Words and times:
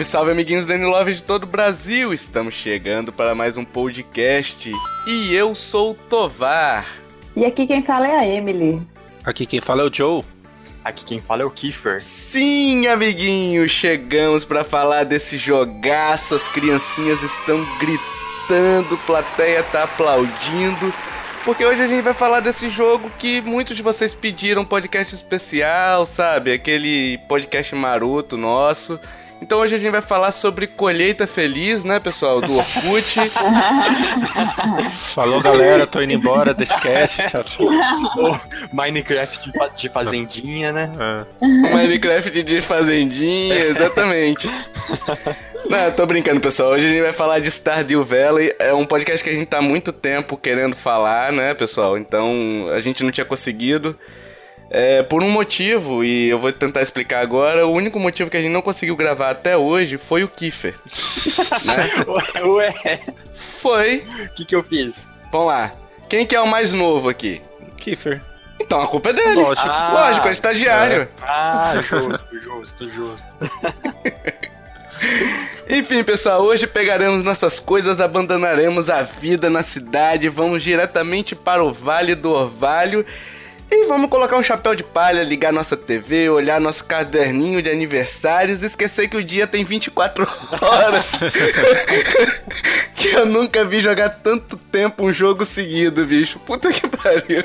Salve, 0.00 0.04
salve, 0.04 0.32
amiguinhos 0.32 0.66
Danny 0.66 0.84
Love 0.84 1.14
de 1.14 1.22
todo 1.22 1.44
o 1.44 1.46
Brasil! 1.46 2.12
Estamos 2.12 2.54
chegando 2.54 3.12
para 3.12 3.34
mais 3.34 3.56
um 3.56 3.64
podcast 3.64 4.72
e 5.06 5.34
eu 5.34 5.54
sou 5.54 5.90
o 5.90 5.94
Tovar. 5.94 6.86
E 7.36 7.44
aqui 7.44 7.66
quem 7.66 7.82
fala 7.82 8.08
é 8.08 8.18
a 8.18 8.26
Emily. 8.26 8.80
Aqui 9.24 9.44
quem 9.44 9.60
fala 9.60 9.82
é 9.82 9.84
o 9.84 9.92
Joe. 9.92 10.22
Aqui 10.84 11.04
quem 11.04 11.18
fala 11.18 11.42
é 11.42 11.44
o 11.44 11.50
Kiefer. 11.50 12.00
Sim, 12.00 12.86
amiguinhos, 12.86 13.70
chegamos 13.70 14.44
para 14.44 14.64
falar 14.64 15.04
desse 15.04 15.36
jogaço. 15.36 16.34
As 16.34 16.48
criancinhas 16.48 17.22
estão 17.22 17.62
gritando, 17.78 18.96
plateia 19.06 19.62
tá 19.64 19.84
aplaudindo. 19.84 20.94
Porque 21.44 21.64
hoje 21.64 21.82
a 21.82 21.86
gente 21.86 22.02
vai 22.02 22.14
falar 22.14 22.40
desse 22.40 22.68
jogo 22.70 23.10
que 23.18 23.40
muitos 23.42 23.76
de 23.76 23.82
vocês 23.82 24.14
pediram 24.14 24.64
podcast 24.64 25.14
especial, 25.14 26.06
sabe? 26.06 26.52
Aquele 26.52 27.18
podcast 27.28 27.74
maroto 27.74 28.36
nosso. 28.36 28.98
Então 29.40 29.60
hoje 29.60 29.74
a 29.74 29.78
gente 29.78 29.90
vai 29.90 30.02
falar 30.02 30.32
sobre 30.32 30.66
colheita 30.66 31.26
feliz, 31.26 31.82
né, 31.82 31.98
pessoal, 31.98 32.40
do 32.40 32.56
Orkut. 32.56 33.20
Falou, 35.14 35.40
galera, 35.40 35.86
tô 35.86 36.00
indo 36.02 36.12
embora 36.12 36.52
desse 36.52 36.76
cast. 36.78 37.22
Ou 38.16 38.38
Minecraft 38.72 39.50
de, 39.50 39.58
de 39.74 39.88
fazendinha, 39.88 40.72
né? 40.72 40.92
É. 41.00 41.46
Minecraft 41.46 42.42
de 42.42 42.60
fazendinha, 42.60 43.54
exatamente. 43.54 44.48
Não, 45.68 45.90
tô 45.92 46.04
brincando, 46.04 46.40
pessoal. 46.40 46.70
Hoje 46.70 46.86
a 46.86 46.88
gente 46.88 47.02
vai 47.02 47.12
falar 47.12 47.38
de 47.38 47.48
Stardew 47.48 48.02
Valley. 48.04 48.52
É 48.58 48.74
um 48.74 48.84
podcast 48.84 49.22
que 49.22 49.30
a 49.30 49.32
gente 49.32 49.46
tá 49.46 49.58
há 49.58 49.62
muito 49.62 49.92
tempo 49.92 50.36
querendo 50.36 50.74
falar, 50.74 51.32
né, 51.32 51.54
pessoal? 51.54 51.96
Então 51.96 52.68
a 52.74 52.80
gente 52.80 53.04
não 53.04 53.12
tinha 53.12 53.24
conseguido. 53.24 53.96
É, 54.72 55.02
por 55.02 55.20
um 55.20 55.28
motivo, 55.28 56.04
e 56.04 56.28
eu 56.28 56.38
vou 56.38 56.52
tentar 56.52 56.80
explicar 56.80 57.20
agora, 57.20 57.66
o 57.66 57.72
único 57.72 57.98
motivo 57.98 58.30
que 58.30 58.36
a 58.36 58.40
gente 58.40 58.52
não 58.52 58.62
conseguiu 58.62 58.94
gravar 58.94 59.30
até 59.30 59.56
hoje 59.56 59.98
foi 59.98 60.22
o 60.22 60.28
Kiffer. 60.28 60.76
né? 61.66 61.90
Ué, 62.44 63.00
Foi. 63.34 64.04
o 64.26 64.34
que 64.34 64.44
que 64.44 64.54
eu 64.54 64.62
fiz? 64.62 65.08
Vamos 65.32 65.48
lá. 65.48 65.72
Quem 66.08 66.24
que 66.24 66.36
é 66.36 66.40
o 66.40 66.46
mais 66.46 66.72
novo 66.72 67.08
aqui? 67.08 67.42
Kiefer. 67.76 68.22
Então 68.60 68.80
a 68.80 68.86
culpa 68.86 69.10
é 69.10 69.12
dele. 69.12 69.34
Lógico. 69.34 69.68
Ah, 69.68 69.90
Lógico, 69.92 70.28
é 70.28 70.30
estagiário. 70.30 71.08
Ah, 71.20 71.74
justo, 71.82 72.40
justo, 72.40 72.90
justo. 72.90 73.28
Enfim, 75.68 76.04
pessoal, 76.04 76.42
hoje 76.42 76.66
pegaremos 76.66 77.24
nossas 77.24 77.58
coisas, 77.58 78.00
abandonaremos 78.00 78.90
a 78.90 79.02
vida 79.02 79.48
na 79.48 79.62
cidade, 79.62 80.28
vamos 80.28 80.62
diretamente 80.62 81.34
para 81.34 81.64
o 81.64 81.72
Vale 81.72 82.14
do 82.14 82.30
Orvalho 82.30 83.06
e 83.70 83.86
vamos 83.86 84.10
colocar 84.10 84.36
um 84.36 84.42
chapéu 84.42 84.74
de 84.74 84.82
palha, 84.82 85.22
ligar 85.22 85.52
nossa 85.52 85.76
TV, 85.76 86.28
olhar 86.28 86.60
nosso 86.60 86.84
caderninho 86.84 87.62
de 87.62 87.70
aniversários 87.70 88.62
e 88.62 88.66
esquecer 88.66 89.08
que 89.08 89.16
o 89.16 89.22
dia 89.22 89.46
tem 89.46 89.64
24 89.64 90.26
horas. 90.60 91.12
que 92.96 93.08
eu 93.08 93.24
nunca 93.26 93.64
vi 93.64 93.80
jogar 93.80 94.08
tanto 94.08 94.56
tempo 94.56 95.04
um 95.04 95.12
jogo 95.12 95.44
seguido, 95.44 96.04
bicho. 96.04 96.38
Puta 96.40 96.72
que 96.72 96.88
pariu. 96.88 97.44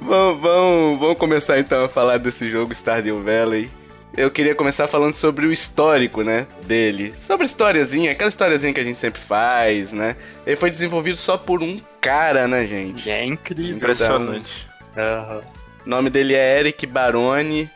Vamos, 0.00 0.40
vamos, 0.40 0.98
vamos 0.98 1.18
começar 1.18 1.58
então 1.58 1.84
a 1.84 1.88
falar 1.88 2.18
desse 2.18 2.50
jogo 2.50 2.74
Stardew 2.74 3.22
Valley. 3.22 3.70
Eu 4.14 4.30
queria 4.30 4.54
começar 4.54 4.86
falando 4.88 5.14
sobre 5.14 5.46
o 5.46 5.52
histórico, 5.52 6.22
né, 6.22 6.46
dele. 6.66 7.14
Sobre 7.16 7.44
a 7.44 7.46
historiazinha, 7.46 8.12
aquela 8.12 8.28
historiazinha 8.28 8.74
que 8.74 8.80
a 8.80 8.84
gente 8.84 8.98
sempre 8.98 9.20
faz, 9.20 9.90
né? 9.92 10.16
Ele 10.46 10.56
foi 10.56 10.70
desenvolvido 10.70 11.16
só 11.16 11.38
por 11.38 11.62
um 11.62 11.78
cara, 11.98 12.46
né, 12.46 12.66
gente? 12.66 13.10
É 13.10 13.24
incrível. 13.24 13.76
Impressionante. 13.76 14.66
Aham. 14.96 15.40
O 15.84 15.88
nome 15.88 16.10
dele 16.10 16.34
é 16.34 16.60
Eric 16.60 16.86
Baroni. 16.86 17.70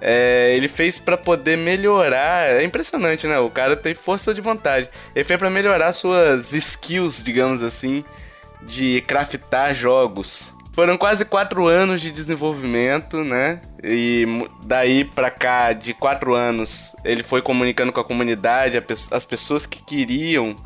É, 0.00 0.54
ele 0.56 0.68
fez 0.68 0.98
pra 0.98 1.16
poder 1.16 1.56
melhorar. 1.56 2.48
É 2.48 2.62
impressionante, 2.64 3.26
né? 3.26 3.38
O 3.38 3.48
cara 3.48 3.76
tem 3.76 3.94
força 3.94 4.34
de 4.34 4.40
vontade. 4.40 4.88
Ele 5.14 5.24
fez 5.24 5.38
pra 5.38 5.48
melhorar 5.48 5.92
suas 5.92 6.52
skills, 6.52 7.22
digamos 7.22 7.62
assim, 7.62 8.04
de 8.62 9.00
craftar 9.06 9.74
jogos. 9.74 10.52
Foram 10.74 10.98
quase 10.98 11.24
quatro 11.24 11.68
anos 11.68 12.00
de 12.00 12.10
desenvolvimento, 12.10 13.22
né? 13.22 13.60
E 13.82 14.26
daí 14.64 15.04
pra 15.04 15.30
cá, 15.30 15.72
de 15.72 15.94
quatro 15.94 16.34
anos, 16.34 16.92
ele 17.04 17.22
foi 17.22 17.40
comunicando 17.40 17.92
com 17.92 18.00
a 18.00 18.04
comunidade, 18.04 18.82
as 19.12 19.24
pessoas 19.24 19.66
que 19.66 19.80
queriam 19.80 20.56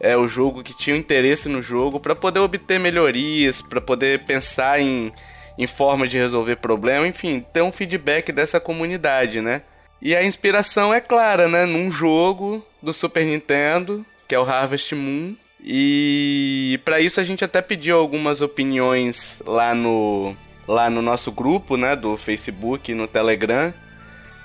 é, 0.00 0.16
o 0.16 0.26
jogo, 0.26 0.62
que 0.62 0.74
tinham 0.74 0.96
interesse 0.96 1.46
no 1.46 1.60
jogo, 1.60 2.00
pra 2.00 2.16
poder 2.16 2.40
obter 2.40 2.80
melhorias, 2.80 3.60
pra 3.60 3.82
poder 3.82 4.20
pensar 4.20 4.80
em, 4.80 5.12
em 5.58 5.66
formas 5.66 6.10
de 6.10 6.16
resolver 6.16 6.56
problema, 6.56 7.06
enfim, 7.06 7.44
ter 7.52 7.62
um 7.62 7.72
feedback 7.72 8.32
dessa 8.32 8.60
comunidade, 8.60 9.40
né? 9.40 9.62
E 10.00 10.16
a 10.16 10.24
inspiração 10.24 10.94
é 10.94 11.00
clara, 11.00 11.48
né? 11.48 11.66
Num 11.66 11.90
jogo 11.90 12.64
do 12.82 12.92
Super 12.92 13.24
Nintendo, 13.24 14.04
que 14.26 14.34
é 14.34 14.38
o 14.38 14.44
Harvest 14.44 14.94
Moon. 14.94 15.34
E 15.62 16.80
para 16.84 17.00
isso 17.00 17.20
a 17.20 17.24
gente 17.24 17.44
até 17.44 17.60
pediu 17.60 17.98
algumas 17.98 18.40
opiniões 18.40 19.42
lá 19.46 19.74
no 19.74 20.34
lá 20.66 20.88
no 20.88 21.02
nosso 21.02 21.32
grupo, 21.32 21.76
né, 21.76 21.96
do 21.96 22.16
Facebook, 22.16 22.94
no 22.94 23.08
Telegram, 23.08 23.74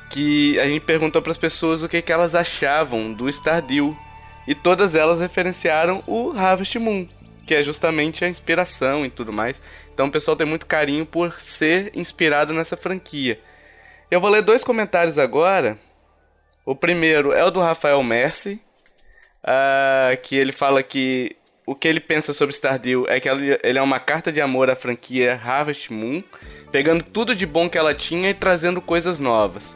que 0.09 0.59
a 0.59 0.67
gente 0.67 0.81
perguntou 0.81 1.21
para 1.21 1.31
as 1.31 1.37
pessoas 1.37 1.83
o 1.83 1.89
que, 1.89 2.01
que 2.01 2.11
elas 2.11 2.33
achavam 2.33 3.13
do 3.13 3.29
Stardew. 3.29 3.95
E 4.47 4.55
todas 4.55 4.95
elas 4.95 5.19
referenciaram 5.19 6.03
o 6.07 6.31
Harvest 6.31 6.77
Moon, 6.77 7.07
que 7.45 7.53
é 7.53 7.63
justamente 7.63 8.25
a 8.25 8.29
inspiração 8.29 9.05
e 9.05 9.09
tudo 9.09 9.31
mais. 9.31 9.61
Então 9.93 10.07
o 10.07 10.11
pessoal 10.11 10.35
tem 10.35 10.47
muito 10.47 10.65
carinho 10.65 11.05
por 11.05 11.39
ser 11.39 11.91
inspirado 11.95 12.53
nessa 12.53 12.75
franquia. 12.75 13.39
Eu 14.09 14.19
vou 14.19 14.29
ler 14.29 14.41
dois 14.41 14.63
comentários 14.63 15.17
agora. 15.17 15.77
O 16.65 16.75
primeiro 16.75 17.31
é 17.31 17.43
o 17.43 17.51
do 17.51 17.59
Rafael 17.59 18.01
Mercy, 18.01 18.59
ah, 19.43 20.17
que 20.21 20.35
ele 20.35 20.51
fala 20.51 20.81
que 20.81 21.35
o 21.65 21.73
que 21.73 21.87
ele 21.87 21.99
pensa 21.99 22.33
sobre 22.33 22.53
Stardew 22.53 23.05
é 23.07 23.19
que 23.19 23.27
ele 23.27 23.79
é 23.79 23.81
uma 23.81 23.99
carta 23.99 24.31
de 24.31 24.39
amor 24.39 24.69
à 24.69 24.75
franquia 24.75 25.39
Harvest 25.43 25.91
Moon, 25.91 26.23
pegando 26.71 27.03
tudo 27.03 27.35
de 27.35 27.45
bom 27.45 27.69
que 27.69 27.77
ela 27.77 27.93
tinha 27.93 28.29
e 28.29 28.33
trazendo 28.33 28.81
coisas 28.81 29.19
novas. 29.19 29.75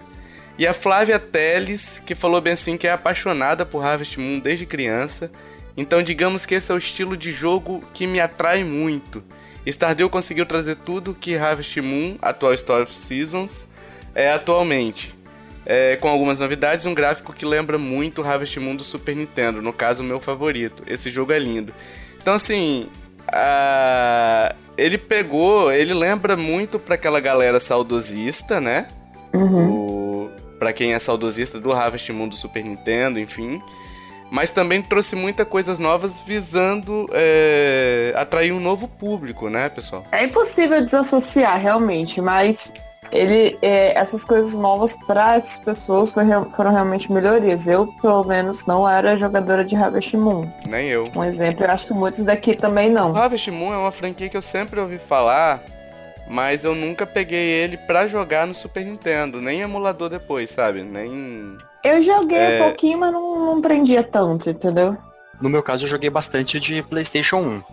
E 0.57 0.67
a 0.67 0.73
Flávia 0.73 1.17
Teles, 1.17 1.99
que 2.05 2.13
falou 2.13 2.41
bem 2.41 2.53
assim 2.53 2.77
que 2.77 2.87
é 2.87 2.91
apaixonada 2.91 3.65
por 3.65 3.83
Harvest 3.83 4.19
Moon 4.19 4.39
desde 4.39 4.65
criança, 4.65 5.31
então 5.81 6.03
digamos 6.03 6.45
que 6.45 6.55
esse 6.55 6.71
é 6.71 6.75
o 6.75 6.77
estilo 6.77 7.15
de 7.17 7.31
jogo 7.31 7.83
que 7.93 8.05
me 8.07 8.19
atrai 8.19 8.63
muito. 8.63 9.23
Stardew 9.65 10.09
conseguiu 10.09 10.45
trazer 10.45 10.75
tudo 10.77 11.13
que 11.13 11.35
Harvest 11.35 11.79
Moon, 11.81 12.17
atual 12.21 12.53
Story 12.53 12.83
of 12.83 12.95
Seasons, 12.95 13.67
é 14.15 14.31
atualmente. 14.31 15.13
É, 15.65 15.95
com 15.97 16.07
algumas 16.07 16.39
novidades, 16.39 16.85
um 16.87 16.93
gráfico 16.95 17.31
que 17.33 17.45
lembra 17.45 17.77
muito 17.77 18.23
Harvest 18.23 18.59
Moon 18.59 18.75
do 18.75 18.83
Super 18.83 19.15
Nintendo, 19.15 19.61
no 19.61 19.71
caso 19.71 20.01
o 20.01 20.05
meu 20.05 20.19
favorito. 20.19 20.81
Esse 20.87 21.11
jogo 21.11 21.31
é 21.31 21.37
lindo. 21.37 21.71
Então 22.19 22.33
assim, 22.33 22.87
a- 23.27 24.55
ele 24.77 24.97
pegou, 24.97 25.71
ele 25.71 25.93
lembra 25.93 26.35
muito 26.35 26.79
pra 26.79 26.95
aquela 26.95 27.19
galera 27.19 27.59
saudosista, 27.59 28.59
né? 28.61 28.87
O... 29.33 30.29
Pra 30.57 30.73
quem 30.73 30.93
é 30.93 30.99
saudosista 30.99 31.59
do 31.59 31.71
Harvest 31.71 32.11
Moon 32.11 32.27
do 32.27 32.35
Super 32.35 32.63
Nintendo, 32.63 33.19
enfim. 33.19 33.61
Mas 34.31 34.49
também 34.49 34.81
trouxe 34.81 35.15
muitas 35.15 35.47
coisas 35.47 35.79
novas 35.79 36.19
visando 36.19 37.07
é, 37.11 38.13
atrair 38.15 38.51
um 38.51 38.59
novo 38.59 38.87
público, 38.87 39.49
né, 39.49 39.69
pessoal? 39.69 40.03
É 40.11 40.23
impossível 40.23 40.83
desassociar 40.83 41.59
realmente, 41.59 42.21
mas 42.21 42.71
ele, 43.11 43.57
é, 43.61 43.97
essas 43.97 44.23
coisas 44.23 44.55
novas 44.55 44.95
para 45.07 45.35
essas 45.37 45.57
pessoas 45.57 46.13
foi 46.13 46.23
real- 46.25 46.47
foram 46.55 46.71
realmente 46.71 47.11
melhorias. 47.11 47.67
Eu, 47.67 47.87
pelo 48.01 48.23
menos, 48.23 48.67
não 48.67 48.87
era 48.87 49.17
jogadora 49.17 49.65
de 49.65 49.75
Harvest 49.75 50.15
Moon. 50.15 50.47
Nem 50.63 50.89
eu. 50.89 51.09
Um 51.15 51.23
exemplo, 51.23 51.65
eu 51.65 51.71
acho 51.71 51.87
que 51.87 51.93
muitos 51.93 52.23
daqui 52.23 52.53
também 52.55 52.89
O 52.91 52.93
não. 52.93 53.17
Harvest 53.17 53.49
Moon 53.49 53.73
é 53.73 53.77
uma 53.77 53.91
franquia 53.91 54.29
que 54.29 54.37
eu 54.37 54.41
sempre 54.43 54.79
ouvi 54.79 54.99
falar, 54.99 55.59
mas 56.29 56.63
eu 56.63 56.75
nunca 56.75 57.07
peguei 57.07 57.49
ele 57.49 57.77
pra 57.77 58.05
jogar 58.05 58.45
no 58.45 58.53
Super 58.53 58.85
Nintendo, 58.85 59.39
nem 59.41 59.61
emulador 59.61 60.07
depois, 60.09 60.51
sabe? 60.51 60.83
Nem. 60.83 61.57
Eu 61.83 62.01
joguei 62.01 62.37
É. 62.37 62.55
um 62.61 62.63
pouquinho, 62.65 62.99
mas 62.99 63.11
não, 63.11 63.45
não 63.45 63.61
prendia 63.61 64.03
tanto, 64.03 64.49
entendeu? 64.49 64.97
No 65.41 65.49
meu 65.49 65.63
caso, 65.63 65.85
eu 65.85 65.89
joguei 65.89 66.09
bastante 66.09 66.59
de 66.59 66.81
PlayStation 66.83 67.37
1. 67.37 67.63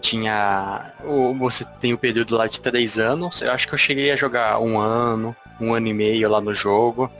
Tinha. 0.00 0.92
o- 1.04 1.34
Você 1.38 1.64
tem 1.80 1.92
o 1.94 1.98
período 1.98 2.36
lá 2.36 2.46
de 2.46 2.60
3 2.60 2.98
anos. 2.98 3.40
Eu 3.40 3.50
acho 3.52 3.66
que 3.66 3.74
eu 3.74 3.78
cheguei 3.78 4.10
a 4.10 4.16
jogar 4.16 4.60
um 4.60 4.78
ano, 4.78 5.34
um 5.60 5.72
ano 5.72 5.86
e 5.88 5.94
meio 5.94 6.28
lá 6.28 6.40
no 6.40 6.54
jogo. 6.54 7.10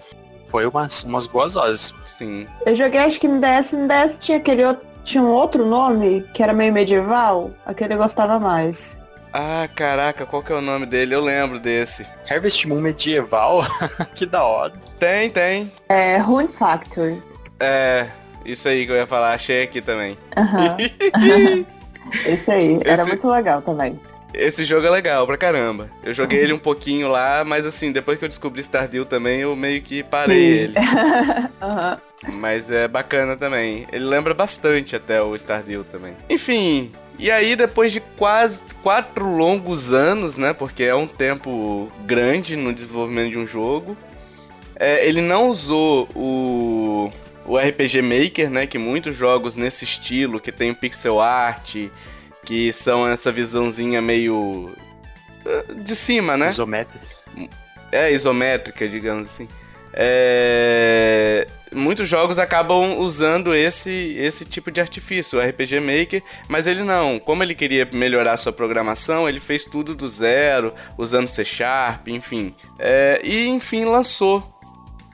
Foi 0.49 0.67
umas, 0.67 1.03
umas 1.05 1.27
boas 1.27 1.57
horas. 1.57 1.95
Sim. 2.07 2.47
Eu 2.67 2.75
joguei 2.75 3.01
acho 3.01 3.19
que 3.21 3.29
no 3.29 3.41
DS, 3.41 3.73
no 3.73 3.87
DS 3.89 4.19
tinha 4.19 4.39
aquele 4.39 4.65
outro, 4.65 4.87
tinha 5.05 5.23
um 5.23 5.31
outro 5.31 5.65
nome 5.67 6.25
que 6.35 6.43
era 6.43 6.53
meio 6.53 6.73
medieval, 6.73 7.51
aquele 7.67 7.95
eu 7.95 7.99
gostava 7.99 8.39
mais. 8.39 8.99
Ah, 9.33 9.69
caraca, 9.75 10.25
qual 10.27 10.43
que 10.43 10.53
é 10.53 10.55
o 10.55 10.61
nome 10.61 10.87
dele? 10.87 11.15
Eu 11.15 11.21
lembro 11.21 11.59
desse. 11.61 12.07
Harvest 12.29 12.67
Moon 12.67 12.81
medieval, 12.81 13.65
que 14.15 14.25
da 14.27 14.43
hora. 14.43 14.73
Tem, 14.99 15.31
tem. 15.31 15.71
É 15.89 16.17
Rune 16.19 16.49
Factory. 16.49 17.23
É. 17.61 18.07
Isso 18.45 18.69
aí 18.69 18.87
que 18.87 18.93
eu 18.93 18.97
ia 18.97 19.07
falar, 19.07 19.33
achei 19.35 19.63
aqui 19.63 19.81
também. 19.83 20.17
Aham. 20.37 20.77
Esse 22.25 22.51
aí, 22.51 22.81
era 22.85 23.03
Esse- 23.03 23.11
muito 23.11 23.29
legal 23.29 23.61
também. 23.61 24.01
Esse 24.33 24.63
jogo 24.65 24.87
é 24.87 24.91
legal 24.91 25.27
pra 25.27 25.37
caramba. 25.39 25.89
Eu 26.05 26.13
joguei 26.13 26.39
ele 26.41 26.53
um 26.53 26.59
pouquinho 26.59 27.09
lá, 27.09 27.45
mas 27.45 27.65
assim, 27.67 27.91
depois 27.93 28.19
que 28.19 28.25
eu 28.25 28.29
descobri 28.29 28.61
Stardew 28.63 29.05
também, 29.07 29.41
eu 29.41 29.57
meio 29.57 29.81
que 29.83 30.03
parei 30.03 30.39
ele. 30.65 30.75
Aham. 31.61 31.97
Mas 32.35 32.71
é 32.71 32.87
bacana 32.87 33.37
também. 33.37 33.87
Ele 33.93 34.05
lembra 34.05 34.35
bastante 34.35 34.95
até 34.95 35.23
o 35.23 35.35
Stardew 35.37 35.83
também. 35.85 36.15
Enfim, 36.29 36.93
e 37.19 37.31
aí 37.31 37.57
depois 37.57 37.93
de 37.93 38.01
quase 38.01 38.63
quatro 38.83 39.37
longos 39.37 39.93
anos, 39.93 40.39
né? 40.39 40.53
Porque 40.53 40.85
é 40.85 40.95
um 40.95 41.07
tempo 41.07 41.91
grande 42.05 42.55
no 42.55 42.73
desenvolvimento 42.73 43.33
de 43.33 43.39
um 43.39 43.47
jogo. 43.47 43.97
é, 44.77 45.07
ele 45.07 45.21
não 45.21 45.49
usou 45.49 46.09
o, 46.15 47.11
o 47.45 47.59
RPG 47.59 48.03
Maker, 48.03 48.51
né? 48.51 48.67
Que 48.67 48.79
muitos 48.79 49.17
jogos 49.17 49.55
nesse 49.55 49.85
estilo, 49.85 50.41
que 50.41 50.53
tem 50.53 50.73
pixel 50.73 51.21
art, 51.21 51.77
que 52.45 52.73
são 52.73 53.07
essa 53.07 53.33
visãozinha 53.33 54.01
meio 54.01 54.73
eh, 55.45 55.65
de 55.75 55.95
cima, 55.97 56.37
né? 56.37 56.49
Isométrico. 56.49 57.05
É, 57.91 58.13
isométrica, 58.13 58.89
digamos 58.89 59.27
assim. 59.27 59.49
É, 59.93 61.47
Muitos 61.73 62.09
jogos 62.09 62.39
acabam 62.39 62.99
usando 62.99 63.55
esse, 63.55 63.91
esse 64.19 64.45
tipo 64.45 64.71
de 64.71 64.81
artifício, 64.81 65.39
o 65.39 65.43
RPG 65.43 65.81
Maker, 65.81 66.23
mas 66.49 66.67
ele 66.67 66.83
não. 66.83 67.19
Como 67.19 67.43
ele 67.43 67.55
queria 67.55 67.89
melhorar 67.93 68.37
sua 68.37 68.53
programação, 68.53 69.29
ele 69.29 69.41
fez 69.41 69.65
tudo 69.65 69.95
do 69.95 70.07
zero, 70.07 70.75
usando 70.97 71.29
C 71.29 71.45
Sharp, 71.45 72.09
enfim. 72.09 72.55
É, 72.79 73.21
e 73.23 73.47
enfim, 73.49 73.85
lançou. 73.85 74.55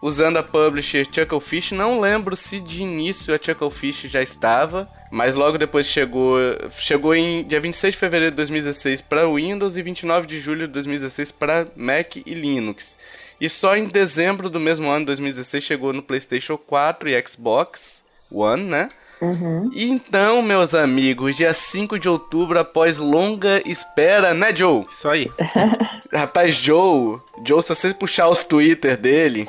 Usando 0.03 0.37
a 0.37 0.43
publisher 0.43 1.07
Chucklefish, 1.11 1.73
não 1.73 1.99
lembro 1.99 2.37
se 2.37 2.61
de 2.61 2.83
início 2.83 3.35
a 3.35 3.39
Chucklefish 3.43 4.03
já 4.03 4.23
estava, 4.23 4.87
mas 5.11 5.35
logo 5.35 5.57
depois 5.57 5.87
chegou, 5.87 6.39
chegou 6.77 7.15
em 7.15 7.43
dia 7.45 7.59
26 7.59 7.95
de 7.95 7.99
fevereiro 7.99 8.33
de 8.33 8.37
2016 8.37 9.01
para 9.01 9.27
Windows 9.27 9.79
e 9.79 9.83
29 9.83 10.27
de 10.27 10.41
julho 10.41 10.67
de 10.67 10.75
2016 10.75 11.33
para 11.33 11.69
Mac 11.75 12.17
e 12.17 12.35
Linux. 12.35 12.97
E 13.41 13.49
só 13.49 13.77
em 13.77 13.87
dezembro 13.87 14.49
do 14.49 14.61
mesmo 14.61 14.89
ano, 14.91 15.07
2016, 15.07 15.65
chegou 15.65 15.93
no 15.93 16.03
PlayStation 16.03 16.57
4 16.57 17.09
e 17.09 17.27
Xbox 17.27 18.05
One, 18.31 18.65
né? 18.65 18.89
Uhum. 19.21 19.71
Então, 19.75 20.43
meus 20.43 20.75
amigos, 20.75 21.37
dia 21.37 21.55
5 21.55 21.99
de 21.99 22.09
outubro, 22.09 22.59
após 22.59 22.99
longa 22.99 23.63
espera, 23.65 24.35
né, 24.35 24.55
Joe? 24.55 24.85
Isso 24.91 25.09
aí. 25.09 25.31
Rapaz, 26.13 26.55
Joe, 26.55 27.19
Joe, 27.45 27.63
se 27.63 27.69
você 27.75 27.95
puxar 27.95 28.29
os 28.29 28.45
Twitter 28.45 28.97
dele, 28.97 29.49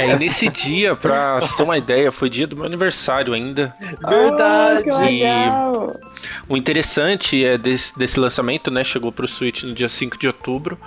É, 0.00 0.10
e 0.12 0.16
nesse 0.18 0.48
dia, 0.48 0.94
pra 0.94 1.40
você 1.40 1.56
ter 1.56 1.62
uma 1.62 1.78
ideia, 1.78 2.12
foi 2.12 2.28
dia 2.30 2.46
do 2.46 2.56
meu 2.56 2.66
aniversário 2.66 3.32
ainda. 3.32 3.74
Ah, 4.04 4.80
que 4.82 4.90
E- 4.90 4.92
legal. 4.98 5.96
O 6.48 6.56
interessante 6.56 7.44
é 7.44 7.56
desse, 7.58 7.96
desse 7.98 8.20
lançamento, 8.20 8.70
né? 8.70 8.84
Chegou 8.84 9.10
pro 9.10 9.26
Switch 9.26 9.62
no 9.64 9.72
dia 9.74 9.88
5 9.88 10.18
de 10.18 10.26
outubro. 10.26 10.78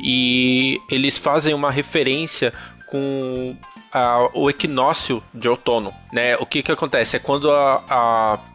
E 0.00 0.78
eles 0.90 1.16
fazem 1.16 1.54
uma 1.54 1.70
referência 1.70 2.52
com 2.88 3.56
a- 3.92 4.28
o 4.34 4.48
equinócio 4.50 5.22
de 5.32 5.48
outono, 5.48 5.92
né? 6.12 6.36
O 6.36 6.46
que 6.46 6.62
que 6.62 6.72
acontece? 6.72 7.16
É 7.16 7.18
quando 7.18 7.50
a- 7.50 7.82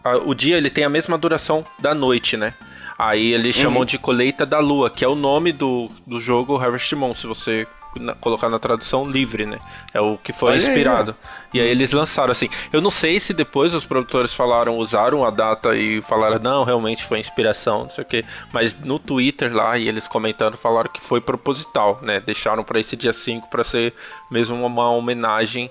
a- 0.03 0.17
o 0.25 0.33
dia 0.33 0.57
ele 0.57 0.69
tem 0.69 0.83
a 0.83 0.89
mesma 0.89 1.17
duração 1.17 1.63
da 1.79 1.93
noite, 1.93 2.35
né? 2.37 2.53
Aí 2.97 3.33
eles 3.33 3.55
chamam 3.55 3.83
de 3.83 3.97
colheita 3.97 4.45
da 4.45 4.59
lua, 4.59 4.89
que 4.89 5.03
é 5.03 5.07
o 5.07 5.15
nome 5.15 5.51
do, 5.51 5.89
do 6.05 6.19
jogo 6.19 6.55
Harvest 6.57 6.93
Moon, 6.95 7.15
se 7.15 7.25
você 7.25 7.65
na- 7.99 8.15
colocar 8.15 8.49
na 8.49 8.59
tradução 8.59 9.09
livre, 9.09 9.45
né? 9.45 9.57
É 9.93 9.99
o 10.01 10.17
que 10.17 10.31
foi 10.33 10.51
Olha 10.51 10.59
aí, 10.59 10.67
inspirado. 10.67 11.15
E 11.53 11.59
aí 11.59 11.67
eles 11.67 11.91
lançaram 11.91 12.31
assim. 12.31 12.49
Eu 12.71 12.81
não 12.81 12.91
sei 12.91 13.19
se 13.19 13.33
depois 13.33 13.73
os 13.73 13.85
produtores 13.85 14.33
falaram, 14.33 14.77
usaram 14.77 15.25
a 15.25 15.29
data 15.29 15.75
e 15.75 16.01
falaram, 16.01 16.39
não, 16.41 16.63
realmente 16.63 17.03
foi 17.05 17.19
inspiração, 17.19 17.83
não 17.83 17.89
sei 17.89 18.03
o 18.03 18.07
quê. 18.07 18.25
Mas 18.53 18.75
no 18.79 18.97
Twitter 18.99 19.53
lá, 19.55 19.77
e 19.77 19.87
eles 19.87 20.07
comentando, 20.07 20.57
falaram 20.57 20.89
que 20.91 21.01
foi 21.01 21.19
proposital, 21.21 21.99
né? 22.01 22.19
Deixaram 22.19 22.63
pra 22.63 22.79
esse 22.79 22.95
dia 22.95 23.13
5 23.13 23.49
pra 23.49 23.63
ser 23.63 23.93
mesmo 24.29 24.65
uma 24.65 24.89
homenagem 24.91 25.69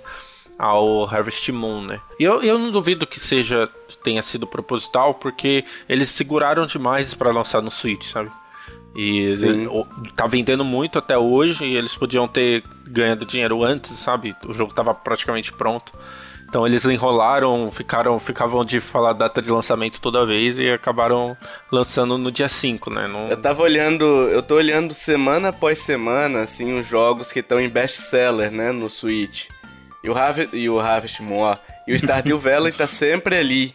ao 0.59 1.05
Harvest 1.09 1.51
Moon, 1.53 1.81
né? 1.83 2.01
E 2.19 2.25
eu, 2.25 2.43
eu 2.43 2.59
não 2.59 2.71
duvido 2.71 3.07
que 3.07 3.19
seja 3.19 3.69
tenha 4.05 4.21
sido 4.21 4.47
proposital, 4.47 5.15
porque 5.15 5.65
eles 5.89 6.11
seguraram 6.11 6.67
demais 6.67 7.15
pra 7.15 7.31
lançar 7.33 7.63
no 7.63 7.71
Switch, 7.71 8.05
sabe? 8.11 8.31
E 8.95 9.31
Sim. 9.31 9.69
tá 10.17 10.27
vendendo 10.27 10.65
muito 10.65 10.99
até 10.99 11.17
hoje 11.17 11.65
e 11.65 11.77
eles 11.77 11.95
podiam 11.95 12.27
ter 12.27 12.63
ganhado 12.87 13.25
dinheiro 13.25 13.63
antes, 13.63 13.93
sabe? 13.99 14.35
O 14.47 14.53
jogo 14.53 14.75
tava 14.75 14.93
praticamente 14.93 15.53
pronto. 15.53 15.93
Então 16.49 16.67
eles 16.67 16.85
enrolaram, 16.85 17.71
ficaram, 17.71 18.19
ficavam 18.19 18.65
de 18.65 18.81
falar 18.81 19.13
data 19.13 19.41
de 19.41 19.53
lançamento 19.53 20.01
toda 20.01 20.27
vez 20.27 20.59
e 20.59 20.69
acabaram 20.69 21.37
lançando 21.71 22.19
no 22.19 22.33
dia 22.33 22.49
5, 22.49 22.91
né? 22.91 23.07
Não- 23.07 23.29
eu 23.29 23.37
tava 23.37 23.63
olhando, 23.63 24.05
eu 24.05 24.43
tô 24.43 24.57
olhando 24.57 24.93
semana 24.93 25.51
após 25.51 25.79
semana, 25.79 26.43
assim, 26.43 26.77
os 26.77 26.85
jogos 26.89 27.31
que 27.31 27.39
estão 27.39 27.61
em 27.61 27.69
best-seller, 27.69 28.51
né, 28.51 28.73
no 28.73 28.91
Switch. 28.91 29.47
E 30.03 30.11
o, 30.11 30.17
Harvest, 30.19 30.57
e 30.57 30.69
o 30.69 30.81
Harvest 30.81 31.23
Moon, 31.23 31.43
ó. 31.43 31.57
E 31.87 31.93
o 31.93 31.97
Stardew 31.97 32.37
Valley 32.41 32.73
tá 32.73 32.89
sempre 32.89 33.37
ali, 33.37 33.73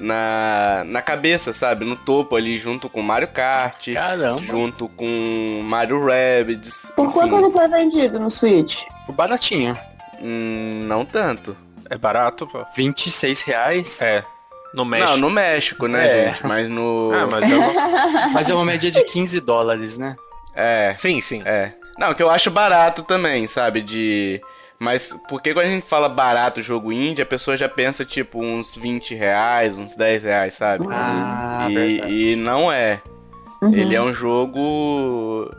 na, 0.00 0.82
na 0.86 1.02
cabeça, 1.02 1.52
sabe? 1.52 1.84
No 1.84 1.94
topo 1.94 2.34
ali, 2.34 2.56
junto 2.56 2.88
com 2.88 3.02
Mario 3.02 3.28
Kart, 3.28 3.92
Caramba. 3.92 4.42
junto 4.42 4.88
com 4.88 5.60
Mario 5.62 6.00
Rabbids. 6.04 6.90
Por 6.96 7.12
quanto 7.12 7.34
enfim. 7.34 7.44
ele 7.44 7.50
foi 7.52 7.68
vendido 7.68 8.18
no 8.18 8.30
Switch? 8.30 8.82
Foi 9.06 9.14
baratinho. 9.14 9.78
Hum, 10.20 10.82
não 10.86 11.04
tanto. 11.04 11.56
É 11.88 11.96
barato, 11.98 12.46
pô. 12.46 12.64
26 12.74 13.42
reais. 13.42 14.00
É. 14.02 14.24
No 14.72 14.84
México. 14.84 15.10
Não, 15.10 15.16
no 15.18 15.30
México, 15.30 15.86
né, 15.86 16.06
É. 16.06 16.28
gente? 16.30 16.46
Mas 16.46 16.68
no... 16.68 17.10
Ah, 17.14 17.28
mas 17.30 17.50
é 17.50 17.56
uma... 17.56 18.28
Mas 18.32 18.50
é 18.50 18.54
uma 18.54 18.64
média 18.64 18.90
de 18.90 19.04
15 19.04 19.40
dólares, 19.40 19.98
né? 19.98 20.16
É, 20.54 20.94
Sim, 20.96 21.20
sim. 21.20 21.42
É. 21.44 21.72
Não, 21.98 22.14
que 22.14 22.22
eu 22.22 22.30
acho 22.30 22.50
barato 22.50 23.02
também, 23.02 23.46
sabe? 23.46 23.82
De. 23.82 24.40
Mas 24.80 25.14
porque 25.28 25.52
quando 25.52 25.66
a 25.66 25.70
gente 25.70 25.86
fala 25.86 26.08
barato 26.08 26.62
jogo 26.62 26.90
indie, 26.90 27.20
a 27.20 27.26
pessoa 27.26 27.54
já 27.54 27.68
pensa 27.68 28.02
tipo 28.02 28.42
uns 28.42 28.74
20 28.74 29.14
reais, 29.14 29.76
uns 29.76 29.94
10 29.94 30.24
reais, 30.24 30.54
sabe? 30.54 30.86
Ah, 30.90 31.68
e, 31.70 32.32
e 32.32 32.36
não 32.36 32.72
é. 32.72 33.02
Uhum. 33.60 33.74
Ele 33.74 33.94
é 33.94 34.00
um 34.00 34.10
jogo 34.10 35.50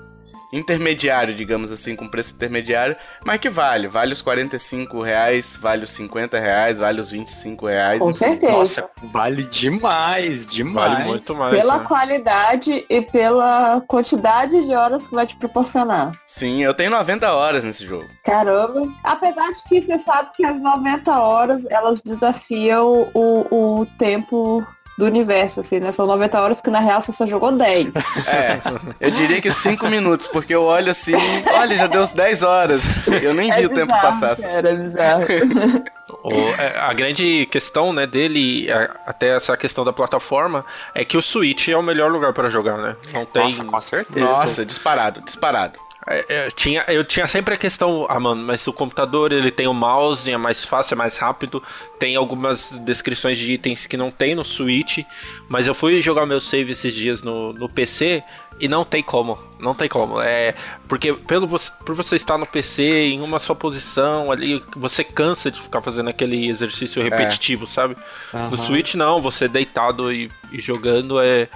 intermediário, 0.52 1.34
digamos 1.34 1.72
assim, 1.72 1.96
com 1.96 2.08
preço 2.08 2.34
intermediário, 2.34 2.96
mas 3.26 3.40
que 3.40 3.50
vale. 3.50 3.88
Vale 3.88 4.14
os 4.14 4.22
45 4.22 5.02
reais, 5.02 5.56
vale 5.56 5.84
os 5.84 5.92
50 5.92 6.40
reais, 6.40 6.80
vale 6.80 7.00
os 7.00 7.10
25 7.10 7.68
reais. 7.68 8.00
Com 8.00 8.14
certeza. 8.14 8.52
Nossa, 8.52 8.90
vale 9.04 9.44
demais, 9.44 10.46
demais. 10.46 10.94
Vale 10.94 11.04
muito 11.06 11.38
mais. 11.38 11.56
Pela 11.56 11.78
né? 11.78 11.86
qualidade 11.86 12.86
e 12.90 13.02
pela 13.02 13.82
quantidade 13.88 14.66
de 14.66 14.74
horas 14.74 15.08
que 15.08 15.16
vai 15.16 15.26
te 15.26 15.36
proporcionar. 15.36 16.12
Sim, 16.28 16.62
eu 16.64 16.74
tenho 16.74 16.92
90 16.92 17.34
horas 17.34 17.64
nesse 17.64 17.86
jogo. 17.86 18.10
Caramba. 18.24 18.92
Apesar 19.04 19.52
de 19.52 19.64
que 19.64 19.82
você 19.82 19.98
sabe 19.98 20.32
que 20.36 20.46
as 20.46 20.60
90 20.60 21.12
horas, 21.12 21.66
elas 21.70 22.02
desafiam 22.02 23.10
o, 23.14 23.80
o 23.82 23.86
tempo 23.98 24.66
do 25.02 25.08
universo, 25.08 25.62
assim, 25.62 25.80
né? 25.80 25.92
São 25.92 26.06
90 26.06 26.40
horas 26.40 26.62
que 26.62 26.70
na 26.70 26.80
real 26.80 27.02
você 27.02 27.12
só 27.12 27.26
jogou 27.26 27.52
10. 27.52 27.88
É, 28.28 28.60
eu 29.00 29.10
diria 29.10 29.42
que 29.42 29.50
5 29.50 29.88
minutos, 29.90 30.28
porque 30.28 30.54
eu 30.54 30.62
olho 30.64 30.92
assim, 30.92 31.14
olha, 31.56 31.76
já 31.76 31.88
deu 31.88 32.02
uns 32.02 32.12
10 32.12 32.44
horas. 32.44 32.84
Eu 33.08 33.34
nem 33.34 33.52
vi 33.52 33.64
É 33.64 33.66
o 33.66 33.70
tempo 33.70 33.88
bizarro, 33.88 34.02
passar. 34.02 34.38
Cara, 34.38 34.70
é 34.70 34.76
bizarro. 34.76 35.24
O- 36.24 36.30
é, 36.62 36.78
a 36.78 36.92
grande 36.94 37.48
questão, 37.50 37.94
né, 37.94 38.06
dele, 38.06 38.70
a- 38.70 38.96
até 39.08 39.34
essa 39.36 39.56
questão 39.56 39.84
da 39.86 39.94
plataforma, 39.94 40.64
é 40.94 41.06
que 41.06 41.16
o 41.18 41.22
Switch 41.22 41.70
é 41.70 41.78
o 41.78 41.82
melhor 41.82 42.12
lugar 42.12 42.34
para 42.34 42.50
jogar, 42.50 42.78
né? 42.78 42.96
Não 43.14 43.26
tem. 43.26 43.44
Nossa, 43.44 43.64
com 43.64 43.82
certeza. 43.82 44.26
Nossa, 44.26 44.66
disparado, 44.66 45.22
disparado. 45.22 45.80
É, 46.08 46.26
é, 46.30 46.50
tinha, 46.50 46.84
eu 46.88 47.04
tinha 47.04 47.28
sempre 47.28 47.54
a 47.54 47.58
questão, 47.58 48.08
ah, 48.10 48.20
mano, 48.20 48.44
mas 48.44 48.66
o 48.66 48.74
computador 48.74 49.32
ele 49.32 49.52
tem 49.52 49.68
o 49.68 49.74
mouse, 49.74 50.32
é 50.32 50.38
mais 50.38 50.66
fácil, 50.66 50.96
é 50.96 50.98
mais 50.98 51.18
rápido, 51.18 51.62
tem 52.00 52.16
algumas 52.16 52.72
descrições 52.80 53.38
de 53.38 53.52
itens 53.54 53.86
que 53.86 53.96
não 53.96 54.10
tem 54.10 54.34
no 54.34 54.44
Switch, 54.44 55.00
mas 55.48 55.68
eu 55.68 55.76
fui 55.76 56.02
jogar 56.02 56.26
meu 56.26 56.42
save 56.42 56.72
esses 56.72 56.94
dias 56.96 57.22
no, 57.22 57.54
no 57.54 57.70
PC 57.70 58.24
e 58.60 58.68
não 58.68 58.84
tem 58.84 59.04
como, 59.04 59.38
não 59.60 59.76
tem 59.76 59.88
como. 59.88 60.20
É 60.20 60.56
porque 60.88 61.14
pelo 61.14 61.48
por 61.48 61.96
você 61.96 62.16
estar 62.16 62.38
no 62.38 62.48
PC 62.48 62.84
em 62.84 63.22
uma 63.22 63.38
só 63.38 63.54
posição 63.54 64.32
ali, 64.32 64.64
você 64.76 65.04
cansa 65.04 65.52
de 65.52 65.62
ficar 65.62 65.82
fazendo 65.82 66.10
aquele 66.10 66.50
exercício 66.50 67.02
repetitivo, 67.04 67.68
sabe? 67.68 67.96
No 68.34 68.40
Aham. 68.40 68.58
Switch 68.58 68.96
não, 68.96 69.22
você 69.22 69.48
deitado 69.48 70.12
e, 70.12 70.32
e 70.52 70.60
jogando 70.60 71.20
é 71.20 71.48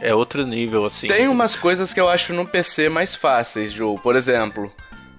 é 0.00 0.14
outro 0.14 0.46
nível 0.46 0.84
assim. 0.84 1.08
Tem 1.08 1.28
umas 1.28 1.54
coisas 1.56 1.92
que 1.92 2.00
eu 2.00 2.08
acho 2.08 2.32
no 2.32 2.46
PC 2.46 2.88
mais 2.88 3.14
fáceis, 3.14 3.72
Joe. 3.72 3.98
Por 3.98 4.16
exemplo, 4.16 4.72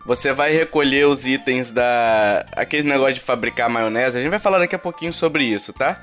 você 0.06 0.34
vai 0.34 0.54
recolher 0.54 1.06
os 1.08 1.26
itens 1.26 1.72
da. 1.72 2.46
aquele 2.56 2.88
negócio 2.88 3.16
de 3.16 3.22
fabricar 3.22 3.70
maionese. 3.70 4.18
A 4.18 4.22
gente 4.22 4.30
vai 4.30 4.40
falar 4.40 4.60
daqui 4.60 4.76
a 4.76 4.80
pouquinho 4.80 5.14
sobre 5.14 5.44
isso, 5.44 5.74
tá? 5.74 6.02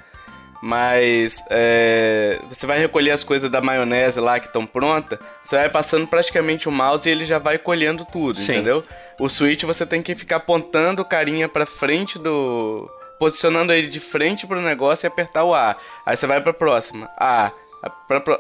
Mas 0.63 1.43
é, 1.49 2.39
você 2.49 2.67
vai 2.67 2.79
recolher 2.79 3.13
as 3.13 3.25
coisas 3.25 3.51
da 3.51 3.63
maionese 3.63 4.21
lá 4.21 4.39
que 4.39 4.47
estão 4.47 4.67
prontas, 4.67 5.19
você 5.43 5.57
vai 5.57 5.71
passando 5.71 6.07
praticamente 6.07 6.69
o 6.69 6.73
mouse 6.73 7.09
e 7.09 7.13
ele 7.13 7.25
já 7.25 7.39
vai 7.39 7.57
colhendo 7.57 8.05
tudo, 8.05 8.37
Sim. 8.37 8.53
entendeu? 8.53 8.85
O 9.19 9.29
Switch 9.29 9.63
você 9.65 9.87
tem 9.87 10.03
que 10.03 10.15
ficar 10.15 10.37
apontando 10.37 11.01
o 11.01 11.05
carinha 11.05 11.49
pra 11.49 11.65
frente 11.65 12.19
do. 12.19 12.91
posicionando 13.19 13.73
ele 13.73 13.89
de 13.89 14.01
frente 14.01 14.47
pro 14.47 14.61
negócio 14.61 15.07
e 15.07 15.09
apertar 15.09 15.45
o 15.45 15.55
A. 15.55 15.77
Aí 16.05 16.17
você 16.17 16.27
vai 16.27 16.41
pra 16.43 16.53
próxima. 16.53 17.09
A. 17.17 17.51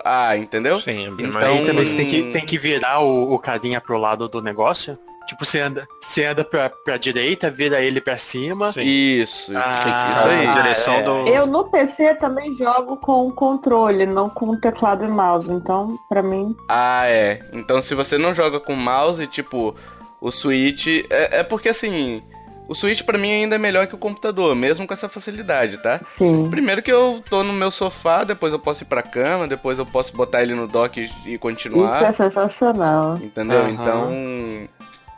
Ah, 0.04 0.36
entendeu? 0.36 0.76
Sim, 0.76 1.06
é 1.06 1.08
Então- 1.08 1.32
mais- 1.32 1.48
Aí 1.48 1.64
também 1.64 1.84
você 1.84 1.96
tem 1.96 2.06
que, 2.06 2.22
tem 2.32 2.44
que 2.44 2.58
virar 2.58 3.00
o, 3.00 3.32
o 3.32 3.38
carinha 3.38 3.80
pro 3.80 3.96
lado 3.98 4.28
do 4.28 4.42
negócio. 4.42 4.98
Tipo, 5.26 5.44
você 5.44 5.60
anda, 5.60 5.86
você 6.00 6.24
anda 6.24 6.42
pra, 6.44 6.68
pra 6.68 6.96
direita, 6.96 7.50
vira 7.50 7.80
ele 7.80 8.00
pra 8.00 8.18
cima. 8.18 8.72
Sim. 8.72 8.80
Isso, 8.82 9.52
Ah, 9.56 10.14
isso 10.18 10.28
aí. 10.28 10.46
a 10.46 10.50
direção 10.50 10.94
é. 10.94 11.02
do. 11.04 11.10
Eu 11.28 11.46
no 11.46 11.64
PC 11.70 12.14
também 12.16 12.52
jogo 12.54 12.96
com 12.96 13.30
controle, 13.30 14.06
não 14.06 14.28
com 14.28 14.56
teclado 14.58 15.04
e 15.04 15.08
mouse. 15.08 15.52
Então, 15.52 15.96
pra 16.08 16.20
mim, 16.22 16.54
Ah, 16.68 17.02
é. 17.06 17.38
Então 17.52 17.80
se 17.80 17.94
você 17.94 18.18
não 18.18 18.34
joga 18.34 18.58
com 18.58 18.74
mouse, 18.74 19.24
tipo, 19.28 19.74
o 20.20 20.32
Switch. 20.32 20.86
É, 21.08 21.40
é 21.40 21.42
porque 21.44 21.68
assim. 21.68 22.22
O 22.70 22.74
Switch 22.76 23.02
pra 23.02 23.18
mim 23.18 23.32
ainda 23.32 23.56
é 23.56 23.58
melhor 23.58 23.88
que 23.88 23.96
o 23.96 23.98
computador, 23.98 24.54
mesmo 24.54 24.86
com 24.86 24.94
essa 24.94 25.08
facilidade, 25.08 25.76
tá? 25.78 25.98
sim. 26.04 26.48
Primeiro 26.48 26.80
que 26.80 26.92
eu 26.92 27.20
tô 27.28 27.42
no 27.42 27.52
meu 27.52 27.68
sofá, 27.68 28.22
depois 28.22 28.52
eu 28.52 28.60
posso 28.60 28.84
ir 28.84 28.86
pra 28.86 29.02
cama, 29.02 29.48
depois 29.48 29.76
eu 29.76 29.84
posso 29.84 30.16
botar 30.16 30.40
ele 30.40 30.54
no 30.54 30.68
dock 30.68 31.10
e, 31.26 31.36
continuar. 31.36 31.96
Isso 31.96 32.04
é 32.04 32.12
sensacional. 32.12 33.16
Entendeu? 33.16 33.62
Aham. 33.62 33.70
Então. 33.72 34.68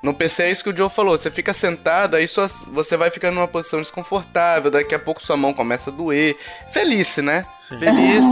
No 0.02 0.14
PC 0.14 0.44
é 0.44 0.50
isso 0.50 0.64
que 0.64 0.70
o 0.70 0.74
Joe 0.76 0.88
falou. 0.88 1.14
Você 1.18 1.30
fica 1.30 1.52
sentado, 1.52 2.16
aí 2.16 2.26
sua, 2.26 2.46
você 2.72 2.96
vai 2.96 3.10
ficando 3.10 3.34
numa 3.34 3.46
posição 3.46 3.80
desconfortável, 3.80 4.70
daqui 4.70 4.94
a 4.94 4.98
pouco 4.98 5.22
sua 5.22 5.36
mão 5.36 5.52
começa 5.52 5.90
a 5.90 5.92
doer. 5.92 6.34
Felice, 6.72 7.20
né? 7.20 7.44
Sim. 7.68 7.78
Felice. 7.78 8.30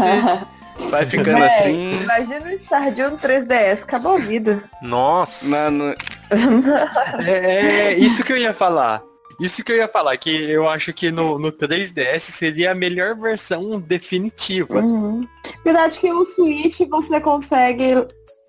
vai 0.91 1.05
ficando 1.05 1.37
Véi, 1.41 1.47
assim. 1.47 2.03
Imagina 2.03 2.47
o 2.47 2.55
Stardew 2.59 3.11
no 3.11 3.19
3DS, 3.19 3.83
acabou 3.83 4.17
a 4.17 4.19
vida. 4.19 4.65
Nossa! 4.81 5.47
Na, 5.47 5.71
no- 5.71 5.95
É, 7.27 7.93
é 7.93 7.99
isso 7.99 8.25
que 8.25 8.33
eu 8.33 8.39
ia 8.39 8.55
falar. 8.55 9.03
Isso 9.41 9.65
que 9.65 9.73
eu 9.73 9.77
ia 9.77 9.89
falar, 9.89 10.17
que 10.17 10.31
eu 10.51 10.69
acho 10.69 10.93
que 10.93 11.11
no, 11.11 11.39
no 11.39 11.51
3DS 11.51 12.21
seria 12.21 12.73
a 12.73 12.75
melhor 12.75 13.17
versão 13.17 13.81
definitiva. 13.81 14.81
Uhum. 14.81 15.27
Verdade 15.65 15.99
que 15.99 16.13
o 16.13 16.25
Switch 16.25 16.81
você 16.91 17.21
consegue 17.21 17.95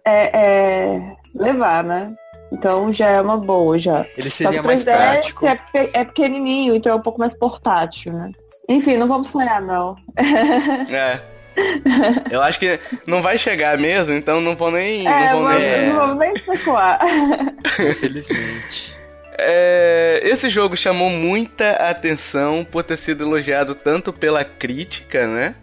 é, 0.05 0.39
é, 0.95 1.15
levar, 1.33 1.83
né? 1.83 2.13
Então 2.51 2.93
já 2.93 3.07
é 3.09 3.21
uma 3.21 3.37
boa 3.37 3.79
já. 3.79 4.05
Ele 4.17 4.29
Só 4.29 4.37
que 4.39 4.43
seria 4.43 4.61
o 4.61 4.65
mais 4.65 4.83
3DS 4.83 4.85
prático. 4.85 5.45
é, 5.47 5.55
pe- 5.55 5.91
é 5.93 6.03
pequenininho, 6.03 6.75
então 6.75 6.91
é 6.91 6.95
um 6.95 7.01
pouco 7.01 7.19
mais 7.19 7.33
portátil, 7.33 8.11
né? 8.11 8.29
Enfim, 8.67 8.97
não 8.97 9.07
vamos 9.07 9.29
sonhar 9.29 9.61
não. 9.61 9.95
É. 10.89 11.21
Eu 12.31 12.41
acho 12.41 12.57
que 12.57 12.79
não 13.05 13.21
vai 13.21 13.37
chegar 13.37 13.77
mesmo, 13.77 14.15
então 14.15 14.39
não 14.39 14.55
vou 14.55 14.71
nem. 14.71 15.05
É, 15.05 15.31
não 15.31 15.39
vou 15.39 15.49
vamos- 15.49 15.59
nem... 15.61 15.87
não 15.89 15.95
vamos 15.95 16.19
nem 16.19 16.33
especular. 16.33 16.99
Infelizmente. 17.79 19.00
É, 19.37 20.19
esse 20.23 20.49
jogo 20.49 20.75
chamou 20.75 21.09
muita 21.09 21.71
atenção 21.71 22.65
por 22.69 22.83
ter 22.83 22.97
sido 22.97 23.23
elogiado 23.23 23.75
tanto 23.75 24.11
pela 24.11 24.43
crítica, 24.43 25.27
né? 25.27 25.55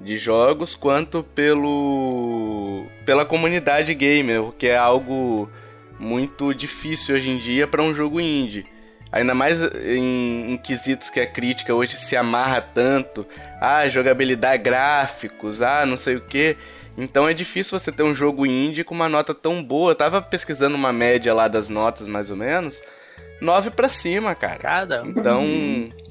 De 0.00 0.16
jogos, 0.16 0.74
quanto 0.74 1.22
pelo. 1.22 2.86
pela 3.04 3.24
comunidade 3.24 3.94
gamer, 3.94 4.42
o 4.42 4.52
que 4.52 4.68
é 4.68 4.76
algo 4.76 5.50
muito 5.98 6.52
difícil 6.54 7.16
hoje 7.16 7.30
em 7.30 7.38
dia 7.38 7.66
para 7.66 7.82
um 7.82 7.94
jogo 7.94 8.20
indie. 8.20 8.64
Ainda 9.10 9.34
mais 9.34 9.60
em, 9.62 10.52
em 10.52 10.56
quesitos 10.58 11.08
que 11.08 11.20
a 11.20 11.26
crítica 11.26 11.74
hoje 11.74 11.96
se 11.96 12.16
amarra 12.16 12.60
tanto. 12.60 13.26
Ah, 13.60 13.88
jogabilidade, 13.88 14.62
gráficos, 14.62 15.62
ah, 15.62 15.86
não 15.86 15.96
sei 15.96 16.16
o 16.16 16.20
que. 16.20 16.56
Então 16.98 17.28
é 17.28 17.34
difícil 17.34 17.78
você 17.78 17.92
ter 17.92 18.02
um 18.02 18.14
jogo 18.14 18.46
indie 18.46 18.84
com 18.84 18.94
uma 18.94 19.08
nota 19.08 19.34
tão 19.34 19.62
boa. 19.62 19.92
Eu 19.92 19.96
tava 19.96 20.20
pesquisando 20.20 20.76
uma 20.76 20.92
média 20.92 21.32
lá 21.32 21.48
das 21.48 21.68
notas, 21.68 22.06
mais 22.06 22.30
ou 22.30 22.36
menos. 22.36 22.82
9 23.40 23.70
pra 23.70 23.88
cima, 23.88 24.34
cara. 24.34 24.56
Cara, 24.56 25.02
Então, 25.04 25.44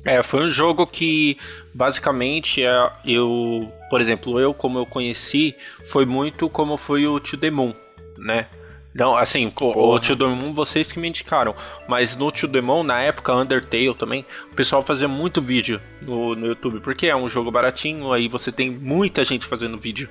É, 0.04 0.22
foi 0.22 0.46
um 0.46 0.50
jogo 0.50 0.86
que 0.86 1.38
basicamente 1.74 2.64
é, 2.64 2.92
eu, 3.06 3.72
por 3.90 4.00
exemplo, 4.00 4.40
eu 4.40 4.54
como 4.54 4.80
eu 4.80 4.86
conheci, 4.86 5.56
foi 5.86 6.06
muito 6.06 6.48
como 6.50 6.78
foi 6.78 7.08
o 7.08 7.20
To 7.20 7.38
The 7.38 7.50
Moon, 7.50 7.74
né? 8.18 8.48
Não, 8.94 9.14
assim, 9.18 9.46
o, 9.48 9.50
o 9.50 9.74
Porra. 9.74 10.00
To 10.00 10.16
The 10.16 10.26
Moon 10.26 10.54
vocês 10.54 10.90
que 10.90 11.00
me 11.00 11.10
indicaram, 11.10 11.54
mas 11.88 12.16
no 12.16 12.32
To 12.32 12.48
The 12.48 12.62
Moon, 12.62 12.84
na 12.84 13.02
época, 13.02 13.36
Undertale 13.36 13.94
também, 13.94 14.26
o 14.52 14.56
pessoal 14.56 14.82
fazia 14.82 15.08
muito 15.08 15.42
vídeo 15.42 15.82
no, 16.02 16.34
no 16.34 16.48
YouTube, 16.48 16.80
porque 16.80 17.08
é 17.08 17.16
um 17.16 17.28
jogo 17.28 17.52
baratinho, 17.52 18.14
aí 18.14 18.30
você 18.30 18.52
tem 18.52 18.70
muita 18.70 19.26
gente 19.26 19.46
fazendo 19.46 19.78
vídeo. 19.78 20.08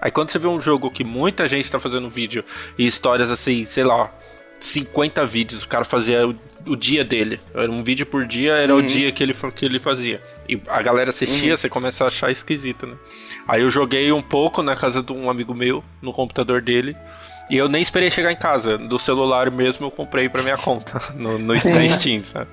Aí 0.00 0.10
quando 0.10 0.30
você 0.30 0.38
vê 0.38 0.46
um 0.46 0.60
jogo 0.60 0.90
que 0.90 1.04
muita 1.04 1.46
gente 1.46 1.70
tá 1.70 1.78
fazendo 1.78 2.10
vídeo 2.10 2.44
e 2.76 2.84
histórias 2.84 3.30
assim, 3.30 3.64
sei 3.64 3.84
lá, 3.84 4.12
50 4.60 5.24
vídeos, 5.26 5.62
o 5.62 5.68
cara 5.68 5.84
fazia 5.84 6.26
o, 6.26 6.34
o 6.66 6.76
dia 6.76 7.04
dele. 7.04 7.40
Era 7.54 7.70
um 7.70 7.82
vídeo 7.82 8.06
por 8.06 8.26
dia, 8.26 8.54
era 8.54 8.74
o 8.74 8.82
dia 8.82 9.12
que 9.12 9.22
ele, 9.22 9.34
que 9.54 9.64
ele 9.64 9.78
fazia. 9.78 10.22
E 10.48 10.60
a 10.68 10.82
galera 10.82 11.10
assistia, 11.10 11.56
você 11.56 11.68
começa 11.68 12.04
a 12.04 12.06
achar 12.08 12.30
esquisito, 12.30 12.86
né? 12.86 12.96
Aí 13.46 13.62
eu 13.62 13.70
joguei 13.70 14.10
um 14.12 14.22
pouco 14.22 14.62
na 14.62 14.74
casa 14.74 15.02
de 15.02 15.12
um 15.12 15.30
amigo 15.30 15.54
meu, 15.54 15.84
no 16.00 16.12
computador 16.12 16.60
dele. 16.60 16.96
E 17.48 17.56
eu 17.56 17.68
nem 17.68 17.80
esperei 17.80 18.10
chegar 18.10 18.32
em 18.32 18.36
casa. 18.36 18.76
Do 18.76 18.98
celular 18.98 19.50
mesmo 19.50 19.86
eu 19.86 19.90
comprei 19.90 20.28
pra 20.28 20.42
minha 20.42 20.56
conta, 20.56 21.00
no, 21.14 21.38
no, 21.38 21.54
na 21.54 21.88
Steam, 21.88 22.24
sabe? 22.24 22.50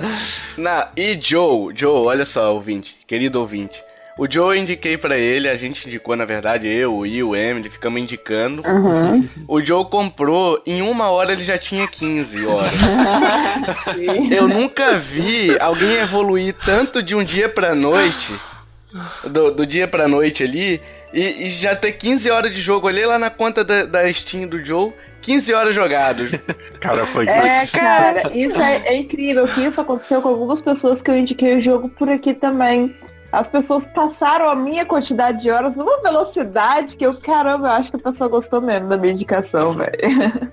na, 0.57 0.89
e 0.95 1.19
Joe, 1.19 1.73
Joe, 1.75 2.05
olha 2.07 2.25
só, 2.25 2.53
ouvinte, 2.53 2.95
querido 3.07 3.39
ouvinte. 3.39 3.81
O 4.17 4.29
Joe 4.29 4.55
eu 4.55 4.61
indiquei 4.61 4.95
pra 4.95 5.17
ele, 5.17 5.49
a 5.49 5.55
gente 5.55 5.87
indicou, 5.87 6.15
na 6.15 6.23
verdade, 6.23 6.67
eu, 6.67 6.93
o 6.93 6.99
Will, 6.99 7.29
o 7.29 7.35
Emily, 7.35 7.69
ficamos 7.69 7.99
indicando. 7.99 8.61
Uhum. 8.65 9.27
O 9.47 9.63
Joe 9.63 9.85
comprou, 9.85 10.61
em 10.67 10.83
uma 10.83 11.09
hora 11.09 11.33
ele 11.33 11.43
já 11.43 11.57
tinha 11.57 11.87
15 11.87 12.45
horas. 12.45 12.71
Eu 14.31 14.47
nunca 14.47 14.95
vi 14.97 15.57
alguém 15.59 15.95
evoluir 15.95 16.55
tanto 16.63 17.01
de 17.01 17.15
um 17.15 17.23
dia 17.23 17.49
pra 17.49 17.73
noite, 17.73 18.33
do, 19.23 19.51
do 19.51 19.65
dia 19.65 19.87
pra 19.87 20.07
noite 20.07 20.43
ali, 20.43 20.79
e, 21.11 21.45
e 21.45 21.49
já 21.49 21.75
ter 21.75 21.93
15 21.93 22.29
horas 22.29 22.53
de 22.53 22.61
jogo. 22.61 22.87
Olhei 22.87 23.05
lá 23.05 23.17
na 23.17 23.31
conta 23.31 23.63
da, 23.63 23.85
da 23.85 24.13
Steam 24.13 24.47
do 24.47 24.63
Joe, 24.63 24.93
15 25.21 25.53
horas 25.53 25.73
jogadas. 25.73 26.29
Cara, 26.79 27.05
foi. 27.07 27.27
É, 27.27 27.65
cara, 27.65 28.31
isso 28.35 28.61
é, 28.61 28.81
é 28.85 28.95
incrível 28.95 29.47
que 29.47 29.61
isso 29.61 29.81
aconteceu 29.81 30.21
com 30.21 30.29
algumas 30.29 30.61
pessoas 30.61 31.01
que 31.01 31.09
eu 31.09 31.17
indiquei 31.17 31.55
o 31.55 31.63
jogo 31.63 31.89
por 31.89 32.09
aqui 32.09 32.33
também. 32.33 32.93
As 33.33 33.47
pessoas 33.47 33.87
passaram 33.87 34.47
a 34.47 34.55
minha 34.55 34.85
quantidade 34.85 35.41
de 35.41 35.49
horas 35.49 35.75
numa 35.75 35.99
velocidade 36.03 36.95
que 36.95 37.03
eu, 37.03 37.15
caramba, 37.15 37.65
eu 37.65 37.71
acho 37.71 37.89
que 37.89 37.95
a 37.95 37.99
pessoa 37.99 38.29
gostou 38.29 38.61
mesmo 38.61 38.87
da 38.87 38.95
minha 38.95 39.11
indicação, 39.11 39.73
velho. 39.73 39.91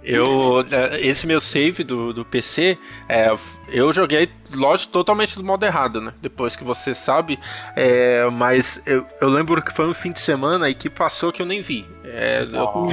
Eu, 0.03 0.65
é, 0.71 0.99
esse 1.07 1.27
meu 1.27 1.41
save 1.41 1.85
do, 1.85 2.15
do 2.15 2.25
PC, 2.25 2.79
é, 3.07 3.37
eu 3.73 3.93
joguei, 3.93 4.29
lógico, 4.53 4.93
totalmente 4.93 5.37
do 5.37 5.45
modo 5.45 5.65
errado, 5.65 6.01
né? 6.01 6.13
Depois 6.21 6.57
que 6.57 6.65
você 6.65 6.95
sabe, 6.95 7.39
é, 7.77 8.29
mas 8.31 8.81
eu, 8.87 9.07
eu 9.21 9.29
lembro 9.29 9.63
que 9.63 9.73
foi 9.73 9.87
um 9.89 9.95
fim 9.95 10.13
de 10.13 10.21
semana 10.21 10.69
e 10.69 10.75
que 10.75 10.91
passou 10.91 11.33
que 11.33 11.41
eu 11.41 11.47
nem 11.47 11.61
vi. 11.63 11.87
É, 12.05 12.43
eu, 12.43 12.89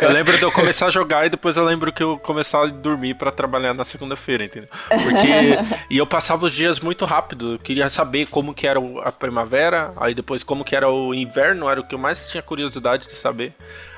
eu 0.00 0.12
lembro 0.12 0.36
de 0.36 0.42
eu 0.42 0.50
começar 0.50 0.86
a 0.86 0.90
jogar 0.90 1.26
e 1.26 1.30
depois 1.30 1.56
eu 1.56 1.64
lembro 1.64 1.92
que 1.92 2.02
eu 2.02 2.18
começar 2.18 2.62
a 2.62 2.66
dormir 2.66 3.14
pra 3.14 3.30
trabalhar 3.30 3.74
na 3.74 3.84
segunda-feira, 3.84 4.44
entendeu? 4.44 4.68
Porque 4.88 5.58
e 5.90 5.98
eu 5.98 6.06
passava 6.06 6.46
os 6.46 6.52
dias 6.52 6.80
muito 6.80 7.04
rápido. 7.04 7.52
Eu 7.52 7.58
queria 7.58 7.88
saber 7.90 8.26
como 8.26 8.54
que 8.54 8.66
era 8.66 8.80
a 9.02 9.12
primavera, 9.12 9.92
aí 9.96 10.14
depois 10.14 10.42
como 10.42 10.64
que 10.64 10.74
era 10.74 10.88
o 10.88 11.14
inverno, 11.14 11.68
era 11.68 11.80
o 11.80 11.84
que 11.84 11.94
eu 11.94 11.98
mais 11.98 12.28
tinha 12.28 12.42
curiosidade 12.42 13.06
de 13.06 13.14
saber. 13.14 13.54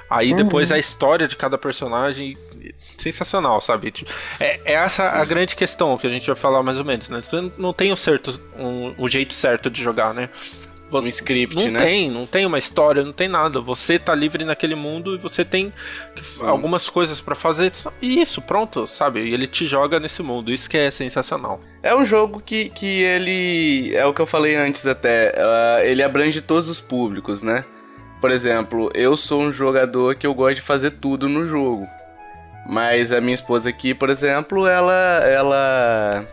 Aí 0.08 0.32
depois 0.32 0.70
a 0.70 0.78
história 0.78 1.26
de 1.26 1.36
cada 1.36 1.58
personagem, 1.58 2.36
sensacional, 2.96 3.60
sabe? 3.60 3.90
Tipo, 3.90 4.10
É, 4.40 4.60
é 4.64 4.72
essa 4.74 5.10
a 5.10 5.24
grande 5.24 5.54
questão 5.56 5.96
que 5.98 6.06
a 6.06 6.10
gente 6.10 6.26
vai 6.26 6.36
falar 6.36 6.62
mais 6.62 6.78
ou 6.78 6.84
menos, 6.84 7.08
né? 7.08 7.22
Você 7.22 7.50
não 7.58 7.72
tem 7.72 7.92
o 7.92 7.96
certo, 7.96 8.40
um, 8.58 8.94
um 8.98 9.08
jeito 9.08 9.34
certo 9.34 9.70
de 9.70 9.82
jogar, 9.82 10.12
né? 10.14 10.28
Um 10.92 11.08
script, 11.08 11.56
não 11.56 11.72
né? 11.72 11.78
tem, 11.78 12.10
não 12.10 12.26
tem 12.26 12.46
uma 12.46 12.58
história, 12.58 13.02
não 13.02 13.12
tem 13.12 13.28
nada. 13.28 13.60
Você 13.60 13.98
tá 13.98 14.14
livre 14.14 14.44
naquele 14.44 14.74
mundo 14.74 15.14
e 15.14 15.18
você 15.18 15.44
tem 15.44 15.72
algumas 16.40 16.88
coisas 16.88 17.20
pra 17.20 17.34
fazer. 17.34 17.72
E 18.00 18.20
isso, 18.20 18.40
pronto, 18.40 18.86
sabe? 18.86 19.20
E 19.20 19.34
ele 19.34 19.48
te 19.48 19.66
joga 19.66 19.98
nesse 19.98 20.22
mundo. 20.22 20.52
Isso 20.52 20.70
que 20.70 20.78
é 20.78 20.90
sensacional. 20.90 21.60
É 21.82 21.94
um 21.94 22.06
jogo 22.06 22.40
que, 22.40 22.70
que 22.70 23.02
ele. 23.02 23.94
É 23.94 24.06
o 24.06 24.14
que 24.14 24.20
eu 24.20 24.26
falei 24.26 24.54
antes 24.54 24.86
até. 24.86 25.34
ah, 25.36 25.84
ele 25.84 26.02
abrange 26.02 26.40
todos 26.40 26.68
os 26.68 26.80
públicos, 26.80 27.42
né? 27.42 27.64
Por 28.20 28.30
exemplo, 28.30 28.90
eu 28.94 29.16
sou 29.16 29.42
um 29.42 29.52
jogador 29.52 30.14
que 30.14 30.26
eu 30.26 30.34
gosto 30.34 30.56
de 30.56 30.62
fazer 30.62 30.92
tudo 30.92 31.28
no 31.28 31.46
jogo. 31.46 31.86
Mas 32.68 33.12
a 33.12 33.20
minha 33.20 33.34
esposa 33.34 33.68
aqui, 33.68 33.94
por 33.94 34.10
exemplo, 34.10 34.66
ela. 34.66 35.22
ela. 35.24 36.26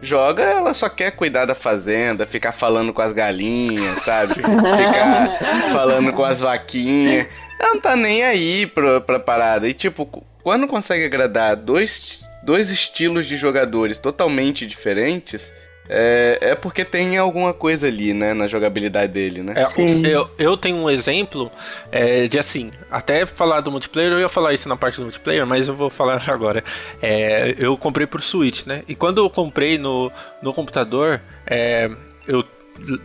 Joga, 0.00 0.42
ela 0.42 0.74
só 0.74 0.88
quer 0.88 1.12
cuidar 1.12 1.44
da 1.44 1.54
fazenda, 1.54 2.26
ficar 2.26 2.50
falando 2.50 2.92
com 2.92 3.00
as 3.00 3.12
galinhas, 3.12 4.02
sabe? 4.02 4.34
Ficar 4.34 5.38
falando 5.72 6.12
com 6.12 6.24
as 6.24 6.40
vaquinhas. 6.40 7.28
Ela 7.60 7.74
não 7.74 7.80
tá 7.80 7.94
nem 7.94 8.24
aí 8.24 8.66
pra, 8.66 9.00
pra 9.00 9.20
parada. 9.20 9.68
E 9.68 9.72
tipo, 9.72 10.24
quando 10.42 10.66
consegue 10.66 11.04
agradar 11.04 11.54
dois, 11.54 12.20
dois 12.42 12.68
estilos 12.70 13.26
de 13.26 13.36
jogadores 13.36 13.98
totalmente 13.98 14.66
diferentes, 14.66 15.52
é, 15.94 16.38
é 16.40 16.54
porque 16.54 16.86
tem 16.86 17.18
alguma 17.18 17.52
coisa 17.52 17.86
ali, 17.86 18.14
né, 18.14 18.32
na 18.32 18.46
jogabilidade 18.46 19.12
dele, 19.12 19.42
né? 19.42 19.52
É, 19.54 19.68
Sim. 19.68 20.06
eu, 20.06 20.28
eu 20.38 20.56
tenho 20.56 20.78
um 20.78 20.88
exemplo 20.88 21.52
é, 21.90 22.26
de 22.26 22.38
assim, 22.38 22.72
até 22.90 23.26
falar 23.26 23.60
do 23.60 23.70
multiplayer, 23.70 24.10
eu 24.10 24.20
ia 24.20 24.28
falar 24.28 24.54
isso 24.54 24.70
na 24.70 24.76
parte 24.76 24.96
do 24.96 25.02
multiplayer, 25.02 25.46
mas 25.46 25.68
eu 25.68 25.74
vou 25.74 25.90
falar 25.90 26.22
agora. 26.32 26.64
É, 27.02 27.54
eu 27.58 27.76
comprei 27.76 28.06
por 28.06 28.22
Switch, 28.22 28.64
né? 28.64 28.82
E 28.88 28.94
quando 28.94 29.18
eu 29.18 29.28
comprei 29.28 29.76
no, 29.76 30.10
no 30.40 30.54
computador, 30.54 31.20
é, 31.46 31.90
eu 32.26 32.42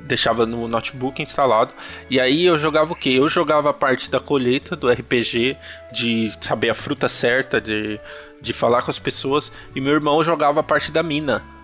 deixava 0.06 0.46
no 0.46 0.66
notebook 0.70 1.22
instalado. 1.22 1.74
E 2.10 2.22
aí 2.22 2.46
eu 2.46 2.58
jogava 2.58 2.94
o 2.94 2.96
quê? 2.96 3.10
Eu 3.10 3.28
jogava 3.28 3.72
a 3.72 3.74
parte 3.74 4.10
da 4.10 4.22
colheita 4.22 4.78
do 4.78 4.90
RPG, 4.90 5.58
de 5.92 6.32
saber 6.40 6.70
a 6.70 6.74
fruta 6.74 7.10
certa, 7.10 7.60
de, 7.60 8.00
de 8.42 8.54
falar 8.54 8.82
com 8.82 8.92
as 8.92 8.98
pessoas. 8.98 9.52
E 9.76 9.82
meu 9.82 9.92
irmão 9.92 10.24
jogava 10.24 10.62
a 10.62 10.64
parte 10.64 10.90
da 10.90 11.04
mina. 11.04 11.57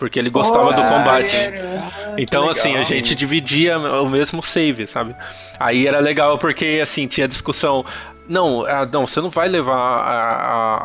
Porque 0.00 0.18
ele 0.18 0.30
gostava 0.30 0.70
oh, 0.70 0.72
do 0.72 0.82
combate. 0.82 1.36
Ah, 1.36 2.14
então, 2.16 2.48
assim, 2.48 2.74
a 2.74 2.82
gente 2.82 3.14
dividia 3.14 3.78
o 3.78 4.08
mesmo 4.08 4.42
save, 4.42 4.86
sabe? 4.86 5.14
Aí 5.58 5.86
era 5.86 6.00
legal 6.00 6.38
porque, 6.38 6.80
assim, 6.82 7.06
tinha 7.06 7.28
discussão. 7.28 7.84
Não, 8.26 8.64
ah, 8.64 8.88
não, 8.90 9.06
você 9.06 9.20
não 9.20 9.28
vai 9.28 9.46
levar 9.46 9.76
a, 9.76 10.14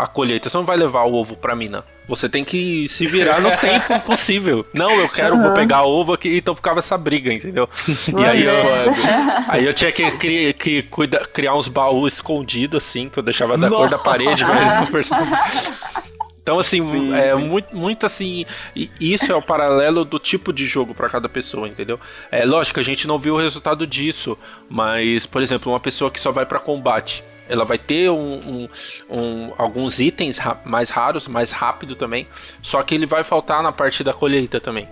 a, 0.02 0.04
a, 0.04 0.08
colheita, 0.08 0.50
você 0.50 0.58
não 0.58 0.66
vai 0.66 0.76
levar 0.76 1.04
o 1.04 1.14
ovo 1.14 1.38
pra 1.38 1.56
mina. 1.56 1.86
Você 2.10 2.28
tem 2.28 2.44
que 2.44 2.90
se 2.90 3.08
virar 3.08 3.40
no 3.40 3.50
tempo 3.56 4.02
possível. 4.02 4.66
Não, 4.74 4.92
eu 4.92 5.08
quero, 5.08 5.36
uhum. 5.36 5.44
vou 5.44 5.54
pegar 5.54 5.84
ovo 5.84 6.12
aqui, 6.12 6.38
então 6.38 6.54
ficava 6.54 6.80
essa 6.80 6.98
briga, 6.98 7.32
entendeu? 7.32 7.70
e 7.88 8.26
aí 8.26 8.44
eu, 8.44 8.54
aí 9.48 9.66
eu 9.66 9.74
tinha 9.74 9.94
que, 9.94 10.12
criar, 10.18 10.54
que 10.54 10.82
cuida, 10.82 11.26
criar 11.26 11.56
uns 11.56 11.70
baús 11.70 12.16
escondidos, 12.16 12.84
assim, 12.84 13.08
que 13.08 13.18
eu 13.18 13.24
deixava 13.24 13.58
da 13.58 13.70
Nossa. 13.70 13.82
cor 13.82 13.90
da 13.90 13.98
parede, 14.04 14.44
mas 14.44 14.90
Então, 16.46 16.60
assim, 16.60 16.84
sim, 16.84 17.12
é 17.12 17.34
sim. 17.34 17.42
Muito, 17.42 17.76
muito 17.76 18.06
assim. 18.06 18.46
Isso 19.02 19.32
é 19.32 19.36
o 19.36 19.42
paralelo 19.42 20.06
do 20.06 20.20
tipo 20.20 20.54
de 20.54 20.68
jogo 20.68 20.94
para 20.94 21.10
cada 21.10 21.28
pessoa, 21.28 21.68
entendeu? 21.68 22.00
É 22.32 22.46
lógico, 22.46 22.80
a 22.80 22.84
gente 22.84 23.08
não 23.08 23.18
viu 23.18 23.34
o 23.34 23.38
resultado 23.38 23.88
disso, 23.88 24.38
mas, 24.70 25.26
por 25.26 25.42
exemplo, 25.42 25.72
uma 25.72 25.80
pessoa 25.80 26.12
que 26.12 26.20
só 26.20 26.32
vai 26.32 26.46
para 26.46 26.60
combate 26.60 27.24
ela 27.48 27.64
vai 27.64 27.78
ter 27.78 28.10
um, 28.10 28.18
um, 28.18 28.70
um, 29.10 29.54
alguns 29.58 30.00
itens 30.00 30.40
mais 30.64 30.90
raros, 30.90 31.28
mais 31.28 31.52
rápido 31.52 31.96
também. 31.96 32.28
Só 32.62 32.82
que 32.82 32.96
ele 32.96 33.06
vai 33.06 33.24
faltar 33.24 33.62
na 33.62 33.72
parte 33.72 34.04
da 34.04 34.14
colheita 34.14 34.60
também. 34.60 34.88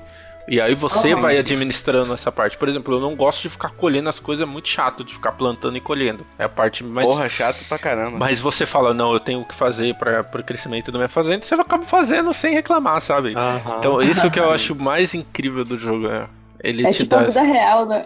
E 0.47 0.59
aí 0.59 0.75
você 0.75 1.13
oh, 1.13 1.21
vai 1.21 1.37
administrando 1.37 2.13
essa 2.13 2.31
parte. 2.31 2.57
Por 2.57 2.67
exemplo, 2.67 2.95
eu 2.95 2.99
não 2.99 3.15
gosto 3.15 3.43
de 3.43 3.49
ficar 3.49 3.69
colhendo 3.69 4.09
as 4.09 4.19
coisas, 4.19 4.47
é 4.47 4.51
muito 4.51 4.67
chato 4.67 5.03
de 5.03 5.13
ficar 5.13 5.31
plantando 5.33 5.77
e 5.77 5.81
colhendo. 5.81 6.25
É 6.37 6.43
a 6.43 6.49
parte 6.49 6.83
mais. 6.83 7.07
Porra, 7.07 7.29
chato 7.29 7.65
pra 7.67 7.79
caramba. 7.79 8.17
Mas 8.17 8.39
você 8.39 8.65
fala, 8.65 8.93
não, 8.93 9.13
eu 9.13 9.19
tenho 9.19 9.39
o 9.41 9.45
que 9.45 9.55
fazer 9.55 9.95
para 9.95 10.21
o 10.21 10.43
crescimento 10.43 10.91
da 10.91 10.97
minha 10.97 11.09
fazenda, 11.09 11.45
você 11.45 11.55
vai 11.55 11.65
acabar 11.65 11.85
fazendo 11.85 12.33
sem 12.33 12.53
reclamar, 12.53 13.01
sabe? 13.01 13.33
Então, 13.79 14.01
isso 14.01 14.29
que 14.29 14.39
eu 14.39 14.51
acho 14.51 14.75
mais 14.75 15.13
incrível 15.13 15.63
do 15.63 15.77
jogo. 15.77 16.07
É, 16.07 16.27
ele 16.63 16.85
é 16.85 16.91
te 16.91 16.99
tipo 16.99 17.09
dá. 17.09 17.21
a 17.21 17.23
vida 17.25 17.41
real, 17.41 17.85
né? 17.85 18.03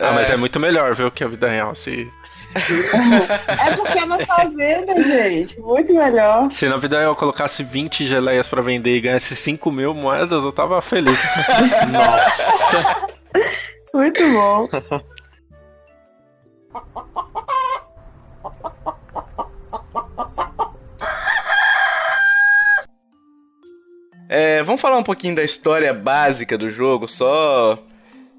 ah, 0.00 0.12
mas 0.12 0.30
é 0.30 0.36
muito 0.36 0.58
melhor, 0.58 0.94
viu, 0.94 1.10
que 1.10 1.22
a 1.22 1.28
vida 1.28 1.48
real. 1.48 1.74
Se 1.74 2.10
é 2.54 3.76
porque 3.76 3.98
é 3.98 4.04
uma 4.04 4.18
fazenda, 4.20 5.02
gente. 5.02 5.58
Muito 5.60 5.92
melhor. 5.92 6.50
Se 6.50 6.68
na 6.68 6.76
vida 6.76 7.00
eu 7.00 7.14
colocasse 7.16 7.62
20 7.62 8.04
geleias 8.04 8.48
pra 8.48 8.62
vender 8.62 8.96
e 8.96 9.00
ganhasse 9.00 9.34
5 9.34 9.70
mil 9.70 9.94
moedas, 9.94 10.44
eu 10.44 10.52
tava 10.52 10.80
feliz. 10.80 11.18
Nossa. 11.90 13.08
Muito 13.92 14.22
bom. 14.32 14.68
É, 24.28 24.62
vamos 24.62 24.80
falar 24.80 24.96
um 24.96 25.02
pouquinho 25.02 25.36
da 25.36 25.44
história 25.44 25.92
básica 25.92 26.58
do 26.58 26.68
jogo, 26.68 27.06
só 27.06 27.78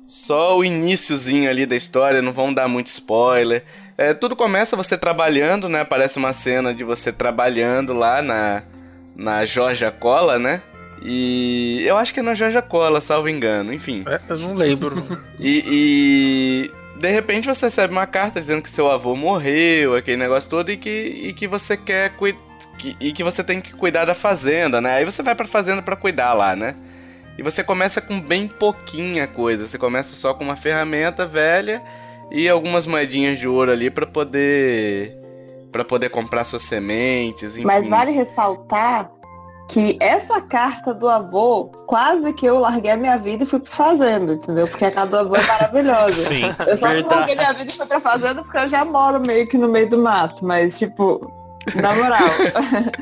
só 0.08 0.58
o 0.58 0.64
iníciozinho 0.64 1.50
ali 1.50 1.66
da 1.66 1.76
história, 1.76 2.22
não 2.22 2.32
vamos 2.32 2.56
dar 2.56 2.68
muito 2.68 2.88
spoiler. 2.88 3.64
É, 3.98 4.14
tudo 4.14 4.36
começa 4.36 4.76
você 4.76 4.98
trabalhando, 4.98 5.70
né? 5.70 5.82
Aparece 5.82 6.18
uma 6.18 6.34
cena 6.34 6.74
de 6.74 6.84
você 6.84 7.12
trabalhando 7.12 7.94
lá 7.94 8.22
na, 8.22 8.64
na 9.16 9.46
Georgia 9.46 9.90
Cola, 9.90 10.38
né? 10.38 10.62
E 11.02 11.84
eu 11.86 11.98
acho 11.98 12.14
que 12.14 12.20
é 12.20 12.24
na 12.24 12.36
Georgia 12.36 12.62
Cola, 12.62 13.00
salvo 13.00 13.30
engano, 13.30 13.74
enfim. 13.74 14.04
É, 14.08 14.20
eu 14.28 14.38
não 14.38 14.54
lembro. 14.54 15.22
e, 15.40 15.64
e, 15.68 16.72
de 17.00 17.10
repente 17.10 17.48
você 17.48 17.68
recebe 17.68 17.94
uma 17.94 18.08
carta 18.08 18.40
dizendo 18.40 18.62
que 18.62 18.70
seu 18.70 18.92
avô 18.92 19.16
morreu, 19.16 19.96
aquele 19.96 20.18
negócio 20.18 20.50
todo, 20.50 20.72
e 20.72 20.78
que, 20.78 20.90
e 20.90 21.34
que 21.34 21.48
você 21.48 21.78
quer 21.78 22.12
cuidar. 22.16 22.44
E 23.00 23.14
que 23.14 23.24
você 23.24 23.44
tem 23.44 23.62
que 23.62 23.74
cuidar 23.74 24.06
da 24.06 24.14
fazenda, 24.14 24.82
né? 24.82 24.96
Aí 24.96 25.06
você 25.06 25.24
vai 25.24 25.34
pra 25.34 25.48
fazenda 25.48 25.82
para 25.82 25.96
cuidar 25.96 26.34
lá, 26.34 26.56
né? 26.56 26.76
E 27.38 27.42
você 27.42 27.64
começa 27.64 28.02
com 28.02 28.20
bem 28.20 28.48
pouquinha 28.48 29.26
coisa. 29.28 29.66
Você 29.66 29.78
começa 29.78 30.16
só 30.16 30.34
com 30.34 30.44
uma 30.44 30.56
ferramenta 30.56 31.26
velha 31.26 31.82
e 32.32 32.50
algumas 32.50 32.86
moedinhas 32.86 33.38
de 33.38 33.48
ouro 33.48 33.72
ali 33.72 33.90
para 33.90 34.06
poder 34.06 35.18
para 35.72 35.84
poder 35.84 36.10
comprar 36.10 36.46
suas 36.46 36.62
sementes, 36.62 37.58
enfim. 37.58 37.66
Mas 37.66 37.90
vale 37.90 38.12
ressaltar 38.12 39.12
que 39.68 39.98
essa 40.00 40.40
carta 40.40 40.94
do 40.94 41.10
avô, 41.10 41.66
quase 41.86 42.32
que 42.34 42.46
eu 42.46 42.60
larguei 42.60 42.92
a 42.92 42.98
minha 42.98 43.18
vida 43.18 43.44
e 43.44 43.48
fui 43.48 43.60
pra 43.60 43.72
fazenda, 43.72 44.34
entendeu? 44.34 44.68
Porque 44.68 44.86
a 44.86 44.92
carta 44.92 45.10
do 45.10 45.18
avô 45.18 45.36
é 45.36 45.46
maravilhosa. 45.46 46.28
Sim, 46.28 46.44
eu 46.66 46.78
só 46.78 46.90
verdade. 46.90 47.16
larguei 47.16 47.36
minha 47.36 47.54
vida 47.54 47.72
e 47.72 47.76
fui 47.76 47.86
pra 47.86 48.00
fazenda 48.00 48.42
porque 48.42 48.58
eu 48.58 48.70
já 48.70 48.86
moro 48.86 49.20
meio 49.20 49.48
que 49.48 49.58
no 49.58 49.68
meio 49.68 49.90
do 49.90 49.98
mato, 49.98 50.46
mas 50.46 50.78
tipo, 50.80 51.30
na 51.74 51.94
moral. 51.94 52.30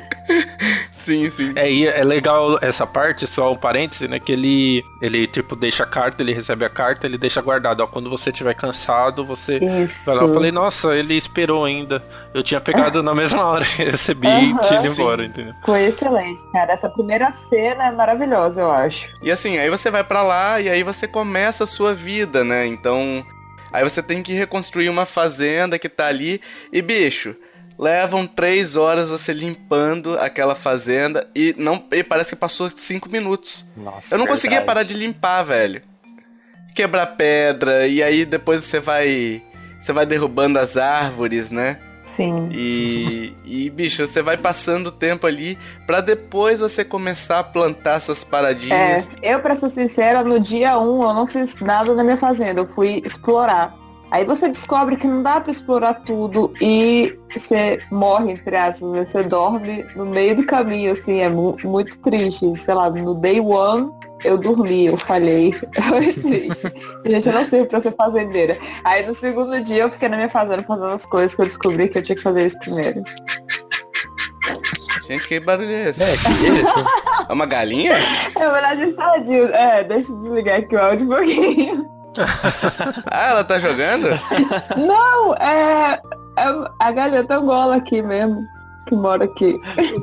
sim, 0.91 1.29
sim. 1.29 1.53
É, 1.55 1.69
e 1.69 1.85
é 1.85 2.03
legal 2.03 2.57
essa 2.61 2.87
parte, 2.87 3.27
só 3.27 3.51
um 3.51 3.55
parêntese, 3.55 4.07
né? 4.07 4.19
Que 4.19 4.31
ele, 4.31 4.83
ele, 5.01 5.27
tipo, 5.27 5.55
deixa 5.55 5.83
a 5.83 5.87
carta, 5.87 6.23
ele 6.23 6.33
recebe 6.33 6.63
a 6.63 6.69
carta, 6.69 7.05
ele 7.05 7.17
deixa 7.17 7.41
guardado. 7.41 7.81
Ó, 7.81 7.87
quando 7.87 8.09
você 8.09 8.29
estiver 8.29 8.53
cansado, 8.53 9.25
você 9.25 9.57
Isso. 9.57 10.05
vai 10.05 10.15
lá. 10.15 10.23
Eu 10.23 10.33
falei, 10.33 10.51
nossa, 10.51 10.95
ele 10.95 11.15
esperou 11.15 11.65
ainda. 11.65 12.03
Eu 12.33 12.41
tinha 12.41 12.61
pegado 12.61 13.03
na 13.03 13.13
mesma 13.13 13.43
hora, 13.45 13.65
recebi 13.65 14.27
uhum, 14.27 14.57
e 14.57 14.59
tinha 14.61 14.79
ido 14.79 14.87
embora, 14.87 15.25
entendeu? 15.25 15.53
Foi 15.65 15.83
excelente, 15.83 16.41
cara. 16.51 16.71
Essa 16.73 16.89
primeira 16.89 17.31
cena 17.31 17.87
é 17.87 17.91
maravilhosa, 17.91 18.61
eu 18.61 18.71
acho. 18.71 19.09
E 19.21 19.31
assim, 19.31 19.57
aí 19.57 19.69
você 19.69 19.91
vai 19.91 20.03
para 20.03 20.21
lá 20.21 20.61
e 20.61 20.69
aí 20.69 20.83
você 20.83 21.07
começa 21.07 21.65
a 21.65 21.67
sua 21.67 21.93
vida, 21.93 22.43
né? 22.43 22.65
Então. 22.65 23.25
Aí 23.71 23.83
você 23.83 24.03
tem 24.03 24.21
que 24.21 24.33
reconstruir 24.33 24.87
uma 24.87 25.03
fazenda 25.03 25.79
que 25.79 25.89
tá 25.89 26.05
ali. 26.05 26.39
E, 26.71 26.79
bicho, 26.79 27.35
levam 27.77 28.25
três 28.27 28.75
horas 28.75 29.09
você 29.09 29.33
limpando 29.33 30.17
aquela 30.19 30.55
fazenda 30.55 31.27
e 31.35 31.55
não 31.57 31.83
e 31.91 32.03
parece 32.03 32.31
que 32.31 32.35
passou 32.35 32.69
cinco 32.75 33.09
minutos. 33.09 33.65
Nossa, 33.75 34.13
Eu 34.15 34.19
não 34.19 34.25
verdade. 34.25 34.27
conseguia 34.27 34.61
parar 34.61 34.83
de 34.83 34.93
limpar, 34.93 35.43
velho. 35.43 35.81
Quebrar 36.75 37.07
pedra 37.07 37.87
e 37.87 38.01
aí 38.01 38.25
depois 38.25 38.63
você 38.63 38.79
vai 38.79 39.43
você 39.81 39.91
vai 39.91 40.05
derrubando 40.05 40.57
as 40.59 40.77
árvores, 40.77 41.51
né? 41.51 41.77
Sim. 42.05 42.49
E, 42.51 43.33
e 43.45 43.69
bicho, 43.69 44.05
você 44.05 44.21
vai 44.21 44.37
passando 44.37 44.87
o 44.87 44.91
tempo 44.91 45.25
ali 45.25 45.57
para 45.87 46.01
depois 46.01 46.59
você 46.59 46.83
começar 46.83 47.39
a 47.39 47.43
plantar 47.43 47.99
suas 48.01 48.23
paradinhas. 48.23 49.09
É, 49.21 49.33
eu, 49.33 49.39
pra 49.39 49.55
ser 49.55 49.69
sincera, 49.69 50.23
no 50.23 50.39
dia 50.39 50.77
1 50.77 50.81
um, 50.83 51.03
eu 51.03 51.13
não 51.13 51.25
fiz 51.25 51.57
nada 51.59 51.93
na 51.95 52.03
minha 52.03 52.17
fazenda, 52.17 52.59
eu 52.61 52.67
fui 52.67 53.01
explorar. 53.05 53.73
Aí 54.13 54.23
você 54.23 54.47
descobre 54.47 54.95
que 54.95 55.07
não 55.07 55.23
dá 55.23 55.41
para 55.41 55.51
explorar 55.51 55.95
tudo 56.05 56.53
e 56.61 57.17
você 57.35 57.81
morre, 57.89 58.33
entre 58.33 58.55
aspas, 58.55 58.91
né? 58.91 59.05
você 59.07 59.23
dorme 59.23 59.83
no 59.95 60.05
meio 60.05 60.35
do 60.35 60.45
caminho, 60.45 60.91
assim, 60.91 61.21
é 61.21 61.27
mu 61.27 61.57
muito 61.63 61.97
triste. 61.99 62.55
Sei 62.55 62.75
lá, 62.75 62.91
no 62.91 63.15
day 63.15 63.39
one 63.39 63.91
eu 64.23 64.37
dormi, 64.37 64.85
eu 64.85 64.97
falhei. 64.97 65.51
Foi 65.89 66.13
triste. 66.13 66.71
Gente, 67.03 67.27
eu 67.27 67.33
não 67.33 67.43
sei 67.43 67.65
pra 67.65 67.81
ser 67.81 67.95
fazendeira. 67.95 68.55
Aí 68.83 69.03
no 69.03 69.15
segundo 69.15 69.59
dia 69.59 69.81
eu 69.81 69.89
fiquei 69.89 70.07
na 70.07 70.15
minha 70.17 70.29
fazenda 70.29 70.61
fazendo 70.61 70.89
as 70.89 71.07
coisas 71.07 71.33
que 71.33 71.41
eu 71.41 71.45
descobri 71.45 71.89
que 71.89 71.97
eu 71.97 72.03
tinha 72.03 72.15
que 72.15 72.21
fazer 72.21 72.45
isso 72.45 72.59
primeiro. 72.59 73.03
Gente, 75.07 75.27
que 75.27 75.39
barulho 75.39 75.71
é 75.71 75.89
esse? 75.89 76.03
É, 76.03 76.15
que 76.17 76.45
é 76.45 76.61
isso? 76.61 76.85
É 77.27 77.33
uma 77.33 77.47
galinha? 77.47 77.93
É 78.35 78.51
verdade, 78.51 78.83
estadio. 78.83 79.47
É, 79.47 79.83
deixa 79.83 80.11
eu 80.11 80.17
desligar 80.17 80.59
aqui 80.59 80.75
o 80.75 80.79
áudio 80.79 81.07
um 81.07 81.09
pouquinho 81.09 82.02
ah, 83.09 83.29
ela 83.29 83.43
tá 83.43 83.59
jogando? 83.59 84.09
Não, 84.77 85.35
é, 85.35 85.99
é 86.37 86.69
a 86.79 86.91
galeta 86.91 87.35
Angola 87.35 87.77
aqui 87.77 88.01
mesmo, 88.01 88.43
que 88.87 88.95
mora 88.95 89.23
aqui. 89.25 89.59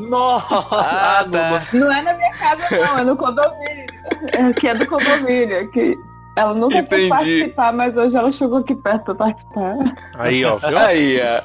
Nossa! 0.08 0.46
Ah, 0.70 1.26
tá. 1.30 1.58
Não 1.72 1.92
é 1.92 2.02
na 2.02 2.14
minha 2.14 2.32
casa, 2.32 2.78
não, 2.78 2.98
é 2.98 3.04
no 3.04 3.16
condomínio. 3.16 3.86
É, 4.32 4.52
que 4.52 4.68
é 4.68 4.74
do 4.74 4.86
condomínio, 4.86 5.60
aqui. 5.60 5.96
Ela 6.36 6.54
nunca 6.54 6.78
Entendi. 6.78 7.02
quis 7.02 7.08
participar, 7.08 7.72
mas 7.72 7.96
hoje 7.96 8.16
ela 8.16 8.30
chegou 8.30 8.58
aqui 8.58 8.74
perto 8.74 9.04
pra 9.04 9.14
participar. 9.14 9.74
Aí, 10.14 10.44
ó, 10.44 10.56
viu? 10.56 10.78
Aí, 10.78 11.20
ó. 11.20 11.42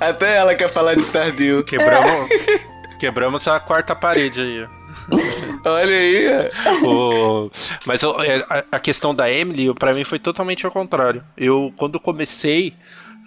Até 0.04 0.36
ela 0.36 0.54
quer 0.54 0.68
falar 0.68 0.94
de 0.94 1.02
Stardew. 1.02 1.64
Quebramos, 1.64 2.28
quebramos 2.98 3.48
a 3.48 3.58
quarta 3.58 3.96
parede 3.96 4.40
aí, 4.40 4.64
ó. 4.64 4.68
Olha 5.64 5.96
aí. 5.96 6.50
O... 6.84 7.50
Mas 7.86 8.02
é, 8.02 8.64
a, 8.70 8.78
questão 8.78 9.14
da 9.14 9.30
Emily, 9.30 9.72
para 9.74 9.92
mim, 9.92 10.04
foi 10.04 10.18
totalmente 10.18 10.64
ao 10.64 10.72
contrário. 10.72 11.22
Eu, 11.36 11.72
quando 11.76 11.98
comecei, 11.98 12.74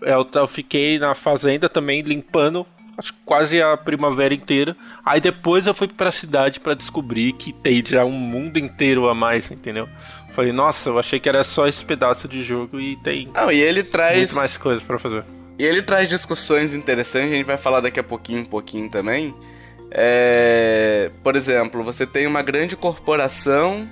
eu, 0.02 0.28
eu 0.34 0.48
fiquei 0.48 1.00
na 1.00 1.16
fazenda 1.16 1.68
também 1.70 2.02
limpando 2.02 2.66
acho 2.98 3.14
quase 3.26 3.62
a 3.62 3.76
primavera 3.76 4.34
inteira. 4.34 4.76
Aí 5.04 5.20
depois 5.20 5.68
eu 5.68 5.74
fui 5.74 5.88
pra 5.88 6.12
cidade 6.12 6.60
para 6.60 6.74
descobrir 6.74 7.34
que 7.34 7.52
tem 7.52 7.84
já 7.86 8.06
um 8.06 8.12
mundo 8.12 8.58
inteiro 8.58 9.10
a 9.10 9.16
mais, 9.16 9.50
entendeu? 9.50 9.90
Falei, 10.34 10.52
nossa, 10.52 10.90
eu 10.90 11.00
achei 11.00 11.20
que 11.20 11.28
era 11.28 11.44
só 11.44 11.68
esse 11.68 11.84
pedaço 11.84 12.28
de 12.28 12.42
jogo 12.42 12.80
e 12.80 12.96
tem. 12.98 13.28
Não, 13.34 13.52
e 13.52 13.60
ele 13.60 13.84
traz. 13.84 14.18
Muito 14.18 14.36
mais 14.36 14.58
coisas 14.58 14.84
para 14.84 14.98
fazer. 14.98 15.26
E 15.60 15.64
ele 15.64 15.82
traz 15.82 16.08
discussões 16.08 16.74
interessantes, 16.74 17.32
a 17.32 17.36
gente 17.36 17.46
vai 17.46 17.58
falar 17.58 17.82
daqui 17.82 18.00
a 18.00 18.04
pouquinho, 18.04 18.42
um 18.42 18.46
pouquinho 18.46 18.90
também. 18.90 19.34
É, 19.92 21.12
por 21.22 21.36
exemplo, 21.36 21.84
você 21.84 22.08
tem 22.08 22.26
uma 22.26 22.42
grande 22.42 22.78
corporação 22.78 23.88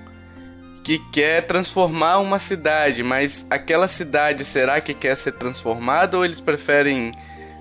que 0.84 0.98
quer 1.12 1.46
transformar 1.46 2.20
uma 2.20 2.40
cidade, 2.40 3.04
mas 3.04 3.46
aquela 3.50 3.88
cidade 3.88 4.46
será 4.46 4.80
que 4.80 4.94
quer 4.94 5.16
ser 5.16 5.34
transformada 5.34 6.18
ou 6.18 6.24
eles 6.24 6.40
preferem 6.40 7.12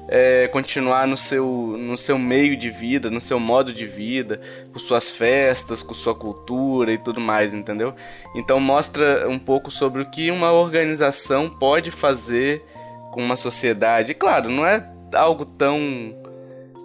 é, 0.08 0.48
continuar 0.48 1.06
no 1.06 1.16
seu, 1.16 1.76
no 1.78 1.96
seu 1.96 2.18
meio 2.18 2.56
de 2.56 2.70
vida, 2.70 3.10
no 3.10 3.20
seu 3.20 3.38
modo 3.38 3.72
de 3.72 3.86
vida, 3.86 4.40
com 4.72 4.78
suas 4.78 5.10
festas, 5.10 5.82
com 5.82 5.92
sua 5.92 6.14
cultura 6.14 6.92
e 6.92 6.98
tudo 6.98 7.20
mais, 7.20 7.52
entendeu? 7.52 7.94
Então 8.34 8.58
mostra 8.58 9.28
um 9.28 9.38
pouco 9.38 9.70
sobre 9.70 10.00
o 10.00 10.10
que 10.10 10.30
uma 10.30 10.52
organização 10.52 11.50
pode 11.50 11.90
fazer 11.90 12.64
com 13.12 13.22
uma 13.22 13.36
sociedade. 13.36 14.14
Claro, 14.14 14.48
não 14.48 14.64
é 14.64 14.88
algo 15.12 15.44
tão 15.44 16.14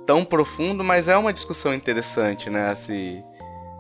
tão 0.06 0.26
profundo, 0.26 0.84
mas 0.84 1.08
é 1.08 1.18
uma 1.18 1.34
discussão 1.34 1.74
interessante, 1.74 2.50
né, 2.50 2.70
a 2.70 2.76
se, 2.76 3.24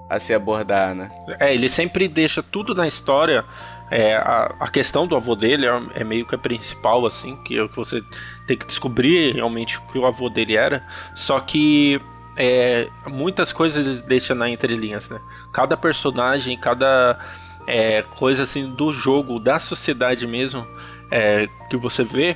a 0.10 0.20
se 0.20 0.34
abordar, 0.34 0.96
né? 0.96 1.12
É, 1.40 1.54
ele 1.54 1.70
sempre 1.70 2.08
deixa 2.08 2.42
tudo 2.42 2.74
na 2.74 2.88
história 2.88 3.46
é, 3.94 4.16
a, 4.16 4.56
a, 4.60 4.70
questão 4.70 5.06
do 5.06 5.16
avô 5.16 5.36
dele 5.36 5.68
é, 5.68 5.82
é, 5.96 6.04
meio 6.04 6.26
que 6.26 6.34
a 6.34 6.38
principal, 6.38 7.06
assim, 7.06 7.36
que, 7.44 7.60
é 7.60 7.68
que 7.68 7.76
você 7.76 8.02
tem 8.48 8.58
que 8.58 8.66
descobrir 8.66 9.36
realmente 9.36 9.78
o 9.78 9.82
que 9.82 10.00
o 10.00 10.06
avô 10.08 10.30
dele 10.30 10.56
era. 10.56 10.84
Só 11.14 11.40
que 11.40 12.02
é, 12.36 12.90
muitas 13.08 13.54
coisas 13.54 13.86
ele 13.86 14.02
deixa 14.08 14.34
na 14.34 14.50
entrelinhas, 14.50 15.12
né? 15.12 15.22
Cada 15.54 15.78
personagem, 15.78 16.58
cada 16.58 17.20
é, 17.68 18.02
coisa 18.02 18.42
assim 18.42 18.72
do 18.72 18.92
jogo, 18.92 19.40
da 19.40 19.60
sociedade 19.60 20.26
mesmo, 20.26 20.68
é, 21.12 21.48
que 21.70 21.78
você 21.78 22.04
vê. 22.04 22.36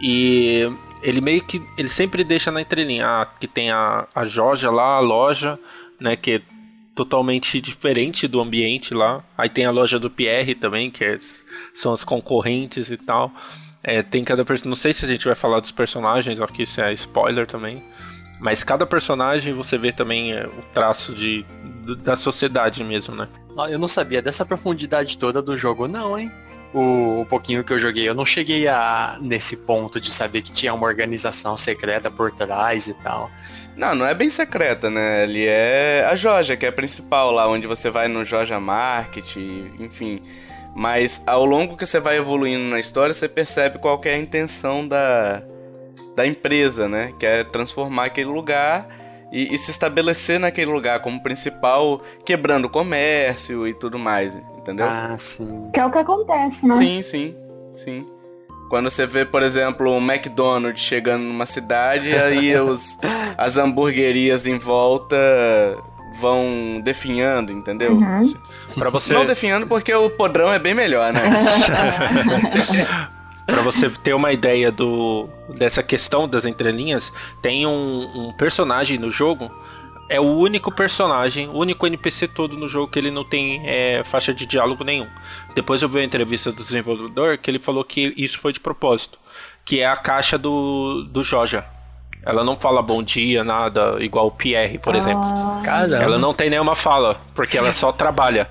E 0.00 0.70
ele 1.04 1.20
meio 1.20 1.44
que. 1.44 1.62
Ele 1.76 1.88
sempre 1.88 2.24
deixa 2.24 2.50
na 2.50 2.60
entrelinha. 2.60 3.06
Ah, 3.06 3.26
que 3.26 3.46
tem 3.46 3.70
a, 3.70 4.08
a 4.14 4.24
Georgia 4.24 4.70
lá, 4.70 4.96
a 4.96 5.00
loja, 5.00 5.58
né? 6.00 6.16
Que 6.16 6.42
totalmente 6.94 7.60
diferente 7.60 8.26
do 8.26 8.40
ambiente 8.40 8.94
lá. 8.94 9.22
Aí 9.36 9.48
tem 9.48 9.66
a 9.66 9.70
loja 9.70 9.98
do 9.98 10.10
Pierre 10.10 10.54
também, 10.54 10.90
que 10.90 11.04
é, 11.04 11.18
são 11.74 11.92
as 11.92 12.02
concorrentes 12.02 12.90
e 12.90 12.96
tal. 12.96 13.30
É, 13.82 14.02
tem 14.02 14.24
cada 14.24 14.44
personagem. 14.44 14.70
Não 14.70 14.76
sei 14.76 14.92
se 14.92 15.04
a 15.04 15.08
gente 15.08 15.26
vai 15.26 15.34
falar 15.34 15.60
dos 15.60 15.70
personagens 15.70 16.40
aqui, 16.40 16.64
se 16.64 16.80
é 16.80 16.92
spoiler 16.94 17.46
também. 17.46 17.84
Mas 18.40 18.64
cada 18.64 18.86
personagem 18.86 19.52
você 19.52 19.76
vê 19.76 19.92
também 19.92 20.32
é, 20.32 20.46
o 20.46 20.62
traço 20.72 21.14
de, 21.14 21.44
da 22.02 22.16
sociedade 22.16 22.82
mesmo, 22.82 23.14
né? 23.14 23.28
Eu 23.70 23.78
não 23.78 23.86
sabia 23.86 24.20
dessa 24.20 24.44
profundidade 24.44 25.16
toda 25.18 25.40
do 25.40 25.56
jogo, 25.56 25.86
não, 25.86 26.18
hein? 26.18 26.32
O, 26.74 27.20
o 27.20 27.26
pouquinho 27.26 27.62
que 27.62 27.72
eu 27.72 27.78
joguei, 27.78 28.08
eu 28.08 28.14
não 28.14 28.26
cheguei 28.26 28.66
a 28.66 29.16
nesse 29.20 29.58
ponto 29.58 30.00
de 30.00 30.12
saber 30.12 30.42
que 30.42 30.52
tinha 30.52 30.74
uma 30.74 30.86
organização 30.86 31.56
secreta 31.56 32.10
por 32.10 32.32
trás 32.32 32.88
e 32.88 32.94
tal. 32.94 33.30
Não, 33.76 33.94
não 33.94 34.06
é 34.06 34.14
bem 34.14 34.28
secreta, 34.28 34.90
né? 34.90 35.22
Ele 35.24 35.46
é 35.46 36.04
a 36.08 36.16
Joja, 36.16 36.56
que 36.56 36.66
é 36.66 36.68
a 36.68 36.72
principal 36.72 37.30
lá, 37.30 37.48
onde 37.48 37.66
você 37.66 37.90
vai 37.90 38.08
no 38.08 38.24
Joja 38.24 38.58
Market, 38.58 39.36
enfim. 39.78 40.20
Mas 40.74 41.22
ao 41.26 41.44
longo 41.44 41.76
que 41.76 41.86
você 41.86 42.00
vai 42.00 42.16
evoluindo 42.16 42.64
na 42.64 42.80
história, 42.80 43.14
você 43.14 43.28
percebe 43.28 43.78
qual 43.78 44.00
é 44.04 44.14
a 44.14 44.18
intenção 44.18 44.86
da, 44.86 45.42
da 46.16 46.26
empresa, 46.26 46.88
né? 46.88 47.12
Que 47.18 47.26
é 47.26 47.44
transformar 47.44 48.06
aquele 48.06 48.28
lugar 48.28 48.88
e, 49.32 49.54
e 49.54 49.58
se 49.58 49.70
estabelecer 49.70 50.38
naquele 50.38 50.70
lugar 50.70 51.00
como 51.00 51.22
principal, 51.22 52.00
quebrando 52.24 52.66
o 52.66 52.70
comércio 52.70 53.66
e 53.66 53.74
tudo 53.74 53.98
mais, 53.98 54.36
entendeu? 54.64 54.86
Ah, 54.86 55.14
sim. 55.18 55.70
Que 55.72 55.78
é 55.78 55.84
o 55.84 55.90
que 55.90 55.98
acontece, 55.98 56.66
né? 56.66 56.76
Sim, 56.78 57.02
sim, 57.02 57.36
sim. 57.74 58.06
Quando 58.70 58.88
você 58.88 59.06
vê, 59.06 59.24
por 59.24 59.42
exemplo, 59.42 59.90
um 59.90 59.98
McDonald's 59.98 60.82
chegando 60.82 61.22
numa 61.22 61.46
cidade, 61.46 62.12
aí 62.16 62.58
os, 62.58 62.98
as 63.36 63.56
hamburguerias 63.56 64.46
em 64.46 64.58
volta 64.58 65.16
vão 66.18 66.80
definhando, 66.82 67.52
entendeu? 67.52 67.92
Uhum. 67.92 68.32
Para 68.74 68.88
você 68.88 69.12
Não 69.12 69.26
definhando 69.26 69.66
porque 69.66 69.92
o 69.92 70.08
podrão 70.08 70.52
é 70.52 70.58
bem 70.58 70.74
melhor, 70.74 71.12
né? 71.12 71.20
Para 73.46 73.60
você 73.60 73.90
ter 73.90 74.14
uma 74.14 74.32
ideia 74.32 74.72
do 74.72 75.28
dessa 75.58 75.82
questão 75.82 76.26
das 76.26 76.46
entrelinhas, 76.46 77.12
tem 77.42 77.66
um, 77.66 78.28
um 78.28 78.32
personagem 78.32 78.96
no 78.96 79.10
jogo 79.10 79.50
é 80.08 80.20
o 80.20 80.24
único 80.24 80.70
personagem, 80.70 81.48
o 81.48 81.58
único 81.58 81.86
NPC 81.86 82.28
todo 82.28 82.56
no 82.56 82.68
jogo 82.68 82.90
que 82.90 82.98
ele 82.98 83.10
não 83.10 83.24
tem 83.24 83.62
é, 83.66 84.02
faixa 84.04 84.34
de 84.34 84.46
diálogo 84.46 84.84
nenhum. 84.84 85.08
Depois 85.54 85.82
eu 85.82 85.88
vi 85.88 86.00
a 86.00 86.04
entrevista 86.04 86.52
do 86.52 86.62
desenvolvedor 86.62 87.38
que 87.38 87.50
ele 87.50 87.58
falou 87.58 87.84
que 87.84 88.12
isso 88.16 88.38
foi 88.38 88.52
de 88.52 88.60
propósito, 88.60 89.18
que 89.64 89.80
é 89.80 89.86
a 89.86 89.96
caixa 89.96 90.36
do, 90.36 91.04
do 91.04 91.22
Joja. 91.22 91.64
Ela 92.22 92.42
não 92.42 92.56
fala 92.56 92.80
bom 92.80 93.02
dia, 93.02 93.44
nada, 93.44 93.96
igual 94.00 94.28
o 94.28 94.30
Pierre, 94.30 94.78
por 94.78 94.94
ah, 94.94 94.98
exemplo. 94.98 95.62
Caramba. 95.62 96.02
Ela 96.02 96.18
não 96.18 96.32
tem 96.32 96.48
nenhuma 96.48 96.74
fala, 96.74 97.20
porque 97.34 97.58
ela 97.58 97.70
só 97.70 97.92
trabalha. 97.92 98.48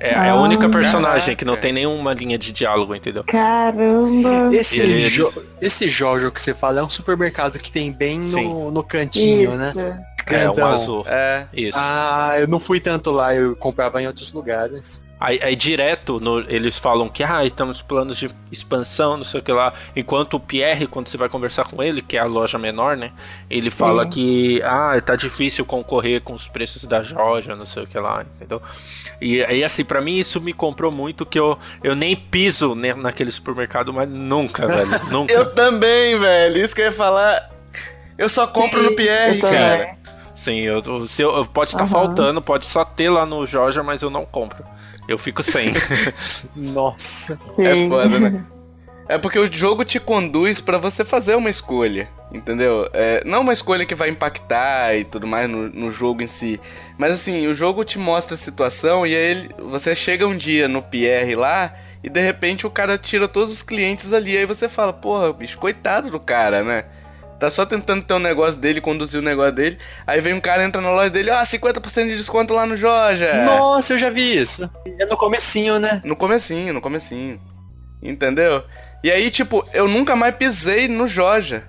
É, 0.00 0.14
ah, 0.14 0.26
é, 0.26 0.30
a 0.30 0.34
única 0.34 0.68
personagem 0.68 1.36
que 1.36 1.44
não 1.44 1.56
tem 1.56 1.72
nenhuma 1.72 2.12
linha 2.12 2.36
de 2.36 2.50
diálogo, 2.50 2.94
entendeu? 2.94 3.24
Caramba! 3.24 4.54
Esse, 4.54 4.80
ele... 4.80 5.08
jo 5.08 5.32
esse 5.60 5.88
Jojo 5.88 6.30
que 6.30 6.42
você 6.42 6.52
fala 6.52 6.80
é 6.80 6.82
um 6.82 6.90
supermercado 6.90 7.58
que 7.58 7.70
tem 7.70 7.92
bem 7.92 8.18
no, 8.18 8.70
no 8.70 8.82
cantinho, 8.82 9.54
né? 9.54 9.70
Isso. 9.70 9.78
né? 9.80 10.04
Grandão. 10.26 10.66
É, 10.66 10.70
um 10.70 10.74
azul. 10.74 11.04
É. 11.06 11.46
Isso. 11.52 11.78
Ah, 11.80 12.34
eu 12.38 12.48
não 12.48 12.60
fui 12.60 12.80
tanto 12.80 13.10
lá, 13.10 13.34
eu 13.34 13.54
comprava 13.56 14.02
em 14.02 14.06
outros 14.06 14.32
lugares. 14.32 15.02
Aí, 15.24 15.40
aí 15.42 15.56
direto 15.56 16.20
no, 16.20 16.40
eles 16.50 16.76
falam 16.76 17.08
que 17.08 17.22
ah, 17.22 17.44
estamos 17.46 17.80
planos 17.80 18.18
de 18.18 18.28
expansão, 18.52 19.16
não 19.16 19.24
sei 19.24 19.40
o 19.40 19.42
que 19.42 19.52
lá. 19.52 19.72
Enquanto 19.96 20.34
o 20.34 20.40
Pierre, 20.40 20.86
quando 20.86 21.08
você 21.08 21.16
vai 21.16 21.30
conversar 21.30 21.66
com 21.66 21.82
ele, 21.82 22.02
que 22.02 22.18
é 22.18 22.20
a 22.20 22.26
loja 22.26 22.58
menor, 22.58 22.94
né? 22.94 23.10
Ele 23.48 23.70
fala 23.70 24.04
Sim. 24.04 24.10
que 24.10 24.62
ah, 24.62 25.00
tá 25.00 25.16
difícil 25.16 25.64
concorrer 25.64 26.20
com 26.20 26.34
os 26.34 26.46
preços 26.48 26.84
da 26.84 27.02
loja, 27.14 27.56
não 27.56 27.64
sei 27.64 27.84
o 27.84 27.86
que 27.86 27.98
lá, 27.98 28.22
entendeu? 28.36 28.60
E 29.18 29.42
aí 29.44 29.64
assim, 29.64 29.82
para 29.82 30.00
mim 30.02 30.18
isso 30.18 30.40
me 30.42 30.52
comprou 30.52 30.92
muito 30.92 31.24
que 31.24 31.38
eu, 31.38 31.58
eu 31.82 31.94
nem 31.94 32.14
piso 32.14 32.74
naquele 32.74 33.32
supermercado, 33.32 33.94
mas 33.94 34.06
nunca, 34.06 34.66
velho. 34.68 34.90
Nunca. 35.10 35.32
eu 35.32 35.54
também, 35.54 36.18
velho. 36.18 36.62
Isso 36.62 36.74
que 36.74 36.82
eu 36.82 36.86
ia 36.86 36.92
falar. 36.92 37.50
Eu 38.18 38.28
só 38.28 38.46
compro 38.46 38.80
Sim, 38.80 38.90
no 38.90 38.96
Pierre, 38.96 39.40
cara. 39.40 39.96
Sim, 40.44 40.58
eu, 40.58 41.06
se 41.06 41.22
eu, 41.22 41.46
pode 41.46 41.70
estar 41.70 41.84
uhum. 41.84 41.88
faltando, 41.90 42.42
pode 42.42 42.66
só 42.66 42.84
ter 42.84 43.08
lá 43.08 43.24
no 43.24 43.46
Jorge, 43.46 43.80
mas 43.80 44.02
eu 44.02 44.10
não 44.10 44.26
compro. 44.26 44.62
Eu 45.08 45.16
fico 45.16 45.42
sem. 45.42 45.72
Nossa. 46.54 47.34
Sim. 47.56 47.66
É 47.66 47.88
foda, 47.88 48.20
né? 48.20 48.46
É 49.08 49.16
porque 49.16 49.38
o 49.38 49.50
jogo 49.50 49.86
te 49.86 49.98
conduz 49.98 50.60
para 50.60 50.76
você 50.76 51.02
fazer 51.02 51.34
uma 51.34 51.48
escolha, 51.48 52.10
entendeu? 52.30 52.90
É, 52.92 53.22
não 53.24 53.40
uma 53.40 53.54
escolha 53.54 53.86
que 53.86 53.94
vai 53.94 54.10
impactar 54.10 54.94
e 54.94 55.04
tudo 55.04 55.26
mais 55.26 55.48
no, 55.48 55.70
no, 55.70 55.90
jogo 55.90 56.22
em 56.22 56.26
si. 56.26 56.60
Mas 56.98 57.12
assim, 57.14 57.46
o 57.46 57.54
jogo 57.54 57.82
te 57.82 57.98
mostra 57.98 58.34
a 58.34 58.38
situação 58.38 59.06
e 59.06 59.16
aí 59.16 59.30
ele, 59.30 59.50
você 59.58 59.94
chega 59.94 60.26
um 60.26 60.36
dia 60.36 60.68
no 60.68 60.82
Pierre 60.82 61.34
lá 61.34 61.74
e 62.02 62.10
de 62.10 62.20
repente 62.20 62.66
o 62.66 62.70
cara 62.70 62.98
tira 62.98 63.26
todos 63.26 63.50
os 63.50 63.62
clientes 63.62 64.12
ali. 64.12 64.36
Aí 64.36 64.44
você 64.44 64.68
fala, 64.68 64.92
porra, 64.92 65.32
bicho, 65.32 65.56
coitado 65.56 66.10
do 66.10 66.20
cara, 66.20 66.62
né? 66.62 66.84
Tá 67.38 67.50
só 67.50 67.66
tentando 67.66 68.04
ter 68.04 68.14
um 68.14 68.18
negócio 68.18 68.60
dele, 68.60 68.80
conduzir 68.80 69.20
o 69.20 69.22
negócio 69.22 69.52
dele. 69.52 69.78
Aí 70.06 70.20
vem 70.20 70.34
um 70.34 70.40
cara, 70.40 70.64
entra 70.64 70.80
na 70.80 70.90
loja 70.90 71.10
dele, 71.10 71.30
ah, 71.30 71.42
50% 71.42 72.08
de 72.08 72.16
desconto 72.16 72.54
lá 72.54 72.64
no 72.64 72.76
Joja. 72.76 73.44
Nossa, 73.44 73.94
eu 73.94 73.98
já 73.98 74.08
vi 74.08 74.38
isso. 74.38 74.70
É 74.98 75.04
no 75.04 75.16
comecinho, 75.16 75.78
né? 75.78 76.00
No 76.04 76.16
comecinho, 76.16 76.72
no 76.72 76.80
comecinho. 76.80 77.40
Entendeu? 78.02 78.62
E 79.02 79.10
aí, 79.10 79.30
tipo, 79.30 79.66
eu 79.72 79.88
nunca 79.88 80.16
mais 80.16 80.34
pisei 80.36 80.88
no 80.88 81.06
Joja. 81.08 81.64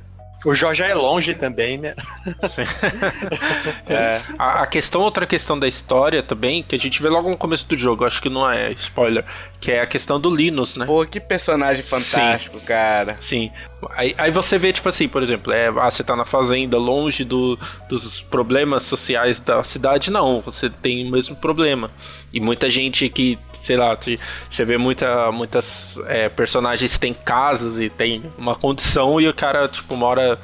O 0.46 0.54
Jorge 0.54 0.84
é 0.84 0.94
longe 0.94 1.34
também, 1.34 1.78
né? 1.80 1.96
é. 3.90 4.22
a, 4.38 4.62
a, 4.62 4.68
questão, 4.68 5.02
outra 5.02 5.26
questão 5.26 5.58
da 5.58 5.68
história 5.68 6.22
também, 6.22 6.62
que 6.62 6.76
a 6.76 6.80
gente 6.80 7.02
vê 7.02 7.10
logo 7.10 7.30
no 7.30 7.36
começo 7.36 7.68
do 7.68 7.76
jogo, 7.76 8.06
acho 8.06 8.22
que 8.22 8.30
não 8.30 8.50
é 8.50 8.72
spoiler, 8.74 9.26
que 9.60 9.72
é 9.72 9.82
a 9.82 9.88
questão 9.88 10.20
do 10.20 10.30
Linus, 10.30 10.78
né? 10.78 10.86
Pô, 10.86 11.04
que 11.04 11.20
personagem 11.20 11.82
fantástico, 11.82 12.60
Sim. 12.60 12.66
cara. 12.66 13.18
Sim. 13.20 13.52
Aí, 13.96 14.14
aí 14.18 14.30
você 14.30 14.58
vê, 14.60 14.72
tipo 14.72 14.88
assim, 14.88 15.08
por 15.08 15.24
exemplo, 15.24 15.52
é, 15.52 15.68
ah, 15.68 15.90
você 15.90 16.04
tá 16.04 16.16
na 16.16 16.26
fazenda, 16.26 16.78
longe 16.78 17.24
do, 17.24 17.58
dos 17.90 18.22
problemas 18.22 18.84
sociais 18.84 19.40
da 19.40 19.64
cidade, 19.64 20.12
não, 20.12 20.42
você 20.42 20.70
tem 20.70 21.08
o 21.08 21.12
mesmo 21.12 21.36
problema. 21.36 21.90
E 22.32 22.40
muita 22.40 22.70
gente 22.70 23.10
que 23.10 23.40
sei 23.66 23.78
lá, 23.78 23.98
você 23.98 24.64
vê 24.64 24.78
muita, 24.78 25.32
muitas 25.32 25.98
é, 26.08 26.30
personagens 26.30 26.94
que 26.94 27.00
têm 27.00 27.14
casas 27.14 27.80
e 27.80 27.90
tem 27.90 28.22
uma 28.38 28.56
condição 28.56 29.20
e 29.20 29.28
o 29.28 29.34
cara, 29.34 29.68
tipo, 29.68 29.96
mora 29.96 30.40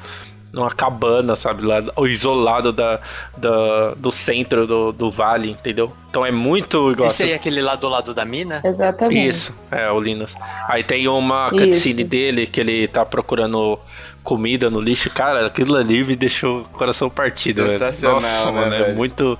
numa 0.52 0.72
cabana, 0.72 1.36
sabe? 1.36 1.62
Lá 1.62 1.80
isolado 2.08 2.72
da, 2.72 2.98
da, 3.36 3.94
do 3.94 4.10
centro 4.10 4.66
do, 4.66 4.92
do 4.92 5.08
vale, 5.08 5.48
entendeu? 5.48 5.92
Então 6.10 6.26
é 6.26 6.32
muito 6.32 6.90
igual. 6.90 7.08
Esse 7.08 7.22
aí 7.22 7.30
é 7.30 7.36
aquele 7.36 7.62
lá 7.62 7.76
do 7.76 7.88
lado 7.88 8.12
da 8.12 8.24
mina? 8.24 8.60
Exatamente. 8.64 9.28
Isso, 9.28 9.56
é 9.70 9.88
o 9.90 10.00
Linus. 10.00 10.34
Aí 10.68 10.82
tem 10.82 11.06
uma 11.06 11.48
cutscene 11.48 12.02
dele 12.02 12.46
que 12.46 12.60
ele 12.60 12.88
tá 12.88 13.06
procurando 13.06 13.78
comida 14.22 14.68
no 14.68 14.80
lixo. 14.80 15.10
Cara, 15.10 15.46
aquilo 15.46 15.76
ali 15.76 16.04
me 16.04 16.16
deixou 16.16 16.62
o 16.62 16.64
coração 16.64 17.08
partido. 17.08 17.66
Sensacional, 17.66 18.20
Nossa, 18.20 18.52
né, 18.52 18.60
mano, 18.60 18.74
é 18.74 18.92
muito. 18.92 19.38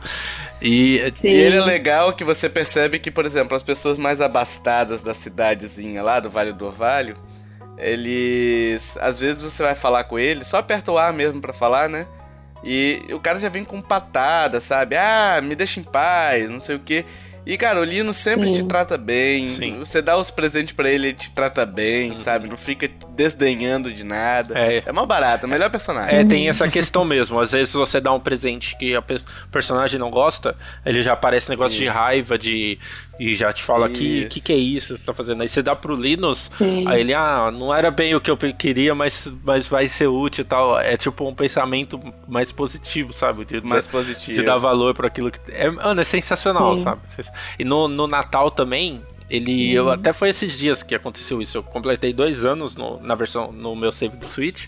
E, 0.62 1.12
e, 1.22 1.26
ele 1.26 1.56
é 1.56 1.60
legal 1.60 2.12
que 2.12 2.22
você 2.22 2.48
percebe 2.48 3.00
que, 3.00 3.10
por 3.10 3.26
exemplo, 3.26 3.56
as 3.56 3.62
pessoas 3.62 3.98
mais 3.98 4.20
abastadas 4.20 5.02
da 5.02 5.12
cidadezinha 5.12 6.02
lá, 6.02 6.20
do 6.20 6.30
Vale 6.30 6.52
do 6.52 6.66
Orvalho, 6.66 7.16
eles. 7.76 8.96
Às 8.98 9.18
vezes 9.18 9.42
você 9.42 9.62
vai 9.62 9.74
falar 9.74 10.04
com 10.04 10.18
ele, 10.18 10.44
só 10.44 10.58
aperta 10.58 10.92
o 10.92 10.98
ar 10.98 11.12
mesmo 11.12 11.40
para 11.40 11.52
falar, 11.52 11.88
né? 11.88 12.06
E 12.62 13.02
o 13.10 13.18
cara 13.18 13.40
já 13.40 13.48
vem 13.48 13.64
com 13.64 13.82
patada, 13.82 14.60
sabe? 14.60 14.96
Ah, 14.96 15.40
me 15.42 15.56
deixa 15.56 15.80
em 15.80 15.82
paz, 15.82 16.48
não 16.48 16.60
sei 16.60 16.76
o 16.76 16.80
quê. 16.80 17.04
E, 17.44 17.58
cara, 17.58 17.80
o 17.80 17.84
Lino 17.84 18.14
sempre 18.14 18.46
Sim. 18.46 18.54
te 18.54 18.64
trata 18.68 18.96
bem. 18.96 19.48
Sim. 19.48 19.80
Você 19.80 20.00
dá 20.00 20.16
os 20.16 20.30
presentes 20.30 20.72
pra 20.72 20.88
ele, 20.88 21.08
ele 21.08 21.16
te 21.16 21.32
trata 21.32 21.66
bem, 21.66 22.14
sabe? 22.14 22.48
Não 22.48 22.56
fica 22.56 22.88
desdenhando 23.14 23.92
de 23.92 24.04
nada. 24.04 24.58
É. 24.58 24.82
É, 24.86 24.92
mó 24.92 25.04
barato, 25.06 25.46
o 25.46 25.48
melhor 25.48 25.70
personagem. 25.70 26.18
É, 26.18 26.24
tem 26.24 26.48
essa 26.48 26.68
questão 26.68 27.04
mesmo. 27.04 27.38
Às 27.38 27.52
vezes 27.52 27.72
você 27.74 28.00
dá 28.00 28.12
um 28.12 28.20
presente 28.20 28.76
que 28.78 28.94
a 28.94 29.02
pe- 29.02 29.16
o 29.44 29.48
personagem 29.50 29.98
não 29.98 30.10
gosta, 30.10 30.56
ele 30.84 31.02
já 31.02 31.12
aparece 31.12 31.48
negócio 31.50 31.78
de 31.78 31.84
Isso. 31.84 31.94
raiva, 31.94 32.38
de. 32.38 32.78
E 33.20 33.34
já 33.34 33.52
te 33.52 33.62
fala 33.62 33.88
que 33.88 34.24
que, 34.26 34.40
que 34.40 34.52
é 34.52 34.56
isso 34.56 34.94
que 34.94 35.00
você 35.00 35.06
tá 35.06 35.12
fazendo. 35.14 35.42
Aí 35.42 35.48
você 35.48 35.62
dá 35.62 35.76
pro 35.76 35.94
Linus, 35.94 36.50
Sim. 36.58 36.88
aí 36.88 37.00
ele, 37.00 37.14
ah, 37.14 37.50
não 37.52 37.72
era 37.72 37.90
bem 37.90 38.14
o 38.16 38.20
que 38.20 38.30
eu 38.30 38.36
queria, 38.36 38.94
mas, 38.94 39.30
mas 39.44 39.68
vai 39.68 39.86
ser 39.86 40.08
útil 40.08 40.42
e 40.42 40.44
tal. 40.44 40.80
É 40.80 40.96
tipo 40.96 41.28
um 41.28 41.34
pensamento 41.34 42.00
mais 42.26 42.50
positivo, 42.50 43.12
sabe? 43.12 43.44
De, 43.44 43.64
Mais 43.64 43.84
de 43.86 43.90
positivo. 43.92 44.42
dar 44.44 44.56
valor 44.56 44.94
para 44.94 45.06
aquilo 45.06 45.30
que. 45.30 45.38
É, 45.52 45.70
mano, 45.70 46.00
é 46.00 46.04
sensacional, 46.04 46.74
Sim. 46.74 46.82
sabe? 46.82 47.00
E 47.58 47.64
no, 47.64 47.86
no 47.86 48.06
Natal 48.06 48.50
também. 48.50 49.02
Ele, 49.32 49.72
eu 49.72 49.90
até 49.90 50.12
foi 50.12 50.28
esses 50.28 50.58
dias 50.58 50.82
que 50.82 50.94
aconteceu 50.94 51.40
isso. 51.40 51.56
Eu 51.58 51.62
completei 51.62 52.12
dois 52.12 52.44
anos 52.44 52.76
no, 52.76 53.00
na 53.00 53.14
versão 53.14 53.50
no 53.50 53.74
meu 53.74 53.90
save 53.90 54.16
do 54.16 54.26
Switch 54.26 54.66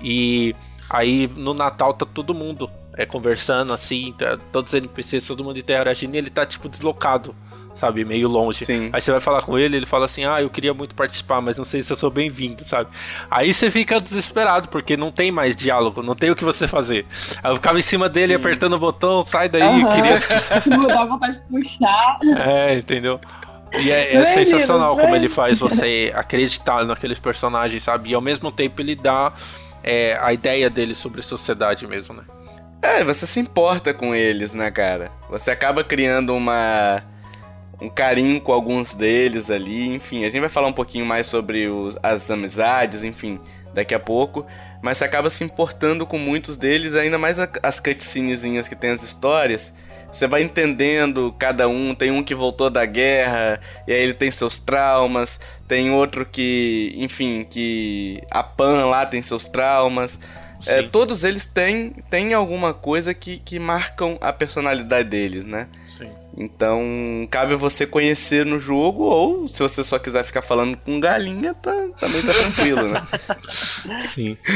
e 0.00 0.54
aí 0.88 1.28
no 1.36 1.52
Natal 1.52 1.92
tá 1.92 2.06
todo 2.06 2.32
mundo 2.32 2.70
é, 2.96 3.04
conversando 3.04 3.74
assim, 3.74 4.14
tá, 4.16 4.38
todos 4.50 4.72
os 4.72 4.74
NPCs, 4.74 5.26
todo 5.26 5.44
mundo 5.44 5.58
interagindo 5.58 6.14
e 6.14 6.18
ele 6.18 6.30
tá 6.30 6.46
tipo 6.46 6.66
deslocado, 6.66 7.36
sabe, 7.74 8.06
meio 8.06 8.26
longe. 8.26 8.64
Sim. 8.64 8.88
Aí 8.90 9.02
você 9.02 9.10
vai 9.10 9.20
falar 9.20 9.42
com 9.42 9.58
ele, 9.58 9.76
ele 9.76 9.84
fala 9.84 10.06
assim: 10.06 10.24
"Ah, 10.24 10.40
eu 10.40 10.48
queria 10.48 10.72
muito 10.72 10.94
participar, 10.94 11.42
mas 11.42 11.58
não 11.58 11.64
sei 11.66 11.82
se 11.82 11.92
eu 11.92 11.96
sou 11.96 12.10
bem-vindo", 12.10 12.64
sabe? 12.64 12.88
Aí 13.30 13.52
você 13.52 13.70
fica 13.70 14.00
desesperado 14.00 14.68
porque 14.68 14.96
não 14.96 15.12
tem 15.12 15.30
mais 15.30 15.54
diálogo, 15.54 16.02
não 16.02 16.14
tem 16.14 16.30
o 16.30 16.34
que 16.36 16.42
você 16.44 16.66
fazer. 16.66 17.04
Aí 17.42 17.50
eu 17.52 17.56
ficava 17.56 17.78
em 17.78 17.82
cima 17.82 18.08
dele 18.08 18.32
apertando 18.32 18.72
o 18.76 18.78
botão, 18.78 19.22
sai 19.22 19.50
daí, 19.50 19.60
eu 19.62 19.86
Aham. 19.86 19.94
queria 19.94 20.20
Tipo, 20.62 20.86
dá 20.88 21.04
vontade 21.04 21.34
de 21.38 21.42
puxar. 21.50 22.18
é, 22.46 22.78
entendeu? 22.78 23.20
E 23.78 23.90
é, 23.90 24.14
é 24.14 24.22
Vem, 24.24 24.44
sensacional 24.44 24.90
como 24.96 25.06
vem. 25.08 25.16
ele 25.16 25.28
faz 25.28 25.58
você 25.58 26.12
acreditar 26.16 26.84
naqueles 26.84 27.18
personagens, 27.18 27.82
sabe? 27.82 28.10
E 28.10 28.14
ao 28.14 28.20
mesmo 28.20 28.50
tempo 28.50 28.80
ele 28.80 28.94
dá 28.94 29.32
é, 29.82 30.18
a 30.20 30.32
ideia 30.32 30.68
dele 30.70 30.94
sobre 30.94 31.22
sociedade 31.22 31.86
mesmo, 31.86 32.14
né? 32.14 32.22
É, 32.82 33.02
você 33.04 33.26
se 33.26 33.40
importa 33.40 33.92
com 33.94 34.14
eles, 34.14 34.54
né, 34.54 34.70
cara? 34.70 35.10
Você 35.30 35.50
acaba 35.50 35.82
criando 35.82 36.34
uma 36.34 37.02
um 37.80 37.90
carinho 37.90 38.40
com 38.40 38.52
alguns 38.52 38.94
deles 38.94 39.50
ali, 39.50 39.86
enfim, 39.94 40.20
a 40.24 40.30
gente 40.30 40.40
vai 40.40 40.48
falar 40.48 40.68
um 40.68 40.72
pouquinho 40.72 41.04
mais 41.04 41.26
sobre 41.26 41.68
os- 41.68 41.94
as 42.02 42.30
amizades, 42.30 43.04
enfim, 43.04 43.38
daqui 43.74 43.94
a 43.94 43.98
pouco, 44.00 44.46
mas 44.80 44.96
você 44.96 45.04
acaba 45.04 45.28
se 45.28 45.44
importando 45.44 46.06
com 46.06 46.16
muitos 46.16 46.56
deles, 46.56 46.94
ainda 46.94 47.18
mais 47.18 47.38
a- 47.38 47.46
as 47.62 47.78
cutscenezinhas 47.78 48.66
que 48.66 48.74
tem 48.74 48.90
as 48.92 49.02
histórias. 49.02 49.74
Você 50.16 50.26
vai 50.26 50.42
entendendo 50.42 51.34
cada 51.38 51.68
um, 51.68 51.94
tem 51.94 52.10
um 52.10 52.22
que 52.22 52.34
voltou 52.34 52.70
da 52.70 52.86
guerra, 52.86 53.60
e 53.86 53.92
aí 53.92 54.00
ele 54.00 54.14
tem 54.14 54.30
seus 54.30 54.58
traumas, 54.58 55.38
tem 55.68 55.90
outro 55.90 56.24
que, 56.24 56.94
enfim, 56.96 57.44
que 57.44 58.22
a 58.30 58.42
Pan 58.42 58.86
lá 58.86 59.04
tem 59.04 59.20
seus 59.20 59.46
traumas. 59.46 60.18
É, 60.66 60.82
todos 60.84 61.22
eles 61.22 61.44
têm, 61.44 61.90
têm 62.08 62.32
alguma 62.32 62.72
coisa 62.72 63.12
que, 63.12 63.38
que 63.40 63.58
marcam 63.58 64.16
a 64.18 64.32
personalidade 64.32 65.06
deles, 65.06 65.44
né? 65.44 65.68
Sim. 65.86 66.08
Então, 66.34 67.28
cabe 67.30 67.54
você 67.54 67.86
conhecer 67.86 68.46
no 68.46 68.58
jogo, 68.58 69.02
ou 69.02 69.46
se 69.46 69.62
você 69.62 69.84
só 69.84 69.98
quiser 69.98 70.24
ficar 70.24 70.40
falando 70.40 70.78
com 70.78 70.98
galinha, 70.98 71.52
tá, 71.52 71.72
também 72.00 72.22
tá 72.22 72.32
tranquilo, 72.32 72.88
né? 72.88 73.06
Sim. 74.08 74.38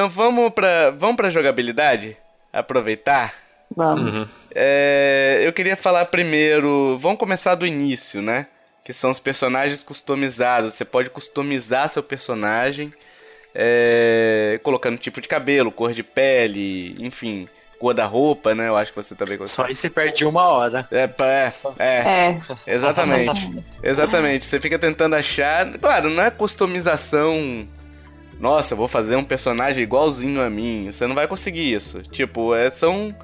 Então 0.00 0.08
vamos 0.08 0.50
pra, 0.54 0.88
vamos 0.92 1.16
pra 1.16 1.28
jogabilidade? 1.28 2.16
Aproveitar? 2.50 3.34
Vamos. 3.76 4.16
Uhum. 4.16 4.28
É, 4.54 5.42
eu 5.44 5.52
queria 5.52 5.76
falar 5.76 6.06
primeiro. 6.06 6.96
Vamos 6.98 7.18
começar 7.18 7.54
do 7.54 7.66
início, 7.66 8.22
né? 8.22 8.46
Que 8.82 8.94
são 8.94 9.10
os 9.10 9.18
personagens 9.18 9.84
customizados. 9.84 10.72
Você 10.72 10.86
pode 10.86 11.10
customizar 11.10 11.90
seu 11.90 12.02
personagem, 12.02 12.90
é, 13.54 14.58
colocando 14.62 14.96
tipo 14.96 15.20
de 15.20 15.28
cabelo, 15.28 15.70
cor 15.70 15.92
de 15.92 16.02
pele, 16.02 16.96
enfim, 16.98 17.46
cor 17.78 17.92
da 17.92 18.06
roupa, 18.06 18.54
né? 18.54 18.68
Eu 18.68 18.78
acho 18.78 18.92
que 18.92 18.96
você 19.02 19.14
também 19.14 19.36
Só 19.36 19.42
consegue. 19.42 19.68
aí 19.68 19.74
você 19.74 19.90
perde 19.90 20.24
uma 20.24 20.44
hora. 20.48 20.88
É, 20.90 21.02
é, 21.18 21.52
é, 21.78 21.84
É. 21.84 22.40
exatamente. 22.66 23.50
Exatamente. 23.84 24.46
Você 24.46 24.58
fica 24.58 24.78
tentando 24.78 25.14
achar. 25.14 25.78
Claro, 25.78 26.08
não 26.08 26.22
é 26.22 26.30
customização. 26.30 27.68
Nossa, 28.40 28.72
eu 28.72 28.78
vou 28.78 28.88
fazer 28.88 29.16
um 29.16 29.24
personagem 29.24 29.82
igualzinho 29.82 30.40
a 30.40 30.48
mim. 30.48 30.90
Você 30.90 31.06
não 31.06 31.14
vai 31.14 31.28
conseguir 31.28 31.72
isso. 31.72 32.02
Tipo, 32.02 32.54
é, 32.54 32.70
são. 32.70 33.14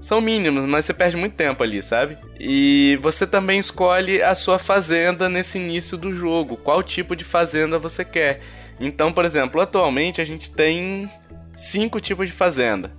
São 0.00 0.20
mínimos, 0.20 0.66
mas 0.66 0.84
você 0.84 0.92
perde 0.92 1.16
muito 1.16 1.34
tempo 1.34 1.62
ali, 1.62 1.80
sabe? 1.80 2.18
E 2.38 2.98
você 3.00 3.26
também 3.26 3.58
escolhe 3.58 4.22
a 4.22 4.34
sua 4.34 4.58
fazenda 4.58 5.30
nesse 5.30 5.56
início 5.58 5.96
do 5.96 6.12
jogo. 6.12 6.58
Qual 6.58 6.82
tipo 6.82 7.16
de 7.16 7.24
fazenda 7.24 7.78
você 7.78 8.04
quer. 8.04 8.42
Então, 8.78 9.10
por 9.10 9.24
exemplo, 9.24 9.62
atualmente 9.62 10.20
a 10.20 10.24
gente 10.24 10.50
tem 10.50 11.08
cinco 11.56 12.00
tipos 12.00 12.26
de 12.26 12.32
fazenda. 12.32 12.92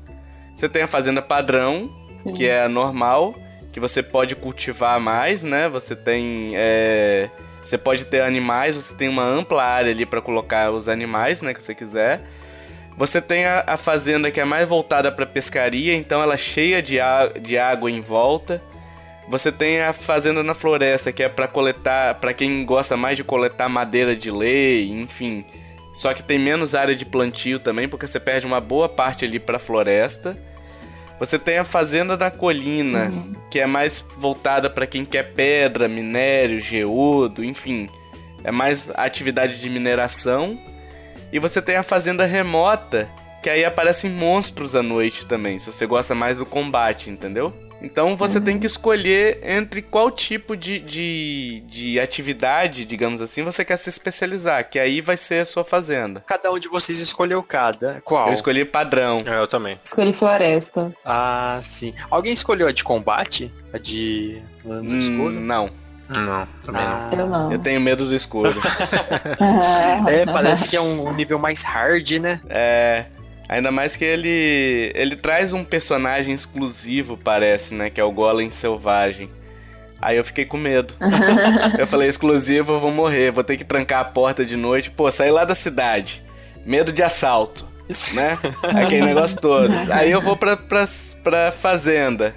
Você 0.56 0.68
tem 0.68 0.82
a 0.82 0.88
fazenda 0.88 1.22
padrão, 1.22 1.94
Sim. 2.18 2.34
que 2.34 2.48
é 2.48 2.64
a 2.64 2.70
normal, 2.70 3.36
que 3.72 3.80
você 3.80 4.02
pode 4.02 4.36
cultivar 4.36 5.00
mais, 5.00 5.44
né? 5.44 5.70
Você 5.70 5.96
tem. 5.96 6.54
é, 6.56 7.30
Você 7.65 7.80
pode 7.80 8.06
ter 8.06 8.21
animais, 8.21 8.75
você 8.75 8.93
tem 8.93 9.10
uma 9.10 9.23
ampla 9.23 9.63
área 9.63 9.91
ali 9.91 10.06
para 10.06 10.21
colocar 10.21 10.71
os 10.71 10.88
animais, 10.88 11.41
né? 11.41 11.51
Que 11.51 11.63
você 11.63 11.73
quiser. 11.73 12.21
Você 12.95 13.19
tem 13.19 13.45
a, 13.45 13.63
a 13.65 13.75
fazenda 13.75 14.30
que 14.30 14.39
é 14.39 14.45
mais 14.45 14.69
voltada 14.69 15.12
para 15.12 15.25
pescaria, 15.25 15.95
então 15.95 16.21
ela 16.21 16.36
é 16.36 16.38
cheia 16.38 16.82
de, 16.82 16.97
de 17.41 17.58
água 17.58 17.89
em 17.89 18.01
volta. 18.01 18.62
Você 19.28 19.51
tem 19.51 19.82
a 19.82 19.93
fazenda 19.93 20.43
na 20.43 20.54
floresta, 20.54 21.12
que 21.12 21.23
é 21.23 21.28
para 21.28 21.47
coletar, 21.47 22.15
para 22.15 22.36
quem 22.36 22.63
gosta 22.63 22.95
mais 22.95 23.17
de 23.17 23.23
coletar 23.23 23.67
madeira 23.67 24.15
de 24.15 24.30
lei, 24.30 24.91
enfim. 24.91 25.43
Só 25.95 26.13
que 26.13 26.21
tem 26.21 26.38
menos 26.38 26.75
área 26.75 26.95
de 26.95 27.04
plantio 27.04 27.58
também, 27.58 27.89
porque 27.89 28.06
você 28.06 28.19
perde 28.19 28.45
uma 28.45 28.62
boa 28.62 28.88
parte 28.88 29.25
ali 29.25 29.39
para 29.39 29.58
floresta. 29.58 30.38
Você 31.19 31.39
tem 31.39 31.58
a 31.58 31.63
fazenda 31.63 32.17
na 32.17 32.30
colina, 32.30 33.12
que 33.49 33.60
é 33.60 33.65
mais 33.65 34.04
voltada 34.17 34.69
para 34.69 34.86
quem 34.86 35.06
quer 35.06 35.34
pedra, 35.34 35.88
minério, 35.88 36.60
geodo, 36.60 37.43
enfim. 37.43 37.88
É 38.43 38.51
mais 38.51 38.89
atividade 38.95 39.60
de 39.60 39.69
mineração. 39.69 40.60
E 41.32 41.39
você 41.39 41.62
tem 41.62 41.78
a 41.78 41.84
fazenda 41.84 42.25
remota, 42.25 43.10
que 43.41 43.49
aí 43.49 43.63
aparecem 43.63 44.10
monstros 44.10 44.75
à 44.75 44.84
noite 44.84 45.25
também, 45.25 45.58
se 45.58 45.71
você 45.71 45.86
gosta 45.86 46.13
mais 46.13 46.38
do 46.38 46.45
combate, 46.45 47.10
entendeu? 47.10 47.54
Então 47.86 48.17
você 48.17 48.41
tem 48.41 48.58
que 48.60 48.65
escolher 48.65 49.39
entre 49.43 49.82
qual 49.82 50.10
tipo 50.10 50.58
de, 50.58 50.80
de, 50.80 51.63
de 51.67 52.00
atividade, 52.00 52.84
digamos 52.84 53.21
assim, 53.21 53.43
você 53.43 53.63
quer 53.63 53.78
se 53.78 53.89
especializar, 53.89 54.67
que 54.69 54.80
aí 54.80 55.02
vai 55.02 55.15
ser 55.17 55.41
a 55.41 55.45
sua 55.45 55.63
fazenda. 55.63 56.24
Cada 56.26 56.52
um 56.52 56.58
de 56.58 56.67
vocês 56.67 57.00
escolheu 57.00 57.43
cada. 57.43 58.02
Qual? 58.04 58.28
Eu 58.30 58.34
escolhi 58.34 58.65
padrão. 58.65 59.24
É, 59.26 59.39
eu 59.39 59.48
também. 59.48 59.80
Escolhi 59.86 60.13
floresta. 60.13 60.91
Ah, 61.06 61.60
sim. 61.62 61.93
Alguém 62.10 62.34
escolheu 62.34 62.67
a 62.67 62.71
de 62.71 62.84
combate? 62.84 63.52
A 63.71 63.78
de 63.78 64.41
no 64.63 64.82
Hum, 64.82 64.98
escuro? 64.98 65.32
não, 65.32 65.69
Não, 66.10 66.48
também 66.65 66.82
Ah, 66.84 67.10
Eu 67.13 67.28
não. 67.28 67.52
eu 67.52 67.60
tenho 67.60 67.80
medo 67.80 68.06
do 68.08 68.15
escuro. 68.15 68.60
É, 70.08 70.26
parece 70.26 70.67
que 70.67 70.76
é 70.76 70.82
um 70.82 71.12
nível 71.13 71.38
mais 71.39 71.62
hard, 71.63 72.12
né? 72.19 72.39
É. 72.50 73.06
Ainda 73.48 73.72
mais 73.72 73.96
que 73.96 74.04
ele. 74.04 74.92
Ele 74.96 75.16
traz 75.16 75.54
um 75.54 75.64
personagem 75.64 76.34
exclusivo, 76.34 77.18
parece, 77.18 77.74
né? 77.74 77.90
Que 77.90 78.02
é 78.02 78.04
o 78.04 78.12
Golem 78.12 78.50
Selvagem. 78.50 79.30
Aí 80.02 80.18
eu 80.18 80.26
fiquei 80.26 80.46
com 80.46 80.58
medo. 80.58 80.94
eu 81.78 81.88
falei, 81.88 82.08
exclusivo, 82.08 82.74
eu 82.74 82.80
vou 82.80 82.92
morrer. 82.92 83.32
Vou 83.32 83.44
ter 83.44 83.58
que 83.58 83.64
trancar 83.64 84.02
a 84.02 84.06
porta 84.06 84.46
de 84.46 84.56
noite. 84.56 84.92
Pô, 84.92 85.10
sair 85.10 85.32
lá 85.32 85.46
da 85.46 85.56
cidade. 85.56 86.22
Medo 86.66 86.92
de 86.92 87.02
assalto. 87.02 87.66
Né? 88.14 88.38
Aquele 88.64 89.06
negócio 89.06 89.40
todo. 89.40 89.72
Aí 89.92 90.12
eu 90.12 90.22
vou 90.22 90.36
pra, 90.36 90.58
pra, 90.58 90.86
pra 91.24 91.52
fazenda. 91.52 92.34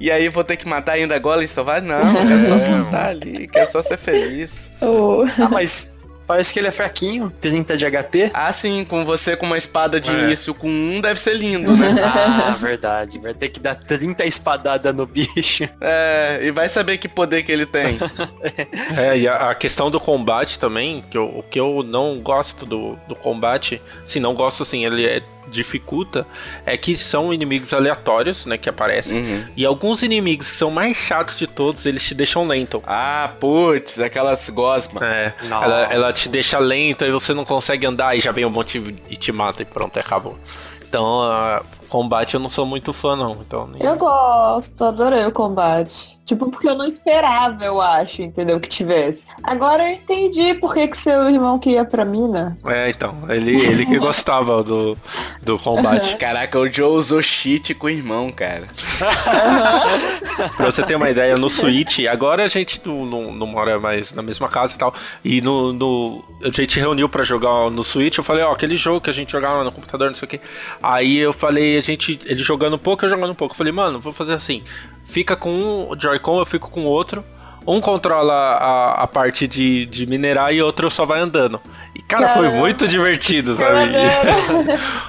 E 0.00 0.10
aí 0.10 0.28
vou 0.28 0.44
ter 0.44 0.56
que 0.56 0.68
matar 0.68 0.92
ainda 0.92 1.16
a 1.16 1.18
Golem 1.18 1.46
Selvagem? 1.46 1.88
Não, 1.88 2.20
eu 2.20 2.26
quero 2.26 2.46
só 2.46 2.54
É, 2.54 2.64
plantar 2.64 3.08
ali. 3.08 3.46
Quero 3.48 3.70
só 3.70 3.82
ser 3.82 3.96
feliz. 3.96 4.70
Oh. 4.80 5.24
Ah, 5.36 5.48
mas 5.50 5.92
parece 6.28 6.52
que 6.52 6.58
ele 6.60 6.68
é 6.68 6.70
fraquinho. 6.70 7.32
30 7.40 7.76
de 7.76 7.84
HP. 7.90 8.30
Ah, 8.34 8.52
sim, 8.52 8.84
com 8.84 9.04
você 9.04 9.34
com 9.36 9.46
uma 9.46 9.56
espada 9.58 9.98
de 10.00 10.10
É. 10.10 10.14
início 10.14 10.54
com 10.54 10.68
um 10.68 11.00
deve 11.00 11.18
ser 11.18 11.34
lindo, 11.34 11.74
né? 11.76 11.88
Ah, 12.04 12.56
verdade. 12.60 13.18
Vai 13.18 13.32
ter 13.34 13.48
que 13.48 13.58
dar 13.58 13.74
30 13.74 14.24
espadadas 14.26 14.94
no 14.94 15.06
bicho. 15.06 15.68
É, 15.80 16.40
e 16.42 16.50
vai 16.50 16.68
saber 16.68 16.98
que 16.98 17.08
poder 17.08 17.42
que 17.42 17.50
ele 17.50 17.66
tem. 17.66 17.98
É, 18.98 19.16
e 19.16 19.26
a, 19.28 19.50
a 19.50 19.54
questão 19.54 19.90
do 19.90 19.98
combate 19.98 20.58
também, 20.58 21.02
que 21.10 21.16
eu, 21.16 21.24
o 21.24 21.42
que 21.42 21.58
eu 21.58 21.82
não 21.82 22.18
gosto 22.20 22.66
do, 22.66 22.98
do 23.08 23.14
combate, 23.14 23.80
se 24.04 24.20
não 24.20 24.34
gosto 24.34 24.62
assim, 24.62 24.84
ele 24.84 25.06
é 25.06 25.22
dificulta 25.48 26.26
é 26.64 26.76
que 26.76 26.96
são 26.96 27.32
inimigos 27.32 27.72
aleatórios, 27.72 28.46
né, 28.46 28.56
que 28.56 28.68
aparecem. 28.68 29.18
Uhum. 29.18 29.44
E 29.56 29.64
alguns 29.64 30.02
inimigos 30.02 30.50
que 30.50 30.56
são 30.56 30.70
mais 30.70 30.96
chatos 30.96 31.38
de 31.38 31.46
todos, 31.46 31.86
eles 31.86 32.04
te 32.04 32.14
deixam 32.14 32.46
lento. 32.46 32.82
Ah, 32.86 33.32
putz, 33.40 33.98
aquelas 33.98 34.48
gosmas. 34.50 35.02
É, 35.02 35.34
ela, 35.50 35.82
ela, 35.92 36.12
te 36.12 36.28
deixa 36.28 36.58
lento 36.58 37.04
e 37.04 37.10
você 37.10 37.34
não 37.34 37.44
consegue 37.44 37.86
andar 37.86 38.16
e 38.16 38.20
já 38.20 38.32
vem 38.32 38.44
um 38.44 38.50
monte 38.50 38.78
e 39.08 39.16
te 39.16 39.32
mata 39.32 39.62
e 39.62 39.64
pronto, 39.64 39.98
acabou. 39.98 40.38
Então, 40.88 41.20
uh, 41.20 41.64
combate 41.88 42.34
eu 42.34 42.40
não 42.40 42.48
sou 42.48 42.64
muito 42.64 42.92
fã, 42.92 43.14
não. 43.14 43.38
Então, 43.46 43.66
nem... 43.66 43.82
Eu 43.82 43.96
gosto, 43.96 44.84
adorei 44.84 45.24
o 45.26 45.32
combate. 45.32 46.17
Tipo, 46.28 46.50
porque 46.50 46.68
eu 46.68 46.74
não 46.74 46.84
esperava, 46.84 47.64
eu 47.64 47.80
acho, 47.80 48.20
entendeu? 48.20 48.60
Que 48.60 48.68
tivesse. 48.68 49.28
Agora 49.42 49.88
eu 49.88 49.94
entendi 49.94 50.52
por 50.52 50.74
que, 50.74 50.86
que 50.86 50.98
seu 50.98 51.30
irmão 51.30 51.58
queria 51.58 51.86
pra 51.86 52.04
mina. 52.04 52.54
É, 52.66 52.90
então. 52.90 53.16
Ele, 53.30 53.58
ele 53.58 53.86
que 53.86 53.96
gostava 53.98 54.62
do, 54.62 54.94
do 55.42 55.58
combate. 55.58 56.12
Uhum. 56.12 56.18
Caraca, 56.18 56.58
o 56.58 56.70
Joe 56.70 56.98
usou 56.98 57.22
cheat 57.22 57.72
com 57.72 57.86
o 57.86 57.88
irmão, 57.88 58.30
cara. 58.30 58.68
Uhum. 59.00 60.48
pra 60.54 60.66
você 60.66 60.82
ter 60.82 60.96
uma 60.96 61.08
ideia, 61.08 61.34
no 61.36 61.48
Switch, 61.48 62.00
agora 62.00 62.44
a 62.44 62.48
gente 62.48 62.78
não, 62.84 63.06
não, 63.06 63.32
não, 63.32 63.46
mora 63.46 63.80
mais 63.80 64.12
na 64.12 64.20
mesma 64.20 64.50
casa 64.50 64.74
e 64.74 64.78
tal. 64.78 64.92
E 65.24 65.40
no, 65.40 65.72
no. 65.72 66.22
A 66.44 66.50
gente 66.50 66.78
reuniu 66.78 67.08
pra 67.08 67.24
jogar 67.24 67.70
no 67.70 67.82
Switch. 67.82 68.18
Eu 68.18 68.24
falei, 68.24 68.44
ó, 68.44 68.52
aquele 68.52 68.76
jogo 68.76 69.00
que 69.00 69.08
a 69.08 69.14
gente 69.14 69.32
jogava 69.32 69.64
no 69.64 69.72
computador, 69.72 70.08
não 70.08 70.14
sei 70.14 70.26
o 70.26 70.28
quê. 70.28 70.40
Aí 70.82 71.16
eu 71.16 71.32
falei, 71.32 71.78
a 71.78 71.80
gente. 71.80 72.20
Ele 72.26 72.42
jogando 72.42 72.74
um 72.74 72.78
pouco, 72.78 73.06
eu 73.06 73.08
jogando 73.08 73.30
um 73.30 73.34
pouco. 73.34 73.54
Eu 73.54 73.56
falei, 73.56 73.72
mano, 73.72 73.98
vou 73.98 74.12
fazer 74.12 74.34
assim 74.34 74.62
fica 75.08 75.34
com 75.34 75.50
um 75.50 75.98
Joy-Con, 75.98 76.38
eu 76.38 76.46
fico 76.46 76.70
com 76.70 76.82
o 76.82 76.88
outro. 76.88 77.24
Um 77.66 77.80
controla 77.80 78.32
a, 78.32 79.02
a 79.02 79.06
parte 79.06 79.46
de, 79.46 79.84
de 79.86 80.06
minerar 80.06 80.54
e 80.54 80.62
outro 80.62 80.90
só 80.90 81.04
vai 81.04 81.20
andando. 81.20 81.60
E, 81.94 82.00
cara, 82.00 82.26
Caramba. 82.26 82.48
foi 82.48 82.58
muito 82.58 82.88
divertido, 82.88 83.54
sabe? 83.56 83.92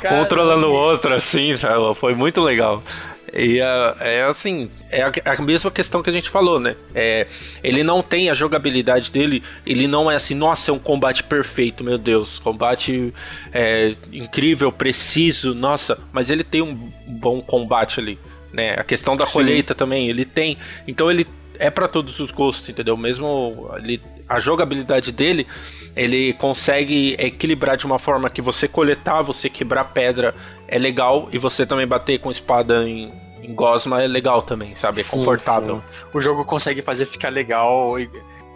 Controlando 0.08 0.68
o 0.68 0.74
outro, 0.74 1.14
assim, 1.14 1.56
sabe? 1.56 1.96
foi 1.96 2.16
muito 2.16 2.42
legal. 2.42 2.84
E 3.32 3.60
é, 3.60 3.96
é 4.00 4.24
assim, 4.24 4.70
é 4.90 5.04
a, 5.04 5.12
a, 5.26 5.42
mesma 5.42 5.70
questão 5.70 6.02
que 6.02 6.10
a 6.10 6.14
gente 6.14 6.30
falou, 6.30 6.60
né? 6.60 6.76
É, 6.94 7.28
ele 7.64 7.84
não 7.84 8.02
tem 8.02 8.30
a 8.30 8.34
jogabilidade 8.34 9.12
dele, 9.12 9.44
ele 9.66 9.88
não 9.88 10.10
é 10.10 10.16
assim, 10.16 10.34
nossa, 10.34 10.72
é 10.72 10.74
um 10.74 10.80
combate 10.80 11.24
perfeito, 11.24 11.84
meu 11.84 11.98
Deus, 11.98 12.40
combate 12.40 13.14
é, 13.54 13.96
incrível, 14.12 14.72
preciso, 14.72 15.54
nossa, 15.54 16.00
mas 16.12 16.30
ele 16.30 16.44
tem 16.44 16.62
um 16.62 16.92
bom 17.08 17.40
combate 17.40 18.00
ali 18.00 18.20
né? 18.52 18.76
A 18.78 18.84
questão 18.84 19.16
da 19.16 19.26
colheita 19.26 19.74
Sim. 19.74 19.78
também, 19.78 20.10
ele 20.10 20.26
tem. 20.26 20.58
Então 20.88 21.10
ele 21.10 21.28
é 21.60 21.70
para 21.70 21.88
todos 21.88 22.20
os 22.20 22.32
gostos, 22.32 22.70
entendeu? 22.70 22.96
Mesmo 22.96 23.70
ele, 23.78 24.02
a 24.28 24.40
jogabilidade 24.40 25.12
dele, 25.12 25.46
ele 25.96 26.34
consegue 26.34 27.16
equilibrar 27.20 27.76
de 27.76 27.86
uma 27.86 28.00
forma 28.00 28.30
que 28.30 28.42
você 28.42 28.68
coletar, 28.68 29.22
você 29.22 29.50
quebrar 29.50 29.86
pedra 29.86 30.34
é 30.68 30.78
legal 30.78 31.28
e 31.32 31.38
você 31.38 31.66
também 31.66 31.86
bater 31.86 32.20
com 32.20 32.32
espada 32.32 32.88
em, 32.88 33.12
em 33.44 33.54
gosma 33.54 34.02
é 34.02 34.08
legal 34.08 34.42
também, 34.42 34.74
sabe? 34.76 35.02
É 35.02 35.04
sim, 35.04 35.18
confortável. 35.18 35.78
Sim. 35.78 36.08
O 36.14 36.22
jogo 36.22 36.46
consegue 36.46 36.82
fazer 36.82 37.06
ficar 37.06 37.30
legal 37.30 38.00
e 38.00 38.10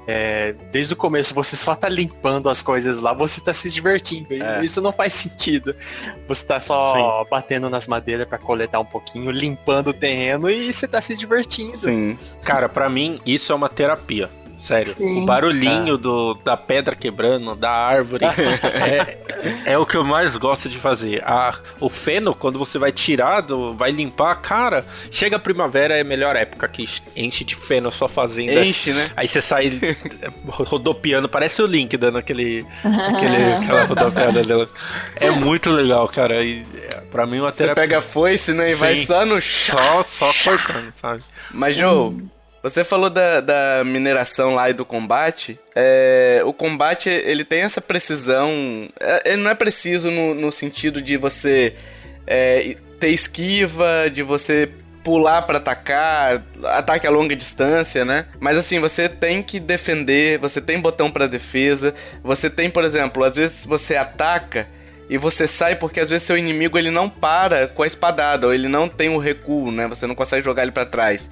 é, 0.08 0.54
desde 0.72 0.94
o 0.94 0.98
começo 0.98 1.34
você 1.34 1.56
só 1.56 1.76
tá 1.76 1.90
limpando 1.90 2.50
as 2.50 2.62
coisas 2.62 3.00
lá, 3.00 3.14
você 3.14 3.42
tá 3.42 3.54
se 3.54 3.70
divertindo. 3.70 4.34
É. 4.34 4.64
Isso 4.64 4.82
não 4.82 4.92
faz 4.92 5.14
sentido. 5.14 5.76
Você 6.28 6.46
tá 6.46 6.60
só 6.60 7.24
Sim. 7.24 7.30
batendo 7.30 7.70
nas 7.70 7.88
madeiras 7.88 8.28
para 8.28 8.38
coletar 8.38 8.80
um 8.80 8.86
pouquinho, 8.86 9.32
limpando 9.32 9.90
o 9.90 9.94
terreno 9.94 10.50
e 10.50 10.72
você 10.72 10.88
tá 10.88 11.02
se 11.02 11.16
divertindo. 11.16 11.78
Sim. 11.78 12.18
Cara, 12.44 12.68
para 12.68 12.90
mim 12.90 13.22
isso 13.26 13.52
é 13.52 13.56
uma 13.56 13.70
terapia. 13.70 14.30
Sério, 14.64 14.86
Sim. 14.86 15.24
o 15.24 15.26
barulhinho 15.26 15.96
é. 15.96 15.98
do, 15.98 16.36
da 16.36 16.56
pedra 16.56 16.96
quebrando, 16.96 17.54
da 17.54 17.70
árvore, 17.70 18.24
é, 18.64 19.18
é, 19.74 19.78
o 19.78 19.86
que 19.86 19.98
eu 19.98 20.06
mais 20.06 20.38
gosto 20.38 20.70
de 20.70 20.78
fazer. 20.78 21.22
A, 21.26 21.60
o 21.82 21.90
feno, 21.90 22.34
quando 22.34 22.58
você 22.58 22.80
vai 22.80 22.90
tirar, 22.90 23.42
do, 23.42 23.74
vai 23.74 23.92
limpar, 23.92 24.34
cara, 24.36 24.86
chega 25.12 25.36
a 25.36 25.40
primavera 25.40 25.98
é 25.98 26.00
a 26.00 26.06
melhor 26.06 26.38
época 26.38 26.66
que 26.70 26.86
enche 27.14 27.44
de 27.44 27.56
feno 27.56 27.92
só 27.92 28.08
fazendo. 28.08 28.58
Enche, 28.58 28.94
né? 28.94 29.10
Aí 29.18 29.28
você 29.28 29.42
sai 29.42 29.82
rodopiando, 30.48 31.28
parece 31.28 31.62
o 31.62 31.66
Link 31.66 31.98
dando 31.98 32.18
aquele, 32.18 32.66
aquele 32.86 33.54
aquela 33.56 33.84
rodopiada 33.84 34.44
dela. 34.44 34.70
É 35.18 35.30
muito 35.30 35.70
legal, 35.72 36.08
cara. 36.08 36.42
E, 36.42 36.66
pra 37.12 37.28
mim, 37.28 37.42
uma 37.42 37.52
terapia. 37.52 37.76
Você 37.76 37.82
pega 37.82 38.00
a 38.00 38.02
foice, 38.02 38.54
né? 38.54 38.72
E 38.72 38.76
Sim. 38.76 38.80
vai 38.80 38.96
só 38.96 39.26
no 39.26 39.42
chão. 39.42 40.02
Só, 40.04 40.32
só 40.32 40.52
cortando, 40.52 40.94
sabe? 41.02 41.22
Mas, 41.52 41.76
Joe. 41.76 42.14
Hum. 42.14 42.30
Você 42.64 42.86
falou 42.86 43.10
da, 43.10 43.42
da 43.42 43.84
mineração 43.84 44.56
lá 44.56 44.70
e 44.70 44.74
do 44.74 44.86
combate. 44.86 45.60
É, 45.76 46.42
o 46.46 46.54
combate, 46.54 47.10
ele 47.10 47.44
tem 47.44 47.62
essa 47.62 47.82
precisão. 47.82 48.88
É, 48.98 49.34
ele 49.34 49.44
não 49.44 49.52
é 49.52 49.56
preciso 49.56 50.10
no, 50.10 50.34
no 50.34 50.50
sentido 50.50 51.02
de 51.02 51.18
você 51.18 51.76
é, 52.26 52.78
ter 53.02 53.10
esquiva, 53.10 54.10
de 54.10 54.24
você 54.24 54.70
pular 55.04 55.42
para 55.42 55.58
atacar, 55.58 56.42
ataque 56.64 57.06
a 57.06 57.12
longa 57.12 57.36
distância, 57.36 58.06
né? 58.06 58.28
Mas 58.40 58.58
assim, 58.58 58.80
você 58.80 59.10
tem 59.10 59.44
que 59.44 59.60
defender, 59.60 60.40
você 60.40 60.62
tem 60.62 60.80
botão 60.80 61.12
para 61.12 61.28
defesa, 61.28 61.94
você 62.24 62.50
tem, 62.50 62.70
por 62.70 62.86
exemplo, 62.86 63.26
às 63.26 63.36
vezes 63.36 63.66
você 63.66 63.98
ataca 63.98 64.66
e 65.10 65.18
você 65.18 65.46
sai 65.46 65.76
porque 65.76 66.00
às 66.00 66.10
vezes 66.10 66.26
seu 66.26 66.38
inimigo 66.38 66.78
ele 66.78 66.90
não 66.90 67.10
para 67.10 67.68
com 67.68 67.84
a 67.84 67.88
espadada, 67.88 68.48
ou 68.48 68.54
ele 68.54 68.70
não 68.70 68.88
tem 68.88 69.10
o 69.10 69.18
recuo, 69.18 69.70
né? 69.70 69.86
Você 69.88 70.08
não 70.08 70.16
consegue 70.16 70.46
jogar 70.46 70.64
ele 70.64 70.72
para 70.72 70.86
trás. 70.86 71.30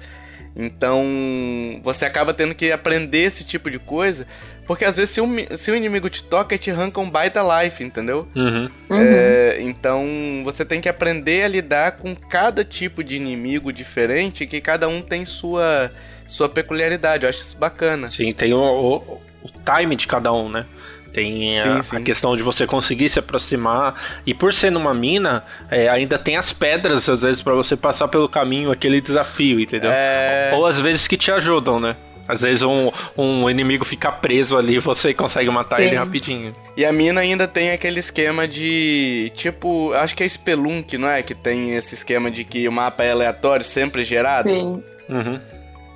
Então, 0.54 1.80
você 1.82 2.04
acaba 2.04 2.34
tendo 2.34 2.54
que 2.54 2.70
aprender 2.70 3.20
esse 3.20 3.42
tipo 3.42 3.70
de 3.70 3.78
coisa, 3.78 4.26
porque 4.66 4.84
às 4.84 4.96
vezes 4.96 5.14
se, 5.14 5.20
um, 5.20 5.34
se 5.56 5.70
o 5.70 5.76
inimigo 5.76 6.08
te 6.10 6.22
toca, 6.22 6.56
te 6.58 6.70
arranca 6.70 7.00
um 7.00 7.08
baita 7.08 7.40
life, 7.42 7.82
entendeu? 7.82 8.28
Uhum. 8.34 8.68
É, 8.90 9.58
então, 9.60 10.42
você 10.44 10.64
tem 10.64 10.80
que 10.80 10.88
aprender 10.88 11.44
a 11.44 11.48
lidar 11.48 11.92
com 11.92 12.14
cada 12.14 12.64
tipo 12.64 13.02
de 13.02 13.16
inimigo 13.16 13.72
diferente, 13.72 14.46
que 14.46 14.60
cada 14.60 14.88
um 14.88 15.00
tem 15.00 15.24
sua, 15.24 15.90
sua 16.28 16.48
peculiaridade. 16.48 17.24
Eu 17.24 17.30
acho 17.30 17.40
isso 17.40 17.56
bacana. 17.58 18.10
Sim, 18.10 18.30
tem 18.32 18.52
o, 18.52 18.60
o, 18.60 18.96
o 18.96 19.20
time 19.64 19.96
de 19.96 20.06
cada 20.06 20.32
um, 20.32 20.48
né? 20.48 20.66
Tem 21.12 21.60
a, 21.60 21.62
sim, 21.62 21.82
sim. 21.82 21.96
a, 21.96 22.00
questão 22.00 22.34
de 22.36 22.42
você 22.42 22.66
conseguir 22.66 23.08
se 23.08 23.18
aproximar. 23.18 23.94
E 24.26 24.32
por 24.32 24.52
ser 24.52 24.70
numa 24.70 24.94
mina, 24.94 25.44
é, 25.70 25.88
ainda 25.88 26.18
tem 26.18 26.36
as 26.36 26.52
pedras, 26.52 27.08
às 27.08 27.22
vezes, 27.22 27.42
para 27.42 27.54
você 27.54 27.76
passar 27.76 28.08
pelo 28.08 28.28
caminho, 28.28 28.70
aquele 28.70 29.00
desafio, 29.00 29.60
entendeu? 29.60 29.90
É... 29.92 30.52
Ou 30.54 30.66
às 30.66 30.80
vezes 30.80 31.06
que 31.06 31.16
te 31.16 31.30
ajudam, 31.30 31.78
né? 31.78 31.96
Às 32.26 32.42
vezes 32.42 32.62
um, 32.62 32.90
um 33.18 33.50
inimigo 33.50 33.84
fica 33.84 34.10
preso 34.10 34.56
ali 34.56 34.78
você 34.78 35.12
consegue 35.12 35.50
matar 35.50 35.80
Sim. 35.80 35.86
ele 35.86 35.96
rapidinho. 35.96 36.54
E 36.76 36.84
a 36.84 36.92
mina 36.92 37.20
ainda 37.20 37.48
tem 37.48 37.72
aquele 37.72 37.98
esquema 37.98 38.46
de. 38.46 39.32
Tipo, 39.34 39.92
acho 39.92 40.14
que 40.14 40.22
é 40.22 40.28
Spelunk, 40.28 40.96
não 40.96 41.08
é? 41.08 41.22
Que 41.22 41.34
tem 41.34 41.74
esse 41.74 41.94
esquema 41.94 42.30
de 42.30 42.44
que 42.44 42.66
o 42.68 42.72
mapa 42.72 43.02
é 43.02 43.10
aleatório, 43.10 43.64
sempre 43.64 44.04
gerado. 44.04 44.48
Sim. 44.48 44.82
Uhum. 45.08 45.40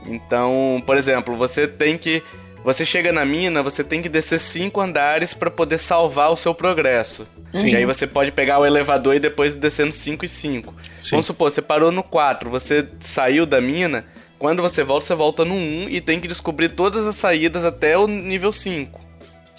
Então, 0.07 0.83
por 0.85 0.97
exemplo, 0.97 1.37
você 1.37 1.67
tem 1.67 1.97
que 1.97 2.23
você 2.67 2.85
chega 2.85 3.13
na 3.13 3.25
mina, 3.25 3.63
você 3.63 3.85
tem 3.85 4.03
que 4.03 4.09
descer 4.09 4.41
cinco 4.41 4.81
andares 4.81 5.33
para 5.33 5.49
poder 5.49 5.79
salvar 5.79 6.33
o 6.33 6.37
seu 6.37 6.53
progresso. 6.53 7.25
Sim. 7.53 7.69
E 7.69 7.77
aí 7.77 7.85
você 7.85 8.09
pode 8.09 8.33
pegar 8.33 8.59
o 8.59 8.67
elevador 8.67 9.15
e 9.15 9.21
depois 9.21 9.55
descendo 9.55 9.93
5 9.93 10.25
e 10.25 10.29
5. 10.29 10.75
Vamos 11.13 11.27
supor, 11.27 11.49
você 11.49 11.63
parou 11.63 11.93
no 11.93 12.03
4, 12.03 12.51
você 12.51 12.89
saiu 12.99 13.47
da 13.47 13.61
mina, 13.61 14.05
quando 14.37 14.63
você 14.63 14.83
volta, 14.83 15.07
você 15.07 15.15
volta 15.15 15.45
no 15.45 15.55
1 15.55 15.91
e 15.91 16.01
tem 16.01 16.21
que 16.21 16.27
descobrir 16.27 16.71
todas 16.71 17.07
as 17.07 17.15
saídas 17.15 17.65
até 17.65 17.97
o 17.97 18.09
nível 18.09 18.53
5. 18.53 19.01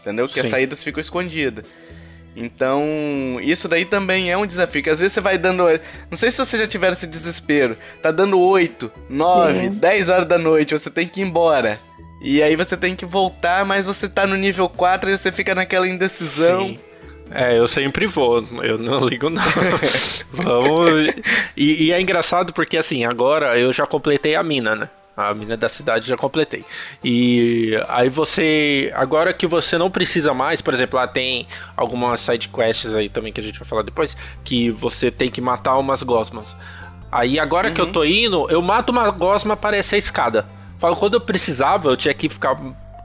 Entendeu? 0.01 0.27
Que 0.27 0.33
Sim. 0.33 0.41
as 0.41 0.47
saídas 0.49 0.83
ficam 0.83 0.99
escondidas. 0.99 1.63
Então, 2.35 3.39
isso 3.41 3.69
daí 3.69 3.85
também 3.85 4.29
é 4.29 4.37
um 4.37 4.45
desafio, 4.45 4.83
que 4.83 4.89
às 4.89 4.99
vezes 4.99 5.13
você 5.13 5.21
vai 5.21 5.37
dando. 5.37 5.63
Não 6.11 6.17
sei 6.17 6.29
se 6.29 6.37
você 6.37 6.57
já 6.59 6.67
tiver 6.67 6.91
esse 6.91 7.07
desespero. 7.07 7.77
Tá 8.01 8.11
dando 8.11 8.37
8, 8.37 8.91
9, 9.09 9.69
10 9.69 10.09
horas 10.09 10.27
da 10.27 10.37
noite, 10.37 10.77
você 10.77 10.89
tem 10.89 11.07
que 11.07 11.21
ir 11.21 11.23
embora. 11.23 11.79
E 12.19 12.41
aí 12.41 12.55
você 12.55 12.75
tem 12.75 12.95
que 12.95 13.05
voltar, 13.05 13.65
mas 13.65 13.85
você 13.85 14.09
tá 14.09 14.25
no 14.25 14.35
nível 14.35 14.67
4 14.67 15.09
e 15.09 15.17
você 15.17 15.31
fica 15.31 15.53
naquela 15.53 15.87
indecisão. 15.87 16.67
Sim. 16.67 16.79
É, 17.31 17.57
eu 17.57 17.67
sempre 17.67 18.07
vou, 18.07 18.45
eu 18.63 18.77
não 18.77 19.05
ligo 19.05 19.29
não. 19.29 19.43
Vamos. 20.31 21.13
E, 21.55 21.85
e, 21.85 21.91
é 21.91 21.99
engraçado 21.99 22.53
porque 22.53 22.77
assim, 22.77 23.03
agora 23.03 23.59
eu 23.59 23.71
já 23.73 23.85
completei 23.85 24.35
a 24.35 24.43
mina, 24.43 24.75
né? 24.75 24.89
A 25.15 25.33
mina 25.33 25.57
da 25.57 25.67
cidade 25.67 26.07
já 26.07 26.15
completei. 26.15 26.63
E 27.03 27.71
aí 27.87 28.07
você. 28.07 28.91
Agora 28.95 29.33
que 29.33 29.47
você 29.47 29.77
não 29.77 29.89
precisa 29.89 30.33
mais, 30.33 30.61
por 30.61 30.73
exemplo, 30.73 30.97
lá 30.97 31.07
tem 31.07 31.47
algumas 31.75 32.19
side 32.19 32.47
quests 32.49 32.95
aí 32.95 33.09
também 33.09 33.33
que 33.33 33.41
a 33.41 33.43
gente 33.43 33.59
vai 33.59 33.67
falar 33.67 33.81
depois, 33.81 34.15
que 34.43 34.69
você 34.69 35.09
tem 35.09 35.29
que 35.29 35.41
matar 35.41 35.77
umas 35.77 36.03
gosmas. 36.03 36.55
Aí 37.11 37.39
agora 37.39 37.69
uhum. 37.69 37.73
que 37.73 37.81
eu 37.81 37.85
uhum. 37.85 37.91
tô 37.91 38.05
indo, 38.05 38.49
eu 38.49 38.61
mato 38.61 38.91
uma 38.91 39.09
gosma, 39.09 39.55
aparece 39.55 39.95
a 39.95 39.97
escada. 39.97 40.56
Falo, 40.79 40.95
quando 40.95 41.15
eu 41.15 41.21
precisava, 41.21 41.89
eu 41.89 41.97
tinha 41.97 42.13
que 42.13 42.29
ficar 42.29 42.57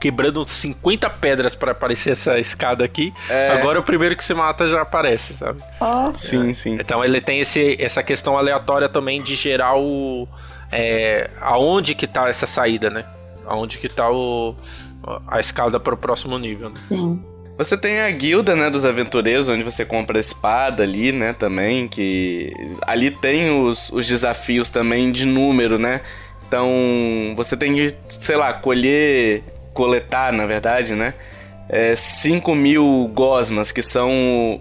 quebrando 0.02 0.44
50 0.44 1.08
pedras 1.10 1.54
para 1.54 1.70
aparecer 1.70 2.10
essa 2.10 2.36
escada 2.36 2.84
aqui. 2.84 3.14
É... 3.30 3.50
Agora 3.50 3.78
o 3.78 3.84
primeiro 3.84 4.16
que 4.16 4.24
se 4.24 4.34
mata 4.34 4.66
já 4.66 4.82
aparece, 4.82 5.34
sabe? 5.34 5.62
Oh. 5.80 6.12
Sim, 6.12 6.50
é. 6.50 6.54
sim. 6.54 6.74
Então 6.80 7.04
ele 7.04 7.20
tem 7.20 7.38
esse, 7.38 7.76
essa 7.80 8.02
questão 8.02 8.36
aleatória 8.36 8.88
também 8.88 9.22
de 9.22 9.36
gerar 9.36 9.76
o. 9.76 10.26
É, 10.72 11.30
aonde 11.40 11.94
que 11.94 12.06
tá 12.06 12.28
essa 12.28 12.46
saída, 12.46 12.90
né? 12.90 13.04
Aonde 13.46 13.78
que 13.78 13.88
tá 13.88 14.10
o, 14.10 14.56
a 15.28 15.38
escada 15.38 15.78
para 15.78 15.94
o 15.94 15.96
próximo 15.96 16.36
nível. 16.36 16.70
Né? 16.70 16.76
Sim. 16.76 17.22
Você 17.56 17.76
tem 17.76 18.00
a 18.00 18.10
guilda, 18.10 18.56
né, 18.56 18.70
dos 18.70 18.84
aventureiros, 18.84 19.48
onde 19.48 19.62
você 19.62 19.84
compra 19.84 20.18
espada 20.18 20.82
ali, 20.82 21.12
né, 21.12 21.34
também, 21.34 21.86
que 21.86 22.50
ali 22.86 23.10
tem 23.10 23.50
os, 23.50 23.90
os 23.90 24.06
desafios 24.06 24.70
também 24.70 25.12
de 25.12 25.26
número, 25.26 25.78
né? 25.78 26.00
Então, 26.53 27.32
você 27.34 27.57
tem 27.57 27.72
que, 27.72 27.96
sei 28.11 28.36
lá, 28.36 28.53
colher, 28.53 29.42
coletar, 29.72 30.30
na 30.34 30.44
verdade, 30.44 30.94
né? 30.94 31.14
É, 31.66 31.96
5 31.96 32.55
mil 32.55 33.11
gosmas, 33.14 33.72
que 33.72 33.80
são 33.80 34.11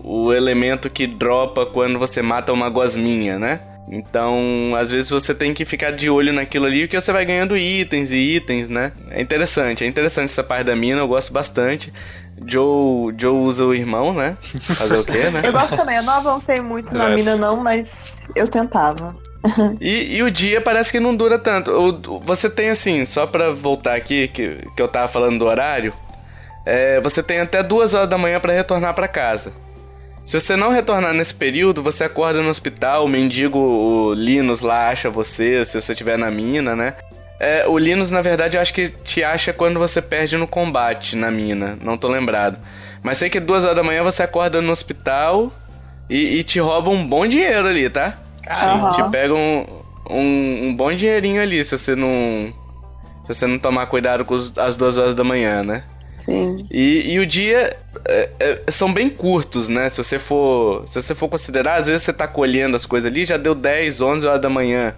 o, 0.01 0.27
o 0.27 0.33
elemento 0.33 0.89
que 0.89 1.05
dropa 1.05 1.65
quando 1.65 1.99
você 1.99 2.21
mata 2.21 2.53
uma 2.53 2.69
gosminha, 2.69 3.37
né? 3.37 3.59
Então, 3.89 4.73
às 4.79 4.89
vezes 4.89 5.09
você 5.09 5.35
tem 5.35 5.53
que 5.53 5.65
ficar 5.65 5.91
de 5.91 6.09
olho 6.09 6.31
naquilo 6.31 6.65
ali, 6.65 6.87
porque 6.87 7.01
você 7.01 7.11
vai 7.11 7.25
ganhando 7.25 7.57
itens 7.57 8.13
e 8.13 8.37
itens, 8.37 8.69
né? 8.69 8.93
É 9.09 9.21
interessante, 9.21 9.83
é 9.83 9.87
interessante 9.87 10.29
essa 10.29 10.45
parte 10.45 10.67
da 10.67 10.75
mina, 10.77 11.01
eu 11.01 11.07
gosto 11.09 11.33
bastante. 11.33 11.91
Joe, 12.47 13.13
Joe 13.17 13.35
usa 13.35 13.65
o 13.65 13.75
irmão, 13.75 14.13
né? 14.13 14.37
Fazer 14.77 14.95
o 14.95 15.03
quê, 15.03 15.29
né? 15.29 15.41
Eu 15.43 15.51
gosto 15.51 15.75
também, 15.75 15.97
eu 15.97 16.03
não 16.03 16.13
avancei 16.13 16.61
muito 16.61 16.95
na 16.95 17.09
mina 17.09 17.35
não, 17.35 17.57
mas 17.57 18.23
eu 18.33 18.47
tentava. 18.47 19.13
e, 19.81 20.17
e, 20.17 20.23
o 20.23 20.29
dia 20.29 20.61
parece 20.61 20.91
que 20.91 20.99
não 20.99 21.15
dura 21.15 21.39
tanto. 21.39 21.71
O, 21.71 22.19
você 22.19 22.49
tem 22.49 22.69
assim, 22.69 23.05
só 23.05 23.25
pra 23.25 23.51
voltar 23.51 23.95
aqui, 23.95 24.27
que, 24.27 24.59
que 24.75 24.81
eu 24.81 24.87
tava 24.87 25.07
falando 25.07 25.39
do 25.39 25.45
horário, 25.45 25.93
é, 26.65 26.99
você 27.01 27.23
tem 27.23 27.39
até 27.39 27.63
duas 27.63 27.93
horas 27.93 28.09
da 28.09 28.17
manhã 28.17 28.39
para 28.39 28.53
retornar 28.53 28.93
para 28.93 29.07
casa. 29.07 29.53
Se 30.25 30.39
você 30.39 30.55
não 30.55 30.71
retornar 30.71 31.13
nesse 31.13 31.33
período, 31.33 31.81
você 31.81 32.03
acorda 32.03 32.41
no 32.41 32.49
hospital, 32.49 33.05
o 33.05 33.09
mendigo, 33.09 33.57
o 33.57 34.13
Linus 34.13 34.61
lá 34.61 34.89
acha 34.89 35.09
você, 35.09 35.65
se 35.65 35.81
você 35.81 35.91
estiver 35.91 36.17
na 36.17 36.29
mina, 36.29 36.75
né? 36.75 36.93
É, 37.39 37.67
o 37.67 37.75
Linus, 37.75 38.11
na 38.11 38.21
verdade, 38.21 38.55
eu 38.55 38.61
acho 38.61 38.71
que 38.71 38.89
te 38.89 39.23
acha 39.23 39.51
quando 39.51 39.79
você 39.79 39.99
perde 39.99 40.37
no 40.37 40.45
combate 40.45 41.15
na 41.15 41.31
mina. 41.31 41.75
Não 41.81 41.97
tô 41.97 42.07
lembrado. 42.07 42.59
Mas 43.01 43.17
sei 43.17 43.31
que 43.31 43.39
duas 43.39 43.63
horas 43.63 43.75
da 43.75 43.83
manhã 43.83 44.03
você 44.03 44.21
acorda 44.21 44.61
no 44.61 44.71
hospital 44.71 45.51
e, 46.07 46.37
e 46.37 46.43
te 46.43 46.59
rouba 46.59 46.91
um 46.91 47.03
bom 47.03 47.25
dinheiro 47.25 47.67
ali, 47.67 47.89
tá? 47.89 48.15
Uhum. 48.49 48.91
Te 48.91 49.11
pega 49.11 49.33
um, 49.33 49.65
um, 50.09 50.67
um, 50.67 50.75
bom 50.75 50.93
dinheirinho 50.93 51.41
ali 51.41 51.63
se 51.63 51.77
você 51.77 51.95
não. 51.95 52.53
Se 53.25 53.33
você 53.35 53.47
não 53.47 53.59
tomar 53.59 53.85
cuidado 53.85 54.25
com 54.25 54.33
os, 54.33 54.57
as 54.57 54.75
duas 54.75 54.97
horas 54.97 55.15
da 55.15 55.23
manhã, 55.23 55.63
né? 55.63 55.83
Sim. 56.17 56.65
E, 56.69 57.13
e 57.13 57.19
o 57.19 57.25
dia 57.25 57.75
é, 58.05 58.29
é, 58.39 58.71
são 58.71 58.93
bem 58.93 59.09
curtos, 59.09 59.69
né? 59.69 59.89
Se 59.89 60.03
você 60.03 60.19
for. 60.19 60.87
Se 60.87 61.01
você 61.01 61.15
for 61.15 61.27
considerar, 61.27 61.75
às 61.75 61.87
vezes 61.87 62.03
você 62.03 62.13
tá 62.13 62.27
colhendo 62.27 62.75
as 62.75 62.85
coisas 62.85 63.11
ali, 63.11 63.25
já 63.25 63.37
deu 63.37 63.55
10, 63.55 64.01
11 64.01 64.27
horas 64.27 64.41
da 64.41 64.49
manhã. 64.49 64.95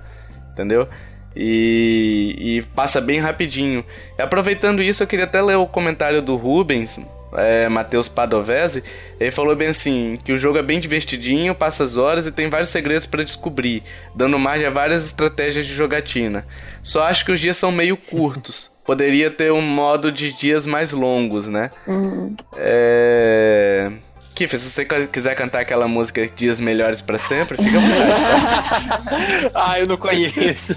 Entendeu? 0.52 0.88
E, 1.36 2.36
e 2.38 2.62
passa 2.76 3.02
bem 3.02 3.20
rapidinho. 3.20 3.84
E 4.18 4.22
aproveitando 4.22 4.82
isso, 4.82 5.02
eu 5.04 5.08
queria 5.08 5.26
até 5.26 5.42
ler 5.42 5.56
o 5.56 5.66
comentário 5.66 6.22
do 6.22 6.36
Rubens, 6.36 7.00
é, 7.36 7.68
Matheus 7.70 8.08
Padovese. 8.08 8.84
Ele 9.20 9.32
falou 9.32 9.56
bem 9.56 9.70
assim: 9.70 10.20
que 10.24 10.32
o 10.34 10.38
jogo 10.38 10.58
é 10.58 10.64
bem 10.64 10.80
divertidinho, 10.80 11.56
passa 11.56 11.84
as 11.84 11.98
horas 11.98 12.28
e 12.28 12.32
tem 12.32 12.50
vários 12.50 12.70
segredos 12.70 13.06
para 13.06 13.24
descobrir, 13.24 13.84
dando 14.16 14.38
margem 14.40 14.68
a 14.68 14.70
várias 14.70 15.06
estratégias 15.06 15.66
de 15.66 15.74
jogatina. 15.74 16.46
Só 16.82 17.04
acho 17.04 17.26
que 17.26 17.32
os 17.32 17.40
dias 17.40 17.58
são 17.58 17.72
meio 17.72 17.98
curtos. 17.98 18.72
Poderia 18.84 19.32
ter 19.32 19.52
um 19.52 19.62
modo 19.62 20.12
de 20.12 20.34
dias 20.34 20.66
mais 20.68 20.92
longos, 20.92 21.48
né? 21.48 21.72
Uhum. 21.88 22.36
É. 22.58 23.92
Kiff, 24.36 24.58
se 24.58 24.70
você 24.70 24.84
quiser 24.84 25.36
cantar 25.36 25.62
aquela 25.62 25.88
música 25.88 26.28
Dias 26.28 26.60
Melhores 26.60 27.02
para 27.02 27.20
Sempre, 27.20 27.56
fica 27.56 27.78
à 27.78 27.82
vontade. 27.82 29.50
Tá? 29.52 29.52
ah, 29.72 29.80
eu 29.80 29.86
não 29.86 29.96
conheço. 29.96 30.76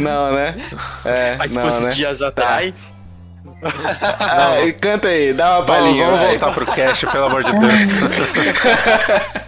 Não, 0.00 0.32
né? 0.32 0.56
É, 1.04 1.36
Mas 1.36 1.54
não, 1.54 1.62
fosse 1.62 1.82
né? 1.84 1.90
dias 1.90 2.18
tá. 2.18 2.62
Ah, 3.62 4.56
canta 4.80 5.08
aí, 5.08 5.32
dá 5.32 5.58
uma 5.58 5.66
palhinha. 5.66 6.06
Vamos, 6.06 6.20
vamos 6.20 6.32
voltar 6.32 6.54
pro 6.54 6.66
cast, 6.66 7.06
pelo 7.06 7.24
amor 7.24 7.44
de 7.44 7.52
Deus. 7.52 7.72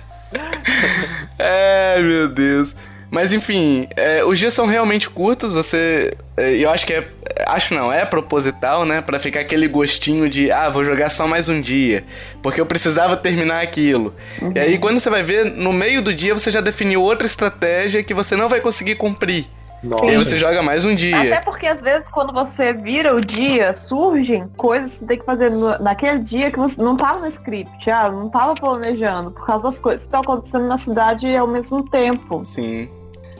é, 1.39 1.99
meu 2.01 2.29
Deus. 2.29 2.75
Mas 3.13 3.31
enfim, 3.31 3.87
é, 3.95 4.25
os 4.25 4.39
dias 4.39 4.55
são 4.55 4.67
realmente 4.67 5.11
curtos, 5.11 5.53
você. 5.53 6.17
É, 6.35 6.57
eu 6.57 6.71
acho 6.71 6.87
que 6.87 6.95
é. 6.95 7.07
Acho 7.47 7.75
não, 7.75 7.93
é 7.93 8.07
proposital, 8.07 8.87
né? 8.87 9.03
Pra 9.03 9.21
ficar 9.21 9.41
aquele 9.41 9.69
gostinho 9.69 10.31
de, 10.31 10.51
ah, 10.51 10.71
vou 10.71 10.83
jogar 10.83 11.11
só 11.11 11.27
mais 11.27 11.47
um 11.47 11.61
dia. 11.61 12.05
Porque 12.43 12.59
eu 12.59 12.65
precisava 12.65 13.15
terminar 13.15 13.63
aquilo. 13.63 14.15
Uhum. 14.41 14.53
E 14.55 14.59
aí, 14.59 14.79
quando 14.79 14.99
você 14.99 15.11
vai 15.11 15.23
ver, 15.23 15.45
no 15.45 15.75
meio 15.75 16.01
do 16.01 16.15
dia 16.15 16.33
você 16.33 16.51
já 16.51 16.63
definiu 16.63 17.03
outra 17.03 17.27
estratégia 17.27 18.03
que 18.03 18.15
você 18.15 18.35
não 18.35 18.49
vai 18.49 18.63
conseguir 18.63 18.95
cumprir. 18.95 19.45
Nossa. 19.83 20.05
E 20.05 20.11
aí 20.11 20.17
você 20.17 20.39
joga 20.39 20.63
mais 20.63 20.85
um 20.85 20.95
dia. 20.95 21.17
Até 21.17 21.41
porque 21.41 21.67
às 21.67 21.81
vezes 21.81 22.09
quando 22.09 22.33
você 22.33 22.73
vira 22.73 23.15
o 23.15 23.21
dia, 23.21 23.75
surgem 23.75 24.49
coisas 24.57 24.93
que 24.93 24.99
você 25.01 25.07
tem 25.07 25.19
que 25.19 25.25
fazer 25.25 25.51
no, 25.51 25.77
naquele 25.79 26.21
dia 26.21 26.51
que 26.51 26.59
você 26.59 26.81
não 26.81 26.97
tava 26.97 27.19
no 27.19 27.27
script, 27.27 27.91
ah, 27.91 28.11
não 28.11 28.29
tava 28.29 28.55
planejando, 28.55 29.33
por 29.33 29.45
causa 29.45 29.65
das 29.65 29.81
coisas 29.81 30.03
que 30.03 30.09
estão 30.09 30.21
acontecendo 30.21 30.67
na 30.67 30.79
cidade 30.79 31.35
ao 31.35 31.49
mesmo 31.49 31.89
tempo. 31.89 32.45
Sim. 32.45 32.89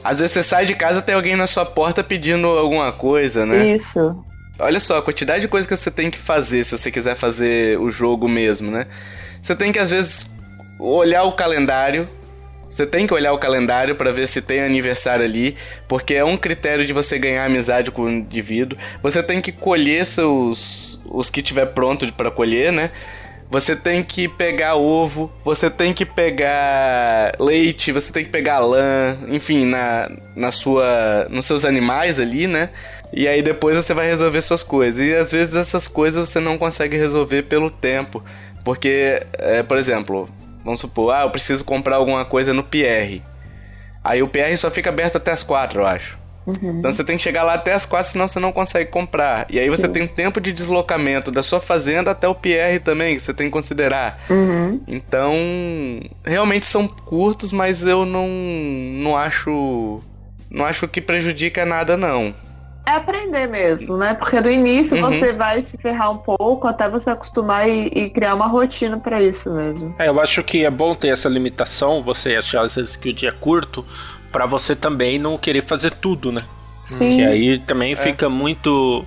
Às 0.03 0.19
vezes 0.19 0.33
você 0.33 0.43
sai 0.43 0.65
de 0.65 0.75
casa 0.75 1.01
tem 1.01 1.15
alguém 1.15 1.35
na 1.37 1.47
sua 1.47 1.65
porta 1.65 2.03
pedindo 2.03 2.47
alguma 2.47 2.91
coisa, 2.91 3.45
né? 3.45 3.67
Isso. 3.67 4.13
Olha 4.59 4.79
só, 4.79 4.97
a 4.97 5.01
quantidade 5.01 5.41
de 5.41 5.47
coisa 5.47 5.67
que 5.67 5.75
você 5.75 5.89
tem 5.89 6.11
que 6.11 6.17
fazer 6.17 6.63
se 6.65 6.77
você 6.77 6.91
quiser 6.91 7.15
fazer 7.15 7.79
o 7.79 7.89
jogo 7.89 8.27
mesmo, 8.27 8.69
né? 8.69 8.85
Você 9.41 9.55
tem 9.55 9.71
que 9.71 9.79
às 9.79 9.91
vezes 9.91 10.27
olhar 10.79 11.23
o 11.23 11.31
calendário. 11.31 12.07
Você 12.73 12.87
tem 12.87 13.05
que 13.05 13.13
olhar 13.13 13.31
o 13.33 13.37
calendário 13.37 13.95
para 13.95 14.11
ver 14.11 14.27
se 14.27 14.41
tem 14.41 14.59
aniversário 14.59 15.23
ali, 15.23 15.55
porque 15.87 16.15
é 16.15 16.25
um 16.25 16.35
critério 16.35 16.83
de 16.87 16.91
você 16.91 17.19
ganhar 17.19 17.45
amizade 17.45 17.91
com 17.91 18.01
o 18.01 18.09
indivíduo. 18.09 18.79
Você 19.03 19.21
tem 19.21 19.39
que 19.39 19.51
colher 19.51 20.03
seus 20.07 20.99
os 21.05 21.29
que 21.29 21.43
tiver 21.43 21.67
pronto 21.67 22.11
para 22.13 22.31
colher, 22.31 22.71
né? 22.71 22.89
Você 23.51 23.75
tem 23.75 24.01
que 24.01 24.27
pegar 24.27 24.73
ovo, 24.73 25.31
você 25.45 25.69
tem 25.69 25.93
que 25.93 26.03
pegar 26.03 27.35
leite, 27.39 27.91
você 27.91 28.11
tem 28.11 28.25
que 28.25 28.31
pegar 28.31 28.57
lã, 28.57 29.19
enfim, 29.27 29.65
na, 29.65 30.09
na 30.35 30.49
sua, 30.49 31.27
nos 31.29 31.45
seus 31.45 31.63
animais 31.65 32.19
ali, 32.19 32.47
né? 32.47 32.71
E 33.13 33.27
aí 33.27 33.43
depois 33.43 33.75
você 33.75 33.93
vai 33.93 34.07
resolver 34.07 34.41
suas 34.41 34.63
coisas. 34.63 34.99
E 35.07 35.13
às 35.13 35.31
vezes 35.31 35.53
essas 35.53 35.87
coisas 35.87 36.27
você 36.27 36.39
não 36.39 36.57
consegue 36.57 36.97
resolver 36.97 37.43
pelo 37.43 37.69
tempo. 37.69 38.23
Porque, 38.63 39.21
é, 39.33 39.61
por 39.61 39.77
exemplo, 39.77 40.27
vamos 40.63 40.79
supor, 40.79 41.13
ah, 41.13 41.23
eu 41.23 41.29
preciso 41.29 41.63
comprar 41.63 41.97
alguma 41.97 42.25
coisa 42.25 42.53
no 42.53 42.63
PR. 42.63 43.21
Aí 44.03 44.21
o 44.21 44.27
PR 44.27 44.55
só 44.57 44.69
fica 44.69 44.89
aberto 44.89 45.17
até 45.17 45.31
as 45.31 45.43
quatro, 45.43 45.81
eu 45.81 45.87
acho. 45.87 46.17
Uhum. 46.45 46.79
Então 46.79 46.91
você 46.91 47.03
tem 47.03 47.15
que 47.15 47.23
chegar 47.23 47.43
lá 47.43 47.53
até 47.53 47.73
as 47.73 47.85
quatro, 47.85 48.11
senão 48.11 48.27
você 48.27 48.39
não 48.39 48.51
consegue 48.51 48.89
comprar. 48.91 49.45
E 49.49 49.59
aí 49.59 49.69
você 49.69 49.87
Sim. 49.87 49.93
tem 49.93 50.07
tempo 50.07 50.41
de 50.41 50.51
deslocamento 50.51 51.31
da 51.31 51.41
sua 51.41 51.59
fazenda 51.59 52.11
até 52.11 52.27
o 52.27 52.35
PR 52.35 52.81
também, 52.83 53.15
que 53.15 53.21
você 53.21 53.33
tem 53.33 53.47
que 53.47 53.53
considerar. 53.53 54.19
Uhum. 54.29 54.81
Então, 54.87 55.33
realmente 56.23 56.65
são 56.65 56.87
curtos, 56.87 57.51
mas 57.51 57.85
eu 57.85 58.05
não, 58.05 58.27
não 58.27 59.15
acho. 59.15 60.01
Não 60.51 60.65
acho 60.65 60.87
que 60.87 61.01
prejudica 61.01 61.65
nada, 61.65 61.97
não. 61.97 62.33
É 62.85 62.91
aprender 62.91 63.47
mesmo, 63.47 63.97
né? 63.97 64.13
Porque 64.13 64.39
no 64.41 64.51
início 64.51 64.97
uhum. 64.97 65.11
você 65.11 65.31
vai 65.31 65.63
se 65.63 65.77
ferrar 65.77 66.11
um 66.11 66.17
pouco 66.17 66.67
até 66.67 66.89
você 66.89 67.09
acostumar 67.09 67.67
e, 67.69 67.87
e 67.87 68.09
criar 68.09 68.35
uma 68.35 68.47
rotina 68.47 68.99
para 68.99 69.21
isso 69.21 69.51
mesmo. 69.53 69.95
É, 69.97 70.09
eu 70.09 70.19
acho 70.19 70.43
que 70.43 70.65
é 70.65 70.69
bom 70.69 70.93
ter 70.93 71.07
essa 71.07 71.29
limitação, 71.29 72.03
você 72.03 72.35
achar 72.35 72.65
às 72.65 72.75
vezes 72.75 72.95
que 72.95 73.09
o 73.09 73.13
dia 73.13 73.29
é 73.29 73.31
curto, 73.31 73.85
para 74.31 74.45
você 74.45 74.75
também 74.75 75.17
não 75.17 75.37
querer 75.37 75.61
fazer 75.61 75.91
tudo, 75.91 76.31
né? 76.31 76.41
Sim. 76.83 77.15
Que 77.15 77.23
aí 77.23 77.57
também 77.59 77.93
é. 77.93 77.95
fica 77.95 78.27
muito 78.27 79.05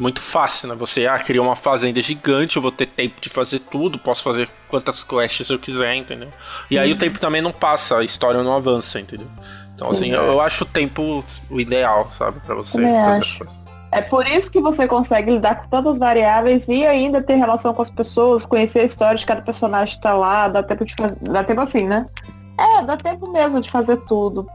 muito 0.00 0.20
fácil, 0.20 0.68
né? 0.68 0.74
Você 0.74 1.06
ah, 1.06 1.18
criou 1.18 1.46
uma 1.46 1.54
fazenda 1.54 2.00
gigante, 2.00 2.56
eu 2.56 2.62
vou 2.62 2.72
ter 2.72 2.86
tempo 2.86 3.20
de 3.20 3.28
fazer 3.28 3.60
tudo, 3.60 3.98
posso 3.98 4.22
fazer 4.22 4.48
quantas 4.68 5.04
quests 5.04 5.48
eu 5.48 5.58
quiser, 5.58 5.94
entendeu? 5.94 6.28
E 6.68 6.76
aí 6.76 6.90
o 6.90 6.98
tempo 6.98 7.20
também 7.20 7.40
não 7.40 7.52
passa, 7.52 7.98
a 7.98 8.04
história 8.04 8.42
não 8.42 8.52
avança, 8.52 8.98
entendeu? 8.98 9.28
Então, 9.76 9.92
Sim, 9.92 10.12
assim, 10.12 10.12
é. 10.12 10.16
eu 10.16 10.40
acho 10.40 10.64
o 10.64 10.66
tempo 10.66 11.22
o 11.48 11.60
ideal, 11.60 12.10
sabe, 12.18 12.40
para 12.40 12.56
você 12.56 12.82
fazer 12.82 13.22
as 13.22 13.32
coisas. 13.32 13.58
É 13.92 14.02
por 14.02 14.26
isso 14.26 14.50
que 14.50 14.60
você 14.60 14.88
consegue 14.88 15.30
lidar 15.30 15.62
com 15.62 15.68
todas 15.68 15.92
as 15.92 15.98
variáveis 15.98 16.66
e 16.66 16.84
ainda 16.84 17.22
ter 17.22 17.36
relação 17.36 17.72
com 17.72 17.80
as 17.80 17.90
pessoas, 17.90 18.44
conhecer 18.44 18.80
a 18.80 18.84
história 18.84 19.16
de 19.16 19.24
cada 19.24 19.42
personagem 19.42 19.94
que 19.94 20.02
tá 20.02 20.12
lá, 20.12 20.48
dá 20.48 20.62
tempo 20.62 20.84
de 20.84 20.94
fazer. 20.94 21.16
Dá 21.22 21.44
tempo 21.44 21.60
assim, 21.60 21.86
né? 21.86 22.04
É, 22.58 22.82
dá 22.82 22.96
tempo 22.96 23.30
mesmo 23.30 23.60
de 23.60 23.70
fazer 23.70 23.98
tudo 23.98 24.46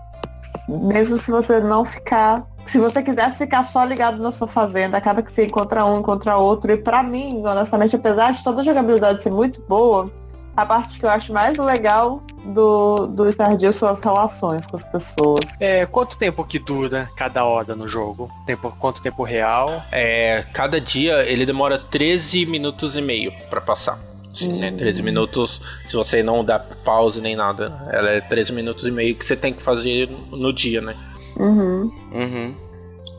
mesmo 0.67 1.17
se 1.17 1.31
você 1.31 1.59
não 1.59 1.85
ficar. 1.85 2.43
Se 2.65 2.77
você 2.77 3.01
quisesse 3.01 3.39
ficar 3.39 3.63
só 3.63 3.83
ligado 3.83 4.21
na 4.21 4.31
sua 4.31 4.47
fazenda, 4.47 4.97
acaba 4.97 5.21
que 5.21 5.31
você 5.31 5.45
encontra 5.45 5.83
um, 5.85 5.99
encontra 5.99 6.37
outro. 6.37 6.71
E 6.71 6.77
para 6.77 7.01
mim, 7.01 7.43
honestamente, 7.45 7.95
apesar 7.95 8.33
de 8.33 8.43
toda 8.43 8.61
a 8.61 8.63
jogabilidade 8.63 9.23
ser 9.23 9.31
muito 9.31 9.61
boa, 9.67 10.11
a 10.55 10.65
parte 10.65 10.99
que 10.99 11.05
eu 11.05 11.09
acho 11.09 11.31
mais 11.31 11.57
legal 11.57 12.21
do, 12.45 13.07
do 13.07 13.27
Stardew 13.29 13.71
são 13.71 13.89
as 13.89 14.01
relações 14.01 14.65
com 14.65 14.75
as 14.75 14.83
pessoas. 14.83 15.45
É, 15.59 15.85
quanto 15.85 16.17
tempo 16.17 16.43
que 16.43 16.59
dura 16.59 17.09
cada 17.15 17.45
hora 17.45 17.75
no 17.75 17.87
jogo? 17.87 18.29
Tempo, 18.45 18.73
quanto 18.79 19.01
tempo 19.01 19.23
real? 19.23 19.83
É, 19.91 20.45
cada 20.53 20.81
dia 20.81 21.23
ele 21.23 21.45
demora 21.45 21.77
13 21.77 22.45
minutos 22.45 22.95
e 22.95 23.01
meio 23.01 23.31
para 23.49 23.61
passar. 23.61 23.99
Uhum. 24.41 24.59
Né? 24.59 24.71
13 24.71 25.03
minutos, 25.03 25.61
se 25.87 25.95
você 25.95 26.23
não 26.23 26.43
dá 26.43 26.57
pause 26.57 27.19
nem 27.19 27.35
nada. 27.35 27.87
Ela 27.91 28.11
é 28.11 28.21
13 28.21 28.53
minutos 28.53 28.85
e 28.85 28.91
meio 28.91 29.15
que 29.15 29.25
você 29.25 29.35
tem 29.35 29.53
que 29.53 29.61
fazer 29.61 30.09
no 30.31 30.53
dia, 30.53 30.81
né? 30.81 30.95
Uhum. 31.37 31.91
Uhum. 32.13 32.55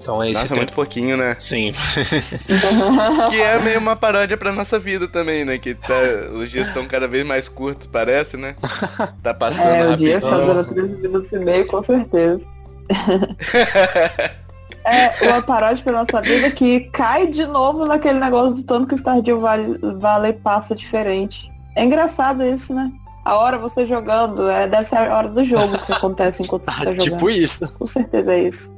Então 0.03 0.20
é 0.22 0.26
esse 0.30 0.34
Nossa, 0.34 0.48
tempo. 0.48 0.61
muito 0.61 0.72
pouquinho, 0.74 1.16
né? 1.16 1.36
Sim. 1.38 1.72
Que 3.30 3.40
é 3.40 3.59
meio 3.61 3.78
uma 3.78 3.94
paródia 3.96 4.36
pra 4.36 4.53
nossa 4.53 4.78
vida 4.78 5.07
também, 5.09 5.44
né? 5.44 5.59
Que 5.59 5.74
tá- 5.74 5.94
os 6.34 6.50
dias 6.50 6.66
estão 6.66 6.86
cada 6.86 7.07
vez 7.07 7.24
mais 7.24 7.48
curtos, 7.48 7.86
parece, 7.86 8.36
né? 8.36 8.55
Tá 9.22 9.32
passando 9.32 9.62
É, 9.64 9.88
o 9.92 9.96
dia 9.96 10.20
tá 10.20 10.28
durando 10.38 10.64
13 10.74 10.96
minutos 10.96 11.32
e 11.32 11.38
meio, 11.38 11.66
com 11.66 11.80
certeza. 11.82 12.46
É 14.84 15.28
uma 15.28 15.40
paródia 15.40 15.84
pra 15.84 15.92
nossa 15.92 16.20
vida 16.20 16.50
que 16.50 16.80
cai 16.92 17.28
de 17.28 17.46
novo 17.46 17.84
naquele 17.86 18.18
negócio 18.18 18.57
do 18.57 18.64
tanto 18.64 18.88
que 18.88 18.94
o 18.94 18.98
Stardew 18.98 19.38
Valley, 19.38 19.78
Valley 20.00 20.32
passa 20.32 20.74
diferente. 20.74 21.48
É 21.76 21.84
engraçado 21.84 22.42
isso, 22.42 22.74
né? 22.74 22.90
A 23.24 23.36
hora 23.36 23.59
você 23.59 23.86
jogando, 23.86 24.50
é, 24.50 24.66
deve 24.66 24.84
ser 24.84 24.96
a 24.96 25.16
hora 25.16 25.28
do 25.28 25.44
jogo 25.44 25.78
que 25.86 25.92
acontece 25.92 26.42
enquanto 26.42 26.64
você 26.64 26.70
tá 26.72 26.78
jogando. 26.78 26.98
tipo 26.98 27.30
isso. 27.30 27.72
Com 27.78 27.86
certeza 27.86 28.32
é 28.34 28.42
isso. 28.42 28.72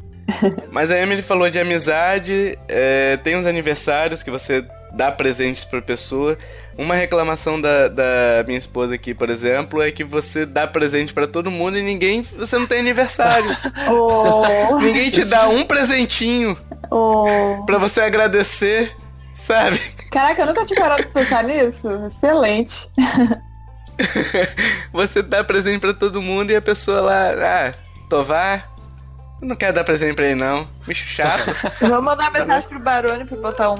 Mas 0.70 0.90
a 0.90 0.98
Emily 0.98 1.22
falou 1.22 1.50
de 1.50 1.58
amizade, 1.58 2.58
é, 2.68 3.16
tem 3.18 3.36
os 3.36 3.46
aniversários 3.46 4.22
que 4.22 4.30
você 4.30 4.64
dá 4.92 5.10
presentes 5.10 5.64
pra 5.64 5.82
pessoa. 5.82 6.38
Uma 6.76 6.94
reclamação 6.94 7.60
da, 7.60 7.88
da 7.88 8.44
minha 8.46 8.58
esposa 8.58 8.94
aqui, 8.94 9.14
por 9.14 9.30
exemplo, 9.30 9.82
é 9.82 9.90
que 9.90 10.02
você 10.02 10.44
dá 10.44 10.66
presente 10.66 11.12
pra 11.12 11.26
todo 11.26 11.50
mundo 11.50 11.76
e 11.78 11.82
ninguém. 11.82 12.22
Você 12.36 12.58
não 12.58 12.66
tem 12.66 12.80
aniversário. 12.80 13.54
Oh, 13.86 14.78
ninguém 14.78 15.10
te 15.10 15.24
dá 15.24 15.48
um 15.48 15.64
presentinho 15.64 16.56
oh. 16.90 17.62
pra 17.66 17.76
você 17.76 18.00
agradecer, 18.00 18.92
sabe? 19.34 19.78
Caraca, 20.10 20.42
eu 20.42 20.46
nunca 20.46 20.64
tinha 20.64 20.80
parado 20.80 21.02
de 21.02 21.08
pensar 21.08 21.44
nisso. 21.44 21.88
Excelente. 22.06 22.88
Você 24.92 25.22
dá 25.22 25.44
presente 25.44 25.80
pra 25.80 25.94
todo 25.94 26.22
mundo 26.22 26.50
e 26.50 26.56
a 26.56 26.62
pessoa 26.62 27.00
lá, 27.00 27.30
ah, 27.30 27.74
Tovar, 28.08 28.73
não 29.44 29.56
quero 29.56 29.72
dar 29.74 29.84
presente 29.84 30.14
pra 30.14 30.26
ele 30.26 30.34
não. 30.34 30.66
Bicho 30.86 31.06
chato. 31.06 31.50
Vou 31.80 32.00
mandar 32.02 32.30
mensagem 32.32 32.68
pro 32.68 32.78
Barone 32.80 33.24
pra 33.24 33.36
botar 33.36 33.70
um 33.72 33.78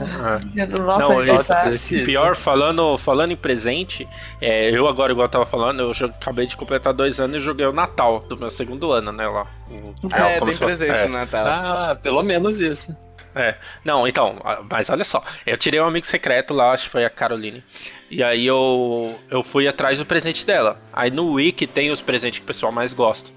É. 0.57 0.67
do 0.67 0.79
nosso 0.83 1.09
Não, 1.09 1.65
precisa. 1.65 2.05
Pior, 2.05 2.37
falando, 2.37 2.97
falando 2.99 3.33
em 3.33 3.37
presente, 3.37 4.09
é, 4.41 4.71
eu 4.71 4.87
agora, 4.89 5.13
igual 5.13 5.25
eu 5.27 5.31
tava 5.31 5.47
falando, 5.47 5.81
eu 5.81 6.07
acabei 6.07 6.47
de 6.47 6.57
completar 6.57 6.93
dois 6.93 7.19
anos 7.21 7.37
e 7.37 7.41
joguei 7.41 7.67
o 7.67 7.73
Natal 7.73 8.21
do 8.21 8.37
meu 8.37 8.51
segundo 8.51 8.93
ano, 8.93 9.11
né, 9.13 9.27
lá. 9.27 9.47
O- 9.71 9.95
é, 10.15 10.39
como 10.39 10.51
tem 10.51 10.59
presente 10.61 10.91
é. 10.93 11.07
no 11.07 11.13
Natal. 11.15 11.47
Ah, 11.47 11.99
pelo 12.03 12.23
menos 12.23 12.61
isso. 12.61 12.97
É. 13.37 13.57
Não, 13.85 14.07
então, 14.07 14.37
mas 14.71 14.89
olha 14.89 15.03
só. 15.03 15.21
Eu 15.45 15.59
tirei 15.59 15.81
um 15.81 15.87
amigo 15.87 16.07
secreto 16.07 16.55
lá, 16.55 16.71
acho 16.71 16.85
que 16.85 16.91
foi 16.91 17.05
a 17.05 17.11
Caroline. 17.11 17.65
E 18.09 18.23
aí 18.23 18.47
eu, 18.47 19.19
eu 19.29 19.43
fui 19.43 19.67
atrás 19.67 19.99
do 19.99 20.07
presente 20.07 20.47
dela. 20.47 20.79
Aí 20.93 21.11
no 21.11 21.33
Wiki 21.33 21.67
tem 21.67 21.91
os 21.91 22.01
presentes 22.01 22.39
que 22.39 22.45
o 22.45 22.47
pessoal 22.47 22.71
mais 22.71 22.95
gosta. 22.95 23.29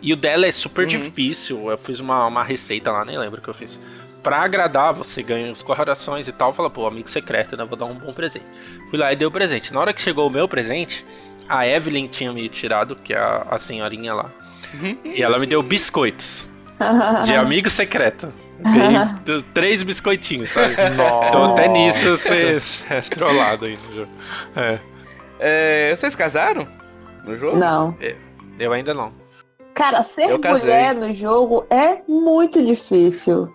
E 0.00 0.12
o 0.12 0.16
dela 0.16 0.46
é 0.46 0.52
super 0.52 0.82
Uhum. 0.82 0.88
difícil. 0.88 1.70
Eu 1.70 1.78
fiz 1.78 1.98
uma, 2.00 2.26
uma 2.26 2.44
receita 2.44 2.90
lá, 2.92 3.04
nem 3.04 3.18
lembro 3.18 3.40
o 3.40 3.42
que 3.42 3.48
eu 3.48 3.54
fiz. 3.54 3.78
Pra 4.22 4.38
agradar, 4.42 4.92
você 4.92 5.22
ganha 5.22 5.52
os 5.52 5.62
corações 5.62 6.28
e 6.28 6.32
tal. 6.32 6.52
Fala, 6.52 6.68
pô, 6.70 6.86
amigo 6.86 7.08
secreto, 7.10 7.56
né? 7.56 7.64
Vou 7.64 7.76
dar 7.78 7.86
um 7.86 7.94
bom 7.94 8.12
presente. 8.12 8.44
Fui 8.90 8.98
lá 8.98 9.12
e 9.12 9.16
dei 9.16 9.26
o 9.26 9.30
presente. 9.30 9.72
Na 9.72 9.80
hora 9.80 9.92
que 9.92 10.00
chegou 10.02 10.26
o 10.26 10.30
meu 10.30 10.46
presente, 10.48 11.04
a 11.48 11.66
Evelyn 11.66 12.06
tinha 12.08 12.32
me 12.32 12.48
tirado, 12.48 12.96
que 12.96 13.12
é 13.14 13.18
a, 13.18 13.46
a 13.50 13.58
senhorinha 13.58 14.12
lá. 14.14 14.30
E 15.04 15.22
ela 15.22 15.38
me 15.38 15.46
deu 15.46 15.62
biscoitos. 15.62 16.48
De 17.24 17.34
amigo 17.34 17.70
secreto. 17.70 18.32
Ganhei 18.60 19.42
três 19.54 19.82
biscoitinhos, 19.84 20.50
sabe? 20.50 20.74
Então 21.28 21.52
até 21.52 21.68
nisso 21.68 22.10
você 22.18 22.56
é 22.90 23.00
trollado 23.02 23.66
aí 23.66 23.78
no 23.88 23.94
jogo. 23.94 24.10
É, 24.56 24.78
É, 25.38 25.96
vocês 25.96 26.14
casaram? 26.16 26.66
No 27.24 27.36
jogo? 27.36 27.56
Não. 27.56 27.96
eu 28.58 28.72
ainda 28.72 28.92
não. 28.92 29.12
Cara, 29.78 30.02
ser 30.02 30.26
mulher 30.36 30.94
no 30.94 31.14
jogo 31.14 31.64
é 31.70 32.02
muito 32.08 32.64
difícil. 32.64 33.48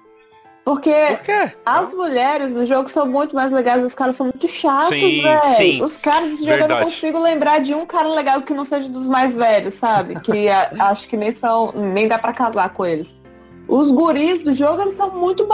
Porque 0.64 0.90
Por 1.18 1.18
as 1.66 1.94
mulheres 1.94 2.54
no 2.54 2.66
jogo 2.66 2.88
são 2.88 3.06
muito 3.06 3.36
mais 3.36 3.52
legais, 3.52 3.84
os 3.84 3.94
caras 3.94 4.16
são 4.16 4.28
muito 4.28 4.48
chatos, 4.48 4.90
velho. 5.22 5.84
Os 5.84 5.98
caras 5.98 6.30
desse 6.30 6.46
jogo 6.46 6.54
eu 6.62 6.68
não 6.70 6.80
consigo 6.86 7.20
lembrar 7.20 7.60
de 7.60 7.74
um 7.74 7.86
cara 7.86 8.08
legal 8.08 8.42
que 8.42 8.54
não 8.54 8.64
seja 8.64 8.88
dos 8.88 9.10
mais 9.10 9.36
velhos, 9.36 9.74
sabe? 9.74 10.18
Que 10.22 10.48
a- 10.48 10.72
acho 10.90 11.10
que 11.10 11.18
nem 11.18 11.34
são. 11.34 11.74
nem 11.74 12.08
dá 12.08 12.18
pra 12.18 12.32
casar 12.32 12.70
com 12.70 12.86
eles. 12.86 13.14
Os 13.68 13.92
guris 13.92 14.42
do 14.42 14.54
jogo, 14.54 14.82
eles 14.82 14.94
são 14.94 15.12
muito 15.12 15.46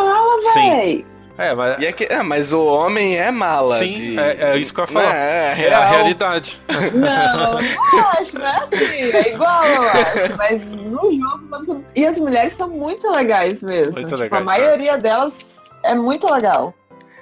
Sim. 0.53 0.69
velho. 0.69 1.05
É, 1.39 1.53
mas 1.55 1.79
E 1.79 1.85
é 1.85 1.91
que, 1.93 2.07
ah, 2.11 2.23
mas 2.23 2.51
o 2.51 2.65
homem 2.65 3.17
é 3.17 3.31
mala. 3.31 3.77
Sim, 3.79 3.93
de- 3.93 4.19
é- 4.19 4.37
é 4.41 4.57
isso 4.57 4.73
que 4.73 4.79
eu 4.79 4.83
ia 4.83 4.87
falar. 4.87 5.15
É, 5.15 5.55
é 5.57 5.67
é 5.67 5.73
a 5.73 5.89
realidade. 5.89 6.59
Não, 6.93 7.53
não 7.53 8.09
acho, 8.11 8.37
não 8.37 8.45
é 8.45 8.57
assim. 8.73 9.17
É 9.17 9.29
igual, 9.33 9.63
eu 9.65 9.83
acho. 9.83 10.37
Mas 10.37 10.77
no 10.77 10.99
jogo. 11.13 11.83
E 11.95 12.05
as 12.05 12.19
mulheres 12.19 12.53
são 12.53 12.67
muito 12.69 13.09
legais 13.09 13.63
mesmo. 13.63 13.93
Muito 13.93 14.07
Tipo, 14.09 14.15
legais, 14.17 14.41
a 14.41 14.45
maioria 14.45 14.97
delas 14.97 15.61
é 15.83 15.95
muito 15.95 16.31
legal. 16.31 16.73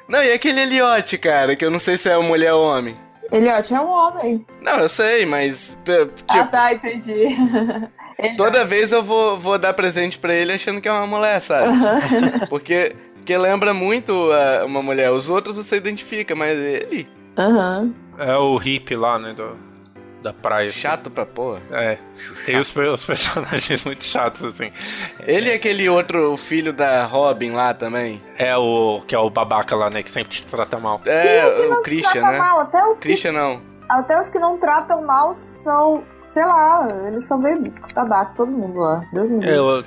Não, 0.07 0.24
e 0.24 0.32
aquele 0.32 0.61
Eliote, 0.61 1.18
cara, 1.18 1.55
que 1.55 1.63
eu 1.63 1.70
não 1.70 1.80
sei 1.80 1.95
se 1.97 2.09
é 2.09 2.18
mulher 2.18 2.53
ou 2.53 2.63
homem. 2.65 2.97
Eliote 3.32 3.74
é 3.74 3.80
um 3.80 3.89
homem. 3.89 4.45
Não, 4.61 4.78
eu 4.80 4.88
sei, 4.89 5.26
mas. 5.26 5.78
p- 5.86 6.09
ah, 6.30 6.34
Tipo, 6.34 6.47
tá, 6.51 6.74
entendi. 6.74 7.36
Toda 8.36 8.65
vez 8.65 8.91
eu 8.91 9.03
vou, 9.03 9.39
vou 9.39 9.59
dar 9.59 9.74
presente 9.74 10.18
pra 10.18 10.34
ele 10.34 10.51
achando 10.53 10.82
que 10.82 10.88
é 10.88 10.91
uma 10.91 11.05
mulher, 11.05 11.39
sabe? 11.39 11.78
Porque, 12.49 12.95
porque 13.28 13.38
lembra 13.38 13.73
muito 13.73 14.32
ah, 14.32 14.65
uma 14.65 14.82
mulher. 14.82 15.11
Os 15.11 15.28
outros 15.28 15.57
você 15.57 15.75
identifica, 15.75 16.34
mas 16.34 16.57
ele. 16.57 17.09
Aham. 17.38 17.93
É 18.17 18.34
o 18.38 18.55
hippie 18.55 18.95
lá, 18.95 19.19
né? 19.19 19.34
Do, 19.34 19.57
da 20.23 20.32
praia. 20.32 20.71
Chato 20.71 21.11
pra 21.11 21.25
porra. 21.25 21.61
É. 21.69 21.97
Tem 22.45 22.57
os, 22.57 22.73
os 22.73 23.03
personagens 23.03 23.84
muito 23.86 24.05
chatos, 24.05 24.45
assim. 24.45 24.71
Ele 25.19 25.49
e 25.49 25.51
aquele 25.53 25.89
outro 25.89 26.32
o 26.32 26.38
filho 26.38 26.71
da 26.71 27.05
Robin 27.05 27.51
lá 27.51 27.73
também. 27.73 28.21
É 28.38 28.55
o 28.55 29.01
que 29.05 29.13
é 29.13 29.19
o 29.19 29.30
babaca 29.30 29.75
lá, 29.75 29.89
né? 29.89 30.01
Que 30.01 30.09
sempre 30.09 30.30
te 30.30 30.47
trata 30.47 30.80
mal. 30.80 31.01
É, 31.05 31.39
é 31.39 31.51
que 31.51 31.61
o 31.63 31.69
não 31.69 31.82
Christian, 31.82 32.11
trata 32.13 32.32
né? 32.32 32.38
mal? 32.39 32.59
Até 32.61 32.88
os, 32.88 32.95
que, 32.95 33.01
Christian 33.01 33.34
não. 33.34 33.61
até 33.89 34.21
os 34.21 34.30
que 34.30 34.39
não 34.39 34.57
tratam 34.57 35.01
mal 35.01 35.36
são, 35.36 36.01
sei 36.30 36.45
lá, 36.45 36.88
eles 37.05 37.25
são 37.25 37.38
meio 37.38 37.61
tabaco, 37.93 38.36
todo 38.38 38.49
mundo 38.49 38.80
lá. 38.80 39.01
Deus 39.11 39.28
me 39.30 39.45
É, 39.45 39.49
livre. 39.51 39.59
o, 39.59 39.84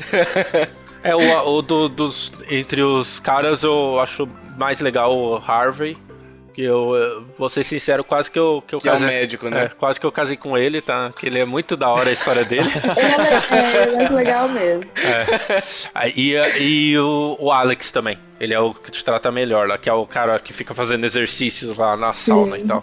é 1.03 1.15
o, 1.17 1.49
o 1.57 1.63
do- 1.63 1.89
dos. 1.89 2.33
Entre 2.51 2.83
os 2.83 3.19
caras 3.21 3.63
eu 3.63 3.99
acho 4.01 4.29
mais 4.59 4.81
legal 4.81 5.15
o 5.17 5.37
Harvey. 5.37 5.97
Que 6.53 6.63
eu, 6.63 6.97
eu 6.97 7.25
vou 7.39 7.49
ser 7.49 7.63
sincero, 7.63 8.03
quase 8.03 8.29
que 8.29 8.37
eu, 8.39 8.63
que 8.67 8.75
eu 8.75 8.81
Que 8.81 8.89
é 8.89 8.91
o 8.91 8.95
casei. 8.95 9.07
médico, 9.09 9.47
é, 9.47 9.51
né? 9.51 9.71
quase 9.79 10.01
que 10.01 10.05
eu 10.05 10.11
casei 10.11 10.37
com 10.37 10.59
ele, 10.59 10.81
tá? 10.81 11.13
Que 11.17 11.29
ele 11.29 11.39
é 11.39 11.45
muito 11.45 11.77
da 11.77 11.89
hora 11.89 12.11
a 12.11 12.13
história 12.13 12.45
dele. 12.45 12.69
Ele 12.75 13.77
é, 13.77 13.83
é 13.85 13.97
mais 13.97 14.11
legal 14.11 14.49
mesmo. 14.49 14.91
Aí, 15.95 16.13
E, 16.17 16.59
e 16.93 16.99
o, 16.99 17.37
o 17.39 17.53
Alex 17.53 17.93
também. 17.93 18.19
Ele 18.41 18.55
é 18.55 18.59
o 18.59 18.73
que 18.73 18.91
te 18.91 19.05
trata 19.05 19.31
melhor 19.31 19.69
lá, 19.69 19.77
que 19.77 19.89
é 19.89 19.93
o 19.93 20.07
cara 20.07 20.39
que 20.39 20.51
fica 20.55 20.75
fazendo 20.75 21.05
exercícios 21.05 21.77
lá 21.77 21.95
na 21.95 22.15
sauna 22.15 22.57
e 22.57 22.63
tal. 22.65 22.83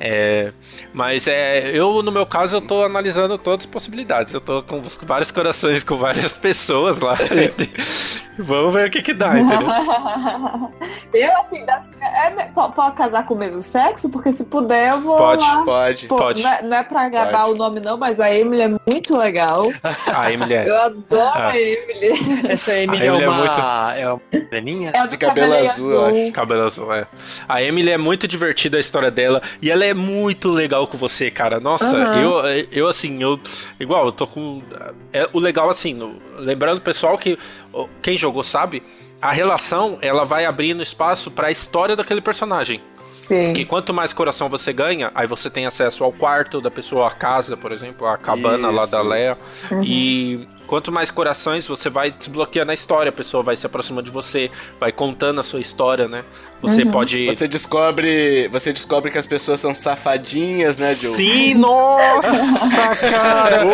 É, 0.00 0.50
mas 0.94 1.28
é, 1.28 1.70
eu, 1.76 2.02
no 2.02 2.10
meu 2.10 2.24
caso, 2.24 2.56
eu 2.56 2.60
tô 2.62 2.82
analisando 2.82 3.36
todas 3.36 3.66
as 3.66 3.70
possibilidades. 3.70 4.32
Eu 4.32 4.40
tô 4.40 4.62
com 4.62 4.80
vários 5.02 5.30
corações 5.30 5.84
com 5.84 5.96
várias 5.96 6.32
pessoas 6.32 6.98
lá. 7.00 7.18
Vamos 8.38 8.74
ver 8.74 8.88
o 8.88 8.90
que 8.90 9.00
que 9.02 9.14
dá, 9.14 9.38
entendeu? 9.38 9.68
eu, 11.14 11.36
assim, 11.40 11.64
das, 11.64 11.88
é, 12.02 12.30
po- 12.52 12.68
pode 12.70 12.96
casar 12.96 13.24
com 13.26 13.34
o 13.34 13.36
mesmo 13.38 13.62
sexo? 13.62 14.08
Porque 14.08 14.32
se 14.32 14.44
puder, 14.44 14.90
eu 14.90 15.00
vou 15.02 15.16
Pode, 15.16 15.42
lá. 15.42 15.64
Pode. 15.64 16.06
Pô, 16.08 16.16
pode. 16.16 16.42
Não, 16.42 16.50
é, 16.52 16.62
não 16.62 16.76
é 16.76 16.82
pra 16.82 17.46
o 17.46 17.54
nome, 17.54 17.78
não, 17.78 17.96
mas 17.96 18.18
a 18.18 18.34
Emily 18.34 18.62
é 18.62 18.68
muito 18.90 19.16
legal. 19.16 19.68
A 20.12 20.32
Emily 20.32 20.54
é. 20.54 20.68
Eu 20.68 20.80
adoro 20.82 21.30
Ah. 21.34 21.48
a 21.50 21.56
Emily. 21.58 22.42
Essa 22.48 22.72
Emily 22.76 23.02
A 23.02 23.04
é 23.04 23.08
Emily 23.08 23.24
é 23.24 23.28
uma. 23.28 23.38
muito- 23.38 23.60
É 23.60 24.08
uma 24.12 24.20
moreninha? 24.50 24.92
É 24.94 24.98
a 25.00 25.06
De 25.06 25.16
cabelo 25.16 25.52
azul, 25.54 25.90
eu 25.92 26.04
acho. 26.06 26.32
Cabelo 26.32 26.62
azul, 26.62 26.92
é. 26.94 27.06
A 27.48 27.60
Emily 27.62 27.90
é 27.90 27.98
muito 27.98 28.28
divertida 28.28 28.76
a 28.76 28.80
história 28.80 29.10
dela. 29.10 29.42
E 29.60 29.70
ela 29.70 29.84
é 29.84 29.92
muito 29.92 30.48
legal 30.50 30.86
com 30.86 30.96
você, 30.96 31.30
cara. 31.30 31.58
Nossa, 31.58 31.96
Aham. 31.96 32.20
eu, 32.22 32.66
eu 32.70 32.86
assim, 32.88 33.20
eu. 33.20 33.38
Igual, 33.80 34.06
eu 34.06 34.12
tô 34.12 34.26
com. 34.26 34.62
É, 35.12 35.28
o 35.32 35.40
legal, 35.40 35.68
assim, 35.68 35.92
no- 35.94 36.20
lembrando, 36.38 36.80
pessoal, 36.80 37.18
que 37.18 37.36
quem 38.00 38.16
jogou 38.16 38.44
sabe, 38.44 38.84
a 39.20 39.32
relação 39.32 39.98
ela 40.00 40.24
vai 40.24 40.44
abrindo 40.46 40.82
espaço 40.82 41.28
pra 41.30 41.50
história 41.50 41.96
daquele 41.96 42.20
personagem. 42.20 42.80
Sim. 43.20 43.54
Que 43.54 43.64
quanto 43.64 43.94
mais 43.94 44.12
coração 44.12 44.50
você 44.50 44.70
ganha, 44.70 45.10
aí 45.14 45.26
você 45.26 45.48
tem 45.48 45.64
acesso 45.64 46.04
ao 46.04 46.12
quarto 46.12 46.60
da 46.60 46.70
pessoa, 46.70 47.08
a 47.08 47.10
casa, 47.10 47.56
por 47.56 47.72
exemplo, 47.72 48.06
a 48.06 48.18
cabana 48.18 48.68
lá 48.70 48.82
Isso, 48.82 48.92
da 48.92 48.98
isso. 49.00 49.08
Leia. 49.08 49.38
E 49.82 50.46
quanto 50.66 50.90
mais 50.90 51.10
corações 51.10 51.66
você 51.66 51.88
vai 51.90 52.10
desbloqueando 52.10 52.70
a 52.70 52.74
história, 52.74 53.10
a 53.10 53.12
pessoa 53.12 53.42
vai 53.42 53.56
se 53.56 53.66
aproximando 53.66 54.04
de 54.06 54.10
você, 54.10 54.50
vai 54.80 54.90
contando 54.92 55.40
a 55.40 55.42
sua 55.44 55.60
história, 55.60 56.08
né? 56.08 56.24
Você 56.62 56.86
pode. 56.86 57.26
Você 57.26 57.46
descobre. 57.48 58.48
Você 58.48 58.72
descobre 58.72 59.10
que 59.10 59.18
as 59.18 59.26
pessoas 59.26 59.60
são 59.60 59.74
safadinhas, 59.74 60.78
né, 60.78 60.94
Joe? 60.94 61.14
Sim, 61.14 61.54
nossa, 61.58 62.96
cara! 63.00 63.64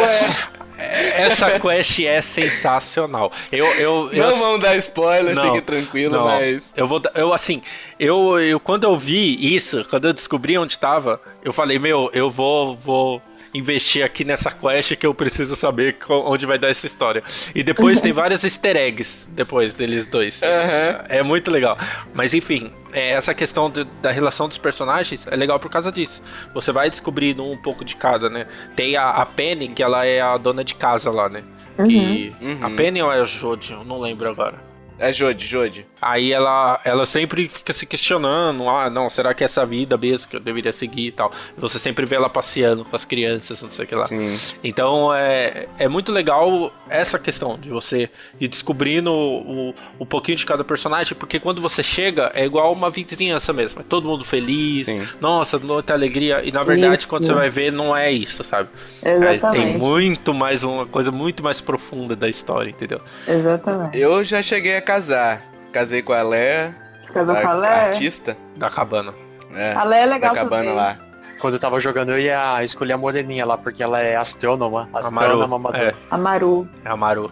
Essa 0.78 1.61
quest 1.61 2.01
é 2.01 2.22
sensacional. 2.22 3.30
Eu, 3.53 3.66
eu, 3.74 4.09
eu, 4.12 4.30
Não 4.30 4.36
vamos 4.36 4.61
dar 4.62 4.76
spoiler, 4.76 5.34
Não, 5.34 5.53
fique 5.55 5.61
tranquilo, 5.66 6.16
não, 6.16 6.24
mas. 6.24 6.72
eu 6.74 6.86
vou, 6.88 6.99
dar- 6.99 7.12
eu 7.14 7.34
assim, 7.34 7.61
eu, 7.99 8.38
eu 8.41 8.59
quando 8.59 8.84
eu 8.84 8.97
vi 8.99 9.55
isso, 9.55 9.84
quando 9.91 10.07
eu 10.07 10.12
descobri 10.14 10.57
onde 10.57 10.78
tava, 10.78 11.20
eu 11.45 11.53
falei, 11.53 11.78
meu, 11.78 12.09
eu 12.14 12.30
vou, 12.30 12.74
vou 12.76 13.20
investir 13.53 14.05
aqui 14.05 14.24
nessa 14.24 14.51
quest 14.51 14.97
que 14.97 15.07
eu 15.07 15.14
preciso 15.14 15.57
saber 15.57 15.97
onde 16.09 16.47
vai 16.47 16.59
dar 16.59 16.68
essa 16.68 16.86
história. 16.86 17.22
E 17.55 17.62
depois 17.62 18.01
tem 18.01 18.12
vários 18.12 18.45
easter 18.45 18.76
eggs 18.76 19.26
depois 19.30 19.74
deles 19.74 20.07
dois. 20.07 20.41
Uhum. 20.43 21.05
É 21.09 21.22
muito 21.22 21.51
legal. 21.51 21.76
Mas 22.14 22.34
enfim, 22.34 22.72
é, 22.93 23.11
essa 23.11 23.34
questão 23.34 23.70
de, 23.70 23.84
da 24.03 24.11
relação 24.11 24.49
dos 24.49 24.59
personagens 24.59 25.26
é 25.26 25.36
legal 25.36 25.59
por 25.59 25.70
causa 25.70 25.91
disso. 25.91 26.22
Você 26.55 26.72
vai 26.72 26.91
descobrindo 26.91 27.45
um 27.45 27.57
pouco 27.57 27.84
de 27.84 27.97
cada, 27.97 28.28
né? 28.28 28.47
Tem 28.76 28.97
a, 28.97 29.11
a 29.11 29.26
Penny, 29.26 29.68
que 29.68 29.82
ela 29.82 30.05
é 30.05 30.20
a 30.20 30.36
dona 30.36 30.64
de 30.64 30.74
casa 30.74 31.11
lá, 31.11 31.28
né? 31.28 31.43
Que, 31.76 32.34
Uhum. 32.41 32.59
A 32.64 32.70
Penny 32.70 33.01
ou 33.03 33.12
é 33.12 33.20
a 33.20 33.24
Jodie? 33.24 33.72
Eu 33.72 33.84
não 33.84 34.01
lembro 34.01 34.28
agora. 34.28 34.59
É 34.99 35.12
Jode, 35.12 35.47
Jode. 35.47 35.86
Aí 36.01 36.32
ela, 36.32 36.80
ela 36.84 37.05
sempre 37.05 37.48
fica 37.48 37.72
se 37.72 37.84
questionando, 37.84 38.68
ah, 38.68 38.88
não, 38.88 39.11
será 39.11 39.34
que 39.34 39.44
é 39.44 39.46
essa 39.46 39.66
vida 39.66 39.96
mesmo 39.96 40.28
que 40.28 40.36
eu 40.36 40.40
deveria 40.40 40.72
seguir 40.72 41.09
e 41.09 41.12
tal. 41.12 41.30
Você 41.59 41.78
sempre 41.78 42.07
vê 42.07 42.16
ela 42.16 42.30
passeando 42.30 42.84
com 42.84 42.96
as 42.96 43.05
crianças, 43.05 43.61
não 43.62 43.70
sei 43.70 43.84
o 43.84 43.88
que 43.88 43.94
lá. 43.94 44.07
Sim. 44.07 44.38
Então 44.64 45.14
é, 45.14 45.66
é 45.78 45.88
muito 45.88 46.11
legal 46.11 46.72
essa 46.88 47.18
questão 47.18 47.59
de 47.59 47.70
você 47.70 48.09
ir 48.40 48.48
descobrindo 48.48 49.12
o, 49.12 49.74
o 49.98 50.07
pouquinho 50.07 50.38
de 50.38 50.46
cada 50.46 50.64
personagem, 50.64 51.14
porque 51.16 51.38
quando 51.38 51.61
você 51.61 51.82
chega 51.82 52.30
é 52.34 52.44
igual 52.44 52.72
uma 52.72 52.90
vizinhança 52.90 53.53
mesmo. 53.53 53.80
É 53.80 53.84
todo 53.84 54.09
mundo 54.09 54.24
feliz, 54.24 54.86
Sim. 54.86 55.07
nossa, 55.20 55.59
muita 55.59 55.92
alegria. 55.92 56.42
E 56.42 56.51
na 56.51 56.62
verdade, 56.62 56.94
Isso. 56.94 57.09
quando 57.09 57.26
você 57.26 57.32
vai 57.32 57.51
ver, 57.51 57.72
não 57.72 57.96
é 57.96 58.11
isso, 58.11 58.42
sabe? 58.42 58.68
Mas 59.03 59.36
Exatamente. 59.36 59.72
tem 59.72 59.78
muito 59.78 60.32
mais, 60.32 60.62
uma 60.62 60.86
coisa 60.86 61.11
muito 61.11 61.42
mais 61.42 61.61
profunda 61.61 62.16
da 62.16 62.28
história, 62.28 62.70
entendeu? 62.70 63.01
Exatamente. 63.26 63.98
Eu 63.98 64.24
já 64.24 64.42
cheguei 64.42 64.76
a 64.76 64.82
casar. 64.82 65.49
Casei 65.73 66.03
com 66.03 66.12
a 66.12 66.23
Léa, 66.23 66.75
Você 67.01 67.12
casou 67.12 67.37
a 67.37 67.41
com 67.43 67.49
a 67.49 67.53
Lé? 67.55 67.89
artista. 67.91 68.37
Da 68.57 68.68
cabana. 68.71 69.14
É, 69.55 69.73
A 69.75 69.85
Lé 69.85 70.03
é 70.03 70.07
da 70.07 70.12
legal 70.14 70.35
cabana 70.35 70.62
também. 70.62 70.75
lá. 70.77 70.97
Quando 71.41 71.55
eu 71.55 71.61
tava 71.61 71.81
jogando, 71.81 72.11
eu 72.11 72.18
ia 72.18 72.62
escolher 72.62 72.93
a 72.93 72.99
moreninha 72.99 73.47
lá, 73.47 73.57
porque 73.57 73.83
ela 73.83 74.01
é 74.01 74.14
astrônoma. 74.16 74.89
Astrônoma 74.93 75.57
amadora. 75.57 75.83
É, 75.89 75.95
A 76.11 76.18
Maru. 76.18 76.68
é 76.85 76.89
a 76.91 76.97
Maru. 76.97 77.31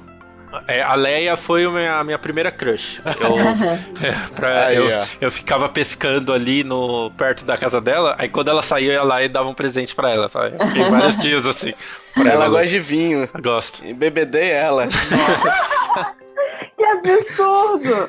É, 0.66 0.80
a 0.82 0.94
Leia 0.94 1.36
foi 1.36 1.66
a 1.66 1.70
minha, 1.70 1.94
a 1.98 2.04
minha 2.04 2.18
primeira 2.18 2.50
crush. 2.50 3.02
Eu, 3.04 3.38
é, 4.08 4.16
pra- 4.34 4.66
Aí, 4.68 4.76
eu, 4.76 4.88
eu 5.20 5.30
ficava 5.30 5.68
pescando 5.68 6.32
ali 6.32 6.64
no 6.64 7.10
perto 7.18 7.44
da 7.44 7.54
casa 7.58 7.82
dela, 7.82 8.16
aí 8.18 8.30
quando 8.30 8.48
ela 8.48 8.62
saía, 8.62 8.92
eu 8.92 8.94
ia 8.94 9.02
lá 9.02 9.22
e 9.22 9.28
dava 9.28 9.46
um 9.46 9.52
presente 9.52 9.94
pra 9.94 10.08
ela, 10.10 10.26
sabe? 10.30 10.56
Eu 10.58 10.66
fiquei 10.68 10.84
vários 10.84 11.16
dias 11.20 11.46
assim. 11.46 11.74
Ela 12.16 12.30
ela, 12.30 12.48
gosta 12.48 12.66
de 12.66 12.80
vinho. 12.80 13.28
Eu 13.34 13.42
gosto. 13.42 13.84
E 13.84 13.92
bebedei 13.92 14.50
ela. 14.50 14.88
Que 16.76 16.84
absurdo! 16.84 18.08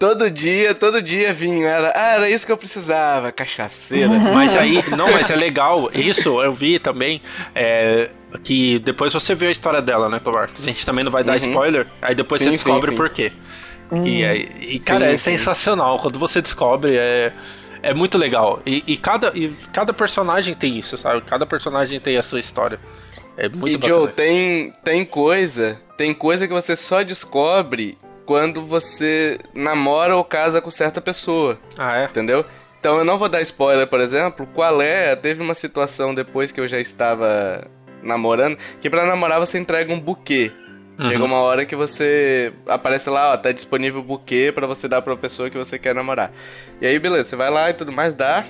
Todo 0.00 0.30
dia, 0.30 0.74
todo 0.74 1.02
dia 1.02 1.32
vinho. 1.32 1.66
Era, 1.66 1.92
ah, 1.94 2.14
era 2.14 2.30
isso 2.30 2.46
que 2.46 2.50
eu 2.50 2.56
precisava. 2.56 3.30
Cachaceira. 3.30 4.08
Mas 4.34 4.56
aí, 4.56 4.82
não, 4.96 5.12
mas 5.12 5.30
é 5.30 5.36
legal. 5.36 5.90
Isso 5.94 6.42
eu 6.42 6.54
vi 6.54 6.78
também. 6.78 7.20
É, 7.54 8.08
que 8.42 8.78
depois 8.78 9.12
você 9.12 9.34
vê 9.34 9.48
a 9.48 9.50
história 9.50 9.82
dela, 9.82 10.08
né, 10.08 10.18
Tomar? 10.18 10.48
A 10.56 10.60
gente 10.62 10.84
também 10.86 11.04
não 11.04 11.12
vai 11.12 11.22
dar 11.22 11.32
Uhum. 11.32 11.38
spoiler. 11.38 11.86
Aí 12.00 12.14
depois 12.14 12.40
Sim, 12.40 12.46
você 12.46 12.50
descobre 12.52 12.86
sim, 12.86 12.86
o 12.88 12.90
sim. 12.92 12.96
porquê. 12.96 13.32
Que 14.02 14.22
é- 14.24 14.36
e, 14.36 14.78
cara, 14.80 15.06
Sim, 15.06 15.12
é 15.12 15.16
sim. 15.16 15.36
sensacional. 15.36 15.98
Quando 15.98 16.18
você 16.18 16.40
descobre, 16.40 16.96
é, 16.96 17.32
é 17.82 17.92
muito 17.92 18.16
legal. 18.16 18.62
E, 18.64 18.82
e 18.86 18.96
cada, 18.96 19.32
e 19.36 19.54
cada 19.72 19.92
personagem 19.92 20.54
tem 20.54 20.78
isso, 20.78 20.96
sabe? 20.96 21.20
Cada 21.22 21.44
personagem 21.44 22.00
tem 22.00 22.16
a 22.16 22.22
sua 22.22 22.40
história. 22.40 22.78
É 23.36 23.48
muito 23.48 23.74
e 23.74 23.76
bacana 23.78 24.00
Joe, 24.00 24.12
tem, 24.12 24.72
tem 24.84 25.04
coisa, 25.04 25.80
tem 25.96 26.14
coisa 26.14 26.46
que 26.46 26.52
você 26.54 26.76
só 26.76 27.02
descobre 27.02 27.98
quando 28.30 28.64
você 28.64 29.40
namora 29.52 30.14
ou 30.14 30.22
casa 30.22 30.60
com 30.60 30.70
certa 30.70 31.00
pessoa, 31.00 31.58
Ah, 31.76 31.98
é? 31.98 32.04
entendeu? 32.04 32.44
Então 32.78 32.96
eu 32.96 33.04
não 33.04 33.18
vou 33.18 33.28
dar 33.28 33.40
spoiler, 33.42 33.88
por 33.88 33.98
exemplo, 33.98 34.46
a 34.62 34.70
Léa 34.70 35.16
teve 35.16 35.42
uma 35.42 35.52
situação 35.52 36.14
depois 36.14 36.52
que 36.52 36.60
eu 36.60 36.68
já 36.68 36.78
estava 36.78 37.66
namorando, 38.00 38.56
que 38.80 38.88
pra 38.88 39.04
namorar 39.04 39.40
você 39.40 39.58
entrega 39.58 39.92
um 39.92 39.98
buquê. 39.98 40.52
Uhum. 40.96 41.10
Chega 41.10 41.24
uma 41.24 41.38
hora 41.40 41.66
que 41.66 41.74
você 41.74 42.52
aparece 42.68 43.10
lá, 43.10 43.32
ó, 43.32 43.36
tá 43.36 43.50
disponível 43.50 43.98
o 43.98 44.04
buquê 44.04 44.52
pra 44.54 44.64
você 44.64 44.86
dar 44.86 45.02
pra 45.02 45.16
pessoa 45.16 45.50
que 45.50 45.58
você 45.58 45.76
quer 45.76 45.92
namorar. 45.92 46.30
E 46.80 46.86
aí, 46.86 47.00
beleza, 47.00 47.30
você 47.30 47.34
vai 47.34 47.50
lá 47.50 47.68
e 47.70 47.74
tudo 47.74 47.90
mais, 47.90 48.14
dá. 48.14 48.44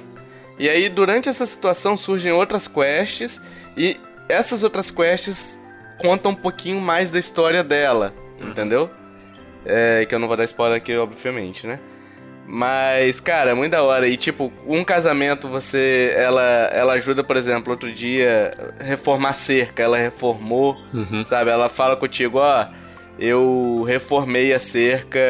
E 0.59 0.69
aí, 0.69 0.91
durante 0.91 1.27
essa 1.27 1.47
situação, 1.47 1.97
surgem 1.97 2.33
outras 2.33 2.69
quests. 2.69 3.41
E 3.79 3.99
essas 4.29 4.63
outras 4.63 4.91
quests 4.91 5.59
contam 5.97 6.33
um 6.33 6.35
pouquinho 6.35 6.83
mais 6.83 7.11
da 7.11 7.19
história 7.19 7.65
dela, 7.65 8.13
entendeu? 8.39 8.91
É, 9.65 10.05
que 10.07 10.15
eu 10.15 10.19
não 10.19 10.27
vou 10.29 10.37
dar 10.37 10.45
spoiler 10.45 10.77
aqui, 10.79 10.97
obviamente, 10.97 11.67
né? 11.67 11.79
Mas, 12.47 13.21
cara, 13.21 13.51
é 13.51 13.55
muito 13.55 13.73
da 13.73 13.83
hora. 13.83 14.09
E, 14.09 14.17
tipo, 14.17 14.53
um 14.67 14.83
casamento, 14.83 15.49
você. 15.49 16.13
Ela, 16.17 16.43
ela 16.73 16.93
ajuda, 16.95 17.23
por 17.23 17.37
exemplo, 17.37 17.71
outro 17.73 17.93
dia, 17.93 18.53
reformar 18.81 19.35
cerca. 19.35 19.83
Ela 19.83 19.97
reformou, 19.99 20.77
Uhum. 20.93 21.25
sabe? 21.25 21.51
Ela 21.51 21.69
fala 21.69 21.97
contigo, 21.97 22.39
ó. 22.39 22.67
Eu 23.19 23.85
reformei 23.87 24.53
a 24.53 24.59
cerca 24.59 25.21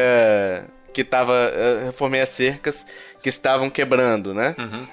que 0.93 1.03
tava. 1.03 1.33
eu 1.33 1.85
Reformei 1.85 2.21
as 2.21 2.29
cercas 2.29 2.85
que 3.21 3.29
estavam 3.29 3.69
quebrando, 3.69 4.33
né? 4.33 4.55
Uhum. 4.57 4.87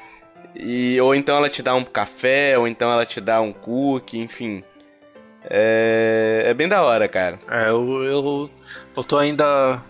E, 0.54 1.00
ou 1.00 1.14
então 1.14 1.36
ela 1.36 1.48
te 1.48 1.62
dá 1.62 1.74
um 1.74 1.84
café, 1.84 2.58
ou 2.58 2.66
então 2.68 2.90
ela 2.90 3.06
te 3.06 3.20
dá 3.20 3.40
um 3.40 3.52
cookie, 3.52 4.18
enfim. 4.18 4.62
É, 5.50 6.44
é 6.46 6.54
bem 6.54 6.68
da 6.68 6.82
hora, 6.82 7.08
cara. 7.08 7.38
É, 7.50 7.70
eu, 7.70 8.04
eu, 8.04 8.50
eu 8.96 9.04
tô 9.04 9.16
ainda. 9.18 9.80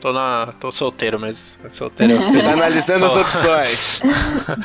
Tô 0.00 0.12
na. 0.12 0.54
tô 0.58 0.72
solteiro 0.72 1.20
mesmo. 1.20 1.70
Solteiro. 1.70 2.18
Você 2.18 2.42
tá 2.42 2.52
analisando 2.52 3.04
as 3.04 3.16
opções. 3.16 4.00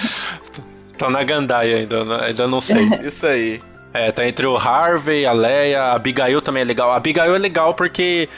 tô 0.97 1.09
na 1.09 1.23
gandaia 1.23 1.77
ainda, 1.77 2.05
né? 2.05 2.19
ainda 2.27 2.47
não 2.47 2.61
sei. 2.61 2.89
Isso 3.03 3.27
aí. 3.27 3.61
É, 3.93 4.11
tá 4.11 4.27
entre 4.27 4.45
o 4.45 4.55
Harvey, 4.55 5.25
a 5.25 5.33
Leia, 5.33 5.83
a 5.83 5.93
Abigail 5.93 6.41
também 6.41 6.61
é 6.61 6.65
legal. 6.65 6.91
A 6.91 6.97
Abigail 6.97 7.35
é 7.35 7.37
legal 7.37 7.73
porque. 7.73 8.29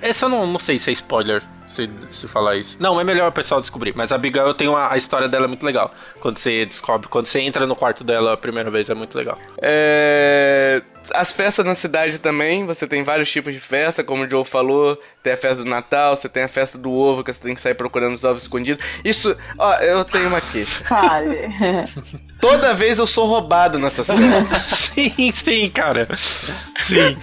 Essa 0.00 0.26
eu 0.26 0.30
não, 0.30 0.46
não 0.46 0.58
sei 0.58 0.78
se 0.78 0.90
é 0.90 0.92
spoiler. 0.92 1.42
Se, 1.68 1.88
se 2.10 2.26
falar 2.26 2.56
isso. 2.56 2.76
Não, 2.80 2.98
é 3.00 3.04
melhor 3.04 3.28
o 3.28 3.32
pessoal 3.32 3.60
descobrir. 3.60 3.92
Mas 3.94 4.10
a 4.10 4.16
Abigail 4.16 4.52
tem 4.54 4.66
uma. 4.68 4.90
A 4.90 4.96
história 4.96 5.28
dela 5.28 5.44
é 5.44 5.48
muito 5.48 5.64
legal. 5.64 5.92
Quando 6.18 6.38
você 6.38 6.64
descobre, 6.64 7.06
quando 7.08 7.26
você 7.26 7.40
entra 7.40 7.66
no 7.66 7.76
quarto 7.76 8.02
dela 8.02 8.32
a 8.32 8.36
primeira 8.36 8.70
vez, 8.70 8.88
é 8.88 8.94
muito 8.94 9.16
legal. 9.16 9.38
É, 9.62 10.82
As 11.14 11.30
festas 11.30 11.64
na 11.66 11.74
cidade 11.74 12.18
também, 12.18 12.64
você 12.66 12.86
tem 12.86 13.04
vários 13.04 13.30
tipos 13.30 13.52
de 13.52 13.60
festa, 13.60 14.02
como 14.02 14.24
o 14.24 14.28
Joe 14.30 14.44
falou. 14.44 15.00
Tem 15.22 15.34
a 15.34 15.36
festa 15.36 15.62
do 15.62 15.68
Natal, 15.68 16.16
você 16.16 16.28
tem 16.28 16.42
a 16.44 16.48
festa 16.48 16.78
do 16.78 16.90
ovo, 16.90 17.22
que 17.22 17.32
você 17.32 17.40
tem 17.40 17.54
que 17.54 17.60
sair 17.60 17.74
procurando 17.74 18.14
os 18.14 18.24
ovos 18.24 18.42
escondidos. 18.42 18.84
Isso, 19.04 19.36
ó, 19.58 19.74
eu 19.76 20.04
tenho 20.04 20.28
uma 20.28 20.40
queixa. 20.40 20.82
Fale. 20.84 21.48
Toda 22.40 22.72
vez 22.72 22.98
eu 22.98 23.06
sou 23.06 23.26
roubado 23.26 23.78
nessas 23.78 24.06
festas. 24.06 24.62
sim, 24.94 25.32
sim, 25.32 25.68
cara. 25.68 26.08
Sim. 26.16 27.18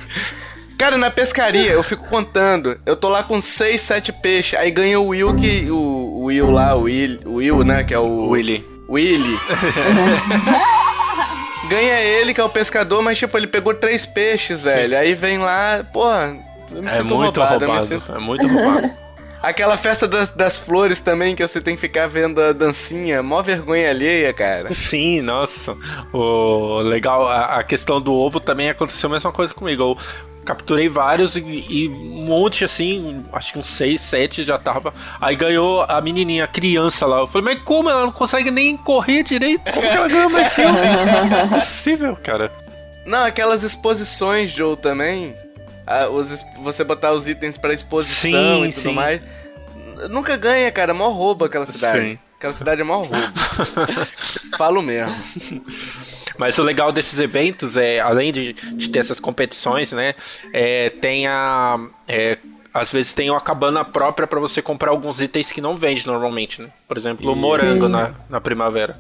Cara, 0.78 0.98
na 0.98 1.10
pescaria, 1.10 1.72
eu 1.72 1.84
fico 1.84 2.06
contando. 2.08 2.78
Eu 2.86 2.98
tô 2.98 3.08
lá 3.10 3.24
com 3.24 3.40
6, 3.40 3.80
7 3.82 4.12
peixes. 4.12 4.60
Aí 4.60 4.70
ganha 4.72 5.00
o 5.00 5.08
Will 5.08 5.34
que. 5.36 5.70
O, 5.72 6.24
Will 6.26 6.52
lá, 6.52 6.76
o 6.76 6.82
Will, 6.84 7.20
o 7.26 7.34
Will, 7.36 7.64
né? 7.64 7.84
Que 7.84 7.94
é 7.94 8.00
o. 8.00 8.30
Willy. 8.30 8.66
Willy. 8.90 9.40
ganha 11.70 12.00
ele, 12.00 12.34
que 12.34 12.42
é 12.42 12.44
o 12.44 12.50
pescador, 12.50 13.02
mas 13.02 13.18
tipo, 13.18 13.38
ele 13.38 13.48
pegou 13.48 13.74
três 13.74 14.06
peixes, 14.06 14.64
velho. 14.64 14.98
Aí 14.98 15.14
vem 15.14 15.38
lá, 15.38 15.86
porra. 15.92 16.38
Eu 16.72 16.82
me 16.82 16.88
É 16.88 16.92
sinto 16.92 17.16
muito 17.16 17.40
roubado, 17.40 17.66
roubado. 17.66 17.86
sinto- 17.88 18.12
É 18.14 18.20
muito 18.20 18.48
roubado. 18.48 18.92
Aquela 19.42 19.78
festa 19.78 20.08
das, 20.08 20.32
das 20.32 20.58
flores 20.58 21.00
também, 21.00 21.36
que 21.36 21.48
você 21.48 21.62
tem 21.62 21.76
que 21.76 21.82
ficar 21.82 22.08
vendo 22.08 22.42
a 22.42 22.52
dancinha. 22.52 23.22
Mó 23.22 23.44
vergonha 23.44 23.92
alheia, 23.92 24.34
cara. 24.34 24.74
Sim, 24.74 25.22
nossa. 25.22 25.78
O 26.12 26.80
legal, 26.80 27.28
a, 27.28 27.60
a 27.60 27.64
questão 27.64 28.02
do 28.02 28.12
ovo 28.12 28.40
também 28.40 28.72
aconteceu 28.72 29.08
a 29.08 29.14
mesma 29.14 29.32
coisa 29.32 29.54
comigo. 29.54 29.84
Eu 29.84 29.98
capturei 30.46 30.88
vários 30.88 31.36
e, 31.36 31.42
e 31.42 31.90
um 31.90 32.26
monte 32.26 32.64
assim, 32.64 33.26
acho 33.34 33.54
que 33.54 33.60
uns 33.60 33.68
seis, 33.68 34.00
sete 34.00 34.44
já 34.44 34.58
tava. 34.58 34.94
Aí 35.20 35.36
ganhou 35.36 35.82
a 35.82 36.00
menininha, 36.00 36.44
a 36.44 36.48
criança 36.48 37.06
lá. 37.06 37.20
Eu 37.20 37.28
falei, 37.28 37.56
mas 37.56 37.64
como 37.64 37.90
ela 37.90 38.04
não 38.04 38.12
consegue 38.12 38.52
nem 38.52 38.78
correr 38.78 39.24
direito? 39.24 39.72
Como 39.72 39.90
que 39.90 39.98
ela 39.98 40.08
ganhou 40.08 40.30
mais 40.30 40.48
que 40.50 40.62
eu? 40.62 40.72
Não 40.72 41.38
é 41.38 41.48
possível, 41.48 42.16
cara. 42.16 42.52
Não, 43.06 43.26
aquelas 43.26 43.64
exposições, 43.64 44.52
Joe, 44.52 44.78
também. 44.78 45.36
Ah, 45.86 46.08
os 46.08 46.44
você 46.62 46.84
botar 46.84 47.12
os 47.14 47.28
itens 47.28 47.58
pra 47.58 47.74
exposição 47.74 48.64
Sim, 48.64 48.66
e 48.66 48.74
tudo 48.74 48.82
sim. 48.82 48.94
mais. 48.94 49.22
Nunca 50.10 50.36
ganha, 50.36 50.72
cara. 50.72 50.94
Mó 50.94 51.10
roubo 51.10 51.46
aquela 51.46 51.66
cidade. 51.66 52.00
Sim. 52.00 52.20
Aquela 52.38 52.54
cidade 52.54 52.82
é 52.82 52.84
mó 52.84 53.02
roubo. 53.02 53.16
Falo 54.58 54.82
mesmo. 54.82 55.16
Mas 56.38 56.58
o 56.58 56.64
legal 56.64 56.92
desses 56.92 57.20
eventos 57.20 57.78
é, 57.78 58.00
além 58.00 58.32
de, 58.32 58.54
de 58.54 58.90
ter 58.90 59.00
essas 59.00 59.20
competições, 59.20 59.92
né? 59.92 60.14
é, 60.54 60.90
tem 60.90 61.28
a. 61.28 61.80
é, 62.08 62.38
às 62.74 62.92
vezes 62.92 63.14
tem 63.14 63.30
uma 63.30 63.40
cabana 63.40 63.86
própria 63.86 64.28
pra 64.28 64.40
você 64.40 64.62
comprar 64.62 64.92
alguns 64.92 65.22
itens 65.22 65.50
que 65.52 65.62
não 65.62 65.78
vende 65.78 66.06
normalmente, 66.06 66.62
né? 66.62 66.70
Por 66.88 66.98
exemplo, 66.98 67.32
o 67.32 67.36
morango 67.36 67.88
na, 67.88 68.14
na 68.30 68.42
primavera. 68.42 69.00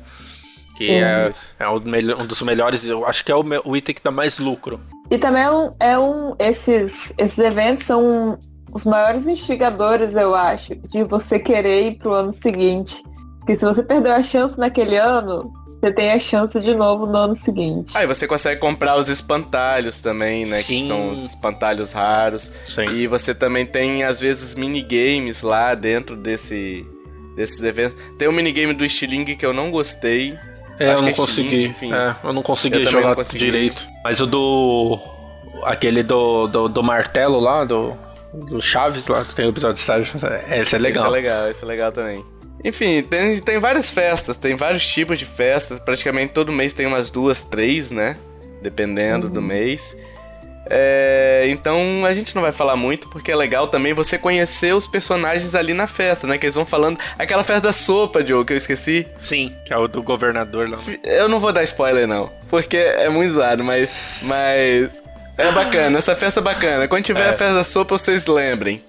Que 0.78 0.92
é, 0.92 1.32
é 1.60 1.70
um, 1.70 1.76
um 2.22 2.26
dos 2.26 2.42
melhores, 2.42 2.84
eu 2.86 3.06
acho 3.06 3.24
que 3.24 3.32
é 3.32 3.36
o, 3.36 3.44
o 3.66 3.76
item 3.78 3.96
que 3.96 4.02
dá 4.04 4.12
mais 4.12 4.40
lucro. 4.40 4.80
E 5.10 5.18
também 5.18 5.44
é 5.44 5.52
um, 5.52 5.76
é 5.80 6.00
um- 6.00 6.36
esses, 6.40 7.14
esses 7.18 7.38
eventos 7.40 7.84
são 7.86 8.38
os 8.74 8.86
maiores 8.86 9.26
instigadores, 9.28 10.16
eu 10.16 10.36
acho, 10.36 10.76
de 10.76 11.04
você 11.04 11.40
querer 11.40 11.88
ir 11.88 11.98
pro 11.98 12.14
ano 12.14 12.34
seguinte. 12.34 13.02
Porque 13.40 13.56
se 13.56 13.64
você 13.66 13.84
perdeu 13.84 14.12
a 14.14 14.24
chance 14.24 14.58
naquele 14.58 14.98
ano, 14.98 15.52
você 15.86 15.92
tem 15.92 16.12
a 16.12 16.20
chance 16.20 16.60
de 16.60 16.74
novo 16.74 17.06
no 17.06 17.16
ano 17.18 17.36
seguinte. 17.36 17.96
Aí 17.96 18.08
você 18.08 18.28
consegue 18.28 18.60
comprar 18.60 18.98
os 18.98 19.08
espantalhos 19.08 20.02
também, 20.02 20.46
né? 20.46 20.62
Sim. 20.62 20.82
Que 20.82 20.88
são 20.88 21.14
os 21.14 21.24
espantalhos 21.26 21.92
raros. 21.92 22.52
Sim. 22.68 22.86
E 22.96 23.08
você 23.08 23.36
também 23.36 23.66
tem, 23.68 24.04
às 24.04 24.20
vezes, 24.20 24.56
minigames 24.56 25.44
lá 25.44 25.76
dentro 25.76 26.16
desse, 26.16 26.86
desses 27.36 27.62
eventos. 27.62 27.96
Tem 28.18 28.28
um 28.28 28.32
minigame 28.32 28.74
do 28.74 28.88
Stiling 28.88 29.26
que 29.26 29.46
eu 29.46 29.54
não 29.54 29.70
gostei. 29.70 30.38
É, 30.80 30.94
eu 30.94 31.02
não 31.02 31.10
é 31.10 31.14
consegui. 31.14 31.74
Stiling. 31.74 31.94
É, 31.94 32.16
eu 32.24 32.34
não 32.34 32.42
consegui 32.42 32.80
Eu 32.80 32.86
jogar 32.86 33.10
não 33.10 33.16
consegui. 33.16 33.46
direito. 33.46 33.88
Mas 34.04 34.20
o 34.20 34.26
do. 34.26 35.00
Aquele 35.64 36.02
do, 36.04 36.48
do, 36.48 36.68
do 36.68 36.84
martelo 36.84 37.40
lá, 37.40 37.64
do. 37.64 37.96
Do 38.34 38.62
Chaves 38.62 39.08
lá, 39.08 39.24
que 39.24 39.34
tem 39.34 39.46
o 39.46 39.50
episódio 39.50 39.78
de 39.78 39.82
Chaves. 39.82 40.12
Esse 40.52 40.76
é 40.76 40.80
legal. 40.80 41.06
Esse 41.06 41.14
é 41.14 41.22
legal, 41.22 41.50
esse 41.50 41.64
é 41.64 41.68
legal 41.68 41.92
também. 41.92 42.26
Enfim, 42.64 43.04
tem, 43.04 43.40
tem 43.40 43.60
várias 43.60 43.90
festas, 43.90 44.38
tem 44.38 44.56
vários 44.56 44.86
tipos 44.86 45.20
de 45.20 45.26
festas. 45.26 45.80
Praticamente 45.80 46.34
todo 46.34 46.52
mês 46.52 46.74
tem 46.74 46.86
umas 46.88 47.10
duas, 47.10 47.42
três, 47.42 47.92
né? 47.92 48.18
Dependendo 48.62 49.30
do 49.30 49.42
mês. 49.42 49.96
É, 50.68 51.46
então 51.50 52.04
a 52.06 52.14
gente 52.16 52.34
não 52.34 52.42
vai 52.42 52.52
falar 52.52 52.76
muito, 52.76 53.08
porque 53.10 53.32
é 53.32 53.36
legal 53.36 53.68
também 53.68 53.94
você 53.94 54.18
conhecer 54.18 54.74
os 54.74 54.88
personagens 54.88 55.54
ali 55.54 55.76
na 55.76 55.86
festa, 55.86 56.26
né? 56.26 56.40
Que 56.40 56.48
eles 56.48 56.56
vão 56.56 56.66
falando. 56.66 56.98
Aquela 57.20 57.44
festa 57.44 57.68
da 57.68 57.74
sopa, 57.74 58.26
Joe, 58.26 58.44
que 58.44 58.54
eu 58.54 58.58
esqueci. 58.58 59.06
Sim, 59.20 59.54
que 59.64 59.72
é 59.72 59.78
o 59.78 59.88
do 59.88 60.02
governador 60.02 60.68
lá. 60.68 60.80
Eu 61.04 61.30
não 61.30 61.40
vou 61.40 61.54
dar 61.54 61.62
spoiler, 61.64 62.08
não. 62.08 62.32
Porque 62.50 62.78
é 62.78 63.10
muito 63.10 63.34
zoado, 63.34 63.64
mas. 63.64 64.20
Mas. 64.24 65.02
É 65.38 65.52
bacana, 65.52 65.98
essa 66.00 66.16
festa 66.16 66.40
é 66.40 66.44
bacana. 66.44 66.88
Quando 66.88 67.04
tiver 67.04 67.28
É. 67.28 67.30
a 67.30 67.34
festa 67.34 67.54
da 67.56 67.64
sopa, 67.64 67.98
vocês 67.98 68.26
lembrem. 68.26 68.82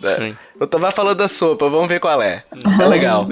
Da- 0.00 0.16
Sim. 0.16 0.36
Eu 0.60 0.66
tava 0.66 0.90
falando 0.90 1.18
da 1.18 1.28
sopa, 1.28 1.68
vamos 1.68 1.88
ver 1.88 2.00
qual 2.00 2.20
é. 2.22 2.42
É 2.80 2.86
legal. 2.86 3.26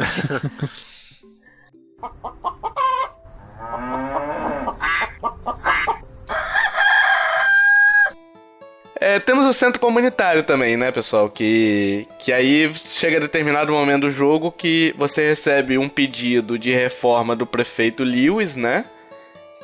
É, 8.98 9.18
temos 9.20 9.44
o 9.44 9.52
centro 9.52 9.78
comunitário 9.78 10.42
também, 10.42 10.74
né, 10.76 10.90
pessoal? 10.90 11.28
Que, 11.28 12.08
que 12.18 12.32
aí 12.32 12.72
chega 12.74 13.18
a 13.18 13.20
determinado 13.20 13.70
momento 13.70 14.02
do 14.02 14.10
jogo 14.10 14.50
que 14.50 14.94
você 14.96 15.28
recebe 15.28 15.76
um 15.76 15.88
pedido 15.88 16.58
de 16.58 16.72
reforma 16.72 17.36
do 17.36 17.44
prefeito 17.46 18.02
Lewis, 18.02 18.56
né? 18.56 18.86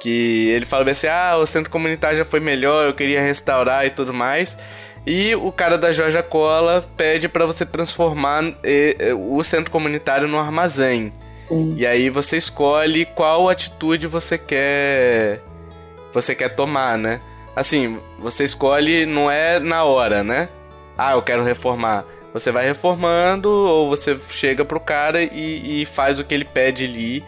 Que 0.03 0.48
ele 0.50 0.66
fala 0.66 0.84
bem 0.84 0.92
assim: 0.92 1.07
ah, 1.07 1.36
o 1.40 1.46
centro 1.46 1.70
comunitário 1.70 2.18
já 2.18 2.26
foi 2.26 2.40
melhor, 2.40 2.86
eu 2.86 2.92
queria 2.92 3.22
restaurar 3.22 3.86
e 3.86 3.90
tudo 3.90 4.12
mais. 4.12 4.57
E 5.07 5.34
o 5.34 5.50
cara 5.50 5.76
da 5.76 5.92
Georgia 5.92 6.22
Cola 6.22 6.84
pede 6.96 7.28
pra 7.28 7.44
você 7.44 7.66
transformar 7.66 8.44
eh, 8.62 8.96
eh, 8.98 9.14
o 9.14 9.42
centro 9.42 9.70
comunitário 9.70 10.28
no 10.28 10.38
armazém. 10.38 11.12
Sim. 11.48 11.74
E 11.76 11.84
aí 11.84 12.09
você 12.09 12.36
escolhe 12.36 13.05
qual 13.05 13.48
atitude 13.48 14.07
você 14.07 14.38
quer 14.38 15.40
você 16.14 16.34
quer 16.34 16.50
tomar, 16.50 16.96
né? 16.96 17.20
Assim, 17.57 17.98
você 18.18 18.44
escolhe 18.44 19.05
não 19.05 19.30
é 19.30 19.59
na 19.59 19.82
hora, 19.84 20.22
né? 20.22 20.48
Ah, 20.96 21.12
eu 21.12 21.22
quero 21.22 21.42
reformar. 21.42 22.05
Você 22.32 22.50
vai 22.50 22.64
reformando 22.64 23.48
ou 23.48 23.90
você 23.90 24.16
chega 24.30 24.64
pro 24.64 24.80
cara 24.80 25.22
e, 25.22 25.82
e 25.82 25.86
faz 25.86 26.18
o 26.18 26.24
que 26.24 26.32
ele 26.32 26.44
pede 26.44 26.84
ali, 26.84 27.24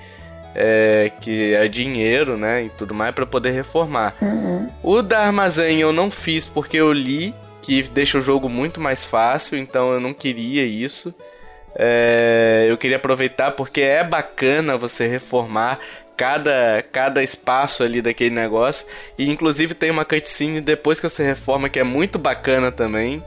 é, 0.54 1.12
que 1.20 1.52
é 1.52 1.66
dinheiro, 1.68 2.36
né? 2.36 2.64
E 2.64 2.68
tudo 2.70 2.94
mais 2.94 3.14
pra 3.14 3.26
poder 3.26 3.50
reformar. 3.50 4.14
Uhum. 4.22 4.66
O 4.82 5.02
da 5.02 5.20
armazém 5.20 5.80
eu 5.80 5.92
não 5.92 6.10
fiz 6.10 6.46
porque 6.46 6.76
eu 6.76 6.92
li 6.92 7.34
que 7.64 7.82
deixa 7.82 8.18
o 8.18 8.22
jogo 8.22 8.48
muito 8.48 8.80
mais 8.80 9.04
fácil, 9.04 9.58
então 9.58 9.92
eu 9.92 10.00
não 10.00 10.12
queria 10.12 10.64
isso. 10.64 11.14
É, 11.76 12.66
eu 12.68 12.76
queria 12.76 12.98
aproveitar 12.98 13.52
porque 13.52 13.80
é 13.80 14.04
bacana 14.04 14.76
você 14.76 15.08
reformar 15.08 15.80
cada, 16.16 16.84
cada 16.92 17.22
espaço 17.22 17.82
ali 17.82 18.00
daquele 18.02 18.34
negócio. 18.34 18.86
E 19.18 19.30
inclusive 19.30 19.74
tem 19.74 19.90
uma 19.90 20.04
cutscene 20.04 20.60
depois 20.60 21.00
que 21.00 21.08
você 21.08 21.24
reforma 21.24 21.68
que 21.68 21.78
é 21.78 21.84
muito 21.84 22.18
bacana 22.18 22.70
também. 22.70 23.22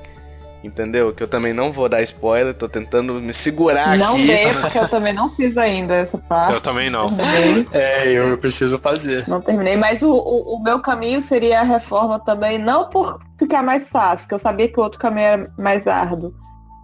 Entendeu? 0.64 1.14
Que 1.14 1.22
eu 1.24 1.28
também 1.28 1.53
não 1.53 1.72
vou 1.72 1.88
dar 1.88 2.01
spoiler, 2.01 2.53
tô 2.53 2.68
tentando 2.68 3.14
me 3.16 3.32
segurar 3.32 3.95
Não 3.97 4.16
aqui. 4.16 4.28
dê, 4.28 4.53
porque 4.60 4.78
eu 4.80 4.89
também 4.89 5.14
não 5.14 5.30
fiz 5.36 5.55
ainda 5.58 5.93
essa 5.93 6.18
parte. 6.18 6.53
Eu 6.53 6.62
também 6.62 6.89
não. 6.89 7.16
Terminei. 7.16 7.68
É, 7.72 8.08
eu, 8.10 8.28
eu 8.30 8.38
preciso 8.38 8.78
fazer. 8.80 9.26
Não 9.28 9.39
terminei, 9.39 9.78
mas 9.78 10.01
o, 10.01 10.10
o, 10.12 10.55
o 10.55 10.64
meu 10.64 10.80
caminho 10.80 11.22
seria 11.22 11.62
a 11.62 11.64
reforma 11.64 12.20
também, 12.20 12.58
não 12.58 12.89
por 12.89 13.20
ficar 13.38 13.62
mais 13.64 13.89
fácil, 13.91 14.28
que 14.28 14.34
eu 14.34 14.39
sabia 14.39 14.68
que 14.68 14.80
o 14.80 14.84
outro 14.84 14.99
caminho 14.99 15.28
era 15.28 15.51
mais 15.58 15.86
árduo. 15.88 16.34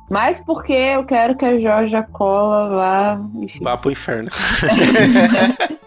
Mas 0.10 0.44
porque 0.46 0.74
eu 0.74 1.04
quero 1.04 1.36
que 1.36 1.44
a 1.44 1.60
Georgia 1.60 2.04
Cola 2.04 2.70
vá. 2.70 3.20
Enfim. 3.42 3.64
Vá 3.64 3.76
pro 3.76 3.90
inferno. 3.90 4.30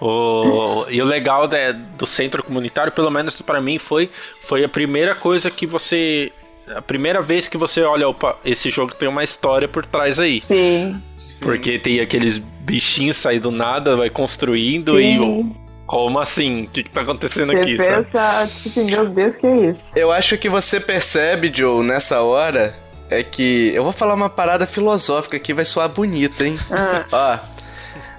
o, 0.00 0.86
e 0.88 1.00
o 1.00 1.04
legal 1.04 1.46
da- 1.46 1.72
do 1.72 2.06
centro 2.06 2.42
comunitário, 2.42 2.92
pelo 2.92 3.10
menos 3.10 3.40
pra 3.42 3.60
mim, 3.60 3.78
foi, 3.78 4.10
foi 4.40 4.64
a 4.64 4.68
primeira 4.68 5.14
coisa 5.14 5.50
que 5.50 5.66
você. 5.66 6.32
A 6.76 6.82
primeira 6.82 7.20
vez 7.22 7.48
que 7.48 7.56
você 7.56 7.82
olha, 7.82 8.08
opa, 8.08 8.36
esse 8.44 8.70
jogo 8.70 8.94
tem 8.94 9.08
uma 9.08 9.24
história 9.24 9.66
por 9.68 9.84
trás 9.86 10.18
aí. 10.18 10.42
Sim. 10.42 11.00
Porque 11.40 11.78
tem 11.78 12.00
aqueles 12.00 12.38
bichinhos 12.38 13.16
sair 13.16 13.38
do 13.38 13.50
nada, 13.50 13.96
vai 13.96 14.10
construindo 14.10 15.00
e. 15.00 15.16
sim. 15.16 15.56
Como 15.86 16.18
assim? 16.20 16.64
O 16.64 16.68
que, 16.68 16.82
que 16.82 16.90
tá 16.90 17.00
acontecendo 17.00 17.50
Você 17.50 17.58
aqui? 17.60 17.76
sabe? 17.78 17.94
pensa, 17.96 18.46
tipo 18.46 18.68
assim, 18.68 18.90
meu 18.90 19.06
Deus, 19.08 19.36
que 19.36 19.46
é 19.46 19.56
isso? 19.70 19.98
Eu 19.98 20.12
acho 20.12 20.36
que 20.36 20.46
você 20.46 20.78
percebe, 20.78 21.50
Joe, 21.54 21.82
nessa 21.82 22.20
hora, 22.20 22.76
é 23.08 23.22
que. 23.22 23.72
Eu 23.74 23.84
vou 23.84 23.92
falar 23.92 24.12
uma 24.12 24.28
parada 24.28 24.66
filosófica 24.66 25.38
aqui, 25.38 25.54
vai 25.54 25.64
soar 25.64 25.88
bonito, 25.88 26.44
hein? 26.44 26.58
Ah, 26.70 27.06
Ó, 27.10 27.38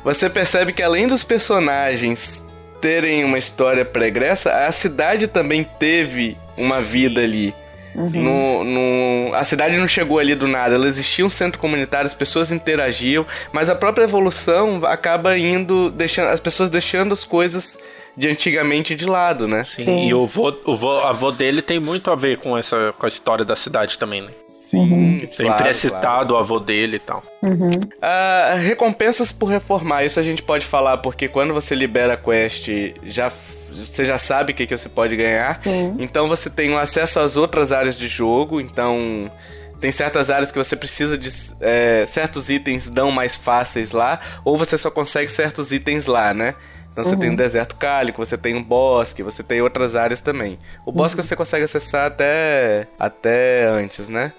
você 0.03 0.27
percebe 0.29 0.73
que 0.73 0.81
além 0.81 1.07
dos 1.07 1.23
personagens 1.23 2.43
terem 2.81 3.23
uma 3.23 3.37
história 3.37 3.85
pregressa, 3.85 4.65
a 4.65 4.71
cidade 4.71 5.27
também 5.27 5.63
teve 5.63 6.35
uma 6.57 6.81
vida 6.81 7.21
ali. 7.21 7.53
No, 7.95 8.63
no- 8.63 9.33
a 9.33 9.43
cidade 9.43 9.77
não 9.77 9.87
chegou 9.87 10.19
ali 10.19 10.35
do 10.35 10.47
nada, 10.47 10.75
ela 10.75 10.85
existia 10.87 11.25
um 11.25 11.29
centro 11.29 11.59
comunitário, 11.59 12.05
as 12.05 12.13
pessoas 12.13 12.51
interagiam, 12.51 13.25
mas 13.51 13.69
a 13.69 13.75
própria 13.75 14.03
evolução 14.03 14.81
acaba 14.85 15.37
indo, 15.37 15.89
deixando, 15.91 16.27
as 16.29 16.39
pessoas 16.39 16.69
deixando 16.69 17.13
as 17.13 17.23
coisas 17.23 17.77
de 18.15 18.27
antigamente 18.27 18.95
de 18.95 19.05
lado, 19.05 19.47
né? 19.47 19.63
Sim, 19.63 19.85
Sim. 19.85 20.07
E 20.07 20.13
o 20.13 20.25
vô, 20.27 20.53
o 20.65 20.75
vô, 20.75 20.91
a 20.91 21.09
avó 21.09 21.31
dele 21.31 21.61
tem 21.61 21.79
muito 21.79 22.11
a 22.11 22.15
ver 22.15 22.37
com 22.37 22.57
essa 22.57 22.93
com 22.97 23.05
a 23.05 23.09
história 23.09 23.45
da 23.45 23.55
cidade 23.55 23.97
também, 23.97 24.21
né? 24.21 24.29
Sim, 24.47 25.19
Sempre 25.31 25.45
claro, 25.47 25.67
é 25.67 25.73
citado 25.73 26.03
claro. 26.27 26.33
o 26.35 26.37
avô 26.37 26.59
dele 26.59 26.97
e 26.97 26.99
tal. 26.99 27.23
uhum. 27.41 27.71
Ah, 27.99 28.55
recompensas 28.59 29.31
por 29.31 29.47
reformar, 29.47 30.03
isso 30.05 30.19
a 30.19 30.23
gente 30.23 30.43
pode 30.43 30.63
falar, 30.65 30.97
porque 30.97 31.27
quando 31.27 31.53
você 31.55 31.73
libera 31.73 32.13
a 32.13 32.17
quest, 32.17 32.67
já, 33.03 33.31
você 33.71 34.05
já 34.05 34.17
sabe 34.17 34.51
o 34.51 34.55
que, 34.55 34.67
que 34.67 34.77
você 34.77 34.89
pode 34.89 35.15
ganhar. 35.15 35.59
Sim. 35.59 35.95
Então 35.99 36.27
você 36.27 36.49
tem 36.49 36.71
um 36.71 36.77
acesso 36.77 37.19
às 37.19 37.37
outras 37.37 37.71
áreas 37.71 37.95
de 37.95 38.07
jogo, 38.07 38.59
então 38.59 39.31
tem 39.79 39.91
certas 39.91 40.29
áreas 40.29 40.51
que 40.51 40.57
você 40.57 40.75
precisa 40.75 41.17
de 41.17 41.29
é, 41.61 42.05
certos 42.05 42.49
itens 42.49 42.89
dão 42.89 43.11
mais 43.11 43.35
fáceis 43.35 43.91
lá, 43.91 44.19
ou 44.43 44.57
você 44.57 44.77
só 44.77 44.91
consegue 44.91 45.31
certos 45.31 45.71
itens 45.71 46.05
lá, 46.05 46.33
né? 46.33 46.55
Então 46.91 47.03
você 47.03 47.15
tem 47.15 47.29
um 47.29 47.35
deserto 47.35 47.75
cálico, 47.75 48.23
você 48.23 48.37
tem 48.37 48.55
um 48.55 48.63
bosque, 48.63 49.23
você 49.23 49.41
tem 49.41 49.61
outras 49.61 49.95
áreas 49.95 50.19
também. 50.19 50.59
O 50.85 50.91
bosque 50.91 51.21
você 51.21 51.35
consegue 51.35 51.63
acessar 51.63 52.07
até 52.07 52.87
até 52.99 53.67
antes, 53.67 54.09
né? 54.09 54.33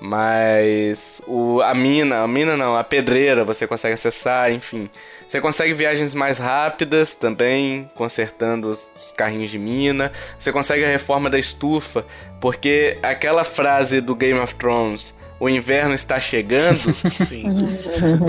Mas 0.00 1.22
o, 1.26 1.60
a 1.62 1.74
mina, 1.74 2.22
a 2.22 2.28
mina 2.28 2.56
não, 2.56 2.76
a 2.76 2.84
pedreira 2.84 3.44
você 3.44 3.66
consegue 3.66 3.94
acessar, 3.94 4.52
enfim. 4.52 4.90
Você 5.26 5.40
consegue 5.40 5.72
viagens 5.72 6.14
mais 6.14 6.38
rápidas 6.38 7.14
também, 7.14 7.90
consertando 7.94 8.68
os, 8.68 8.90
os 8.94 9.12
carrinhos 9.12 9.50
de 9.50 9.58
mina. 9.58 10.12
Você 10.38 10.52
consegue 10.52 10.84
a 10.84 10.88
reforma 10.88 11.28
da 11.28 11.38
estufa, 11.38 12.04
porque 12.40 12.98
aquela 13.02 13.42
frase 13.42 14.00
do 14.00 14.14
Game 14.14 14.38
of 14.38 14.54
Thrones, 14.54 15.16
o 15.40 15.48
inverno 15.48 15.94
está 15.94 16.20
chegando, 16.20 16.94
Sim. 17.26 17.58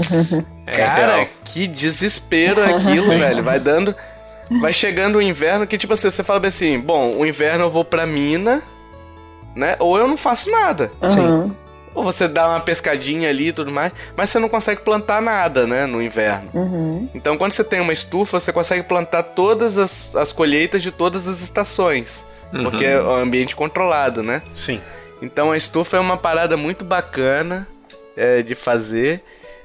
Cara, 0.65 1.27
que 1.45 1.67
desespero 1.67 2.63
aquilo, 2.63 3.09
velho. 3.09 3.43
Vai 3.43 3.59
dando. 3.59 3.95
Vai 4.61 4.73
chegando 4.73 5.17
o 5.17 5.21
inverno 5.21 5.67
que, 5.67 5.77
tipo 5.77 5.93
assim, 5.93 6.09
você 6.09 6.23
fala 6.23 6.39
bem 6.39 6.49
assim: 6.49 6.79
bom, 6.79 7.15
o 7.17 7.25
inverno 7.25 7.65
eu 7.65 7.71
vou 7.71 7.85
pra 7.85 8.05
mina, 8.05 8.61
né? 9.57 9.75
Ou 9.79 9.97
eu 9.97 10.07
não 10.07 10.15
faço 10.15 10.49
nada. 10.49 10.91
Uhum. 11.01 11.53
Ou 11.93 12.03
você 12.03 12.27
dá 12.27 12.47
uma 12.47 12.59
pescadinha 12.59 13.27
ali 13.27 13.47
e 13.47 13.51
tudo 13.51 13.71
mais, 13.71 13.91
mas 14.15 14.29
você 14.29 14.37
não 14.37 14.47
consegue 14.47 14.81
plantar 14.81 15.19
nada, 15.19 15.65
né, 15.65 15.87
no 15.87 16.01
inverno. 16.01 16.49
Uhum. 16.53 17.09
Então, 17.15 17.37
quando 17.37 17.53
você 17.53 17.63
tem 17.63 17.79
uma 17.79 17.91
estufa, 17.91 18.39
você 18.39 18.53
consegue 18.53 18.83
plantar 18.83 19.23
todas 19.23 19.79
as, 19.79 20.15
as 20.15 20.31
colheitas 20.31 20.83
de 20.83 20.91
todas 20.91 21.27
as 21.27 21.41
estações. 21.41 22.23
Uhum. 22.53 22.63
Porque 22.63 22.85
é 22.85 23.01
um 23.01 23.15
ambiente 23.15 23.55
controlado, 23.55 24.21
né? 24.21 24.43
Sim. 24.55 24.79
Então, 25.21 25.51
a 25.51 25.57
estufa 25.57 25.97
é 25.97 25.99
uma 25.99 26.17
parada 26.17 26.55
muito 26.55 26.85
bacana 26.85 27.67
é, 28.15 28.43
de 28.43 28.53
fazer 28.53 29.23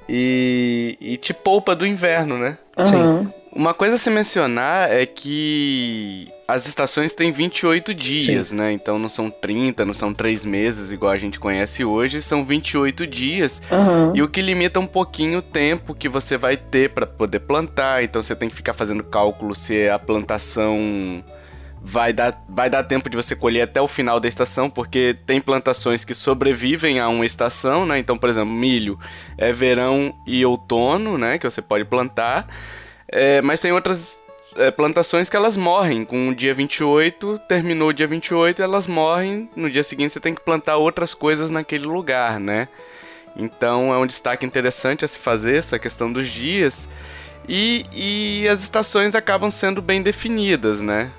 e, 0.09 0.97
e 1.01 1.17
te 1.19 1.35
poupa 1.35 1.75
do 1.75 1.87
inverno, 1.87 2.39
né? 2.39 2.57
Uhum. 2.79 3.31
Uma 3.55 3.75
coisa 3.75 3.97
a 3.97 3.99
se 3.99 4.09
mencionar 4.09 4.91
é 4.91 5.05
que 5.05 6.27
as 6.49 6.67
estações 6.67 7.15
têm 7.15 7.31
28 7.31 7.93
dias, 7.93 8.49
Sim. 8.49 8.57
né? 8.57 8.73
Então 8.73 8.99
não 8.99 9.11
são 9.11 9.31
30, 9.31 9.85
não 9.85 9.93
são 9.93 10.15
3 10.15 10.47
meses 10.47 10.91
igual 10.91 11.13
a 11.13 11.19
gente 11.19 11.39
conhece 11.39 11.85
hoje, 11.85 12.23
são 12.23 12.47
28 12.47 13.07
dias. 13.07 13.61
Uhum. 13.71 14.17
E 14.17 14.23
o 14.23 14.29
que 14.29 14.41
limita 14.41 14.81
um 14.81 14.87
pouquinho 14.87 15.41
o 15.41 15.43
tempo 15.43 15.95
que 15.95 16.09
você 16.09 16.39
vai 16.39 16.57
ter 16.57 16.91
para 16.91 17.07
poder 17.07 17.41
plantar. 17.41 18.03
Então 18.03 18.23
você 18.23 18.35
tem 18.35 18.49
que 18.49 18.57
ficar 18.57 18.73
fazendo 18.73 19.05
cálculo 19.05 19.55
se 19.55 19.87
a 19.87 19.99
plantação 19.99 21.23
vai 21.79 22.11
dar, 22.13 22.43
vai 22.49 22.71
dar 22.71 22.85
tempo 22.85 23.11
de 23.11 23.17
você 23.17 23.37
colher 23.37 23.63
até 23.63 23.83
o 23.83 23.89
final 23.89 24.19
da 24.19 24.29
estação, 24.29 24.71
porque 24.71 25.17
tem 25.27 25.43
plantações 25.43 26.05
que 26.05 26.15
sobrevivem 26.15 27.01
a 27.01 27.09
uma 27.09 27.27
estação, 27.27 27.85
né? 27.85 27.99
Então, 27.99 28.17
por 28.17 28.31
exemplo, 28.31 28.51
milho 28.51 28.99
é 29.37 29.53
verão 29.53 30.15
e 30.27 30.43
outono, 30.47 31.19
né? 31.19 31.39
Que 31.39 31.51
você 31.51 31.61
pode 31.61 31.85
plantar. 31.85 32.49
É, 33.13 33.43
mas 33.43 33.61
tem 33.61 33.71
outras 33.71 34.19
é, 34.57 34.71
plantações 34.71 35.29
que 35.29 35.37
elas 35.37 35.57
morrem. 35.57 36.05
Com 36.05 36.29
o 36.29 36.35
dia 36.35 36.55
28, 36.55 37.41
terminou 37.47 37.91
o 37.91 37.93
dia 37.93 38.07
28, 38.07 38.63
elas 38.63 38.87
morrem. 38.87 39.49
No 39.55 39.71
dia 39.71 39.85
seguinte 39.85 40.13
você 40.13 40.21
tem 40.21 40.35
que 40.35 40.41
plantar 40.41 40.79
outras 40.79 41.13
coisas 41.15 41.51
naquele 41.51 41.85
lugar, 41.85 42.41
né? 42.41 42.69
Então 43.37 43.93
é 43.93 43.99
um 43.99 44.07
destaque 44.07 44.45
interessante 44.45 45.05
a 45.05 45.09
se 45.09 45.19
fazer 45.19 45.57
essa 45.57 45.79
questão 45.79 46.13
dos 46.13 46.27
dias. 46.27 46.89
E, 47.49 47.85
e 47.93 48.49
as 48.49 48.63
estações 48.63 49.15
acabam 49.15 49.51
sendo 49.51 49.83
bem 49.83 50.03
definidas, 50.03 50.81
né? 50.81 51.11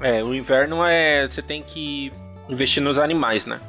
É, 0.00 0.22
o 0.22 0.34
inverno 0.34 0.84
é. 0.84 1.28
Você 1.28 1.42
tem 1.42 1.62
que 1.62 2.12
investir 2.48 2.82
nos 2.82 2.98
animais, 2.98 3.46
né? 3.46 3.60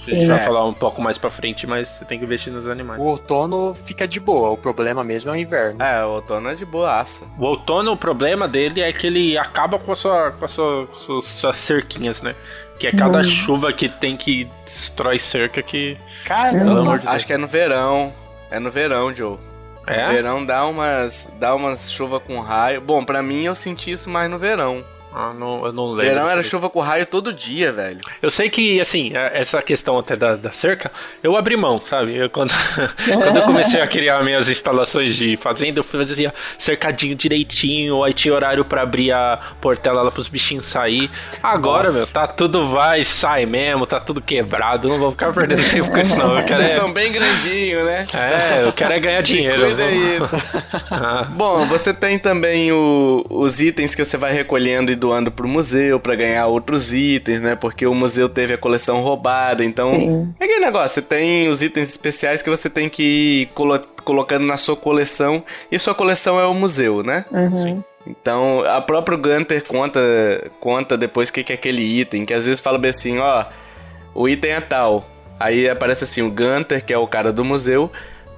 A 0.00 0.14
gente 0.14 0.26
vai 0.26 0.36
é. 0.36 0.44
falar 0.44 0.64
um 0.64 0.72
pouco 0.72 1.02
mais 1.02 1.18
pra 1.18 1.28
frente, 1.28 1.66
mas 1.66 1.88
você 1.88 2.04
tem 2.04 2.18
que 2.18 2.24
investir 2.24 2.52
nos 2.52 2.66
animais. 2.66 3.00
O 3.00 3.04
outono 3.04 3.74
fica 3.74 4.08
de 4.08 4.18
boa, 4.18 4.50
o 4.50 4.56
problema 4.56 5.04
mesmo 5.04 5.30
é 5.30 5.34
o 5.34 5.36
inverno. 5.36 5.82
É, 5.82 6.04
o 6.04 6.10
outono 6.10 6.48
é 6.48 6.54
de 6.54 6.64
boaça. 6.64 7.24
O 7.38 7.44
outono, 7.44 7.92
o 7.92 7.96
problema 7.96 8.48
dele 8.48 8.80
é 8.80 8.92
que 8.92 9.06
ele 9.06 9.36
acaba 9.36 9.78
com 9.78 9.92
a 9.92 9.94
sua, 9.94 10.30
com 10.32 10.44
a 10.44 10.48
sua, 10.48 10.88
suas, 10.92 11.24
suas 11.26 11.56
cerquinhas, 11.56 12.22
né? 12.22 12.34
Que 12.78 12.86
é 12.86 12.92
cada 12.92 13.18
hum. 13.18 13.24
chuva 13.24 13.72
que 13.72 13.88
tem 13.88 14.16
que 14.16 14.48
destrói 14.64 15.18
cerca 15.18 15.62
que. 15.62 15.98
Caramba! 16.24 16.98
De 16.98 17.06
Acho 17.06 17.26
que 17.26 17.32
é 17.32 17.36
no 17.36 17.46
verão. 17.46 18.12
É 18.50 18.58
no 18.58 18.70
verão, 18.70 19.14
Joe. 19.14 19.38
É? 19.86 20.06
No 20.06 20.12
verão 20.12 20.46
dá 20.46 20.66
umas, 20.66 21.28
dá 21.38 21.54
umas 21.54 21.92
chuva 21.92 22.18
com 22.18 22.40
raio. 22.40 22.80
Bom, 22.80 23.04
para 23.04 23.22
mim 23.22 23.44
eu 23.44 23.54
senti 23.54 23.90
isso 23.90 24.08
mais 24.08 24.30
no 24.30 24.38
verão. 24.38 24.84
Ah, 25.12 25.32
não, 25.34 25.66
eu 25.66 25.72
não 25.72 25.90
lembro. 25.90 26.14
Verão 26.14 26.28
era 26.28 26.42
chuva 26.42 26.70
com 26.70 26.80
raio 26.80 27.04
todo 27.04 27.32
dia, 27.32 27.72
velho. 27.72 27.98
Eu 28.22 28.30
sei 28.30 28.48
que, 28.48 28.80
assim, 28.80 29.12
é, 29.14 29.32
essa 29.34 29.60
questão 29.60 29.98
até 29.98 30.14
da, 30.14 30.36
da 30.36 30.52
cerca, 30.52 30.90
eu 31.22 31.36
abri 31.36 31.56
mão, 31.56 31.80
sabe? 31.84 32.16
Eu, 32.16 32.30
quando, 32.30 32.52
quando 33.06 33.36
eu 33.36 33.42
comecei 33.42 33.80
a 33.80 33.86
criar 33.86 34.22
minhas 34.22 34.48
instalações 34.48 35.16
de 35.16 35.36
fazenda, 35.36 35.80
eu 35.80 35.84
fazia 35.84 36.32
cercadinho 36.56 37.16
direitinho, 37.16 38.04
aí 38.04 38.12
tinha 38.12 38.32
horário 38.32 38.64
para 38.64 38.82
abrir 38.82 39.10
a 39.10 39.38
portela 39.60 40.02
lá 40.02 40.10
pros 40.10 40.28
bichinhos 40.28 40.66
sair. 40.66 41.10
Agora, 41.42 41.84
Nossa. 41.84 41.98
meu, 41.98 42.06
tá 42.06 42.26
tudo 42.28 42.68
vai, 42.68 43.04
sai 43.04 43.46
mesmo, 43.46 43.86
tá 43.86 43.98
tudo 43.98 44.20
quebrado. 44.20 44.88
Não 44.88 44.98
vou 44.98 45.10
ficar 45.10 45.32
perdendo 45.34 45.68
tempo 45.68 45.90
com 45.90 45.98
isso, 45.98 46.16
não. 46.16 46.38
Eu 46.38 46.44
quero 46.44 46.60
Vocês 46.60 46.72
é... 46.72 46.76
são 46.76 46.92
bem 46.92 47.10
grandinhos, 47.10 47.84
né? 47.84 48.06
É, 48.14 48.64
eu 48.64 48.72
quero 48.72 48.92
é 48.92 49.00
ganhar 49.00 49.22
Se 49.26 49.32
dinheiro. 49.32 49.66
Cuida 49.66 49.84
aí. 49.84 50.18
ah. 50.90 51.26
Bom, 51.30 51.66
você 51.66 51.92
tem 51.92 52.16
também 52.18 52.70
o, 52.70 53.24
os 53.28 53.60
itens 53.60 53.94
que 53.94 54.04
você 54.04 54.16
vai 54.16 54.32
recolhendo 54.32 54.92
e 54.92 54.99
doando 55.00 55.32
pro 55.32 55.48
museu 55.48 55.98
para 55.98 56.14
ganhar 56.14 56.46
outros 56.46 56.92
itens, 56.92 57.40
né? 57.40 57.56
Porque 57.56 57.86
o 57.86 57.94
museu 57.94 58.28
teve 58.28 58.54
a 58.54 58.58
coleção 58.58 59.00
roubada, 59.00 59.64
então 59.64 59.94
Sim. 59.94 60.34
é 60.38 60.44
aquele 60.44 60.60
negócio, 60.60 60.94
você 60.94 61.02
tem 61.02 61.48
os 61.48 61.62
itens 61.62 61.88
especiais 61.88 62.42
que 62.42 62.50
você 62.50 62.70
tem 62.70 62.88
que 62.88 63.02
ir 63.02 63.46
colo 63.54 63.80
colocando 64.04 64.46
na 64.46 64.56
sua 64.56 64.76
coleção 64.76 65.42
e 65.70 65.78
sua 65.78 65.94
coleção 65.94 66.38
é 66.38 66.46
o 66.46 66.54
museu, 66.54 67.02
né? 67.02 67.24
Uhum. 67.30 67.82
Então, 68.06 68.60
a 68.64 68.80
própria 68.80 69.16
Gunter 69.16 69.62
conta, 69.66 70.00
conta 70.58 70.96
depois 70.96 71.28
o 71.28 71.32
que, 71.32 71.44
que 71.44 71.52
é 71.52 71.54
aquele 71.54 71.82
item, 71.82 72.24
que 72.24 72.32
às 72.32 72.46
vezes 72.46 72.60
fala 72.60 72.78
bem 72.78 72.90
assim, 72.90 73.18
ó, 73.18 73.44
o 74.14 74.28
item 74.28 74.52
é 74.52 74.60
tal. 74.60 75.04
Aí 75.38 75.68
aparece 75.68 76.04
assim, 76.04 76.22
o 76.22 76.30
Gunter, 76.30 76.84
que 76.84 76.92
é 76.92 76.98
o 76.98 77.06
cara 77.06 77.32
do 77.32 77.44
museu, 77.44 77.90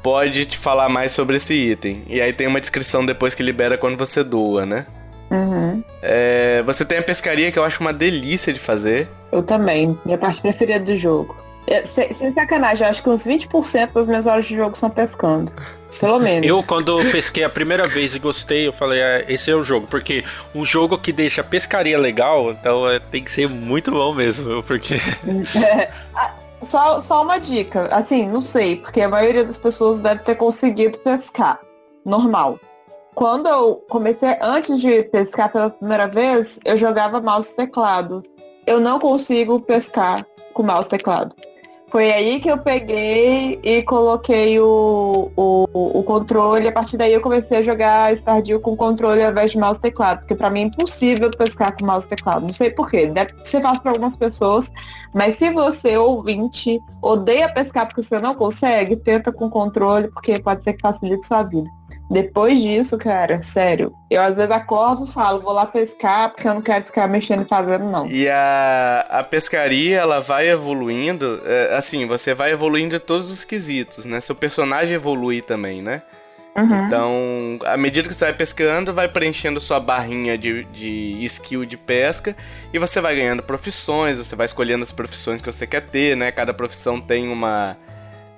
pode 0.02 0.44
te 0.46 0.58
falar 0.58 0.88
mais 0.88 1.12
sobre 1.12 1.36
esse 1.36 1.54
item. 1.54 2.02
E 2.08 2.20
aí 2.20 2.32
tem 2.32 2.46
uma 2.46 2.60
descrição 2.60 3.06
depois 3.06 3.34
que 3.34 3.42
libera 3.42 3.78
quando 3.78 3.96
você 3.96 4.24
doa, 4.24 4.66
né? 4.66 4.86
Uhum. 5.32 5.82
É, 6.02 6.62
você 6.62 6.84
tem 6.84 6.98
a 6.98 7.02
pescaria 7.02 7.50
que 7.50 7.58
eu 7.58 7.64
acho 7.64 7.80
uma 7.80 7.92
delícia 7.92 8.52
de 8.52 8.60
fazer. 8.60 9.08
Eu 9.32 9.42
também. 9.42 9.98
Minha 10.04 10.18
parte 10.18 10.42
preferida 10.42 10.84
do 10.84 10.96
jogo. 10.98 11.34
É, 11.66 11.84
sem, 11.84 12.12
sem 12.12 12.30
sacanagem, 12.30 12.84
eu 12.84 12.90
acho 12.90 13.02
que 13.02 13.08
uns 13.08 13.24
20% 13.24 13.92
das 13.92 14.06
minhas 14.06 14.26
horas 14.26 14.44
de 14.44 14.54
jogo 14.54 14.76
são 14.76 14.90
pescando. 14.90 15.50
Pelo 15.98 16.18
menos. 16.20 16.46
Eu, 16.46 16.62
quando 16.62 16.98
pesquei 17.10 17.44
a 17.44 17.48
primeira 17.48 17.88
vez 17.88 18.14
e 18.14 18.18
gostei, 18.18 18.66
eu 18.66 18.72
falei, 18.74 19.00
é, 19.00 19.24
esse 19.28 19.50
é 19.50 19.54
o 19.54 19.62
jogo. 19.62 19.86
Porque 19.86 20.22
um 20.54 20.66
jogo 20.66 20.98
que 20.98 21.12
deixa 21.12 21.40
a 21.40 21.44
pescaria 21.44 21.98
legal, 21.98 22.50
então 22.50 22.86
é, 22.86 22.98
tem 22.98 23.24
que 23.24 23.32
ser 23.32 23.48
muito 23.48 23.90
bom 23.90 24.14
mesmo. 24.14 24.62
Porque. 24.62 25.00
É, 25.56 25.90
só, 26.62 27.00
só 27.00 27.22
uma 27.22 27.38
dica. 27.38 27.88
Assim, 27.90 28.28
não 28.28 28.40
sei, 28.40 28.76
porque 28.76 29.00
a 29.00 29.08
maioria 29.08 29.44
das 29.44 29.56
pessoas 29.56 29.98
deve 29.98 30.22
ter 30.22 30.34
conseguido 30.34 30.98
pescar. 30.98 31.58
Normal. 32.04 32.58
Quando 33.14 33.46
eu 33.46 33.84
comecei, 33.90 34.36
antes 34.40 34.80
de 34.80 35.02
pescar 35.04 35.52
pela 35.52 35.68
primeira 35.68 36.06
vez, 36.06 36.58
eu 36.64 36.78
jogava 36.78 37.20
mouse 37.20 37.54
teclado. 37.54 38.22
Eu 38.66 38.80
não 38.80 38.98
consigo 38.98 39.60
pescar 39.60 40.26
com 40.54 40.62
mouse 40.62 40.88
teclado. 40.88 41.34
Foi 41.92 42.10
aí 42.10 42.40
que 42.40 42.50
eu 42.50 42.56
peguei 42.56 43.60
e 43.62 43.82
coloquei 43.82 44.58
o, 44.58 45.30
o, 45.36 45.98
o 45.98 46.02
controle. 46.02 46.66
A 46.66 46.72
partir 46.72 46.96
daí 46.96 47.12
eu 47.12 47.20
comecei 47.20 47.58
a 47.58 47.62
jogar 47.62 48.16
Stardew 48.16 48.60
com 48.60 48.74
controle 48.74 49.22
ao 49.22 49.30
invés 49.30 49.50
de 49.50 49.58
mouse 49.58 49.78
teclado. 49.78 50.20
Porque 50.20 50.34
para 50.34 50.48
mim 50.48 50.60
é 50.60 50.62
impossível 50.64 51.30
pescar 51.30 51.76
com 51.76 51.84
mouse 51.84 52.08
teclado. 52.08 52.46
Não 52.46 52.52
sei 52.54 52.70
porquê. 52.70 53.08
Deve 53.08 53.34
ser 53.44 53.60
fácil 53.60 53.82
para 53.82 53.90
algumas 53.90 54.16
pessoas. 54.16 54.72
Mas 55.14 55.36
se 55.36 55.50
você, 55.50 55.98
ouvinte, 55.98 56.80
odeia 57.02 57.52
pescar 57.52 57.86
porque 57.86 58.02
você 58.02 58.18
não 58.18 58.34
consegue, 58.34 58.96
tenta 58.96 59.30
com 59.30 59.50
controle, 59.50 60.08
porque 60.08 60.40
pode 60.40 60.64
ser 60.64 60.72
que 60.72 60.80
facilite 60.80 61.26
sua 61.26 61.42
vida. 61.42 61.68
Depois 62.12 62.60
disso, 62.60 62.98
cara, 62.98 63.40
sério, 63.40 63.94
eu 64.10 64.20
às 64.20 64.36
vezes 64.36 64.50
acordo 64.50 65.04
e 65.04 65.10
falo, 65.10 65.40
vou 65.40 65.52
lá 65.52 65.64
pescar 65.64 66.30
porque 66.30 66.46
eu 66.46 66.52
não 66.52 66.60
quero 66.60 66.84
ficar 66.84 67.08
mexendo 67.08 67.42
e 67.42 67.48
fazendo, 67.48 67.86
não. 67.86 68.06
E 68.06 68.28
a, 68.28 69.06
a 69.08 69.24
pescaria, 69.24 69.98
ela 69.98 70.20
vai 70.20 70.48
evoluindo, 70.48 71.40
é, 71.44 71.74
assim, 71.74 72.06
você 72.06 72.34
vai 72.34 72.52
evoluindo 72.52 72.94
em 72.94 73.00
todos 73.00 73.30
os 73.30 73.44
quesitos, 73.44 74.04
né? 74.04 74.20
Seu 74.20 74.34
personagem 74.34 74.94
evolui 74.94 75.40
também, 75.40 75.80
né? 75.80 76.02
Uhum. 76.54 76.86
Então, 76.86 77.58
à 77.64 77.78
medida 77.78 78.06
que 78.06 78.14
você 78.14 78.26
vai 78.26 78.34
pescando, 78.34 78.92
vai 78.92 79.08
preenchendo 79.08 79.58
sua 79.58 79.80
barrinha 79.80 80.36
de, 80.36 80.64
de 80.64 81.24
skill 81.24 81.64
de 81.64 81.78
pesca 81.78 82.36
e 82.74 82.78
você 82.78 83.00
vai 83.00 83.16
ganhando 83.16 83.42
profissões, 83.42 84.18
você 84.18 84.36
vai 84.36 84.44
escolhendo 84.44 84.82
as 84.82 84.92
profissões 84.92 85.40
que 85.40 85.50
você 85.50 85.66
quer 85.66 85.80
ter, 85.80 86.14
né? 86.14 86.30
Cada 86.30 86.52
profissão 86.52 87.00
tem 87.00 87.30
uma 87.30 87.74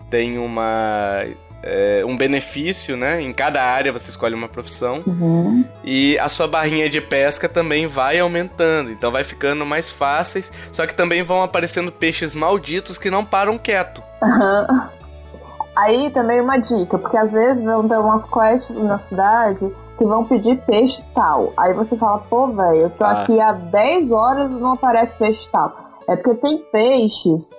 tem 0.08 0.38
uma 0.38 1.24
é, 1.64 2.04
um 2.04 2.16
benefício, 2.16 2.96
né? 2.96 3.20
Em 3.20 3.32
cada 3.32 3.62
área 3.62 3.92
você 3.92 4.10
escolhe 4.10 4.34
uma 4.34 4.48
profissão. 4.48 5.02
Uhum. 5.06 5.64
E 5.82 6.18
a 6.18 6.28
sua 6.28 6.46
barrinha 6.46 6.88
de 6.88 7.00
pesca 7.00 7.48
também 7.48 7.86
vai 7.86 8.18
aumentando. 8.20 8.90
Então 8.90 9.10
vai 9.10 9.24
ficando 9.24 9.64
mais 9.64 9.90
fáceis. 9.90 10.52
Só 10.70 10.86
que 10.86 10.94
também 10.94 11.22
vão 11.22 11.42
aparecendo 11.42 11.90
peixes 11.90 12.34
malditos 12.34 12.98
que 12.98 13.10
não 13.10 13.24
param 13.24 13.56
quieto. 13.56 14.02
Uhum. 14.22 14.80
Aí 15.76 16.10
também 16.10 16.40
uma 16.40 16.56
dica, 16.58 16.98
porque 16.98 17.16
às 17.16 17.32
vezes 17.32 17.62
vão 17.62 17.88
ter 17.88 17.98
umas 17.98 18.26
quests 18.26 18.76
na 18.84 18.96
cidade 18.96 19.72
que 19.98 20.04
vão 20.04 20.24
pedir 20.24 20.60
peixe 20.66 21.02
tal. 21.14 21.52
Aí 21.56 21.72
você 21.72 21.96
fala, 21.96 22.18
pô, 22.18 22.48
velho, 22.48 22.76
eu 22.76 22.90
tô 22.90 23.04
ah. 23.04 23.22
aqui 23.22 23.40
há 23.40 23.52
10 23.52 24.12
horas 24.12 24.52
e 24.52 24.56
não 24.56 24.72
aparece 24.72 25.12
peixe 25.14 25.48
tal. 25.50 25.74
É 26.08 26.14
porque 26.14 26.34
tem 26.34 26.58
peixes 26.70 27.56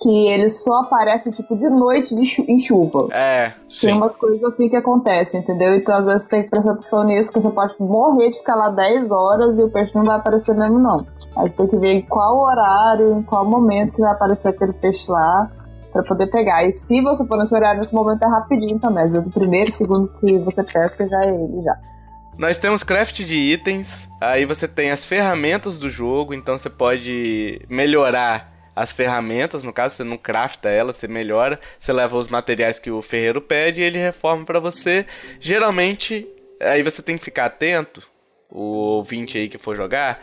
que 0.00 0.28
eles 0.28 0.62
só 0.62 0.82
aparecem, 0.82 1.32
tipo, 1.32 1.56
de 1.56 1.68
noite 1.70 2.14
de 2.14 2.24
chu 2.26 2.44
em 2.48 2.58
chuva. 2.58 3.08
É, 3.12 3.52
sim. 3.68 3.86
Tem 3.86 3.96
umas 3.96 4.16
coisas 4.16 4.42
assim 4.44 4.68
que 4.68 4.76
acontecem, 4.76 5.40
entendeu? 5.40 5.74
Então, 5.74 5.94
às 5.94 6.06
vezes, 6.06 6.22
você 6.22 6.28
tem 6.28 6.42
que 6.42 6.50
prestar 6.50 6.72
atenção 6.72 7.04
nisso, 7.04 7.32
que 7.32 7.40
você 7.40 7.50
pode 7.50 7.74
morrer 7.80 8.30
de 8.30 8.38
ficar 8.38 8.56
lá 8.56 8.68
10 8.68 9.10
horas 9.10 9.58
e 9.58 9.62
o 9.62 9.70
peixe 9.70 9.94
não 9.94 10.04
vai 10.04 10.16
aparecer 10.16 10.54
mesmo, 10.54 10.78
não. 10.78 10.96
Aí 11.36 11.48
você 11.48 11.54
tem 11.54 11.66
que 11.66 11.76
ver 11.78 11.92
em 11.92 12.02
qual 12.02 12.38
horário, 12.38 13.18
em 13.18 13.22
qual 13.22 13.44
momento 13.44 13.92
que 13.92 14.00
vai 14.00 14.12
aparecer 14.12 14.48
aquele 14.48 14.74
peixe 14.74 15.10
lá 15.10 15.48
para 15.92 16.02
poder 16.02 16.26
pegar. 16.26 16.64
E 16.64 16.76
se 16.76 17.00
você 17.00 17.26
for 17.26 17.38
nesse 17.38 17.54
horário, 17.54 17.80
nesse 17.80 17.94
momento 17.94 18.22
é 18.22 18.28
rapidinho 18.28 18.78
também. 18.78 19.04
Às 19.04 19.12
vezes 19.12 19.26
o 19.26 19.30
primeiro, 19.30 19.70
o 19.70 19.72
segundo 19.72 20.08
que 20.08 20.38
você 20.38 20.62
pesca 20.62 21.06
já 21.06 21.24
é 21.24 21.34
ele 21.34 21.62
já. 21.62 21.76
Nós 22.38 22.58
temos 22.58 22.82
craft 22.82 23.24
de 23.24 23.34
itens, 23.34 24.06
aí 24.20 24.44
você 24.44 24.68
tem 24.68 24.90
as 24.90 25.06
ferramentas 25.06 25.78
do 25.78 25.88
jogo, 25.88 26.34
então 26.34 26.58
você 26.58 26.68
pode 26.68 27.62
melhorar 27.68 28.55
as 28.76 28.92
ferramentas, 28.92 29.64
no 29.64 29.72
caso, 29.72 29.96
você 29.96 30.04
não 30.04 30.18
crafta 30.18 30.68
ela, 30.68 30.92
você 30.92 31.08
melhora, 31.08 31.58
você 31.78 31.94
leva 31.94 32.14
os 32.18 32.28
materiais 32.28 32.78
que 32.78 32.90
o 32.90 33.00
ferreiro 33.00 33.40
pede 33.40 33.80
e 33.80 33.84
ele 33.84 33.96
reforma 33.96 34.44
para 34.44 34.60
você. 34.60 35.06
Geralmente, 35.40 36.28
aí 36.60 36.82
você 36.82 37.00
tem 37.00 37.16
que 37.16 37.24
ficar 37.24 37.46
atento, 37.46 38.06
o 38.50 38.60
ouvinte 38.60 39.38
aí 39.38 39.48
que 39.48 39.56
for 39.56 39.74
jogar, 39.74 40.22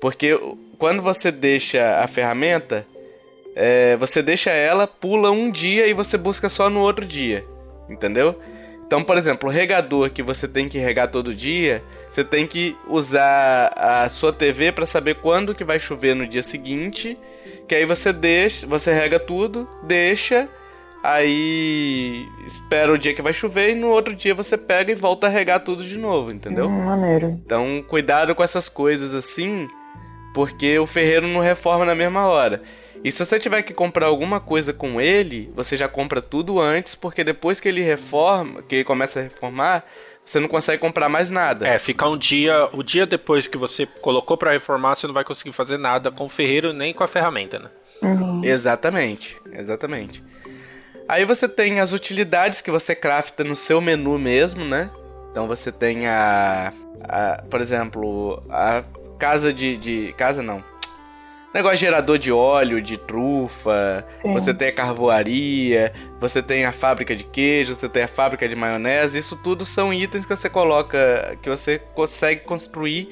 porque 0.00 0.38
quando 0.78 1.02
você 1.02 1.32
deixa 1.32 1.98
a 1.98 2.06
ferramenta, 2.06 2.86
é, 3.56 3.96
você 3.96 4.22
deixa 4.22 4.50
ela, 4.50 4.86
pula 4.86 5.32
um 5.32 5.50
dia 5.50 5.88
e 5.88 5.92
você 5.92 6.16
busca 6.16 6.48
só 6.48 6.70
no 6.70 6.80
outro 6.80 7.04
dia, 7.04 7.44
entendeu? 7.90 8.40
Então, 8.88 9.04
por 9.04 9.18
exemplo, 9.18 9.50
o 9.50 9.52
regador 9.52 10.08
que 10.08 10.22
você 10.22 10.48
tem 10.48 10.66
que 10.66 10.78
regar 10.78 11.10
todo 11.10 11.34
dia, 11.34 11.84
você 12.08 12.24
tem 12.24 12.46
que 12.46 12.74
usar 12.88 13.70
a 13.76 14.08
sua 14.08 14.32
TV 14.32 14.72
para 14.72 14.86
saber 14.86 15.16
quando 15.16 15.54
que 15.54 15.62
vai 15.62 15.78
chover 15.78 16.16
no 16.16 16.26
dia 16.26 16.42
seguinte, 16.42 17.18
que 17.68 17.74
aí 17.74 17.84
você 17.84 18.14
deixa, 18.14 18.66
você 18.66 18.90
rega 18.90 19.20
tudo, 19.20 19.68
deixa, 19.82 20.48
aí 21.02 22.26
espera 22.46 22.90
o 22.90 22.96
dia 22.96 23.12
que 23.12 23.20
vai 23.20 23.34
chover 23.34 23.72
e 23.72 23.74
no 23.74 23.88
outro 23.90 24.16
dia 24.16 24.34
você 24.34 24.56
pega 24.56 24.90
e 24.90 24.94
volta 24.94 25.26
a 25.26 25.30
regar 25.30 25.60
tudo 25.60 25.84
de 25.84 25.98
novo, 25.98 26.32
entendeu? 26.32 26.66
Hum, 26.66 26.86
maneiro. 26.86 27.38
Então, 27.44 27.84
cuidado 27.86 28.34
com 28.34 28.42
essas 28.42 28.70
coisas 28.70 29.12
assim, 29.12 29.68
porque 30.32 30.78
o 30.78 30.86
ferreiro 30.86 31.28
não 31.28 31.42
reforma 31.42 31.84
na 31.84 31.94
mesma 31.94 32.26
hora. 32.26 32.62
E 33.04 33.12
se 33.12 33.24
você 33.24 33.38
tiver 33.38 33.62
que 33.62 33.72
comprar 33.72 34.06
alguma 34.06 34.40
coisa 34.40 34.72
com 34.72 35.00
ele, 35.00 35.50
você 35.54 35.76
já 35.76 35.88
compra 35.88 36.20
tudo 36.20 36.60
antes, 36.60 36.94
porque 36.94 37.22
depois 37.22 37.60
que 37.60 37.68
ele 37.68 37.82
reforma, 37.82 38.62
que 38.62 38.76
ele 38.76 38.84
começa 38.84 39.20
a 39.20 39.22
reformar, 39.22 39.84
você 40.24 40.38
não 40.40 40.48
consegue 40.48 40.80
comprar 40.80 41.08
mais 41.08 41.30
nada. 41.30 41.66
É, 41.66 41.78
ficar 41.78 42.08
um 42.08 42.18
dia, 42.18 42.68
o 42.72 42.82
dia 42.82 43.06
depois 43.06 43.46
que 43.46 43.56
você 43.56 43.86
colocou 43.86 44.36
para 44.36 44.52
reformar, 44.52 44.94
você 44.94 45.06
não 45.06 45.14
vai 45.14 45.24
conseguir 45.24 45.52
fazer 45.52 45.78
nada 45.78 46.10
com 46.10 46.26
o 46.26 46.28
ferreiro 46.28 46.72
nem 46.72 46.92
com 46.92 47.02
a 47.02 47.08
ferramenta, 47.08 47.58
né? 47.58 47.70
Uhum. 48.02 48.44
Exatamente, 48.44 49.36
exatamente. 49.52 50.22
Aí 51.08 51.24
você 51.24 51.48
tem 51.48 51.80
as 51.80 51.92
utilidades 51.92 52.60
que 52.60 52.70
você 52.70 52.94
crafta 52.94 53.42
no 53.42 53.56
seu 53.56 53.80
menu 53.80 54.18
mesmo, 54.18 54.64
né? 54.64 54.90
Então 55.30 55.46
você 55.46 55.72
tem 55.72 56.06
a, 56.06 56.72
a 57.08 57.42
por 57.48 57.60
exemplo, 57.60 58.42
a 58.50 58.84
casa 59.18 59.52
de, 59.52 59.78
de 59.78 60.14
casa 60.18 60.42
não, 60.42 60.62
Negócio 61.58 61.78
gerador 61.78 62.18
de 62.18 62.30
óleo, 62.30 62.80
de 62.80 62.96
trufa, 62.96 64.06
Sim. 64.12 64.32
você 64.32 64.54
tem 64.54 64.68
a 64.68 64.72
carvoaria, 64.72 65.92
você 66.20 66.40
tem 66.40 66.64
a 66.64 66.70
fábrica 66.70 67.16
de 67.16 67.24
queijo, 67.24 67.74
você 67.74 67.88
tem 67.88 68.04
a 68.04 68.08
fábrica 68.08 68.48
de 68.48 68.54
maionese, 68.54 69.18
isso 69.18 69.34
tudo 69.42 69.66
são 69.66 69.92
itens 69.92 70.24
que 70.24 70.36
você 70.36 70.48
coloca, 70.48 71.36
que 71.42 71.50
você 71.50 71.80
consegue 71.96 72.42
construir 72.42 73.08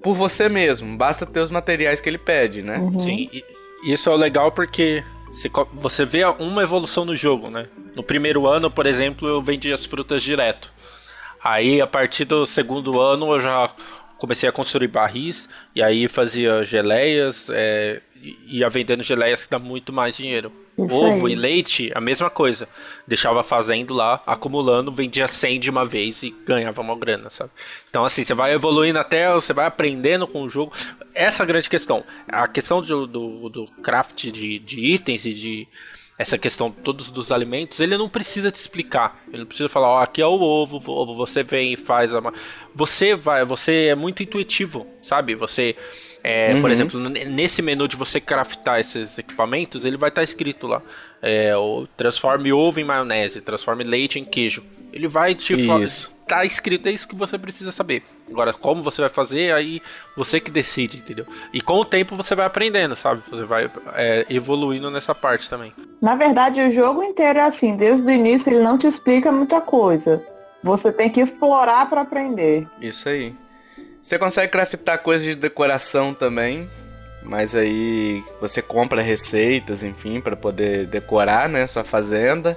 por 0.00 0.14
você 0.14 0.48
mesmo, 0.48 0.96
basta 0.96 1.26
ter 1.26 1.40
os 1.40 1.50
materiais 1.50 2.00
que 2.00 2.08
ele 2.08 2.16
pede, 2.16 2.62
né? 2.62 2.78
Uhum. 2.78 2.96
Sim, 2.96 3.28
e 3.32 3.44
isso 3.82 4.08
é 4.08 4.16
legal 4.16 4.52
porque 4.52 5.02
você, 5.74 6.04
vê 6.04 6.24
uma 6.24 6.62
evolução 6.62 7.04
no 7.04 7.16
jogo, 7.16 7.50
né? 7.50 7.66
No 7.96 8.04
primeiro 8.04 8.46
ano, 8.46 8.70
por 8.70 8.86
exemplo, 8.86 9.26
eu 9.26 9.42
vendi 9.42 9.72
as 9.72 9.84
frutas 9.84 10.22
direto. 10.22 10.72
Aí, 11.42 11.80
a 11.80 11.88
partir 11.88 12.24
do 12.24 12.46
segundo 12.46 13.00
ano, 13.00 13.32
eu 13.32 13.40
já 13.40 13.68
comecei 14.20 14.48
a 14.48 14.52
construir 14.52 14.88
barris, 14.88 15.48
e 15.74 15.82
aí 15.82 16.06
fazia 16.06 16.62
geleias, 16.62 17.48
é, 17.50 18.02
ia 18.46 18.68
vendendo 18.68 19.02
geleias 19.02 19.42
que 19.42 19.50
dá 19.50 19.58
muito 19.58 19.92
mais 19.92 20.16
dinheiro. 20.16 20.52
Isso 20.78 20.94
Ovo 20.94 21.26
aí. 21.26 21.32
e 21.32 21.36
leite, 21.36 21.90
a 21.94 22.00
mesma 22.00 22.30
coisa. 22.30 22.68
Deixava 23.06 23.42
fazendo 23.42 23.92
lá, 23.94 24.22
acumulando, 24.26 24.92
vendia 24.92 25.26
100 25.26 25.60
de 25.60 25.70
uma 25.70 25.84
vez 25.84 26.22
e 26.22 26.30
ganhava 26.46 26.80
uma 26.80 26.96
grana, 26.96 27.28
sabe? 27.30 27.50
Então, 27.88 28.04
assim, 28.04 28.24
você 28.24 28.34
vai 28.34 28.52
evoluindo 28.52 28.98
até, 28.98 29.30
você 29.32 29.52
vai 29.52 29.66
aprendendo 29.66 30.26
com 30.26 30.42
o 30.42 30.48
jogo. 30.48 30.72
Essa 31.14 31.42
é 31.42 31.44
a 31.44 31.46
grande 31.46 31.68
questão. 31.68 32.04
A 32.28 32.46
questão 32.46 32.80
do, 32.80 33.06
do, 33.06 33.48
do 33.48 33.66
craft 33.82 34.30
de, 34.30 34.58
de 34.58 34.80
itens 34.80 35.24
e 35.26 35.34
de 35.34 35.68
essa 36.20 36.36
questão 36.36 36.70
todos 36.70 37.10
dos 37.10 37.32
alimentos, 37.32 37.80
ele 37.80 37.96
não 37.96 38.08
precisa 38.08 38.50
te 38.50 38.56
explicar. 38.56 39.22
Ele 39.28 39.38
não 39.38 39.46
precisa 39.46 39.68
falar, 39.70 39.88
ó, 39.88 40.02
aqui 40.02 40.20
é 40.20 40.26
o 40.26 40.32
ovo, 40.38 40.82
ovo, 40.86 41.14
você 41.14 41.42
vem 41.42 41.72
e 41.72 41.76
faz 41.76 42.14
a... 42.14 42.20
ma-". 42.20 42.32
Você 42.74 43.16
vai, 43.16 43.42
você 43.44 43.86
é 43.86 43.94
muito 43.94 44.22
intuitivo, 44.22 44.86
sabe? 45.02 45.34
Você, 45.34 45.74
é, 46.22 46.52
por 46.60 46.64
Uhum. 46.66 46.70
exemplo, 46.70 47.00
n- 47.00 47.24
nesse 47.24 47.62
menu 47.62 47.88
de 47.88 47.96
você 47.96 48.20
craftar 48.20 48.78
esses 48.78 49.18
equipamentos, 49.18 49.86
ele 49.86 49.96
vai 49.96 50.10
estar 50.10 50.22
escrito 50.22 50.66
lá, 50.66 50.82
é, 51.22 51.56
o 51.56 51.86
transforme 51.96 52.52
ovo 52.52 52.78
em 52.78 52.84
maionese, 52.84 53.40
transforme 53.40 53.82
leite 53.82 54.18
em 54.18 54.24
queijo. 54.24 54.62
Ele 54.92 55.08
vai 55.08 55.34
te 55.34 55.56
falar, 55.66 55.84
Isso. 55.86 56.14
Tá 56.30 56.44
escrito, 56.44 56.88
é 56.88 56.92
isso 56.92 57.08
que 57.08 57.16
você 57.16 57.36
precisa 57.36 57.72
saber. 57.72 58.04
Agora, 58.30 58.52
como 58.52 58.84
você 58.84 59.00
vai 59.00 59.10
fazer, 59.10 59.52
aí 59.52 59.82
você 60.16 60.38
que 60.38 60.48
decide, 60.48 60.98
entendeu? 60.98 61.26
E 61.52 61.60
com 61.60 61.74
o 61.74 61.84
tempo 61.84 62.14
você 62.14 62.36
vai 62.36 62.46
aprendendo, 62.46 62.94
sabe? 62.94 63.20
Você 63.28 63.42
vai 63.42 63.68
é, 63.94 64.24
evoluindo 64.30 64.88
nessa 64.92 65.12
parte 65.12 65.50
também. 65.50 65.74
Na 66.00 66.14
verdade, 66.14 66.60
o 66.60 66.70
jogo 66.70 67.02
inteiro 67.02 67.40
é 67.40 67.42
assim, 67.42 67.74
desde 67.74 68.06
o 68.06 68.10
início 68.10 68.48
ele 68.52 68.62
não 68.62 68.78
te 68.78 68.86
explica 68.86 69.32
muita 69.32 69.60
coisa. 69.60 70.24
Você 70.62 70.92
tem 70.92 71.10
que 71.10 71.20
explorar 71.20 71.88
para 71.90 72.02
aprender. 72.02 72.68
Isso 72.80 73.08
aí. 73.08 73.34
Você 74.00 74.16
consegue 74.16 74.52
craftar 74.52 75.02
coisas 75.02 75.26
de 75.26 75.34
decoração 75.34 76.14
também, 76.14 76.70
mas 77.24 77.56
aí 77.56 78.22
você 78.40 78.62
compra 78.62 79.02
receitas, 79.02 79.82
enfim, 79.82 80.20
para 80.20 80.36
poder 80.36 80.86
decorar, 80.86 81.48
né, 81.48 81.66
sua 81.66 81.82
fazenda. 81.82 82.56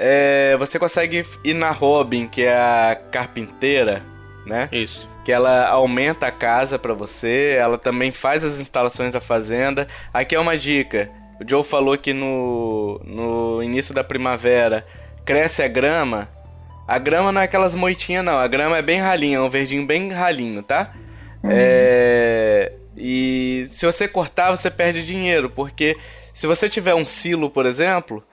É, 0.00 0.56
você 0.58 0.78
consegue 0.78 1.26
ir 1.42 1.54
na 1.54 1.72
Robin, 1.72 2.28
que 2.28 2.42
é 2.42 2.54
a 2.56 2.96
carpinteira, 3.10 4.00
né? 4.46 4.68
Isso. 4.70 5.08
que 5.24 5.32
ela 5.32 5.66
aumenta 5.66 6.26
a 6.28 6.30
casa 6.30 6.78
pra 6.78 6.94
você, 6.94 7.56
ela 7.58 7.76
também 7.76 8.12
faz 8.12 8.44
as 8.44 8.60
instalações 8.60 9.12
da 9.12 9.20
fazenda. 9.20 9.88
Aqui 10.14 10.34
é 10.36 10.40
uma 10.40 10.56
dica. 10.56 11.10
O 11.40 11.48
Joe 11.48 11.64
falou 11.64 11.98
que 11.98 12.12
no, 12.14 12.98
no 13.04 13.62
início 13.62 13.92
da 13.92 14.02
primavera 14.04 14.86
cresce 15.24 15.62
a 15.62 15.68
grama. 15.68 16.28
A 16.86 16.98
grama 16.98 17.30
não 17.32 17.40
é 17.40 17.44
aquelas 17.44 17.74
moitinhas, 17.74 18.24
não. 18.24 18.38
A 18.38 18.46
grama 18.46 18.78
é 18.78 18.82
bem 18.82 19.00
ralinha, 19.00 19.36
é 19.38 19.40
um 19.40 19.50
verdinho 19.50 19.84
bem 19.84 20.10
ralinho, 20.10 20.62
tá? 20.62 20.92
É, 21.44 22.72
E 22.96 23.66
se 23.70 23.84
você 23.84 24.08
cortar, 24.08 24.50
você 24.50 24.70
perde 24.70 25.04
dinheiro, 25.04 25.50
porque 25.50 25.96
se 26.32 26.46
você 26.46 26.68
tiver 26.68 26.94
um 26.94 27.04
silo, 27.04 27.50
por 27.50 27.66
exemplo, 27.66 28.24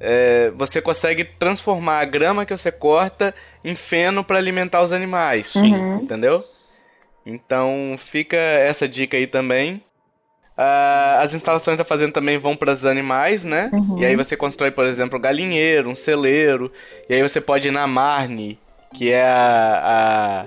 é, 0.00 0.50
você 0.56 0.80
consegue 0.80 1.24
transformar 1.24 2.00
a 2.00 2.04
grama 2.04 2.44
que 2.46 2.56
você 2.56 2.70
corta 2.72 3.34
em 3.64 3.74
feno 3.74 4.22
para 4.24 4.38
alimentar 4.38 4.82
os 4.82 4.92
animais. 4.92 5.54
Uhum. 5.56 5.96
Entendeu? 5.98 6.44
Então 7.24 7.96
fica 7.98 8.36
essa 8.36 8.86
dica 8.86 9.16
aí 9.16 9.26
também. 9.26 9.82
Ah, 10.56 11.18
as 11.20 11.34
instalações 11.34 11.76
da 11.76 11.84
fazenda 11.84 12.12
também 12.12 12.38
vão 12.38 12.56
para 12.56 12.72
os 12.72 12.84
animais, 12.84 13.44
né? 13.44 13.68
Uhum. 13.72 13.98
E 13.98 14.06
aí 14.06 14.16
você 14.16 14.36
constrói, 14.36 14.70
por 14.70 14.86
exemplo, 14.86 15.18
um 15.18 15.20
galinheiro, 15.20 15.90
um 15.90 15.94
celeiro. 15.94 16.72
E 17.10 17.14
aí 17.14 17.22
você 17.22 17.40
pode 17.40 17.68
ir 17.68 17.72
na 17.72 17.86
Marne, 17.86 18.58
que 18.94 19.10
é 19.12 19.22
a, 19.24 19.82
a- 19.84 20.46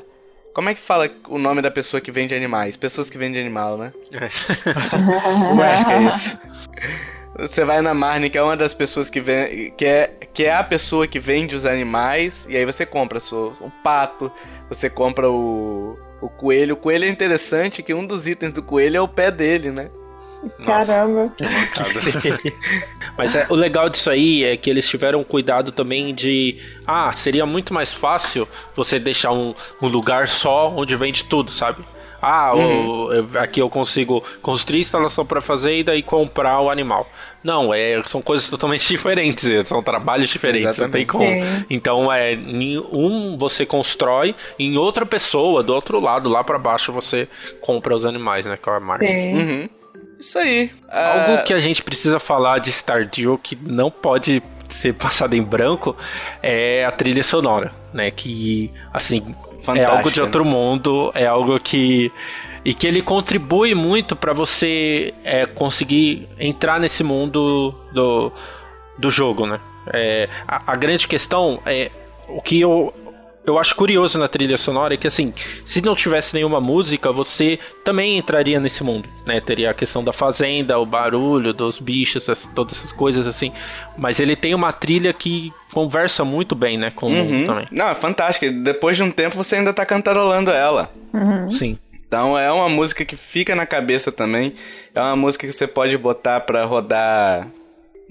Como 0.54 0.68
é 0.70 0.74
que 0.74 0.82
fala 0.82 1.10
o 1.28 1.38
nome 1.38 1.62
da 1.62 1.70
pessoa 1.70 2.02
que 2.02 2.12
vende 2.12 2.34
animais? 2.34 2.76
Pessoas 2.76 3.08
que 3.10 3.18
vendem 3.20 3.40
animal, 3.42 3.78
né? 3.78 3.94
Eu 4.12 4.26
acho 4.26 5.86
que 5.86 5.92
é 5.92 6.02
isso. 6.04 6.40
Você 7.42 7.64
vai 7.64 7.82
na 7.82 7.94
Marne, 7.94 8.30
que 8.30 8.38
é 8.38 8.44
uma 8.44 8.58
das 8.58 8.74
pessoas 8.74 9.10
que 9.10 9.20
vende. 9.20 9.72
Que 9.72 9.86
é, 9.86 10.08
que 10.34 10.44
é 10.46 10.54
a 10.54 10.64
pessoa 10.64 11.08
que 11.08 11.20
vende 11.20 11.56
os 11.56 11.66
animais. 11.66 12.48
E 12.50 12.58
aí 12.58 12.66
você 12.66 12.86
compra 12.86 13.20
sua, 13.20 13.54
o 13.60 13.72
pato, 13.84 14.32
você 14.68 14.90
compra 14.90 15.30
o, 15.30 15.98
o 16.22 16.30
coelho. 16.30 16.74
O 16.76 16.78
coelho 16.78 17.06
é 17.06 17.10
interessante 17.10 17.82
que 17.82 17.94
um 17.94 18.06
dos 18.06 18.28
itens 18.28 18.54
do 18.54 18.62
coelho 18.62 18.98
é 18.98 19.02
o 19.02 19.08
pé 19.08 19.32
dele, 19.32 19.72
né? 19.72 19.90
Caramba. 20.64 21.34
Mas 23.18 23.36
é, 23.36 23.46
o 23.50 23.56
legal 23.56 23.90
disso 23.90 24.10
aí 24.10 24.44
é 24.44 24.56
que 24.56 24.70
eles 24.70 24.88
tiveram 24.88 25.24
cuidado 25.24 25.72
também 25.72 26.14
de. 26.14 26.58
Ah, 26.88 27.12
seria 27.12 27.46
muito 27.46 27.74
mais 27.74 27.94
fácil 27.94 28.48
você 28.76 29.00
deixar 29.00 29.32
um, 29.32 29.54
um 29.82 29.88
lugar 29.88 30.28
só 30.28 30.74
onde 30.76 30.96
vende 30.96 31.26
tudo, 31.26 31.52
sabe? 31.52 31.84
Ah, 32.22 32.54
o- 32.56 33.12
eu- 33.14 33.28
aqui 33.40 33.62
eu 33.62 33.70
consigo 33.70 34.24
construir 34.42 34.80
instalação 34.82 35.26
para 35.26 35.40
fazer 35.42 35.78
e 35.80 35.84
daí 35.84 36.02
comprar 36.04 36.60
o 36.62 36.70
animal. 36.70 37.08
Não, 37.44 37.74
é, 37.74 38.02
são 38.08 38.22
coisas 38.22 38.48
totalmente 38.50 38.88
diferentes, 38.88 39.46
é, 39.50 39.64
são 39.64 39.82
trabalhos 39.82 40.30
diferentes, 40.30 40.78
não 40.78 40.90
tem 40.90 41.02
Exatamente. 41.04 41.08
como. 41.08 41.26
Sim. 41.60 41.66
Então, 41.70 42.12
é, 42.12 42.34
em 42.34 42.78
um 42.78 43.38
você 43.38 43.66
constrói, 43.66 44.36
em 44.58 44.78
outra 44.78 45.06
pessoa, 45.06 45.64
do 45.64 45.74
outro 45.74 46.00
lado, 46.00 46.28
lá 46.30 46.44
para 46.44 46.58
baixo, 46.60 46.92
você 46.92 47.28
compra 47.62 47.96
os 47.96 48.04
animais, 48.06 48.46
né? 48.46 48.58
Que 48.62 48.70
é 48.70 48.74
a 48.74 48.80
marca. 48.80 49.06
Sim. 49.06 49.34
Uhum. 49.38 49.70
Isso 50.20 50.38
aí. 50.38 50.70
Algo 50.92 51.34
Ah, 51.36 51.44
que 51.46 51.54
a 51.54 51.60
gente 51.60 51.82
precisa 51.82 52.20
falar 52.20 52.60
de 52.60 52.70
Stardew 52.72 53.38
que 53.38 53.56
não 53.62 53.90
pode 53.90 54.44
ser 54.68 54.94
passado 55.00 55.34
em 55.34 55.42
branco 55.42 55.96
é 56.44 56.84
a 56.84 56.92
trilha 56.92 57.24
sonora, 57.24 57.72
né? 57.94 58.12
Que, 58.12 58.70
assim, 58.94 59.34
é 59.72 59.86
Fantástica, 59.86 59.98
algo 59.98 60.12
de 60.12 60.22
outro 60.22 60.46
mundo, 60.46 61.12
é 61.14 61.26
algo 61.26 61.60
que. 61.60 62.12
E 62.64 62.74
que 62.74 62.86
ele 62.86 63.02
contribui 63.02 63.74
muito 63.74 64.16
para 64.16 64.34
você 64.34 65.14
é, 65.24 65.46
conseguir 65.46 66.28
entrar 66.38 66.80
nesse 66.80 67.04
mundo 67.04 67.74
do, 67.94 68.32
do 68.98 69.10
jogo, 69.10 69.46
né? 69.48 69.60
É, 69.94 70.28
a, 70.48 70.74
a 70.74 70.76
grande 70.76 71.08
questão 71.08 71.62
é 71.66 71.90
o 72.28 72.42
que 72.42 72.60
eu, 72.60 72.94
eu 73.50 73.60
acho 73.60 73.76
curioso 73.76 74.18
na 74.18 74.28
trilha 74.28 74.58
sonora 74.58 74.94
é 74.94 74.98
que 74.98 75.08
assim, 75.08 75.34
se 75.66 75.82
não 75.82 75.96
tivesse 75.96 76.34
nenhuma 76.34 76.62
música, 76.62 77.12
você 77.12 77.60
também 77.84 78.18
entraria 78.18 78.60
nesse 78.60 78.84
mundo, 78.84 79.10
né? 79.26 79.42
Teria 79.42 79.72
a 79.72 79.74
questão 79.74 80.04
da 80.04 80.14
fazenda, 80.14 80.78
o 80.80 80.86
barulho 80.86 81.54
dos 81.54 81.80
bichos, 81.80 82.24
essas- 82.24 82.50
todas 82.54 82.78
essas 82.78 82.92
coisas 82.92 83.28
assim. 83.28 83.52
Mas 83.98 84.20
ele 84.20 84.36
tem 84.36 84.54
uma 84.56 84.72
trilha 84.72 85.12
que 85.12 85.52
conversa 85.74 86.24
muito 86.24 86.56
bem, 86.56 86.78
né, 86.78 86.92
com 86.92 87.08
o 87.08 87.10
uhum. 87.10 87.24
mundo 87.26 87.46
também. 87.48 87.68
Não, 87.72 87.90
é 87.90 87.96
fantástico. 87.96 88.52
Depois 88.64 88.96
de 88.98 89.04
um 89.04 89.12
tempo 89.12 89.36
você 89.36 89.58
ainda 89.58 89.74
tá 89.74 89.86
cantarolando 89.86 90.52
ela. 90.52 90.92
Sim. 91.50 91.78
Então 92.08 92.38
é 92.38 92.52
uma 92.52 92.68
música 92.68 93.06
que 93.06 93.16
fica 93.16 93.56
na 93.56 93.66
cabeça 93.68 94.12
também. 94.12 94.54
É 94.96 95.00
uma 95.00 95.16
música 95.16 95.46
que 95.46 95.54
você 95.54 95.68
pode 95.68 95.96
botar 95.98 96.40
pra 96.40 96.66
rodar 96.66 97.48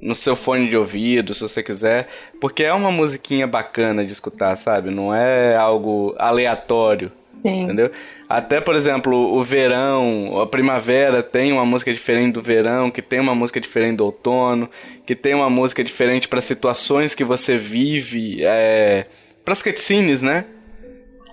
no 0.01 0.15
seu 0.15 0.37
fone 0.37 0.69
de 0.69 0.77
ouvido, 0.77 1.35
se 1.35 1.41
você 1.41 1.63
quiser, 1.63 2.09
porque 2.41 2.63
é 2.63 2.73
uma 2.73 2.91
musiquinha 2.91 3.47
bacana 3.47 4.05
de 4.05 4.13
escutar, 4.13 4.55
sabe? 4.57 4.91
Não 4.91 5.15
é 5.15 5.57
algo 5.57 6.15
aleatório. 6.19 7.11
Sim. 7.43 7.63
Entendeu? 7.63 7.91
Até, 8.29 8.61
por 8.61 8.75
exemplo, 8.75 9.17
o 9.17 9.43
verão, 9.45 10.41
a 10.41 10.47
primavera 10.47 11.23
tem 11.23 11.53
uma 11.53 11.65
música 11.65 11.93
diferente 11.93 12.35
do 12.35 12.43
verão, 12.43 12.91
que 12.91 13.01
tem 13.01 13.21
uma 13.21 13.35
música 13.35 13.61
diferente 13.61 13.97
do 13.97 14.05
outono, 14.05 14.69
que 15.07 15.15
tem 15.15 15.35
uma 15.35 15.49
música 15.49 15.83
diferente 15.85 16.29
para 16.29 16.41
situações 16.41 17.15
que 17.15 17.25
você 17.25 17.57
vive, 17.57 18.39
é, 18.43 19.07
para 19.45 19.53
as 19.53 19.63
cutscenes, 19.63 20.21
né? 20.21 20.45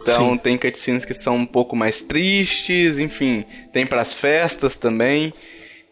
Então 0.02 0.34
Sim. 0.34 0.38
tem 0.38 0.58
cutscenes 0.58 1.04
que 1.04 1.16
são 1.16 1.36
um 1.36 1.46
pouco 1.46 1.76
mais 1.76 2.02
tristes, 2.02 3.00
enfim, 3.00 3.44
tem 3.74 3.88
para 3.88 4.02
as 4.02 4.14
festas 4.14 4.76
também. 4.76 5.34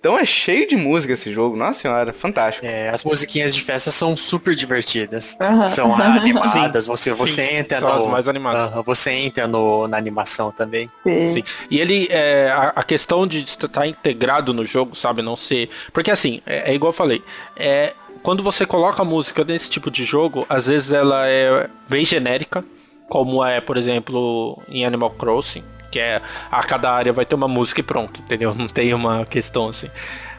Então 0.04 0.20
é 0.20 0.26
cheio 0.26 0.68
de 0.68 0.76
música 0.76 1.14
esse 1.14 1.32
jogo, 1.32 1.56
nossa 1.56 1.80
senhora, 1.80 2.12
fantástico. 2.12 2.66
É, 2.66 2.90
as 2.90 3.06
musiquinhas 3.06 3.56
de 3.56 3.62
festa 3.62 3.90
são 3.90 4.18
super 4.18 4.54
divertidas. 4.54 5.38
Uhum. 5.40 5.66
São 5.66 5.96
animadas, 5.96 6.84
Sim. 6.84 6.92
você, 6.92 7.14
você 7.14 7.46
Sim, 7.46 7.56
entra 7.56 7.80
são 7.80 7.88
no. 7.88 8.04
As 8.04 8.12
mais 8.12 8.28
animadas. 8.28 8.76
Uh, 8.78 8.84
você 8.84 9.12
entra 9.12 9.48
no, 9.48 9.88
na 9.88 9.96
animação 9.96 10.52
também. 10.52 10.90
Sim. 11.04 11.28
Sim. 11.30 11.44
E 11.72 11.80
ele, 11.80 12.10
é, 12.10 12.52
a, 12.52 12.74
a, 12.76 12.84
questão 12.84 13.26
de 13.26 13.44
estar 13.46 13.88
integrado 13.88 14.54
no 14.54 14.66
jogo, 14.66 14.94
sabe, 14.94 15.22
não 15.22 15.38
ser. 15.38 15.70
Porque 15.94 16.12
assim, 16.12 16.42
é, 16.46 16.72
é 16.72 16.76
igual 16.76 16.90
eu 16.90 16.94
falei, 16.94 17.24
é, 17.56 17.94
quando 18.22 18.44
você 18.44 18.66
coloca 18.66 19.06
música 19.06 19.46
nesse 19.46 19.70
tipo 19.70 19.90
de 19.90 20.04
jogo, 20.04 20.46
às 20.50 20.68
vezes 20.68 20.92
ela 20.92 21.26
é 21.26 21.70
bem 21.88 22.04
genérica, 22.04 22.62
como 23.08 23.42
é, 23.42 23.62
por 23.62 23.78
exemplo, 23.78 24.62
em 24.68 24.86
Animal 24.86 25.12
Crossing 25.12 25.64
que 25.94 26.00
é 26.00 26.20
a 26.52 26.64
cada 26.64 26.92
área 26.92 27.14
vai 27.14 27.24
ter 27.24 27.36
uma 27.36 27.48
música 27.48 27.80
e 27.80 27.84
pronto, 27.84 28.20
entendeu? 28.20 28.56
Não 28.56 28.68
tem 28.68 28.96
uma 28.96 29.26
questão 29.28 29.70
assim. 29.70 29.92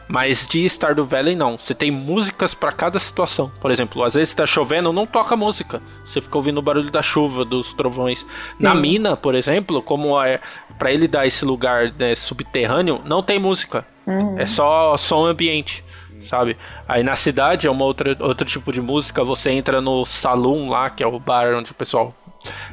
Mas 0.05 0.45
de 0.45 0.65
Stardew 0.65 1.05
Valley 1.05 1.33
não, 1.33 1.57
você 1.57 1.73
tem 1.73 1.89
músicas 1.89 2.53
para 2.53 2.73
cada 2.73 2.99
situação. 2.99 3.49
Por 3.61 3.71
exemplo, 3.71 4.03
às 4.03 4.15
vezes 4.15 4.29
está 4.29 4.45
chovendo, 4.45 4.91
não 4.91 5.07
toca 5.07 5.35
música. 5.35 5.81
Você 6.05 6.19
fica 6.19 6.37
ouvindo 6.37 6.57
o 6.57 6.61
barulho 6.61 6.91
da 6.91 7.01
chuva, 7.01 7.45
dos 7.45 7.73
trovões. 7.73 8.25
Na 8.59 8.75
mina, 8.75 9.15
por 9.15 9.33
exemplo, 9.33 9.81
como 9.81 10.21
é 10.21 10.41
para 10.77 10.91
ele 10.91 11.07
dar 11.07 11.25
esse 11.25 11.45
lugar 11.45 11.91
né, 11.97 12.13
subterrâneo, 12.13 13.01
não 13.05 13.23
tem 13.23 13.39
música. 13.39 13.87
Uhum. 14.05 14.37
É 14.37 14.45
só 14.45 14.95
som 14.97 15.25
ambiente 15.25 15.83
sabe? 16.25 16.57
Aí 16.87 17.03
na 17.03 17.15
cidade 17.15 17.67
é 17.67 17.71
uma 17.71 17.85
outra 17.85 18.17
outro 18.19 18.47
tipo 18.47 18.71
de 18.73 18.81
música, 18.81 19.23
você 19.23 19.51
entra 19.51 19.79
no 19.79 20.03
salão 20.05 20.69
lá, 20.69 20.89
que 20.89 21.03
é 21.03 21.07
o 21.07 21.19
bar 21.19 21.53
onde 21.53 21.69
o 21.69 21.75
pessoal 21.75 22.15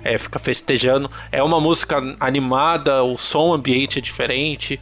é, 0.05 0.19
fica 0.19 0.39
festejando. 0.39 1.11
É 1.31 1.43
uma 1.43 1.61
música 1.61 1.99
animada, 2.21 3.03
o 3.03 3.17
som 3.17 3.53
ambiente 3.53 3.99
é 3.99 4.03
diferente. 4.03 4.81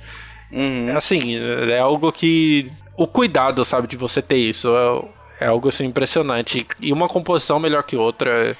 Uhum. 0.52 0.96
Assim, 0.96 1.36
é 1.36 1.78
algo 1.78 2.10
que. 2.12 2.70
O 2.96 3.06
cuidado, 3.06 3.64
sabe, 3.64 3.86
de 3.86 3.96
você 3.96 4.20
ter 4.20 4.36
isso 4.36 4.68
é, 4.68 5.46
é 5.46 5.48
algo 5.48 5.68
assim 5.68 5.86
impressionante. 5.86 6.66
E 6.80 6.92
uma 6.92 7.08
composição 7.08 7.58
melhor 7.58 7.82
que 7.82 7.96
outra. 7.96 8.56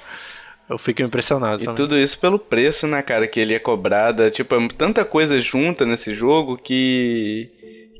Eu 0.69 0.77
fico 0.77 1.01
impressionado. 1.01 1.61
E 1.61 1.65
também. 1.65 1.75
tudo 1.75 1.99
isso 1.99 2.17
pelo 2.17 2.39
preço, 2.39 2.87
né, 2.87 3.01
cara, 3.01 3.27
que 3.27 3.39
ele 3.39 3.53
é 3.53 3.59
cobrado. 3.59 4.29
Tipo, 4.31 4.55
é 4.55 4.67
tanta 4.69 5.03
coisa 5.03 5.39
junta 5.39 5.85
nesse 5.85 6.15
jogo 6.15 6.57
que. 6.57 7.49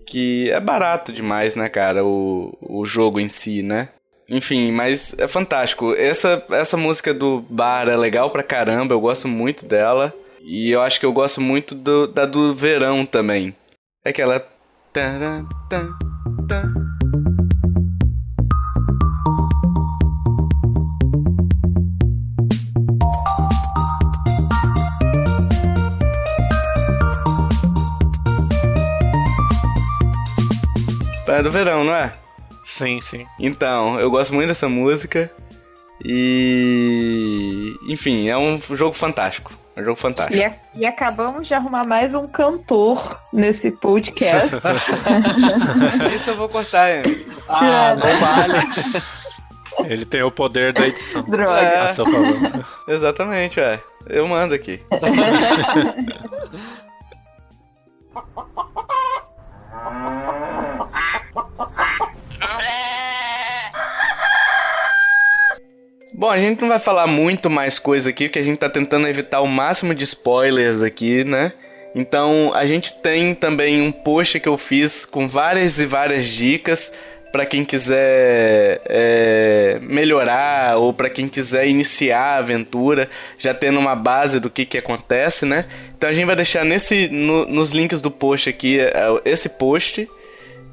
que 0.08 0.50
é 0.50 0.60
barato 0.60 1.12
demais, 1.12 1.56
né, 1.56 1.70
cara, 1.70 2.04
o, 2.06 2.58
o 2.62 2.86
jogo 2.86 3.20
em 3.20 3.28
si, 3.28 3.62
né? 3.62 3.90
Enfim, 4.32 4.72
mas 4.72 5.14
é 5.18 5.28
fantástico. 5.28 5.94
Essa, 5.94 6.42
essa 6.52 6.78
música 6.78 7.14
do 7.14 7.44
bar 7.50 7.90
é 7.90 7.98
legal 7.98 8.30
pra 8.30 8.42
caramba, 8.42 8.94
eu 8.94 9.02
gosto 9.02 9.28
muito 9.28 9.66
dela. 9.66 10.14
E 10.42 10.72
eu 10.72 10.82
acho 10.82 11.02
que 11.02 11.06
eu 11.06 11.12
gosto 11.12 11.42
muito 11.42 11.76
do, 11.76 12.08
da 12.08 12.26
do 12.26 12.56
verão 12.56 13.06
também. 13.06 13.54
É 14.06 14.10
aquela. 14.10 14.48
É 31.28 31.44
do 31.44 31.52
verão, 31.52 31.84
não 31.84 31.96
é? 31.96 32.21
Sim, 32.82 33.00
sim. 33.00 33.28
Então, 33.40 34.00
eu 34.00 34.10
gosto 34.10 34.34
muito 34.34 34.48
dessa 34.48 34.68
música. 34.68 35.30
E. 36.04 37.76
Enfim, 37.88 38.28
é 38.28 38.36
um 38.36 38.60
jogo 38.72 38.96
fantástico. 38.96 39.54
É 39.76 39.82
um 39.82 39.86
jogo 39.86 40.00
fantástico. 40.00 40.36
E, 40.36 40.44
a, 40.44 40.52
e 40.74 40.84
acabamos 40.84 41.48
de 41.48 41.54
arrumar 41.54 41.84
mais 41.84 42.16
um 42.16 42.26
cantor 42.26 43.22
nesse 43.32 43.70
podcast. 43.70 44.56
Isso 46.16 46.32
eu 46.32 46.36
vou 46.36 46.50
cortar, 46.50 46.90
hein? 46.90 47.04
Ah, 47.50 47.96
não 47.96 48.20
vale. 48.20 48.58
Ele 49.92 50.06
tem 50.06 50.24
o 50.24 50.32
poder 50.32 50.74
da 50.74 50.88
edição. 50.88 51.22
Droga. 51.22 51.60
É, 51.60 51.82
a 51.82 51.94
seu 51.94 52.06
favor. 52.06 52.66
Exatamente, 52.88 53.60
é. 53.60 53.80
Eu 54.08 54.28
mando 54.28 54.56
aqui. 54.56 54.82
Bom, 66.22 66.30
a 66.30 66.38
gente 66.38 66.62
não 66.62 66.68
vai 66.68 66.78
falar 66.78 67.08
muito 67.08 67.50
mais 67.50 67.80
coisa 67.80 68.12
aqui, 68.12 68.26
porque 68.26 68.38
a 68.38 68.44
gente 68.44 68.60
tá 68.60 68.70
tentando 68.70 69.08
evitar 69.08 69.42
o 69.42 69.48
máximo 69.48 69.96
de 69.96 70.04
spoilers 70.04 70.80
aqui, 70.80 71.24
né? 71.24 71.52
Então, 71.96 72.52
a 72.54 72.64
gente 72.68 72.94
tem 72.94 73.34
também 73.34 73.82
um 73.82 73.92
post 73.92 74.40
que 74.40 74.48
eu 74.48 74.56
fiz 74.56 75.04
com 75.04 75.28
várias 75.28 75.80
e 75.80 75.86
várias 75.88 76.28
dicas 76.28 76.92
para 77.32 77.44
quem 77.44 77.66
quiser 77.66 78.84
é, 78.86 79.80
melhorar 79.82 80.78
ou 80.78 80.94
para 80.94 81.10
quem 81.10 81.28
quiser 81.28 81.68
iniciar 81.68 82.36
a 82.36 82.38
aventura, 82.38 83.10
já 83.40 83.52
tendo 83.52 83.80
uma 83.80 83.96
base 83.96 84.40
do 84.40 84.48
que, 84.48 84.64
que 84.64 84.78
acontece, 84.78 85.44
né? 85.44 85.66
Então 85.98 86.08
a 86.08 86.14
gente 86.14 86.26
vai 86.26 86.36
deixar 86.36 86.64
nesse, 86.64 87.08
no, 87.08 87.48
nos 87.48 87.72
links 87.72 88.00
do 88.00 88.12
post 88.12 88.48
aqui 88.48 88.80
é, 88.80 88.94
esse 89.26 89.50
post 89.50 90.08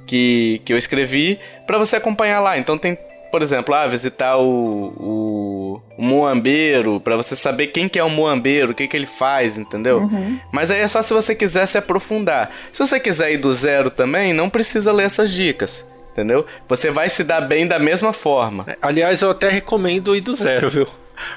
que, 0.06 0.60
que 0.62 0.74
eu 0.74 0.76
escrevi 0.76 1.38
para 1.66 1.78
você 1.78 1.96
acompanhar 1.96 2.40
lá. 2.40 2.58
Então 2.58 2.76
tem 2.76 2.98
por 3.30 3.42
exemplo, 3.42 3.74
ah, 3.74 3.86
visitar 3.86 4.36
o, 4.36 4.92
o, 4.96 5.82
o 5.96 6.02
Moambeiro, 6.02 7.00
para 7.00 7.16
você 7.16 7.36
saber 7.36 7.68
quem 7.68 7.88
que 7.88 7.98
é 7.98 8.04
o 8.04 8.10
Moambeiro, 8.10 8.72
o 8.72 8.74
que 8.74 8.88
que 8.88 8.96
ele 8.96 9.06
faz, 9.06 9.58
entendeu? 9.58 9.98
Uhum. 9.98 10.38
Mas 10.52 10.70
aí 10.70 10.80
é 10.80 10.88
só 10.88 11.02
se 11.02 11.12
você 11.12 11.34
quiser 11.34 11.66
se 11.66 11.78
aprofundar. 11.78 12.50
Se 12.72 12.80
você 12.80 12.98
quiser 12.98 13.32
ir 13.32 13.38
do 13.38 13.52
zero 13.54 13.90
também, 13.90 14.32
não 14.32 14.48
precisa 14.48 14.92
ler 14.92 15.04
essas 15.04 15.32
dicas. 15.32 15.84
Entendeu? 16.12 16.44
Você 16.68 16.90
vai 16.90 17.08
se 17.08 17.22
dar 17.22 17.40
bem 17.42 17.66
da 17.66 17.78
mesma 17.78 18.12
forma. 18.12 18.66
Aliás, 18.82 19.22
eu 19.22 19.30
até 19.30 19.48
recomendo 19.48 20.16
ir 20.16 20.20
do 20.20 20.34
zero, 20.34 20.68
viu? 20.68 20.88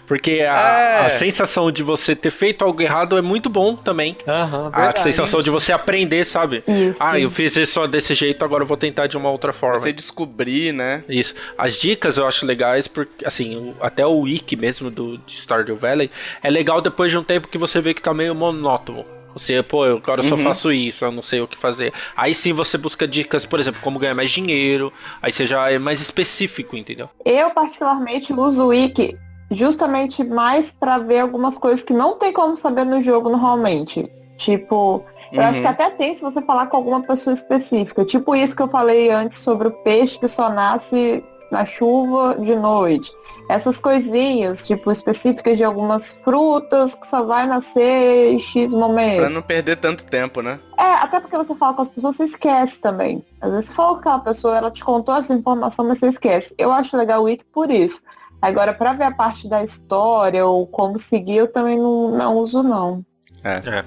Porque 0.05 0.41
a, 0.41 0.79
é. 0.79 1.05
a, 1.05 1.09
sensação 1.09 1.71
de 1.71 1.83
você 1.83 2.15
ter 2.15 2.31
feito 2.31 2.63
algo 2.63 2.81
errado 2.81 3.17
é 3.17 3.21
muito 3.21 3.49
bom 3.49 3.75
também. 3.75 4.17
Uhum, 4.27 4.69
a 4.71 4.95
sensação 4.97 5.41
de 5.41 5.49
você 5.49 5.71
aprender, 5.71 6.25
sabe? 6.25 6.63
Isso. 6.67 7.01
Ah, 7.01 7.19
eu 7.19 7.31
fiz 7.31 7.55
isso 7.55 7.85
desse 7.87 8.13
jeito, 8.13 8.43
agora 8.43 8.63
eu 8.63 8.67
vou 8.67 8.77
tentar 8.77 9.07
de 9.07 9.17
uma 9.17 9.29
outra 9.29 9.53
forma. 9.53 9.79
Você 9.79 9.93
descobrir, 9.93 10.73
né? 10.73 11.03
Isso. 11.07 11.33
As 11.57 11.73
dicas 11.77 12.17
eu 12.17 12.27
acho 12.27 12.45
legais, 12.45 12.87
porque, 12.87 13.25
assim, 13.25 13.73
até 13.79 14.05
o 14.05 14.21
wiki 14.21 14.55
mesmo 14.55 14.89
do, 14.89 15.17
de 15.19 15.33
Stardew 15.33 15.75
Valley 15.75 16.09
é 16.41 16.49
legal 16.49 16.81
depois 16.81 17.11
de 17.11 17.17
um 17.17 17.23
tempo 17.23 17.47
que 17.47 17.57
você 17.57 17.79
vê 17.81 17.93
que 17.93 18.01
tá 18.01 18.13
meio 18.13 18.35
monótono. 18.35 19.05
Você, 19.33 19.63
pô, 19.63 19.85
eu 19.85 19.97
agora 19.97 20.21
só 20.23 20.35
uhum. 20.35 20.43
faço 20.43 20.71
isso, 20.71 21.05
eu 21.05 21.11
não 21.11 21.23
sei 21.23 21.41
o 21.41 21.47
que 21.47 21.57
fazer. 21.57 21.93
Aí 22.15 22.33
sim 22.33 22.51
você 22.51 22.77
busca 22.77 23.07
dicas, 23.07 23.45
por 23.45 23.59
exemplo, 23.59 23.79
como 23.81 23.97
ganhar 23.97 24.13
mais 24.13 24.29
dinheiro. 24.29 24.91
Aí 25.21 25.31
você 25.31 25.45
já 25.45 25.71
é 25.71 25.79
mais 25.79 26.01
específico, 26.01 26.75
entendeu? 26.75 27.09
Eu, 27.25 27.49
particularmente, 27.51 28.33
uso 28.33 28.65
o 28.65 28.67
Wiki 28.67 29.17
justamente 29.51 30.23
mais 30.23 30.71
para 30.71 30.97
ver 30.97 31.19
algumas 31.19 31.57
coisas 31.57 31.83
que 31.83 31.93
não 31.93 32.17
tem 32.17 32.31
como 32.31 32.55
saber 32.55 32.85
no 32.85 33.01
jogo 33.01 33.29
normalmente. 33.29 34.11
Tipo, 34.37 35.03
eu 35.31 35.41
uhum. 35.41 35.47
acho 35.47 35.61
que 35.61 35.67
até 35.67 35.89
tem 35.91 36.15
se 36.15 36.21
você 36.21 36.41
falar 36.41 36.67
com 36.67 36.77
alguma 36.77 37.01
pessoa 37.01 37.33
específica. 37.33 38.03
Tipo 38.03 38.35
isso 38.35 38.55
que 38.55 38.61
eu 38.61 38.67
falei 38.67 39.11
antes 39.11 39.37
sobre 39.37 39.67
o 39.67 39.71
peixe 39.71 40.17
que 40.17 40.27
só 40.27 40.49
nasce 40.49 41.23
na 41.51 41.65
chuva 41.65 42.35
de 42.39 42.55
noite. 42.55 43.11
Essas 43.49 43.77
coisinhas, 43.79 44.65
tipo, 44.65 44.89
específicas 44.89 45.57
de 45.57 45.63
algumas 45.63 46.13
frutas 46.13 46.95
que 46.95 47.05
só 47.05 47.23
vai 47.23 47.45
nascer 47.45 48.31
em 48.31 48.39
X 48.39 48.73
momento. 48.73 49.17
Pra 49.17 49.29
não 49.29 49.41
perder 49.41 49.75
tanto 49.75 50.05
tempo, 50.05 50.41
né? 50.41 50.57
É, 50.77 50.93
até 50.93 51.19
porque 51.19 51.37
você 51.37 51.53
fala 51.53 51.73
com 51.73 51.81
as 51.81 51.89
pessoas, 51.89 52.15
você 52.15 52.23
esquece 52.23 52.79
também. 52.79 53.21
Às 53.41 53.51
vezes 53.51 53.69
você 53.69 53.75
fala 53.75 53.93
com 53.93 53.99
aquela 53.99 54.19
pessoa, 54.19 54.57
ela 54.57 54.71
te 54.71 54.83
contou 54.83 55.15
essa 55.15 55.33
informação, 55.33 55.85
mas 55.85 55.97
você 55.97 56.07
esquece. 56.07 56.55
Eu 56.57 56.71
acho 56.71 56.95
legal 56.95 57.21
o 57.21 57.25
Wiki 57.25 57.43
por 57.53 57.69
isso. 57.69 58.01
Agora, 58.41 58.73
para 58.73 58.93
ver 58.93 59.03
a 59.03 59.11
parte 59.11 59.47
da 59.47 59.63
história 59.63 60.45
ou 60.45 60.65
como 60.65 60.97
seguir, 60.97 61.37
eu 61.37 61.47
também 61.51 61.77
não, 61.77 62.11
não 62.11 62.35
uso, 62.37 62.63
não. 62.63 63.05
É. 63.43 63.61
é. 63.79 63.85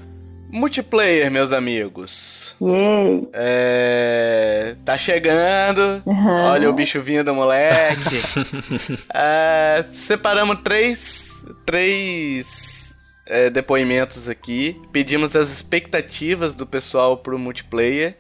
Multiplayer, 0.51 1.29
meus 1.33 1.53
amigos. 1.53 2.55
Yay. 2.63 3.29
É... 3.33 4.77
Tá 4.85 4.97
chegando. 4.97 6.01
Uhum. 6.07 6.45
Olha 6.45 6.71
o 6.71 6.73
bicho 6.73 7.03
vindo, 7.03 7.35
moleque. 7.35 8.23
é... 9.13 9.85
Separamos 9.91 10.61
três, 10.63 11.45
três 11.67 12.95
é, 13.27 13.51
depoimentos 13.51 14.29
aqui. 14.29 14.81
Pedimos 14.93 15.35
as 15.35 15.51
expectativas 15.51 16.55
do 16.55 16.65
pessoal 16.65 17.17
pro 17.17 17.39
multiplayer. 17.39 18.17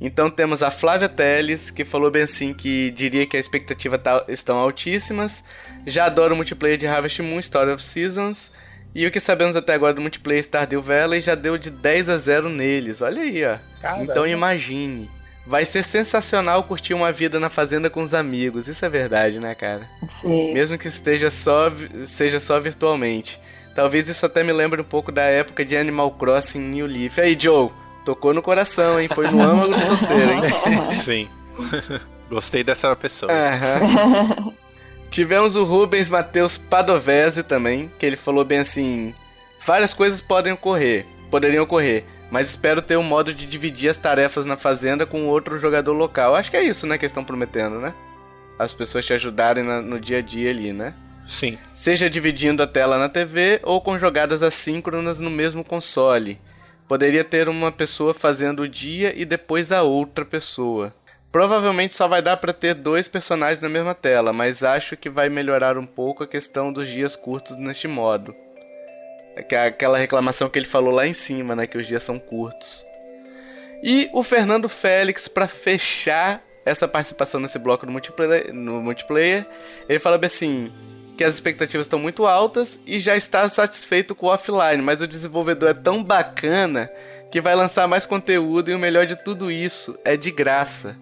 Então 0.00 0.30
temos 0.30 0.62
a 0.62 0.70
Flávia 0.70 1.08
Teles, 1.08 1.70
que 1.70 1.84
falou 1.84 2.10
bem 2.10 2.22
assim 2.22 2.52
que 2.52 2.90
diria 2.90 3.26
que 3.26 3.36
a 3.36 3.40
expectativa 3.40 3.98
tá, 3.98 4.24
estão 4.28 4.58
altíssimas. 4.58 5.42
Já 5.86 6.06
adoro 6.06 6.34
o 6.34 6.36
multiplayer 6.36 6.76
de 6.76 6.86
Harvest 6.86 7.22
Moon 7.22 7.38
Story 7.40 7.70
of 7.70 7.82
Seasons. 7.82 8.50
E 8.94 9.06
o 9.06 9.10
que 9.10 9.20
sabemos 9.20 9.56
até 9.56 9.74
agora 9.74 9.94
do 9.94 10.00
multiplayer 10.00 10.42
Stardew 10.42 10.82
Valley 10.82 11.20
já 11.20 11.34
deu 11.34 11.58
de 11.58 11.70
10 11.70 12.08
a 12.08 12.18
0 12.18 12.48
neles. 12.48 13.00
Olha 13.00 13.22
aí, 13.22 13.44
ó. 13.44 13.56
Caramba. 13.80 14.04
Então 14.04 14.26
imagine. 14.26 15.10
Vai 15.46 15.64
ser 15.64 15.84
sensacional 15.84 16.64
curtir 16.64 16.92
uma 16.92 17.12
vida 17.12 17.38
na 17.38 17.48
fazenda 17.48 17.88
com 17.88 18.02
os 18.02 18.12
amigos. 18.12 18.66
Isso 18.66 18.84
é 18.84 18.88
verdade, 18.88 19.38
né, 19.38 19.54
cara? 19.54 19.88
Sim. 20.08 20.52
Mesmo 20.52 20.76
que 20.76 20.88
esteja 20.88 21.30
só, 21.30 21.70
seja 22.04 22.40
só 22.40 22.58
virtualmente. 22.58 23.40
Talvez 23.74 24.08
isso 24.08 24.26
até 24.26 24.42
me 24.42 24.52
lembre 24.52 24.80
um 24.80 24.84
pouco 24.84 25.12
da 25.12 25.22
época 25.22 25.64
de 25.64 25.76
Animal 25.76 26.10
Crossing 26.12 26.58
New 26.58 26.86
Leaf. 26.86 27.20
Aí, 27.20 27.36
Joe, 27.38 27.70
tocou 28.06 28.32
no 28.32 28.40
coração, 28.40 28.98
hein? 28.98 29.08
Foi 29.12 29.28
no 29.28 29.42
âmago 29.42 29.74
do 29.74 29.80
soceiro, 29.80 30.30
hein? 30.32 30.42
Sim. 31.04 31.28
Gostei 32.30 32.64
dessa 32.64 32.94
pessoa. 32.96 33.30
Aham. 33.30 34.52
Tivemos 35.10 35.54
o 35.56 35.64
Rubens 35.64 36.08
Matheus 36.08 36.56
Padovese 36.56 37.42
também, 37.42 37.90
que 37.98 38.06
ele 38.06 38.16
falou 38.16 38.44
bem 38.44 38.58
assim: 38.58 39.14
várias 39.66 39.92
coisas 39.92 40.20
podem 40.20 40.52
ocorrer, 40.52 41.04
poderiam 41.30 41.64
ocorrer, 41.64 42.04
mas 42.30 42.48
espero 42.50 42.82
ter 42.82 42.96
um 42.96 43.02
modo 43.02 43.32
de 43.34 43.46
dividir 43.46 43.88
as 43.88 43.96
tarefas 43.96 44.44
na 44.44 44.56
fazenda 44.56 45.06
com 45.06 45.26
outro 45.26 45.58
jogador 45.58 45.92
local. 45.92 46.34
Acho 46.34 46.50
que 46.50 46.56
é 46.56 46.64
isso, 46.64 46.86
né, 46.86 46.98
que 46.98 47.04
eles 47.04 47.10
estão 47.12 47.24
prometendo, 47.24 47.78
né? 47.78 47.94
As 48.58 48.72
pessoas 48.72 49.04
te 49.04 49.12
ajudarem 49.12 49.62
na- 49.62 49.80
no 49.82 50.00
dia 50.00 50.18
a 50.18 50.22
dia 50.22 50.50
ali, 50.50 50.72
né? 50.72 50.94
Sim. 51.26 51.58
Seja 51.74 52.08
dividindo 52.10 52.62
a 52.62 52.66
tela 52.66 52.98
na 52.98 53.08
TV 53.08 53.60
ou 53.62 53.80
com 53.80 53.98
jogadas 53.98 54.42
assíncronas 54.42 55.18
no 55.20 55.30
mesmo 55.30 55.62
console. 55.64 56.38
Poderia 56.88 57.24
ter 57.24 57.48
uma 57.48 57.72
pessoa 57.72 58.14
fazendo 58.14 58.60
o 58.60 58.68
dia 58.68 59.12
e 59.16 59.24
depois 59.24 59.72
a 59.72 59.82
outra 59.82 60.24
pessoa. 60.24 60.94
Provavelmente 61.32 61.94
só 61.94 62.06
vai 62.06 62.22
dar 62.22 62.36
pra 62.36 62.52
ter 62.52 62.74
dois 62.74 63.08
personagens 63.08 63.60
na 63.60 63.68
mesma 63.68 63.94
tela, 63.94 64.32
mas 64.32 64.62
acho 64.62 64.96
que 64.96 65.10
vai 65.10 65.28
melhorar 65.28 65.76
um 65.76 65.84
pouco 65.84 66.22
a 66.22 66.26
questão 66.26 66.72
dos 66.72 66.88
dias 66.88 67.16
curtos 67.16 67.56
neste 67.58 67.88
modo. 67.88 68.34
Que 69.48 69.54
Aquela 69.54 69.98
reclamação 69.98 70.48
que 70.48 70.58
ele 70.58 70.66
falou 70.66 70.94
lá 70.94 71.06
em 71.06 71.12
cima, 71.12 71.54
né, 71.54 71.66
que 71.66 71.76
os 71.76 71.86
dias 71.86 72.02
são 72.02 72.18
curtos. 72.18 72.86
E 73.82 74.08
o 74.12 74.22
Fernando 74.22 74.68
Félix, 74.68 75.28
pra 75.28 75.46
fechar 75.46 76.42
essa 76.64 76.88
participação 76.88 77.38
nesse 77.38 77.58
bloco 77.58 77.84
no 77.84 77.92
multiplayer, 77.92 78.52
no 78.52 78.82
multiplayer 78.82 79.46
ele 79.88 79.98
fala 79.98 80.18
assim: 80.24 80.72
que 81.16 81.24
as 81.24 81.34
expectativas 81.34 81.86
estão 81.86 81.98
muito 81.98 82.26
altas 82.26 82.78
e 82.86 83.00
já 83.00 83.16
está 83.16 83.48
satisfeito 83.48 84.14
com 84.14 84.26
o 84.26 84.28
offline, 84.28 84.82
mas 84.82 85.00
o 85.00 85.06
desenvolvedor 85.06 85.70
é 85.70 85.74
tão 85.74 86.04
bacana 86.04 86.90
que 87.30 87.40
vai 87.40 87.54
lançar 87.54 87.88
mais 87.88 88.06
conteúdo 88.06 88.70
e 88.70 88.74
o 88.74 88.78
melhor 88.78 89.06
de 89.06 89.16
tudo 89.16 89.50
isso 89.50 89.98
é 90.04 90.16
de 90.16 90.30
graça. 90.30 90.96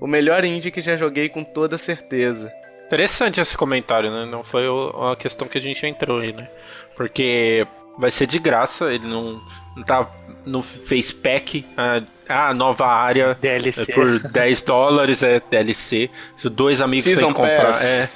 O 0.00 0.06
melhor 0.06 0.44
indie 0.44 0.70
que 0.70 0.80
já 0.80 0.96
joguei 0.96 1.28
com 1.28 1.44
toda 1.44 1.76
certeza. 1.76 2.50
Interessante 2.86 3.40
esse 3.40 3.56
comentário, 3.56 4.10
né? 4.10 4.24
Não 4.24 4.42
foi 4.42 4.64
a 4.66 5.14
questão 5.14 5.46
que 5.46 5.58
a 5.58 5.60
gente 5.60 5.86
entrou 5.86 6.20
aí, 6.20 6.32
né? 6.32 6.48
Porque 6.96 7.66
vai 7.98 8.10
ser 8.10 8.26
de 8.26 8.38
graça, 8.38 8.92
ele 8.92 9.06
não, 9.06 9.40
não 9.76 9.82
tá. 9.84 10.10
Não 10.44 10.62
fez 10.62 11.12
pack. 11.12 11.64
Ah, 11.76 12.02
ah, 12.26 12.54
nova 12.54 12.86
área. 12.86 13.36
DLC. 13.40 13.92
É 13.92 13.94
por 13.94 14.18
10 14.18 14.62
dólares 14.62 15.22
é 15.22 15.38
DLC. 15.38 16.08
Se 16.36 16.48
dois 16.48 16.80
amigos 16.80 17.12
têm 17.12 17.32
comprar. 17.32 17.66
Pass. 17.66 17.84
É. 17.84 18.08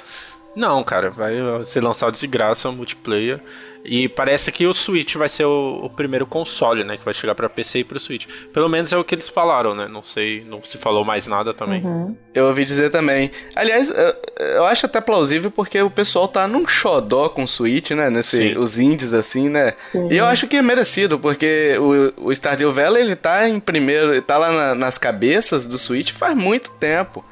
Não, 0.55 0.83
cara, 0.83 1.09
vai 1.09 1.33
ser 1.63 1.81
lançado 1.83 2.17
de 2.17 2.27
graça 2.27 2.71
multiplayer. 2.71 3.39
E 3.87 4.09
parece 4.09 4.51
que 4.51 4.65
o 4.65 4.73
Switch 4.73 5.13
vai 5.15 5.29
ser 5.29 5.45
o, 5.45 5.81
o 5.83 5.89
primeiro 5.91 6.25
console, 6.25 6.83
né? 6.83 6.97
Que 6.97 7.05
vai 7.05 7.13
chegar 7.13 7.35
pra 7.35 7.47
PC 7.47 7.79
e 7.79 7.83
pro 7.83 7.99
Switch. 7.99 8.25
Pelo 8.51 8.67
menos 8.67 8.91
é 8.91 8.97
o 8.97 9.03
que 9.03 9.13
eles 9.13 9.29
falaram, 9.29 9.75
né? 9.75 9.87
Não 9.87 10.01
sei, 10.01 10.43
não 10.47 10.63
se 10.63 10.79
falou 10.79 11.05
mais 11.05 11.27
nada 11.27 11.53
também. 11.53 11.83
Uhum. 11.85 12.17
Eu 12.33 12.45
ouvi 12.47 12.65
dizer 12.65 12.89
também. 12.89 13.29
Aliás, 13.55 13.89
eu, 13.89 14.15
eu 14.55 14.65
acho 14.65 14.87
até 14.87 14.99
plausível 14.99 15.51
porque 15.51 15.79
o 15.79 15.91
pessoal 15.91 16.27
tá 16.27 16.47
num 16.47 16.67
xodó 16.67 17.29
com 17.29 17.43
o 17.43 17.47
Switch, 17.47 17.91
né? 17.91 18.09
Nesse, 18.09 18.37
Sim. 18.53 18.57
os 18.57 18.79
indies 18.79 19.13
assim, 19.13 19.49
né? 19.49 19.73
E 20.09 20.17
eu 20.17 20.25
acho 20.25 20.47
que 20.47 20.55
é 20.55 20.63
merecido, 20.63 21.19
porque 21.19 21.77
o, 22.17 22.29
o 22.29 22.31
Stardew 22.33 22.73
Valley, 22.73 23.03
ele 23.03 23.15
tá 23.15 23.47
em 23.47 23.59
primeiro, 23.59 24.13
ele 24.13 24.21
tá 24.21 24.37
lá 24.39 24.51
na- 24.51 24.73
nas 24.75 24.97
cabeças 24.97 25.63
do 25.63 25.77
Switch 25.77 26.11
faz 26.11 26.35
muito 26.35 26.71
tempo. 26.71 27.23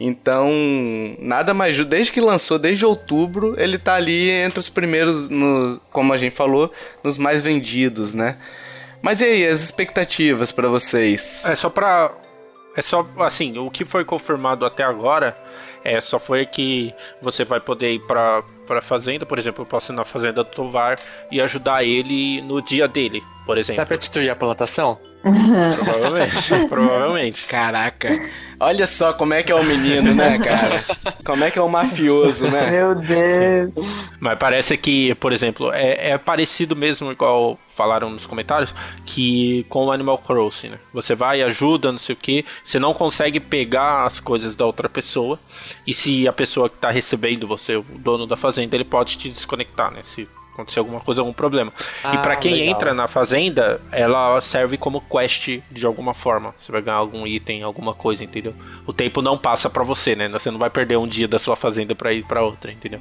Então, 0.00 0.48
nada 1.18 1.52
mais 1.52 1.76
justo. 1.76 1.88
Desde 1.88 2.12
que 2.12 2.20
lançou, 2.20 2.58
desde 2.58 2.86
outubro, 2.86 3.54
ele 3.58 3.78
tá 3.78 3.94
ali 3.94 4.30
entre 4.30 4.60
os 4.60 4.68
primeiros, 4.68 5.28
no, 5.28 5.80
como 5.90 6.12
a 6.12 6.18
gente 6.18 6.36
falou, 6.36 6.72
nos 7.02 7.18
mais 7.18 7.42
vendidos, 7.42 8.14
né? 8.14 8.36
Mas 9.02 9.20
e 9.20 9.24
aí, 9.24 9.46
as 9.46 9.60
expectativas 9.60 10.52
pra 10.52 10.68
vocês? 10.68 11.44
É 11.46 11.54
só 11.54 11.68
pra. 11.68 12.12
É 12.76 12.82
só, 12.82 13.04
assim, 13.18 13.58
o 13.58 13.70
que 13.70 13.84
foi 13.84 14.04
confirmado 14.04 14.64
até 14.64 14.84
agora 14.84 15.36
é 15.84 16.00
só 16.00 16.18
foi 16.18 16.44
que 16.46 16.94
você 17.20 17.44
vai 17.44 17.58
poder 17.58 17.94
ir 17.94 18.00
pra, 18.00 18.42
pra 18.66 18.82
fazenda, 18.82 19.26
por 19.26 19.38
exemplo, 19.38 19.62
eu 19.62 19.66
posso 19.66 19.92
ir 19.92 19.96
na 19.96 20.04
fazenda 20.04 20.44
do 20.44 20.50
Tovar 20.50 20.98
e 21.30 21.40
ajudar 21.40 21.82
ele 21.82 22.40
no 22.42 22.60
dia 22.62 22.86
dele, 22.86 23.22
por 23.46 23.58
exemplo. 23.58 23.82
Dá 23.82 23.86
pra 23.86 23.96
destruir 23.96 24.30
a 24.30 24.36
plantação? 24.36 24.98
Provavelmente. 25.84 26.68
provavelmente. 26.68 27.46
Caraca, 27.46 28.20
olha 28.60 28.86
só 28.86 29.12
como 29.12 29.34
é 29.34 29.42
que 29.42 29.52
é 29.52 29.54
o 29.54 29.64
menino, 29.64 30.14
né, 30.14 30.38
cara? 30.38 30.84
Como 31.24 31.44
é 31.44 31.50
que 31.50 31.58
é 31.58 31.62
o 31.62 31.68
mafioso, 31.68 32.48
né? 32.48 32.70
Meu 32.70 32.94
Deus. 32.94 33.72
Mas 34.20 34.34
parece 34.38 34.76
que, 34.76 35.14
por 35.16 35.32
exemplo, 35.32 35.72
é, 35.72 36.10
é 36.10 36.18
parecido 36.18 36.74
mesmo, 36.74 37.12
igual 37.12 37.58
falaram 37.68 38.10
nos 38.10 38.26
comentários, 38.26 38.74
que 39.04 39.64
com 39.68 39.86
o 39.86 39.92
Animal 39.92 40.18
Crossing, 40.18 40.70
né? 40.70 40.78
Você 40.92 41.14
vai, 41.14 41.42
ajuda, 41.42 41.92
não 41.92 41.98
sei 41.98 42.14
o 42.14 42.16
que, 42.16 42.44
você 42.64 42.78
não 42.78 42.92
consegue 42.92 43.38
pegar 43.38 44.04
as 44.04 44.18
coisas 44.18 44.56
da 44.56 44.66
outra 44.66 44.88
pessoa, 44.88 45.38
e 45.86 45.94
se 45.94 46.26
a 46.26 46.32
pessoa 46.32 46.68
que 46.68 46.76
tá 46.76 46.90
recebendo 46.90 47.46
você, 47.46 47.76
o 47.76 47.84
dono 47.98 48.26
da 48.26 48.36
fazenda, 48.36 48.74
ele 48.74 48.84
pode 48.84 49.16
te 49.16 49.28
desconectar, 49.28 49.92
né? 49.92 50.00
Se 50.02 50.28
acontecer 50.62 50.78
alguma 50.80 51.00
coisa, 51.00 51.20
algum 51.20 51.32
problema. 51.32 51.72
e 51.78 51.82
Ah, 52.04 52.16
pra 52.18 52.36
quem 52.36 52.54
legal. 52.54 52.74
entra 52.74 52.94
na 52.94 53.06
fazenda, 53.08 53.80
ela 53.92 54.40
serve 54.40 54.76
como 54.76 55.00
quest 55.00 55.60
de 55.70 55.86
alguma 55.86 56.14
forma. 56.14 56.54
Você 56.58 56.72
vai 56.72 56.82
ganhar 56.82 56.96
algum 56.98 57.26
item, 57.26 57.62
alguma 57.62 57.94
coisa, 57.94 58.24
entendeu? 58.24 58.54
O 58.86 58.92
tempo 58.92 59.22
não 59.22 59.38
passa 59.38 59.70
pra 59.70 59.82
você, 59.84 60.16
né? 60.16 60.28
Você 60.28 60.50
não 60.50 60.58
vai 60.58 60.70
perder 60.70 60.96
um 60.96 61.06
dia 61.06 61.28
da 61.28 61.38
sua 61.38 61.54
fazenda 61.56 61.94
pra 61.94 62.12
ir 62.12 62.24
pra 62.24 62.42
outra, 62.42 62.72
entendeu? 62.72 63.00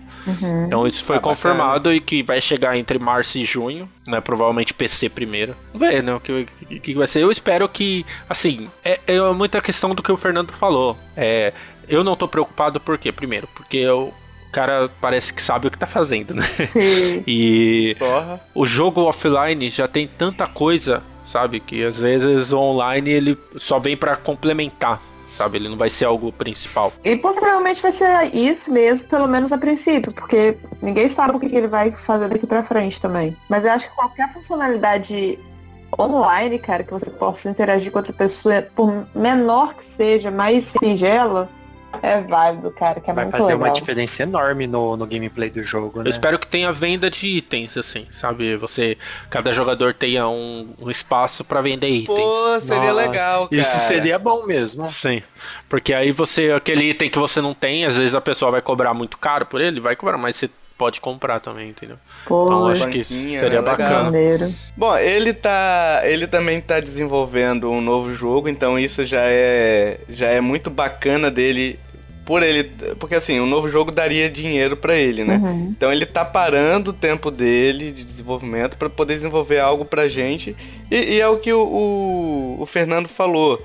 Então 0.66 0.86
isso 0.86 1.04
foi 1.04 1.16
Ah, 1.16 1.20
bacana. 1.20 1.36
confirmado 1.36 1.94
e 1.94 2.00
que 2.00 2.22
vai 2.24 2.40
chegar 2.42 2.78
entre 2.78 3.00
março 3.00 3.38
e 3.38 3.46
junho, 3.46 3.90
né? 4.06 4.22
Provavelmente 4.22 4.74
PC 4.74 5.10
primeiro. 5.10 5.56
Vamos 5.74 5.88
ver, 5.88 6.04
né? 6.04 6.14
O 6.14 6.20
que, 6.20 6.46
que, 6.68 6.80
que 6.80 6.94
vai 6.94 7.08
ser. 7.08 7.24
Eu 7.24 7.32
espero 7.32 7.68
que, 7.68 8.06
assim, 8.30 8.70
é, 8.84 9.00
é 9.08 9.20
muita 9.32 9.62
questão 9.62 9.94
do 9.96 10.04
que 10.04 10.12
o 10.12 10.18
Fernando 10.18 10.52
falou. 10.54 10.98
É, 11.16 11.54
eu 11.88 12.04
não 12.04 12.16
tô 12.16 12.28
preocupado 12.28 12.80
por 12.80 12.98
quê? 12.98 13.12
Primeiro, 13.12 13.48
porque 13.56 13.78
eu, 13.78 14.14
o 14.48 14.52
cara 14.52 14.90
parece 15.02 15.34
que 15.34 15.42
sabe 15.42 15.68
o 15.68 15.72
que 15.72 15.78
tá 15.78 15.88
fazendo, 15.88 16.34
né? 16.34 16.44
E 17.28 17.96
Porra. 18.00 18.42
o 18.56 18.66
jogo 18.66 19.02
offline 19.02 19.70
já 19.70 19.88
tem 19.88 20.08
tanta 20.08 20.48
coisa, 20.48 21.04
sabe? 21.26 21.60
Que 21.60 21.84
às 21.84 22.00
vezes 22.00 22.52
o 22.54 22.58
online 22.58 23.10
ele 23.10 23.38
só 23.56 23.78
vem 23.80 23.98
pra 23.98 24.16
complementar, 24.16 25.02
sabe? 25.30 25.58
Ele 25.58 25.70
não 25.70 25.78
vai 25.78 25.90
ser 25.90 26.06
algo 26.06 26.32
principal. 26.32 26.94
E 27.04 27.16
possivelmente 27.16 27.82
vai 27.82 27.92
ser 27.92 28.34
isso 28.34 28.72
mesmo, 28.72 29.10
pelo 29.10 29.28
menos 29.28 29.52
a 29.52 29.58
princípio, 29.58 30.12
porque 30.14 30.58
ninguém 30.82 31.10
sabe 31.10 31.36
o 31.36 31.40
que 31.40 31.50
que 31.50 31.56
ele 31.56 31.68
vai 31.68 31.92
fazer 31.92 32.30
daqui 32.30 32.48
pra 32.48 32.64
frente 32.64 33.00
também. 33.02 33.36
Mas 33.50 33.66
eu 33.66 33.72
acho 33.72 33.90
que 33.90 33.96
qualquer 33.96 34.32
funcionalidade 34.34 35.38
online, 36.00 36.60
cara, 36.60 36.84
que 36.84 36.92
você 36.92 37.10
possa 37.10 37.50
interagir 37.50 37.92
com 37.92 38.00
outra 38.00 38.14
pessoa, 38.14 38.62
por 38.76 39.08
menor 39.16 39.74
que 39.74 39.84
seja, 39.84 40.30
mais 40.32 40.64
singela, 40.66 41.50
é 42.02 42.22
válido, 42.22 42.72
cara, 42.72 43.00
que 43.00 43.10
é 43.10 43.14
Vai 43.14 43.26
muito 43.26 43.38
fazer 43.38 43.54
legal. 43.54 43.68
uma 43.68 43.74
diferença 43.74 44.24
enorme 44.24 44.68
no, 44.68 44.96
no 44.98 45.06
gameplay 45.06 45.50
do 45.50 45.64
jogo, 45.64 46.00
Eu 46.00 46.04
né? 46.04 46.10
espero 46.10 46.38
que 46.38 46.48
tenha 46.48 46.72
venda 46.72 47.10
de 47.10 47.28
itens, 47.28 47.76
assim, 47.78 48.08
sabe? 48.12 48.56
Você, 48.58 48.98
cada 49.30 49.52
jogador 49.52 49.94
tenha 49.94 50.28
um, 50.28 50.74
um 50.80 50.90
espaço 50.92 51.44
pra 51.44 51.62
vender 51.62 51.90
itens. 51.90 52.18
Pô, 52.18 52.60
seria 52.60 52.94
Nossa, 52.94 53.10
legal, 53.10 53.48
cara. 53.50 53.62
Isso 53.62 53.78
seria 53.80 54.20
bom 54.20 54.46
mesmo. 54.46 54.90
Sim, 54.90 55.24
porque 55.70 55.94
aí 55.94 56.12
você, 56.12 56.52
aquele 56.52 56.90
item 56.90 57.10
que 57.10 57.20
você 57.20 57.42
não 57.42 57.54
tem, 57.54 57.86
às 57.86 57.96
vezes 57.96 58.14
a 58.14 58.22
pessoa 58.22 58.52
vai 58.52 58.62
cobrar 58.62 58.94
muito 58.94 59.18
caro 59.18 59.46
por 59.46 59.62
ele, 59.62 59.80
vai 59.80 59.96
cobrar, 59.96 60.18
mas 60.18 60.36
você 60.36 60.50
pode 60.78 61.02
comprar 61.02 61.40
também, 61.40 61.70
entendeu? 61.70 61.98
Então 62.24 62.46
Pô, 62.48 62.68
acho 62.68 62.88
que 62.88 63.00
banquinha, 63.00 63.40
seria 63.40 63.62
né? 63.62 63.66
Bacana. 63.66 64.04
maneiro. 64.04 64.54
Bom, 64.76 64.96
ele 64.98 65.34
tá. 65.34 66.02
Ele 66.04 66.28
também 66.28 66.62
tá 66.62 66.80
desenvolvendo 66.80 67.70
um 67.70 67.82
novo 67.82 68.14
jogo, 68.14 68.48
então 68.48 68.78
isso 68.78 69.06
já 69.06 69.24
é. 69.24 70.00
já 70.10 70.28
é 70.28 70.40
muito 70.40 70.70
bacana 70.70 71.32
dele. 71.32 71.80
Por 72.26 72.44
ele. 72.44 72.66
Porque 73.00 73.16
assim, 73.16 73.40
um 73.40 73.46
novo 73.46 73.70
jogo 73.70 73.90
daria 73.90 74.30
dinheiro 74.30 74.76
pra 74.78 74.96
ele, 74.96 75.24
né? 75.24 75.38
Uhum. 75.38 75.74
Então 75.76 75.92
ele 75.92 76.06
tá 76.06 76.24
parando 76.26 76.92
o 76.92 76.94
tempo 76.94 77.32
dele 77.32 77.92
de 77.92 78.04
desenvolvimento 78.04 78.78
pra 78.78 78.90
poder 78.90 79.16
desenvolver 79.16 79.60
algo 79.60 79.86
pra 79.86 80.08
gente. 80.08 80.56
E, 80.92 81.16
e 81.16 81.22
é 81.22 81.28
o 81.28 81.38
que 81.38 81.52
o, 81.52 81.62
o, 81.62 82.62
o 82.62 82.66
Fernando 82.66 83.08
falou. 83.08 83.62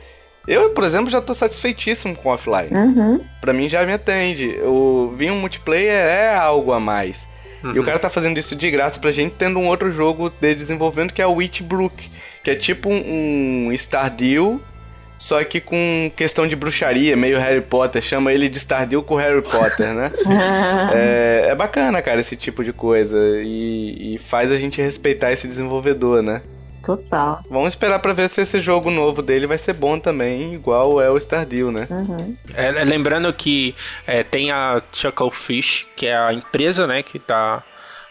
Eu, 0.46 0.70
por 0.70 0.84
exemplo, 0.84 1.10
já 1.10 1.20
tô 1.20 1.34
satisfeitíssimo 1.34 2.16
com 2.16 2.28
o 2.28 2.32
offline. 2.32 2.68
Uhum. 2.72 3.20
Pra 3.40 3.52
mim 3.52 3.68
já 3.68 3.84
me 3.86 3.92
atende. 3.92 4.58
O 4.64 5.14
vir 5.16 5.30
um 5.30 5.40
multiplayer 5.40 5.94
é 5.94 6.34
algo 6.34 6.72
a 6.72 6.80
mais. 6.80 7.26
E 7.62 7.66
o 7.66 7.76
Uhum. 7.78 7.84
cara 7.84 7.98
tá 7.98 8.10
fazendo 8.10 8.38
isso 8.38 8.56
de 8.56 8.68
graça 8.70 8.98
pra 8.98 9.12
gente, 9.12 9.34
tendo 9.38 9.58
um 9.58 9.68
outro 9.68 9.92
jogo 9.92 10.30
dele 10.40 10.56
desenvolvendo 10.56 11.12
que 11.12 11.22
é 11.22 11.26
o 11.26 11.34
Witchbrook, 11.34 12.10
que 12.42 12.50
é 12.50 12.56
tipo 12.56 12.88
um, 12.90 13.68
um 13.68 13.72
Stardew, 13.72 14.60
só 15.16 15.44
que 15.44 15.60
com 15.60 16.10
questão 16.16 16.44
de 16.48 16.56
bruxaria, 16.56 17.16
meio 17.16 17.38
Harry 17.38 17.60
Potter. 17.60 18.02
Chama 18.02 18.32
ele 18.32 18.48
de 18.48 18.58
Stardew 18.58 19.04
com 19.04 19.14
Harry 19.14 19.42
Potter, 19.42 19.94
né? 19.94 20.10
é, 20.92 21.46
é, 21.50 21.54
bacana, 21.54 22.02
cara, 22.02 22.20
esse 22.20 22.34
tipo 22.34 22.64
de 22.64 22.72
coisa. 22.72 23.16
E, 23.44 24.16
e 24.16 24.18
faz 24.18 24.50
a 24.50 24.56
gente 24.56 24.82
respeitar 24.82 25.30
esse 25.30 25.46
desenvolvedor, 25.46 26.20
né? 26.20 26.42
Total. 26.82 27.40
Vamos 27.48 27.68
esperar 27.68 27.98
pra 28.00 28.12
ver 28.12 28.28
se 28.28 28.40
esse 28.40 28.58
jogo 28.58 28.90
novo 28.90 29.22
dele 29.22 29.46
vai 29.46 29.58
ser 29.58 29.72
bom 29.72 29.98
também, 29.98 30.54
igual 30.54 31.00
é 31.00 31.08
o 31.10 31.18
Stardew, 31.18 31.70
né? 31.70 31.86
Uhum. 31.88 32.36
É, 32.54 32.70
lembrando 32.84 33.32
que 33.32 33.74
é, 34.06 34.22
tem 34.22 34.50
a 34.50 34.82
Chucklefish, 34.92 35.86
que 35.96 36.06
é 36.06 36.16
a 36.16 36.32
empresa, 36.32 36.86
né, 36.86 37.02
que 37.02 37.18
tá 37.18 37.62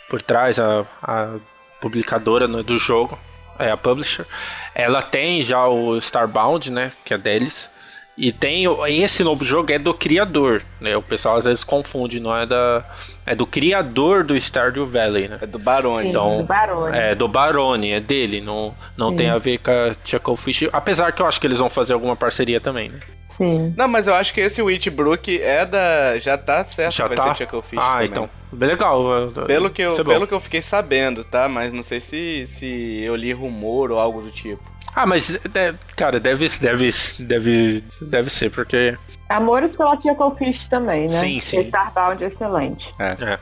por 0.10 0.22
trás, 0.22 0.60
a, 0.60 0.86
a 1.02 1.36
publicadora 1.82 2.48
né, 2.48 2.64
do 2.64 2.78
jogo, 2.78 3.18
é 3.60 3.72
a 3.72 3.78
publisher. 3.78 4.26
Ela 4.74 5.02
tem 5.02 5.42
já 5.42 5.68
o 5.68 5.98
Starbound, 5.98 6.72
né, 6.72 6.92
que 7.04 7.14
é 7.14 7.18
deles. 7.18 7.70
E 8.18 8.32
tem 8.32 8.66
esse 9.02 9.24
novo 9.24 9.44
jogo 9.46 9.72
é 9.72 9.80
do 9.80 9.94
criador, 9.94 10.62
né? 10.80 10.96
O 10.98 11.02
pessoal 11.02 11.38
às 11.38 11.46
vezes 11.46 11.64
confunde, 11.64 12.20
não 12.20 12.36
é 12.36 12.46
da 12.46 12.84
é 13.26 13.34
do 13.34 13.48
criador 13.48 14.24
do 14.24 14.36
Stardew 14.36 14.86
Valley, 14.86 15.28
né? 15.30 15.40
É 15.42 15.48
do 15.48 15.58
Barone. 15.58 16.10
Então, 16.10 16.40
do 16.40 16.44
Barone. 16.44 16.98
É 16.98 17.16
do 17.16 17.28
Barone, 17.28 17.92
é 17.92 18.00
dele, 18.00 18.42
não 18.42 18.76
não 18.98 19.16
tem 19.16 19.30
a 19.30 19.38
ver 19.38 19.60
com 19.60 19.72
a 19.72 19.96
Chucklefish, 20.04 20.70
apesar 20.74 21.14
que 21.14 21.22
eu 21.22 21.26
acho 21.26 21.40
que 21.40 21.48
eles 21.48 21.58
vão 21.58 21.70
fazer 21.70 21.94
alguma 21.94 22.16
parceria 22.16 22.60
também, 22.60 22.90
né? 22.90 23.00
Sim. 23.30 23.74
Não, 23.78 23.88
mas 23.88 24.08
eu 24.08 24.14
acho 24.14 24.34
que 24.34 24.42
esse 24.42 24.62
Witchbrook 24.62 25.42
é 25.42 25.66
da 25.66 26.20
já 26.20 26.38
tá 26.38 26.64
certo, 26.66 26.94
Já 26.94 27.08
vai 27.08 27.16
tá? 27.16 27.34
ser 27.34 27.46
Chucklefish 27.46 27.80
Ah, 27.82 27.92
também. 27.94 28.08
então. 28.08 28.30
Legal. 28.52 29.04
Pelo 29.48 29.70
que, 29.70 29.82
eu, 29.82 29.94
é 29.96 30.04
bom. 30.04 30.12
pelo 30.12 30.28
que 30.28 30.34
eu 30.34 30.40
fiquei 30.42 30.62
sabendo, 30.62 31.24
tá? 31.24 31.48
Mas 31.48 31.72
não 31.72 31.82
sei 31.82 32.02
se, 32.02 32.46
se 32.46 33.02
eu 33.02 33.16
li 33.16 33.32
rumor 33.32 33.90
ou 33.90 33.98
algo 34.00 34.22
do 34.22 34.30
tipo. 34.32 34.62
Ah, 34.96 35.06
mas 35.06 35.34
é, 35.34 35.74
cara, 35.96 36.20
deve 36.20 36.48
deve 36.60 36.90
deve 37.20 37.84
deve 38.02 38.30
ser 38.30 38.50
porque 38.52 38.98
Amores 39.30 39.76
pela 39.76 39.96
Tia 39.96 40.16
Fish 40.38 40.68
também, 40.68 41.08
né? 41.08 41.20
Sim, 41.20 41.40
sim. 41.40 41.60
Starbound 41.62 42.22
é 42.22 42.28
excelente. 42.28 42.94
é. 43.00 43.40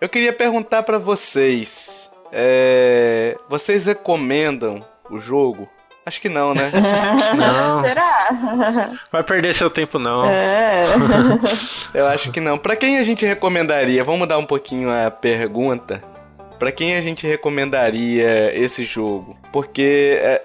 Eu 0.00 0.08
queria 0.08 0.32
perguntar 0.32 0.82
pra 0.82 0.98
vocês. 0.98 2.10
é, 2.32 3.38
Vocês 3.48 3.86
recomendam 3.86 4.84
o 5.10 5.18
jogo? 5.18 5.68
Acho 6.06 6.20
que 6.20 6.28
não, 6.28 6.52
né? 6.52 6.70
Não. 7.36 7.82
Será? 7.82 8.90
Vai 9.10 9.22
perder 9.22 9.54
seu 9.54 9.70
tempo 9.70 9.98
não. 9.98 10.24
É. 10.26 10.84
Eu 11.94 12.06
acho 12.08 12.30
que 12.30 12.40
não. 12.40 12.58
Pra 12.58 12.76
quem 12.76 12.98
a 12.98 13.02
gente 13.02 13.24
recomendaria? 13.24 14.04
Vamos 14.04 14.20
mudar 14.20 14.36
um 14.38 14.44
pouquinho 14.44 14.90
a 14.90 15.10
pergunta. 15.10 16.02
Pra 16.58 16.70
quem 16.70 16.94
a 16.96 17.00
gente 17.00 17.26
recomendaria 17.26 18.52
esse 18.54 18.84
jogo? 18.84 19.36
Porque 19.52 20.18
é, 20.20 20.42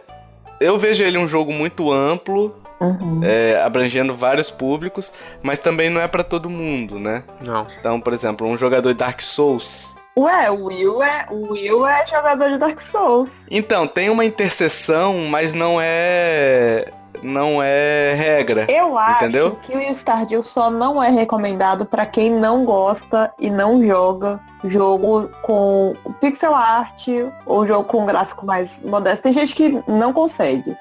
eu 0.62 0.78
vejo 0.78 1.04
ele 1.04 1.18
um 1.18 1.28
jogo 1.28 1.52
muito 1.52 1.92
amplo, 1.92 2.56
Uhum. 2.82 3.20
é, 3.26 3.62
abrangendo 3.62 4.16
vários 4.16 4.50
públicos, 4.50 5.12
mas 5.44 5.60
também 5.60 5.90
não 5.90 6.00
é 6.00 6.08
pra 6.08 6.24
todo 6.24 6.50
mundo, 6.50 6.98
né? 6.98 7.24
Não. 7.46 7.68
Então, 7.78 8.00
por 8.00 8.14
exemplo, 8.14 8.48
um 8.48 8.58
jogador 8.58 8.94
de 8.94 8.98
Dark 9.00 9.20
Souls. 9.22 9.94
Ué, 10.20 10.52
o 10.52 10.66
Will 10.66 11.02
é, 11.02 11.26
o 11.30 11.54
Will 11.54 11.88
é 11.88 12.06
jogador 12.06 12.50
de 12.50 12.58
Dark 12.58 12.80
Souls. 12.82 13.46
Então, 13.50 13.88
tem 13.88 14.10
uma 14.10 14.26
interseção, 14.26 15.28
mas 15.30 15.54
não 15.54 15.78
é. 15.80 16.92
Não 17.24 17.62
é 17.62 18.14
regra. 18.14 18.66
Eu 18.70 18.98
acho 18.98 19.26
Entendeu? 19.26 19.58
que 19.62 19.76
o 19.76 19.92
Stardew 19.94 20.44
só 20.44 20.70
não 20.70 21.02
é 21.04 21.10
recomendado 21.10 21.86
pra 21.86 22.06
quem 22.06 22.30
não 22.30 22.64
gosta 22.64 23.34
e 23.40 23.50
não 23.50 23.84
joga 23.84 24.40
jogo 24.64 25.30
com 25.42 25.94
pixel 26.22 26.56
art 26.56 27.08
ou 27.46 27.68
jogo 27.68 27.84
com 27.86 28.06
gráfico 28.06 28.46
mais 28.46 28.82
modesto. 28.84 29.24
Tem 29.24 29.34
gente 29.34 29.54
que 29.54 29.84
não 29.88 30.14
consegue. 30.14 30.78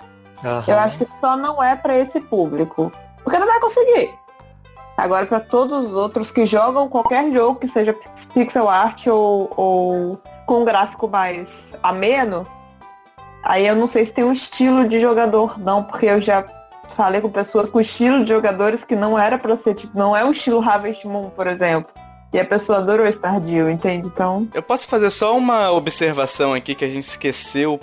Eu 0.66 0.78
acho 0.78 0.98
que 0.98 1.06
só 1.06 1.36
não 1.36 1.62
é 1.62 1.74
pra 1.74 1.96
esse 1.96 2.20
público. 2.20 2.92
Porque 3.24 3.38
não 3.38 3.46
vai 3.46 3.58
conseguir. 3.58 4.14
Agora, 4.98 5.24
pra 5.26 5.38
todos 5.38 5.86
os 5.86 5.92
outros 5.92 6.32
que 6.32 6.44
jogam 6.44 6.88
qualquer 6.88 7.32
jogo 7.32 7.60
que 7.60 7.68
seja 7.68 7.92
pix- 7.92 8.26
pixel 8.26 8.68
art 8.68 9.06
ou, 9.06 9.48
ou 9.56 10.20
com 10.44 10.64
gráfico 10.64 11.06
mais 11.08 11.78
ameno, 11.84 12.44
aí 13.44 13.64
eu 13.66 13.76
não 13.76 13.86
sei 13.86 14.04
se 14.04 14.12
tem 14.12 14.24
um 14.24 14.32
estilo 14.32 14.88
de 14.88 14.98
jogador, 15.00 15.56
não, 15.58 15.84
porque 15.84 16.06
eu 16.06 16.20
já 16.20 16.44
falei 16.88 17.20
com 17.20 17.30
pessoas 17.30 17.70
com 17.70 17.80
estilo 17.80 18.24
de 18.24 18.30
jogadores 18.30 18.82
que 18.82 18.96
não 18.96 19.16
era 19.16 19.38
pra 19.38 19.54
ser, 19.54 19.74
tipo, 19.74 19.96
não 19.96 20.16
é 20.16 20.24
um 20.24 20.32
estilo 20.32 20.60
Harvest 20.60 21.06
Moon, 21.06 21.30
por 21.30 21.46
exemplo. 21.46 21.92
E 22.32 22.40
a 22.40 22.44
pessoa 22.44 22.78
adorou 22.78 23.06
Stardew, 23.06 23.70
entende? 23.70 24.08
Então, 24.08 24.48
Eu 24.52 24.62
posso 24.62 24.86
fazer 24.88 25.08
só 25.10 25.34
uma 25.36 25.70
observação 25.70 26.52
aqui 26.52 26.74
que 26.74 26.84
a 26.84 26.88
gente 26.88 27.04
esqueceu 27.04 27.78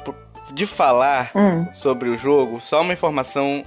de 0.54 0.68
falar 0.68 1.32
hum, 1.34 1.66
sobre 1.74 2.10
o 2.10 2.18
jogo. 2.18 2.60
Só 2.62 2.82
uma 2.82 2.94
informação. 2.94 3.64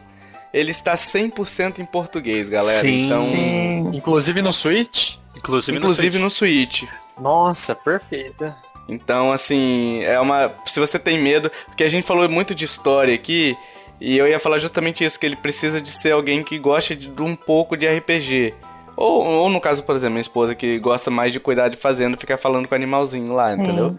Ele 0.53 0.70
está 0.70 0.95
100% 0.95 1.79
em 1.79 1.85
português, 1.85 2.49
galera. 2.49 2.81
Sim. 2.81 3.07
Então. 3.07 3.91
Inclusive 3.93 4.41
no 4.43 4.53
Switch? 4.53 5.16
Inclusive, 5.37 5.79
inclusive 5.79 6.19
no 6.19 6.25
no 6.25 6.31
Switch. 6.31 6.85
Nossa, 7.19 7.75
perfeita. 7.75 8.57
Então, 8.89 9.31
assim, 9.31 10.01
é 10.03 10.19
uma. 10.19 10.51
Se 10.66 10.81
você 10.81 10.99
tem 10.99 11.20
medo. 11.20 11.51
Porque 11.66 11.85
a 11.85 11.89
gente 11.89 12.07
falou 12.07 12.29
muito 12.29 12.55
de 12.55 12.65
história 12.65 13.15
aqui. 13.15 13.57
E 14.01 14.16
eu 14.16 14.27
ia 14.27 14.41
falar 14.41 14.59
justamente 14.59 15.05
isso: 15.05 15.19
que 15.19 15.27
ele 15.27 15.37
precisa 15.37 15.81
de 15.81 15.91
ser 15.91 16.12
alguém 16.12 16.43
que 16.43 16.59
goste 16.59 16.97
de, 16.97 17.09
de 17.09 17.23
um 17.23 17.37
pouco 17.37 17.77
de 17.77 17.87
RPG. 17.87 18.55
Ou, 18.97 19.25
ou 19.25 19.51
no 19.51 19.61
caso, 19.61 19.83
por 19.85 19.95
exemplo, 19.95 20.15
minha 20.15 20.23
esposa 20.23 20.55
que 20.55 20.79
gosta 20.79 21.09
mais 21.09 21.33
de 21.33 21.39
cuidar 21.39 21.69
de 21.69 21.77
fazenda 21.77 22.16
e 22.16 22.20
ficar 22.20 22.37
falando 22.37 22.66
com 22.66 22.75
o 22.75 22.77
animalzinho 22.77 23.33
lá, 23.33 23.53
entendeu? 23.53 23.97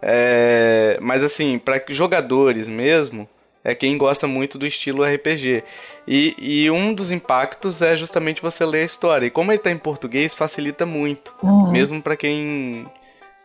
É, 0.00 0.96
mas 1.00 1.24
assim, 1.24 1.58
para 1.58 1.82
jogadores 1.88 2.68
mesmo, 2.68 3.28
é 3.64 3.74
quem 3.74 3.98
gosta 3.98 4.26
muito 4.26 4.58
do 4.58 4.66
estilo 4.66 5.04
RPG. 5.04 5.62
E, 6.06 6.34
e 6.38 6.70
um 6.70 6.94
dos 6.94 7.12
impactos 7.12 7.82
é 7.82 7.96
justamente 7.96 8.40
você 8.40 8.64
ler 8.64 8.82
a 8.82 8.86
história. 8.86 9.26
E 9.26 9.30
como 9.30 9.52
ele 9.52 9.58
tá 9.58 9.70
em 9.70 9.76
português, 9.78 10.34
facilita 10.34 10.86
muito. 10.86 11.34
Uhum. 11.42 11.70
Mesmo 11.70 12.00
pra 12.02 12.16
quem. 12.16 12.86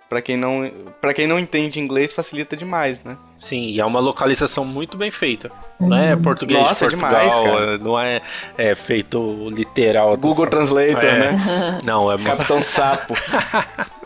Para 0.10 0.22
quem 0.22 0.38
não, 0.38 0.72
para 1.02 1.12
quem 1.12 1.26
não 1.26 1.40
entende 1.40 1.80
inglês, 1.80 2.14
facilita 2.14 2.56
demais, 2.56 3.04
né? 3.04 3.18
Sim, 3.40 3.70
e 3.70 3.80
é 3.80 3.86
uma 3.86 4.00
localização 4.00 4.64
muito 4.64 4.96
bem 4.96 5.10
feita. 5.10 5.52
Não 5.80 5.98
é 5.98 6.16
português 6.16 6.60
Nossa, 6.60 6.88
de 6.88 6.96
Portugal, 6.96 7.10
demais, 7.20 7.36
cara. 7.36 7.74
é, 7.74 7.78
não 7.80 8.00
é, 8.00 8.22
é 8.56 8.76
feito 8.76 9.50
literal. 9.50 10.16
Google 10.16 10.46
Translator, 10.46 11.04
É. 11.04 11.18
né? 11.32 11.80
Não, 11.84 12.12
é 12.12 12.16
muito 12.18 12.28
Capitão 12.30 12.62
Sapo. 12.62 13.16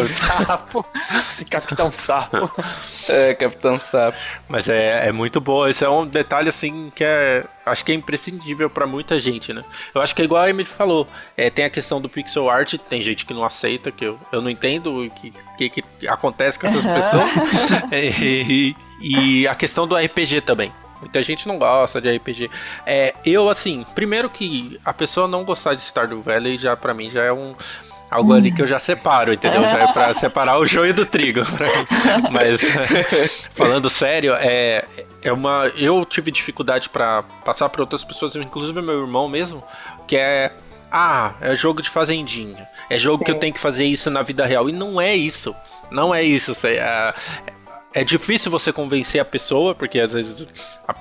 Sapo. 0.00 0.86
Capitão 1.50 1.92
Sapo. 1.92 2.50
É, 3.08 3.34
Capitão 3.34 3.78
Sapo. 3.78 4.16
Mas 4.48 4.68
é, 4.68 5.08
é 5.08 5.12
muito 5.12 5.40
boa. 5.40 5.70
Isso 5.70 5.84
é 5.84 5.88
um 5.88 6.06
detalhe 6.06 6.48
assim 6.48 6.92
que 6.94 7.04
é. 7.04 7.44
Acho 7.66 7.84
que 7.84 7.92
é 7.92 7.94
imprescindível 7.94 8.70
pra 8.70 8.86
muita 8.86 9.18
gente, 9.20 9.52
né? 9.52 9.62
Eu 9.94 10.00
acho 10.00 10.14
que 10.14 10.22
é 10.22 10.24
igual 10.24 10.42
a 10.42 10.50
Emily 10.50 10.68
falou. 10.68 11.06
É, 11.36 11.50
tem 11.50 11.64
a 11.64 11.70
questão 11.70 12.00
do 12.00 12.08
pixel 12.08 12.48
art, 12.48 12.74
tem 12.88 13.02
gente 13.02 13.24
que 13.26 13.34
não 13.34 13.44
aceita, 13.44 13.92
que 13.92 14.04
eu, 14.04 14.18
eu 14.32 14.40
não 14.40 14.50
entendo 14.50 15.04
o 15.04 15.10
que, 15.10 15.32
que, 15.56 15.68
que 15.68 16.08
acontece 16.08 16.58
com 16.58 16.66
essas 16.66 16.82
pessoas. 16.82 17.30
e, 17.92 18.74
e 19.00 19.48
a 19.48 19.54
questão 19.54 19.86
do 19.86 19.96
RPG 19.96 20.40
também. 20.40 20.72
Muita 21.00 21.22
gente 21.22 21.48
não 21.48 21.58
gosta 21.58 22.00
de 22.00 22.14
RPG. 22.14 22.50
É, 22.84 23.14
eu, 23.24 23.48
assim, 23.48 23.84
primeiro 23.94 24.28
que 24.28 24.78
a 24.84 24.92
pessoa 24.92 25.26
não 25.26 25.44
gostar 25.44 25.74
de 25.74 25.80
Stardew 25.80 26.20
Valley 26.20 26.58
já 26.58 26.76
pra 26.76 26.92
mim 26.92 27.08
já 27.08 27.24
é 27.24 27.32
um. 27.32 27.54
Algo 28.10 28.32
ali 28.32 28.50
que 28.50 28.60
eu 28.60 28.66
já 28.66 28.80
separo, 28.80 29.32
entendeu? 29.32 29.64
É 29.64 29.92
pra 29.92 30.12
separar 30.14 30.58
o 30.58 30.66
joio 30.66 30.92
do 30.92 31.06
trigo. 31.06 31.42
Mas, 32.32 32.60
falando 33.54 33.88
sério, 33.88 34.34
é, 34.34 34.84
é 35.22 35.32
uma. 35.32 35.70
Eu 35.76 36.04
tive 36.04 36.32
dificuldade 36.32 36.88
pra 36.88 37.22
passar 37.44 37.68
pra 37.68 37.82
outras 37.82 38.02
pessoas, 38.02 38.34
inclusive 38.34 38.82
meu 38.82 39.02
irmão 39.02 39.28
mesmo, 39.28 39.62
que 40.08 40.16
é. 40.16 40.52
Ah, 40.90 41.34
é 41.40 41.54
jogo 41.54 41.80
de 41.80 41.88
fazendinha. 41.88 42.66
É 42.88 42.98
jogo 42.98 43.24
que 43.24 43.30
eu 43.30 43.38
tenho 43.38 43.54
que 43.54 43.60
fazer 43.60 43.84
isso 43.84 44.10
na 44.10 44.22
vida 44.22 44.44
real. 44.44 44.68
E 44.68 44.72
não 44.72 45.00
é 45.00 45.14
isso. 45.14 45.54
Não 45.88 46.12
é 46.12 46.20
isso. 46.20 46.52
É, 46.66 47.14
é 47.92 48.04
difícil 48.04 48.50
você 48.50 48.72
convencer 48.72 49.20
a 49.20 49.24
pessoa, 49.24 49.74
porque 49.74 49.98
às 49.98 50.12
vezes 50.12 50.46
a, 50.86 50.94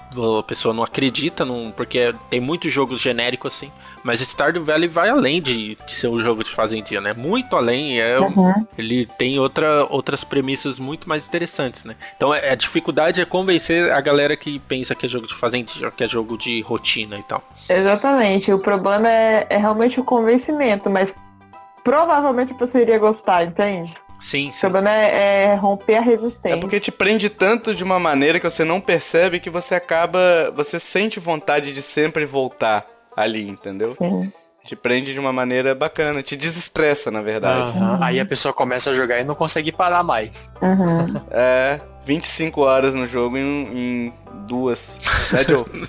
pessoa 0.44 0.74
não 0.74 0.84
acredita, 0.84 1.46
num, 1.46 1.70
porque 1.72 2.14
tem 2.30 2.40
muitos 2.40 2.72
jogos 2.72 3.00
genéricos 3.00 3.54
assim. 3.56 3.72
Mas 4.04 4.22
Stardew 4.22 4.64
Valley 4.64 4.88
vai 4.88 5.10
além 5.10 5.42
de, 5.42 5.76
de 5.86 5.92
ser 5.92 6.08
um 6.08 6.18
jogo 6.20 6.44
de 6.44 6.50
fazendinha, 6.50 7.00
né? 7.02 7.14
Muito 7.14 7.56
além. 7.56 8.00
É, 8.00 8.20
um- 8.20 8.30
Uhum. 8.40 8.66
ele 8.78 9.06
tem 9.06 9.38
outra, 9.40 9.86
outras 9.90 10.24
premissas 10.24 10.80
muito 10.80 11.08
mais 11.08 11.26
interessantes, 11.28 11.84
né? 11.86 11.96
Então 12.16 12.34
é- 12.34 12.50
a 12.52 12.56
dificuldade 12.56 13.22
é 13.22 13.26
convencer 13.26 13.92
a 13.92 14.02
galera 14.02 14.36
que 14.38 14.58
pensa 14.60 14.96
que 14.96 15.06
é 15.06 15.10
jogo 15.10 15.28
de 15.28 15.36
fazendinha, 15.36 15.92
que 15.92 16.04
é 16.04 16.08
jogo 16.08 16.38
de 16.38 16.62
rotina 16.62 17.18
e 17.20 17.24
tal. 17.24 17.44
Exatamente. 17.70 18.52
O 18.52 18.60
problema 18.60 19.08
é, 19.10 19.46
é 19.50 19.58
realmente 19.58 20.00
o 20.00 20.04
convencimento, 20.04 20.90
mas 20.90 21.16
provavelmente 21.84 22.52
a 22.54 22.56
pessoa 22.56 22.82
iria 22.82 22.98
gostar, 22.98 23.44
entende? 23.44 23.94
Sim, 24.20 24.50
O 24.50 24.54
sim. 24.54 24.60
problema 24.60 24.92
é, 24.94 25.46
é 25.46 25.54
romper 25.56 25.96
a 25.96 26.02
resistência. 26.02 26.56
É 26.56 26.60
porque 26.60 26.80
te 26.80 26.92
prende 26.92 27.30
tanto 27.30 27.74
de 27.74 27.84
uma 27.84 28.00
maneira 28.00 28.40
que 28.40 28.50
você 28.50 28.64
não 28.64 28.82
percebe 28.82 29.40
que 29.40 29.50
você 29.50 29.76
acaba. 29.76 30.52
Você 30.56 30.80
sente 30.80 31.20
vontade 31.20 31.72
de 31.74 31.82
sempre 31.82 32.26
voltar 32.26 32.86
ali, 33.16 33.48
entendeu? 33.48 33.90
Sim. 33.90 34.32
Te 34.66 34.76
prende 34.76 35.14
de 35.14 35.20
uma 35.20 35.34
maneira 35.34 35.74
bacana, 35.74 36.22
te 36.22 36.36
desestressa, 36.36 37.10
na 37.10 37.22
verdade. 37.22 37.78
Aham. 37.78 37.98
Aí 38.02 38.20
a 38.20 38.26
pessoa 38.26 38.54
começa 38.54 38.92
a 38.92 38.94
jogar 38.94 39.20
e 39.20 39.24
não 39.24 39.34
consegue 39.34 39.72
parar 39.72 40.04
mais. 40.04 40.50
Uhum. 40.62 41.20
É, 41.32 41.80
25 42.06 42.62
horas 42.62 42.94
no 42.94 43.08
jogo 43.08 43.38
em, 43.38 43.42
em 43.42 44.14
duas. 44.48 45.00
Né, 45.32 45.44
Joe? 45.48 45.66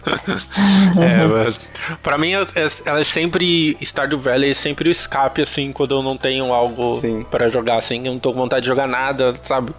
É, 1.01 1.26
mas 1.26 1.60
pra 2.02 2.18
mim, 2.18 2.34
é- 2.34 2.42
é- 2.42 2.68
ela 2.84 3.01
é 3.01 3.05
sempre. 3.05 3.76
Stardew 3.80 4.18
Valley 4.20 4.51
é 4.51 4.55
sempre 4.55 4.88
o 4.88 4.92
escape, 4.92 5.40
assim, 5.42 5.72
quando 5.72 5.94
eu 5.94 6.02
não 6.02 6.16
tenho 6.16 6.52
algo 6.52 7.01
pra 7.30 7.48
jogar, 7.48 7.76
assim, 7.76 8.06
eu 8.06 8.12
não 8.12 8.18
tô 8.18 8.32
com 8.32 8.38
vontade 8.40 8.62
de 8.62 8.68
jogar 8.68 8.86
nada, 8.86 9.34
sabe? 9.42 9.72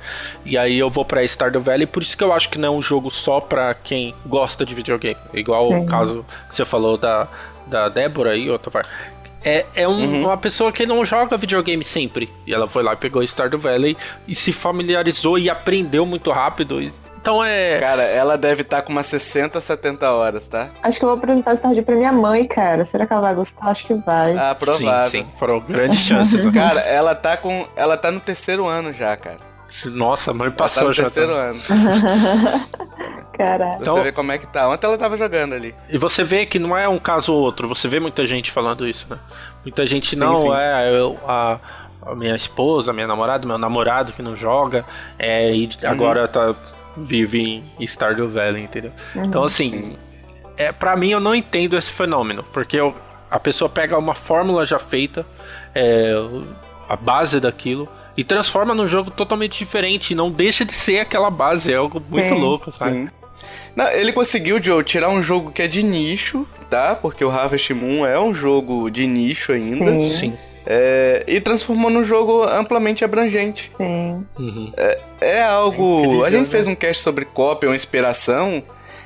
E 0.46 0.58
aí 0.58 0.78
eu 0.80 0.90
vou 0.90 1.06
pra 1.06 1.24
Stardew 1.24 1.62
Valley, 1.62 1.86
por 1.86 2.02
isso 2.02 2.18
que 2.18 2.24
eu 2.24 2.34
acho 2.34 2.50
que 2.50 2.58
não 2.58 2.68
é 2.70 2.72
um 2.78 2.82
jogo 2.82 3.12
só 3.12 3.40
pra 3.40 3.74
quem 3.74 4.16
gosta 4.26 4.66
de 4.66 4.74
videogame. 4.74 5.18
Igual 5.34 5.64
Sim. 5.64 5.76
o 5.84 5.86
caso 5.86 6.26
que 6.50 6.56
você 6.56 6.66
falou 6.66 6.98
da, 6.98 7.28
da 7.68 7.90
Débora 7.90 8.32
aí, 8.32 8.50
Otávio. 8.50 8.82
É, 9.44 9.66
é 9.76 9.88
um- 9.88 9.92
Uhum. 9.92 10.26
uma 10.26 10.38
pessoa 10.38 10.72
que 10.72 10.86
não 10.86 11.04
joga 11.04 11.36
videogame 11.38 11.84
sempre. 11.84 12.32
E 12.46 12.54
ela 12.54 12.68
foi 12.68 12.84
lá, 12.84 12.96
pegou 12.96 13.24
Stardew 13.24 13.60
Valley 13.60 13.98
e 14.28 14.36
se 14.36 14.52
familiarizou 14.54 15.38
e 15.40 15.50
aprendeu 15.50 16.06
muito 16.06 16.30
rápido. 16.32 16.80
Então 17.20 17.44
é. 17.44 17.80
Cara, 17.80 18.02
ela 18.04 18.36
deve 18.38 18.62
estar 18.64 18.82
com 18.84 18.92
umas 18.92 19.06
60, 19.08 19.60
70 19.62 20.12
horas, 20.12 20.46
tá? 20.48 20.70
Acho 20.84 20.98
que 21.00 21.06
eu 21.06 21.10
vou 21.10 21.18
apresentar 21.18 21.52
o 21.54 21.58
Stardew 21.58 21.84
pra 21.84 21.96
minha 21.96 22.12
mãe, 22.12 22.48
cara. 22.48 22.84
Será 22.86 23.06
que 23.08 23.14
ela 23.14 23.22
vai 23.22 23.34
gostar? 23.36 23.68
Acho 23.70 23.86
que 23.88 23.94
vai. 23.96 24.36
Ah, 24.38 24.56
provável. 24.56 25.10
Sim, 25.10 25.22
sim. 25.24 25.28
Foram 25.40 25.60
grandes 25.60 26.00
chances. 26.06 26.44
né? 26.46 26.52
Cara, 26.52 26.80
ela 26.82 27.14
tá 27.16 27.36
com. 27.38 27.68
Ela 27.76 27.96
tá 27.98 28.12
no 28.12 28.20
terceiro 28.20 28.68
ano 28.68 28.92
já, 28.94 29.16
cara. 29.18 29.38
Nossa, 29.86 30.32
a 30.32 30.34
mãe 30.34 30.48
Ela 30.48 30.56
tá 30.56 30.64
passou 30.66 30.92
já. 30.94 31.04
terceiro 31.04 31.32
tá. 31.34 31.40
ano. 31.40 31.60
Caralho. 33.38 33.78
Você 33.78 33.82
Então- 33.82 34.04
vê 34.04 34.12
como 34.12 34.32
é 34.32 34.38
que 34.38 34.48
tá. 34.48 34.68
Ontem 34.70 34.86
ela 34.86 34.98
tava 34.98 35.18
jogando 35.18 35.54
ali. 35.54 35.74
E 35.90 35.98
você 35.98 36.24
vê 36.24 36.46
que 36.46 36.60
não 36.60 36.78
é 36.78 36.88
um 36.88 37.00
caso 37.00 37.34
ou 37.34 37.42
outro, 37.42 37.68
você 37.68 37.88
vê 37.88 38.00
muita 38.00 38.26
gente 38.28 38.52
falando 38.52 38.88
isso, 38.88 39.08
né? 39.10 39.18
Muita 39.64 39.86
gente 39.86 40.10
Sim, 40.12 40.16
não 40.18 40.38
sim. 40.44 40.54
é 40.54 40.92
eu, 41.00 41.18
a, 41.28 41.58
a 42.06 42.16
minha 42.16 42.36
esposa, 42.36 42.92
minha 42.94 43.08
namorada, 43.08 43.48
meu 43.48 43.58
namorado 43.58 44.14
que 44.14 44.22
não 44.22 44.36
joga, 44.36 44.86
é, 45.18 45.54
e 45.54 45.66
Uhum. 45.66 45.90
agora 45.90 46.28
tá 46.28 46.54
vive 46.98 47.64
em 47.80 47.84
Stardew 47.88 48.30
Valley, 48.30 48.64
entendeu? 48.64 48.92
Então 49.16 49.44
assim, 49.44 49.70
Sim. 49.72 49.98
é 50.58 50.72
para 50.74 50.94
mim 50.98 51.12
eu 51.12 51.22
não 51.22 51.34
entendo 51.34 51.78
esse 51.78 51.92
fenômeno, 51.94 52.44
porque 52.52 52.78
eu- 52.78 52.94
a 53.30 53.40
pessoa 53.40 53.70
pega 53.70 53.98
uma 53.98 54.14
fórmula 54.14 54.66
já 54.66 54.78
feita, 54.78 55.26
é, 55.74 56.12
a 56.90 56.96
base 56.98 57.40
daquilo 57.40 57.88
e 58.18 58.24
transforma 58.24 58.74
num 58.74 58.88
jogo 58.88 59.12
totalmente 59.12 59.60
diferente, 59.60 60.12
e 60.12 60.16
não 60.16 60.32
deixa 60.32 60.66
de 60.66 60.74
ser 60.74 61.00
aquela 61.00 61.30
base, 61.30 61.72
é 61.72 61.76
algo 61.76 62.02
muito 62.10 62.34
Sim, 62.34 62.40
louco, 62.40 62.72
sabe? 62.72 62.92
Sim. 62.92 63.10
Não, 63.76 63.90
ele 63.90 64.12
conseguiu, 64.12 64.62
Joe, 64.62 64.84
tirar 64.84 65.10
um 65.10 65.24
jogo 65.24 65.52
que 65.52 65.62
é 65.62 65.68
de 65.68 65.82
nicho, 65.82 66.46
tá? 66.70 66.94
Porque 66.94 67.24
o 67.24 67.30
Harvest 67.30 67.74
Moon 67.74 68.06
é 68.06 68.20
um 68.20 68.34
jogo 68.34 68.90
de 68.90 69.08
nicho 69.08 69.54
ainda. 69.54 69.92
Sim. 69.92 70.10
Sim. 70.10 70.38
É, 70.66 71.24
e 71.28 71.40
transformou 71.42 71.90
num 71.90 72.04
jogo 72.04 72.44
amplamente 72.44 73.04
abrangente. 73.04 73.70
Sim. 73.76 74.26
Uhum. 74.38 74.72
É 75.20 75.42
algo. 75.42 76.00
incrível, 76.00 76.26
a 76.26 76.30
gente 76.30 76.44
né? 76.44 76.50
fez 76.52 76.68
um 76.68 76.76
cast 76.76 77.02
sobre 77.02 77.26
cópia, 77.26 77.70
uma 77.70 77.76
inspiração. 77.76 78.62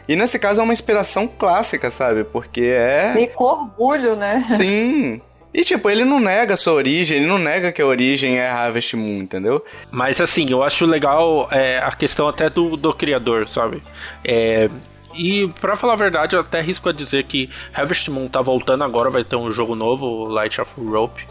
E 0.07 0.15
nesse 0.15 0.37
caso 0.37 0.61
é 0.61 0.63
uma 0.63 0.73
inspiração 0.73 1.27
clássica, 1.27 1.89
sabe? 1.89 2.23
Porque 2.23 2.61
é. 2.61 3.15
E 3.17 3.27
com 3.27 3.43
orgulho, 3.43 4.15
né? 4.15 4.43
Sim. 4.45 5.21
E 5.55 5.63
tipo, 5.63 5.89
ele 5.89 6.03
não 6.03 6.19
nega 6.19 6.55
a 6.55 6.57
sua 6.57 6.73
origem, 6.73 7.15
ele 7.15 7.27
não 7.27 7.37
nega 7.37 7.71
que 7.71 7.81
a 7.81 7.85
origem 7.85 8.37
é 8.37 8.45
Harvest 8.45 8.93
Moon, 8.97 9.21
entendeu? 9.21 9.63
Mas 9.89 10.19
assim, 10.19 10.47
eu 10.49 10.61
acho 10.61 10.85
legal 10.85 11.47
é, 11.49 11.77
a 11.77 11.93
questão 11.93 12.27
até 12.27 12.49
do, 12.49 12.75
do 12.75 12.93
criador, 12.93 13.47
sabe? 13.47 13.81
É, 14.21 14.69
e 15.13 15.47
pra 15.61 15.77
falar 15.77 15.93
a 15.93 15.95
verdade, 15.95 16.35
eu 16.35 16.41
até 16.41 16.59
risco 16.59 16.89
a 16.89 16.91
dizer 16.91 17.23
que 17.23 17.49
Harvest 17.73 18.11
Moon 18.11 18.27
tá 18.27 18.41
voltando 18.41 18.83
agora, 18.83 19.09
vai 19.09 19.23
ter 19.23 19.37
um 19.37 19.49
jogo 19.49 19.75
novo, 19.75 20.25
Light 20.25 20.59
of 20.59 20.73
Rope. 20.77 21.25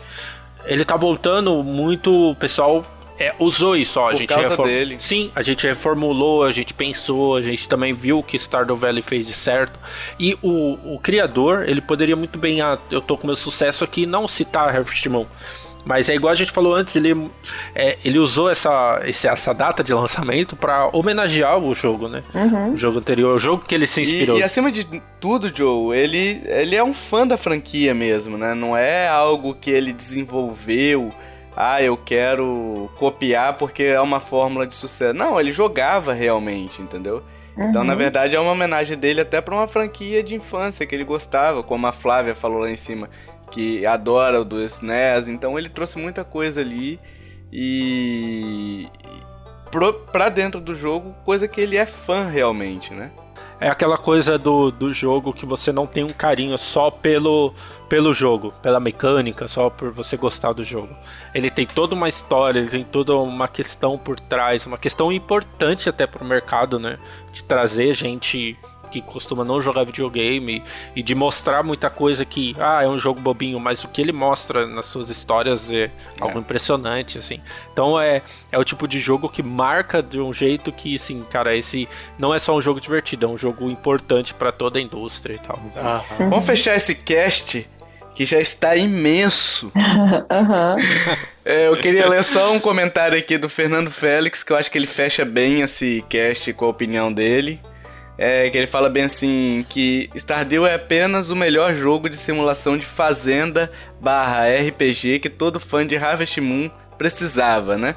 Ele 0.65 0.87
tá 0.87 0.97
voltando 0.97 1.63
muito, 1.63 2.31
o 2.31 2.35
pessoal 2.35 2.83
é, 3.19 3.35
usou 3.39 3.77
isso, 3.77 4.01
ó. 4.01 4.07
A 4.09 4.11
Por 4.11 4.17
gente 4.19 4.29
causa 4.29 4.49
reform- 4.51 4.69
dele. 4.69 4.97
Sim, 4.99 5.31
a 5.35 5.43
gente 5.43 5.67
reformulou, 5.67 6.43
a 6.45 6.51
gente 6.51 6.75
pensou, 6.75 7.37
a 7.37 7.43
gente 7.43 7.69
também 7.69 7.93
viu 7.93 8.19
o 8.19 8.23
que 8.23 8.37
Stardew 8.39 8.77
Valley 8.77 9.03
fez 9.03 9.27
de 9.27 9.33
certo. 9.33 9.79
E 10.19 10.37
o, 10.43 10.95
o 10.95 10.99
criador, 11.01 11.69
ele 11.69 11.81
poderia 11.81 12.17
muito 12.17 12.39
bem, 12.39 12.61
ah, 12.61 12.79
eu 12.91 13.01
tô 13.01 13.17
com 13.17 13.27
meu 13.27 13.37
sucesso 13.37 13.85
aqui, 13.85 14.07
não 14.07 14.27
citar 14.27 14.69
Harvest 14.69 15.09
Moon. 15.09 15.27
Mas 15.87 16.09
é 16.09 16.15
igual 16.15 16.33
a 16.33 16.35
gente 16.35 16.51
falou 16.51 16.75
antes, 16.75 16.97
ele, 16.97 17.31
é, 17.75 17.99
ele 18.03 18.19
usou 18.19 18.49
essa, 18.49 19.03
esse- 19.05 19.29
essa 19.29 19.53
data 19.53 19.85
de 19.85 19.93
lançamento 19.93 20.57
pra 20.57 20.89
homenagear 20.95 21.59
o 21.59 21.75
jogo, 21.75 22.09
né? 22.09 22.23
Uhum. 22.35 22.73
O 22.73 22.77
jogo 22.79 23.01
anterior, 23.01 23.37
o 23.37 23.39
jogo 23.39 23.65
que 23.69 23.75
ele 23.75 23.87
se 23.87 24.01
inspirou. 24.01 24.39
E, 24.39 24.41
e 24.41 24.43
acima 24.43 24.73
de 24.73 24.87
tudo, 25.21 25.55
Joe, 25.55 25.95
ele, 25.95 26.41
ele 26.47 26.75
é 26.75 26.83
um 26.83 26.95
fã 26.95 27.27
da 27.27 27.37
franquia 27.37 27.93
mesmo, 27.95 28.39
né? 28.39 28.55
Não 28.55 28.75
é 28.75 29.07
algo 29.09 29.55
que 29.55 29.71
ele 29.71 29.93
desenvolveu. 29.93 31.11
Ah, 31.57 31.81
eu 31.83 31.97
quero 31.97 32.91
copiar 32.97 33.57
porque 33.57 33.83
é 33.85 34.01
uma 34.01 34.19
fórmula 34.21 34.67
de 34.67 34.75
sucesso. 34.75 35.15
Não, 35.15 35.39
ele 35.39 35.53
jogava 35.53 36.13
realmente, 36.13 36.83
entendeu? 36.83 37.23
Então, 37.57 37.83
Uhum. 37.83 37.87
na 37.87 37.95
verdade, 37.95 38.35
é 38.35 38.41
uma 38.41 38.51
homenagem 38.51 38.99
dele 38.99 39.21
até 39.21 39.41
pra 39.41 39.55
uma 39.55 39.69
franquia 39.69 40.23
de 40.25 40.35
infância 40.35 40.85
que 40.85 40.93
ele 40.95 41.05
gostava, 41.05 41.63
como 41.63 41.87
a 41.87 41.93
Flávia 41.93 42.35
falou 42.35 42.59
lá 42.59 42.71
em 42.71 42.77
cima, 42.77 43.09
que 43.53 43.87
adora 43.87 44.41
o 44.41 44.45
do 44.45 44.61
SNES. 44.61 45.29
Então, 45.29 45.57
ele 45.57 45.69
trouxe 45.69 45.97
muita 45.99 46.25
coisa 46.25 46.61
ali 46.61 46.99
e. 47.53 48.89
Pro, 49.71 49.93
pra 49.93 50.29
dentro 50.29 50.61
do 50.61 50.75
jogo, 50.75 51.15
coisa 51.25 51.47
que 51.49 51.61
ele 51.61 51.77
é 51.77 51.87
fã 51.87 52.29
realmente, 52.29 52.93
né? 52.93 53.11
É 53.61 53.69
aquela 53.69 53.97
coisa 53.97 54.37
do, 54.37 54.71
do 54.71 54.93
jogo 54.93 55.33
que 55.33 55.47
você 55.47 55.73
não 55.73 55.87
tem 55.87 56.05
um 56.05 56.13
carinho 56.13 56.59
só 56.59 56.91
pelo, 56.91 57.55
pelo 57.89 58.13
jogo, 58.13 58.53
pela 58.63 58.81
mecânica, 58.81 59.47
só 59.47 59.71
por 59.71 59.91
você 59.91 60.17
gostar 60.17 60.53
do 60.53 60.65
jogo. 60.65 60.95
Ele 61.35 61.51
tem 61.51 61.67
toda 61.67 61.95
uma 61.95 62.09
história, 62.09 62.59
ele 62.59 62.69
tem 62.69 62.85
toda 62.85 63.15
uma 63.17 63.49
questão 63.49 63.97
por 63.97 64.19
trás, 64.19 64.67
uma 64.67 64.79
questão 64.79 65.13
importante 65.13 65.89
até 65.89 66.07
pro 66.07 66.25
mercado, 66.25 66.79
né? 66.79 66.99
De 67.33 67.45
trazer 67.45 67.95
gente 67.95 68.59
que 68.95 69.03
costuma 69.03 69.45
não 69.45 69.61
jogar 69.61 69.85
videogame 69.85 70.63
e 70.95 71.03
de 71.03 71.15
mostrar 71.17 71.65
muita 71.65 71.91
coisa 71.91 72.25
que, 72.25 72.55
ah, 72.61 72.85
é 72.85 72.89
um 72.89 72.97
jogo 72.97 73.21
bobinho, 73.21 73.59
mas 73.59 73.83
o 73.83 73.89
que 73.89 74.01
ele 74.01 74.13
mostra 74.13 74.67
nas 74.67 74.87
suas 74.87 75.11
histórias 75.11 75.69
é 75.71 75.91
algo 76.21 76.39
impressionante, 76.39 77.19
assim. 77.19 77.41
Então 77.73 78.01
é, 78.01 78.23
é 78.53 78.59
o 78.59 78.63
tipo 78.63 78.87
de 78.87 79.01
jogo 79.01 79.29
que 79.29 79.43
marca 79.43 80.01
de 80.01 80.21
um 80.21 80.33
jeito 80.33 80.71
que, 80.71 80.95
assim, 80.95 81.25
cara, 81.29 81.57
esse 81.57 81.89
não 82.17 82.33
é 82.33 82.39
só 82.39 82.57
um 82.57 82.63
jogo 82.63 82.81
divertido, 82.81 83.27
é 83.27 83.29
um 83.29 83.37
jogo 83.37 83.69
importante 83.69 84.33
pra 84.33 84.53
toda 84.53 84.79
a 84.79 84.83
indústria 84.83 85.35
e 85.35 85.39
tal. 85.39 85.61
Aham. 85.77 86.29
Vamos 86.31 86.47
fechar 86.47 86.77
esse 86.77 86.95
cast 86.95 87.69
que 88.15 88.25
já 88.25 88.39
está 88.39 88.77
imenso. 88.77 89.73
Aham. 90.31 90.77
É, 91.45 91.67
eu 91.67 91.77
queria 91.79 92.09
ler 92.09 92.23
só 92.23 92.53
um 92.53 92.61
comentário 92.61 93.19
aqui 93.19 93.37
do 93.37 93.49
Fernando 93.49 93.91
Félix, 93.91 94.45
que 94.45 94.53
eu 94.53 94.57
acho 94.57 94.71
que 94.71 94.79
ele 94.79 94.87
fecha 94.87 95.25
bem 95.25 95.63
esse 95.63 96.05
cast 96.09 96.53
com 96.53 96.65
a 96.65 96.69
opinião 96.69 97.13
dele. 97.13 97.61
É, 98.17 98.49
que 98.49 98.57
ele 98.57 98.69
fala 98.69 98.89
bem 98.89 99.05
assim, 99.05 99.67
que 99.69 100.09
Stardew 100.15 100.67
é 100.67 100.75
apenas 100.75 101.31
o 101.31 101.37
melhor 101.37 101.75
jogo 101.75 102.09
de 102.09 102.17
simulação 102.17 102.79
de 102.79 102.87
fazenda 102.87 103.73
barra 104.01 104.47
RPG 104.49 105.19
que 105.19 105.29
todo 105.29 105.59
fã 105.59 105.85
de 105.85 105.97
Harvest 105.97 106.41
Moon 106.41 106.71
precisava, 106.97 107.77
né? 107.77 107.97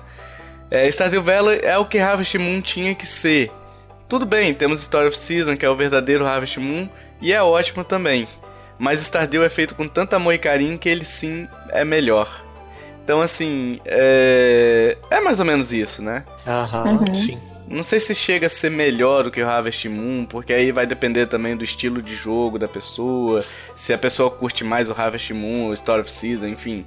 É, 0.71 0.87
Stardew 0.87 1.21
Valley 1.21 1.59
é 1.61 1.77
o 1.77 1.85
que 1.85 1.99
Harvest 1.99 2.37
Moon 2.37 2.61
tinha 2.61 2.95
que 2.95 3.05
ser. 3.05 3.51
Tudo 4.09 4.25
bem, 4.25 4.53
temos 4.53 4.81
Story 4.81 5.07
of 5.07 5.17
Season, 5.17 5.55
que 5.55 5.65
é 5.65 5.69
o 5.69 5.75
verdadeiro 5.75 6.25
Harvest 6.25 6.59
Moon, 6.59 6.89
e 7.21 7.31
é 7.31 7.41
ótimo 7.41 7.83
também. 7.83 8.27
Mas 8.79 9.01
Stardew 9.01 9.43
é 9.43 9.49
feito 9.49 9.75
com 9.75 9.87
tanto 9.87 10.15
amor 10.15 10.33
e 10.33 10.37
carinho 10.37 10.77
que 10.77 10.89
ele 10.89 11.05
sim 11.05 11.47
é 11.69 11.83
melhor. 11.83 12.43
Então, 13.03 13.21
assim, 13.21 13.79
é, 13.85 14.97
é 15.09 15.19
mais 15.21 15.39
ou 15.39 15.45
menos 15.45 15.71
isso, 15.71 16.01
né? 16.01 16.25
Aham. 16.45 16.83
Uhum. 16.83 17.13
Sim. 17.13 17.39
Não 17.67 17.83
sei 17.83 17.99
se 17.99 18.15
chega 18.15 18.47
a 18.47 18.49
ser 18.49 18.71
melhor 18.71 19.25
do 19.25 19.31
que 19.31 19.41
o 19.41 19.47
Harvest 19.47 19.89
Moon, 19.89 20.25
porque 20.25 20.53
aí 20.53 20.71
vai 20.71 20.87
depender 20.87 21.25
também 21.25 21.55
do 21.55 21.65
estilo 21.65 22.01
de 22.01 22.15
jogo 22.15 22.57
da 22.57 22.67
pessoa, 22.67 23.43
se 23.75 23.93
a 23.93 23.97
pessoa 23.97 24.31
curte 24.31 24.63
mais 24.63 24.89
o 24.89 24.93
Harvest 24.93 25.33
Moon, 25.33 25.67
o 25.67 25.73
Story 25.73 26.01
of 26.01 26.11
Season, 26.11 26.47
enfim. 26.47 26.85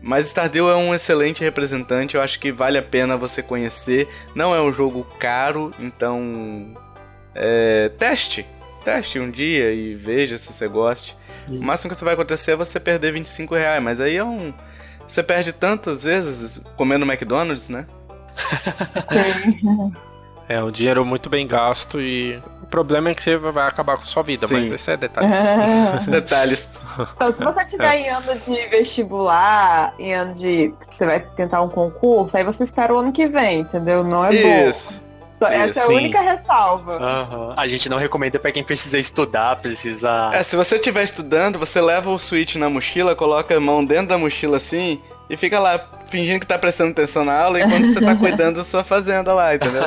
Mas 0.00 0.26
Stardew 0.26 0.68
é 0.68 0.76
um 0.76 0.94
excelente 0.94 1.44
representante, 1.44 2.16
eu 2.16 2.22
acho 2.22 2.38
que 2.38 2.50
vale 2.50 2.78
a 2.78 2.82
pena 2.82 3.16
você 3.16 3.42
conhecer. 3.42 4.08
Não 4.34 4.54
é 4.54 4.60
um 4.60 4.72
jogo 4.72 5.06
caro, 5.18 5.70
então. 5.78 6.74
É, 7.34 7.88
teste. 7.90 8.46
Teste 8.84 9.20
um 9.20 9.30
dia 9.30 9.72
e 9.72 9.94
veja 9.94 10.36
se 10.36 10.52
você 10.52 10.66
goste. 10.66 11.16
O 11.48 11.62
máximo 11.62 11.90
que 11.90 11.96
você 11.96 12.04
vai 12.04 12.14
acontecer 12.14 12.52
é 12.52 12.56
você 12.56 12.80
perder 12.80 13.12
25 13.12 13.54
reais, 13.54 13.82
mas 13.82 14.00
aí 14.00 14.16
é 14.16 14.24
um. 14.24 14.52
Você 15.06 15.22
perde 15.22 15.52
tantas 15.52 16.02
vezes 16.02 16.60
comendo 16.76 17.04
McDonald's, 17.04 17.68
né? 17.68 17.86
É 20.52 20.62
um 20.62 20.70
dinheiro 20.70 21.02
muito 21.02 21.30
bem 21.30 21.46
gasto 21.46 21.98
e 21.98 22.36
o 22.62 22.66
problema 22.66 23.08
é 23.08 23.14
que 23.14 23.22
você 23.22 23.38
vai 23.38 23.66
acabar 23.66 23.96
com 23.96 24.04
sua 24.04 24.22
vida, 24.22 24.46
Sim. 24.46 24.54
mas 24.54 24.72
esse 24.72 24.90
é 24.90 24.96
detalhe. 24.98 25.28
Detalhes. 26.10 26.68
Então, 27.16 27.32
se 27.32 27.42
você 27.42 27.62
estiver 27.62 27.94
em 27.96 28.10
ano 28.10 28.34
de 28.38 28.68
vestibular, 28.68 29.94
em 29.98 30.12
ano 30.12 30.34
de. 30.34 30.74
Você 30.90 31.06
vai 31.06 31.20
tentar 31.20 31.62
um 31.62 31.70
concurso, 31.70 32.36
aí 32.36 32.44
você 32.44 32.64
espera 32.64 32.92
o 32.92 32.98
ano 32.98 33.12
que 33.12 33.26
vem, 33.28 33.60
entendeu? 33.60 34.04
Não 34.04 34.26
é 34.26 34.42
bom. 34.42 34.68
Isso. 34.68 35.00
Essa 35.50 35.80
é 35.80 35.82
a 35.82 35.86
Sim. 35.86 35.96
única 35.96 36.20
ressalva. 36.20 36.98
Aham. 36.98 37.54
A 37.56 37.66
gente 37.66 37.88
não 37.88 37.96
recomenda 37.96 38.38
pra 38.38 38.52
quem 38.52 38.62
precisa 38.62 38.98
estudar, 38.98 39.56
precisa. 39.56 40.30
É, 40.34 40.42
se 40.42 40.54
você 40.54 40.76
estiver 40.76 41.02
estudando, 41.02 41.58
você 41.58 41.80
leva 41.80 42.10
o 42.10 42.18
Switch 42.18 42.56
na 42.56 42.68
mochila, 42.68 43.16
coloca 43.16 43.56
a 43.56 43.60
mão 43.60 43.84
dentro 43.84 44.08
da 44.08 44.18
mochila 44.18 44.58
assim 44.58 45.00
e 45.32 45.36
fica 45.38 45.58
lá 45.58 45.82
fingindo 46.10 46.38
que 46.40 46.46
tá 46.46 46.58
prestando 46.58 46.90
atenção 46.90 47.24
na 47.24 47.32
aula 47.32 47.58
enquanto 47.58 47.86
você 47.86 48.02
tá 48.02 48.14
cuidando 48.14 48.56
da 48.56 48.64
sua 48.64 48.84
fazenda 48.84 49.32
lá, 49.32 49.54
entendeu? 49.54 49.82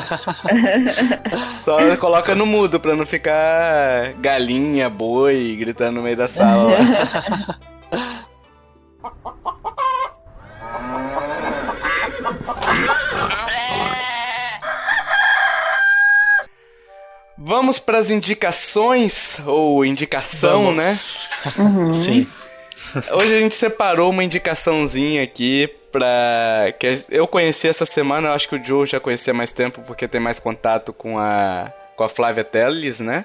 Só 1.54 1.96
coloca 1.98 2.34
no 2.34 2.44
mudo 2.44 2.80
pra 2.80 2.96
não 2.96 3.06
ficar 3.06 4.12
galinha, 4.14 4.90
boi 4.90 5.54
gritando 5.56 5.94
no 5.96 6.02
meio 6.02 6.16
da 6.16 6.26
sala 6.26 6.72
lá. 6.72 7.58
Vamos 17.38 17.78
pras 17.78 18.10
indicações, 18.10 19.38
ou 19.46 19.84
indicação, 19.84 20.74
Vamos. 20.74 20.76
né? 20.76 20.98
Sim. 22.04 22.26
Hoje 23.12 23.34
a 23.34 23.40
gente 23.40 23.54
separou 23.54 24.10
uma 24.10 24.24
indicaçãozinha 24.24 25.22
aqui 25.22 25.68
pra. 25.92 26.72
que 26.78 26.86
eu 27.10 27.26
conheci 27.26 27.68
essa 27.68 27.84
semana, 27.84 28.28
eu 28.28 28.32
acho 28.32 28.48
que 28.48 28.56
o 28.56 28.64
Joe 28.64 28.86
já 28.86 29.00
conhecia 29.00 29.32
mais 29.34 29.50
tempo 29.50 29.82
porque 29.86 30.06
tem 30.08 30.20
mais 30.20 30.38
contato 30.38 30.92
com 30.92 31.18
a. 31.18 31.72
com 31.96 32.04
a 32.04 32.08
Flávia 32.08 32.44
Teles, 32.44 33.00
né? 33.00 33.24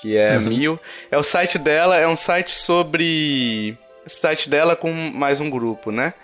Que 0.00 0.16
é 0.16 0.36
Uhum. 0.36 0.44
Mil. 0.44 0.80
É 1.10 1.16
o 1.16 1.22
site 1.22 1.58
dela, 1.58 1.96
é 1.96 2.06
um 2.06 2.16
site 2.16 2.52
sobre. 2.52 3.76
Site 4.06 4.48
dela 4.48 4.74
com 4.74 4.92
mais 4.92 5.40
um 5.40 5.50
grupo, 5.50 5.90
né? 5.90 6.14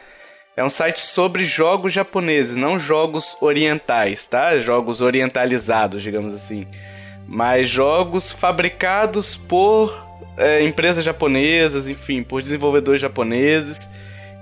É 0.57 0.63
um 0.63 0.71
site 0.71 1.01
sobre 1.01 1.45
jogos 1.45 1.93
japoneses, 1.93 2.55
não 2.55 2.79
jogos 2.79 3.37
orientais, 3.41 4.27
tá? 4.27 4.57
Jogos 4.59 5.01
orientalizados, 5.01 6.01
digamos 6.03 6.33
assim. 6.33 6.67
Mas 7.27 7.69
jogos 7.69 8.31
fabricados 8.31 9.35
por 9.35 10.04
é, 10.37 10.65
empresas 10.65 11.05
japonesas, 11.05 11.89
enfim, 11.89 12.23
por 12.23 12.43
desenvolvedores 12.43 13.01
japoneses. 13.01 13.89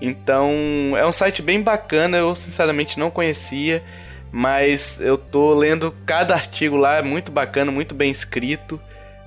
Então, 0.00 0.50
é 0.96 1.06
um 1.06 1.12
site 1.12 1.42
bem 1.42 1.62
bacana, 1.62 2.18
eu 2.18 2.34
sinceramente 2.34 2.98
não 2.98 3.10
conhecia, 3.10 3.82
mas 4.32 5.00
eu 5.00 5.16
tô 5.16 5.54
lendo 5.54 5.94
cada 6.04 6.34
artigo 6.34 6.76
lá, 6.76 6.96
é 6.96 7.02
muito 7.02 7.30
bacana, 7.30 7.70
muito 7.70 7.94
bem 7.94 8.10
escrito. 8.10 8.80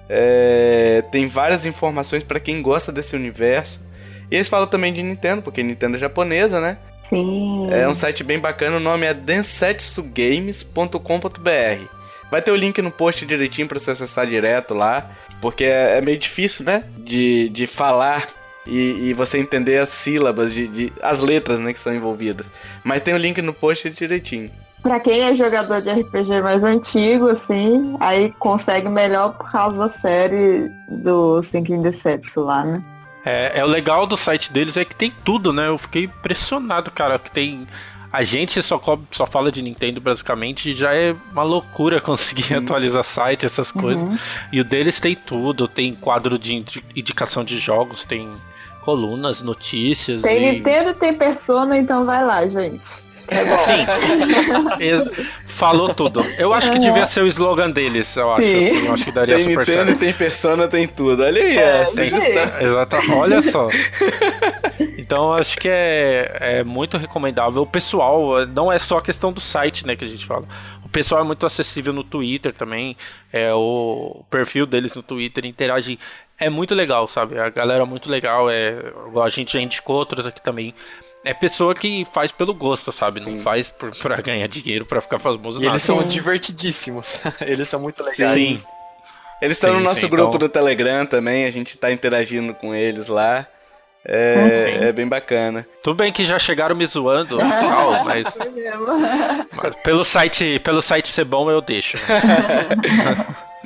É, 0.09 1.03
tem 1.11 1.29
várias 1.29 1.65
informações 1.65 2.23
para 2.23 2.39
quem 2.39 2.61
gosta 2.61 2.91
desse 2.91 3.15
universo. 3.15 3.85
E 4.29 4.35
eles 4.35 4.49
falam 4.49 4.67
também 4.67 4.91
de 4.91 5.01
Nintendo, 5.01 5.41
porque 5.41 5.63
Nintendo 5.63 5.95
é 5.95 5.99
japonesa, 5.99 6.59
né? 6.59 6.77
Sim. 7.09 7.67
É 7.71 7.87
um 7.87 7.93
site 7.93 8.23
bem 8.23 8.39
bacana, 8.39 8.77
o 8.77 8.79
nome 8.79 9.05
é 9.05 9.13
densetsugames.com.br. 9.13 11.85
Vai 12.31 12.41
ter 12.41 12.51
o 12.51 12.55
link 12.55 12.81
no 12.81 12.91
post 12.91 13.25
direitinho 13.25 13.67
pra 13.67 13.79
você 13.79 13.91
acessar 13.91 14.25
direto 14.25 14.73
lá, 14.73 15.11
porque 15.41 15.63
é, 15.63 15.97
é 15.97 16.01
meio 16.01 16.17
difícil, 16.17 16.65
né? 16.65 16.83
De, 16.97 17.49
de 17.49 17.67
falar 17.67 18.27
e, 18.65 19.09
e 19.09 19.13
você 19.13 19.37
entender 19.37 19.77
as 19.77 19.89
sílabas, 19.89 20.53
de, 20.53 20.67
de- 20.67 20.93
as 21.01 21.19
letras 21.19 21.59
né, 21.59 21.71
que 21.73 21.79
são 21.79 21.93
envolvidas. 21.93 22.51
Mas 22.83 23.01
tem 23.01 23.13
o 23.13 23.17
link 23.17 23.41
no 23.41 23.53
post 23.53 23.89
direitinho. 23.89 24.49
Pra 24.81 24.99
quem 24.99 25.21
é 25.23 25.33
jogador 25.33 25.81
de 25.81 25.89
RPG 25.89 26.41
mais 26.41 26.63
antigo, 26.63 27.27
assim, 27.29 27.95
aí 27.99 28.31
consegue 28.37 28.87
melhor 28.87 29.33
por 29.35 29.51
causa 29.51 29.79
da 29.79 29.89
série 29.89 30.69
do 30.89 31.41
Sinking 31.41 31.81
Deception 31.81 32.43
lá, 32.43 32.63
né? 32.63 32.83
É, 33.25 33.59
é 33.59 33.63
o 33.65 33.67
legal 33.67 34.05
do 34.05 34.15
site 34.15 34.53
deles 34.53 34.77
é 34.77 34.85
que 34.85 34.93
tem 34.95 35.11
tudo, 35.23 35.51
né? 35.51 35.67
Eu 35.67 35.79
fiquei 35.79 36.03
impressionado, 36.03 36.91
cara, 36.91 37.17
que 37.17 37.31
tem. 37.31 37.65
A 38.15 38.23
gente 38.23 38.61
só, 38.61 38.79
só 39.11 39.25
fala 39.25 39.51
de 39.51 39.61
Nintendo 39.61 39.99
basicamente 39.99 40.69
e 40.69 40.73
já 40.73 40.93
é 40.93 41.13
uma 41.31 41.43
loucura 41.43 41.99
conseguir 41.99 42.53
atualizar 42.55 43.03
site, 43.03 43.45
essas 43.45 43.71
coisas. 43.71 44.01
Uhum. 44.03 44.17
E 44.53 44.61
o 44.61 44.63
deles 44.63 44.99
tem 44.99 45.15
tudo, 45.15 45.67
tem 45.67 45.93
quadro 45.93 46.39
de 46.39 46.55
indi- 46.55 46.83
indicação 46.95 47.43
de 47.43 47.59
jogos, 47.59 48.05
tem 48.05 48.29
colunas, 48.83 49.41
notícias. 49.41 50.21
Tem 50.21 50.37
e... 50.47 50.51
Nintendo 50.53 50.91
e 50.91 50.93
tem 50.93 51.13
Persona, 51.13 51.77
então 51.77 52.05
vai 52.05 52.23
lá, 52.23 52.47
gente. 52.47 53.03
É. 53.27 53.43
Sim, 53.57 53.85
falou 55.47 55.93
tudo. 55.93 56.21
Eu 56.37 56.53
acho 56.53 56.71
que 56.71 56.77
devia 56.77 57.05
ser 57.07 57.21
o 57.23 57.27
slogan 57.27 57.71
deles, 57.71 58.15
eu 58.15 58.31
acho. 58.31 58.47
Sim. 58.47 58.67
assim, 58.67 58.85
eu 58.85 58.93
acho 58.93 59.05
que 59.05 59.11
daria 59.11 59.35
Tem 59.35 59.45
super 59.45 59.59
Nintendo, 59.59 59.87
certo. 59.87 59.99
tem 59.99 60.13
Persona, 60.13 60.67
tem 60.67 60.87
tudo. 60.87 61.23
Olha 61.23 61.41
aí, 61.41 61.57
É, 61.57 61.87
é, 61.97 62.05
está- 62.05 62.61
Exato, 62.63 62.97
olha 63.13 63.41
só. 63.41 63.67
Então 64.97 65.33
acho 65.33 65.57
que 65.57 65.69
é, 65.69 66.37
é 66.39 66.63
muito 66.63 66.97
recomendável. 66.97 67.61
O 67.61 67.67
pessoal, 67.67 68.45
não 68.47 68.71
é 68.71 68.79
só 68.79 68.97
a 68.97 69.01
questão 69.01 69.31
do 69.31 69.39
site, 69.41 69.85
né, 69.85 69.95
que 69.95 70.05
a 70.05 70.07
gente 70.07 70.25
fala. 70.25 70.47
O 70.83 70.89
pessoal 70.89 71.21
é 71.21 71.23
muito 71.23 71.45
acessível 71.45 71.91
no 71.93 72.03
Twitter 72.03 72.53
também. 72.53 72.95
É, 73.31 73.53
o 73.53 74.23
perfil 74.29 74.65
deles 74.65 74.93
no 74.95 75.03
Twitter 75.03 75.45
interage. 75.45 75.99
É 76.37 76.49
muito 76.49 76.73
legal, 76.75 77.07
sabe? 77.07 77.39
A 77.39 77.49
galera 77.49 77.83
é 77.83 77.85
muito 77.85 78.09
legal. 78.09 78.49
É, 78.49 78.75
a 79.23 79.29
gente 79.29 79.53
já 79.53 79.59
indicou 79.61 79.95
outros 79.95 80.25
aqui 80.25 80.41
também. 80.41 80.73
É 81.23 81.33
pessoa 81.33 81.73
que 81.73 82.05
faz 82.13 82.31
pelo 82.31 82.53
gosto, 82.53 82.91
sabe? 82.91 83.19
Não 83.19 83.39
faz 83.39 83.69
por, 83.69 83.89
pra 83.95 84.17
ganhar 84.21 84.47
dinheiro, 84.47 84.85
pra 84.85 85.01
ficar 85.01 85.17
famoso. 85.17 85.59
E 85.59 85.63
nada. 85.63 85.73
eles 85.73 85.83
são 85.83 86.01
Sim. 86.01 86.07
divertidíssimos. 86.07 87.19
eles 87.41 87.67
são 87.67 87.79
muito 87.79 88.03
legais. 88.03 88.59
Sim. 88.59 88.67
Eles 89.41 89.57
estão 89.57 89.73
no 89.73 89.79
Sim, 89.79 89.83
nosso 89.83 90.01
sim, 90.01 90.07
grupo 90.07 90.29
então- 90.35 90.39
do 90.39 90.49
Telegram 90.49 91.05
também, 91.05 91.45
a 91.45 91.51
gente 91.51 91.77
tá 91.77 91.91
interagindo 91.91 92.53
com 92.53 92.73
eles 92.73 93.07
lá. 93.07 93.45
É, 94.07 94.89
é 94.89 94.91
bem 94.91 95.07
bacana. 95.07 95.65
Tudo 95.81 95.95
bem 95.97 96.11
que 96.11 96.23
já 96.23 96.37
chegaram 96.37 96.75
me 96.75 96.85
zoando 96.85 97.37
e 97.37 97.39
tal, 97.39 98.03
mas, 98.05 98.37
mas 99.51 99.75
pelo 99.83 100.03
site, 100.05 100.59
pelo 100.63 100.81
site 100.81 101.07
ser 101.09 101.25
bom 101.25 101.49
eu 101.49 101.61
deixo. 101.61 101.97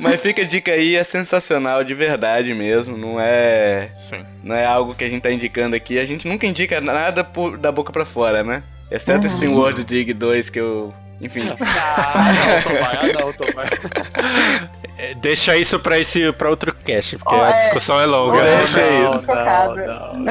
Mas 0.02 0.16
fica 0.22 0.44
a 0.44 0.45
dica 0.45 0.72
aí, 0.72 0.95
é 0.95 1.03
sensacional, 1.03 1.84
de 1.84 1.94
verdade 1.94 2.53
mesmo. 2.53 2.95
Não 2.98 3.20
é, 3.20 3.91
Sim. 4.10 4.24
não 4.41 4.56
é 4.56 4.66
algo 4.66 4.95
que 4.95 5.03
a 5.03 5.10
gente 5.10 5.22
tá 5.24 5.30
indicando 5.30 5.76
aqui. 5.76 5.99
A 5.99 6.06
gente 6.06 6.26
nunca 6.26 6.48
indica 6.48 6.80
nada 6.80 7.22
por- 7.22 7.57
da 7.57 7.70
boca 7.70 7.91
pra 7.91 8.06
fora, 8.06 8.41
né? 8.41 8.64
Exceto 8.90 9.28
esse 9.28 9.45
Uhum. 9.45 9.56
World 9.57 9.84
Dig 9.84 10.14
2 10.14 10.49
que 10.49 10.57
eu. 10.61 10.94
Enfim. 11.20 11.41
Ah, 11.61 12.32
não, 12.34 12.61
Tomai, 12.64 12.98
ah, 12.98 13.20
não, 13.20 13.34
Tomai. 13.34 14.70
É, 15.02 15.14
Deixa 15.16 15.56
isso 15.56 15.80
pra, 15.80 15.98
esse, 15.98 16.32
pra 16.34 16.50
outro 16.50 16.76
cast, 16.76 17.18
porque 17.18 17.34
Ó, 17.34 17.42
a 17.44 17.50
é. 17.52 17.64
discussão 17.64 18.00
é 18.00 18.06
longa. 18.06 18.38
Ó, 18.38 18.42
Deixa 18.42 18.80
não, 18.82 19.16
isso. 19.16 19.28
Não, 19.28 20.14
não. 20.20 20.30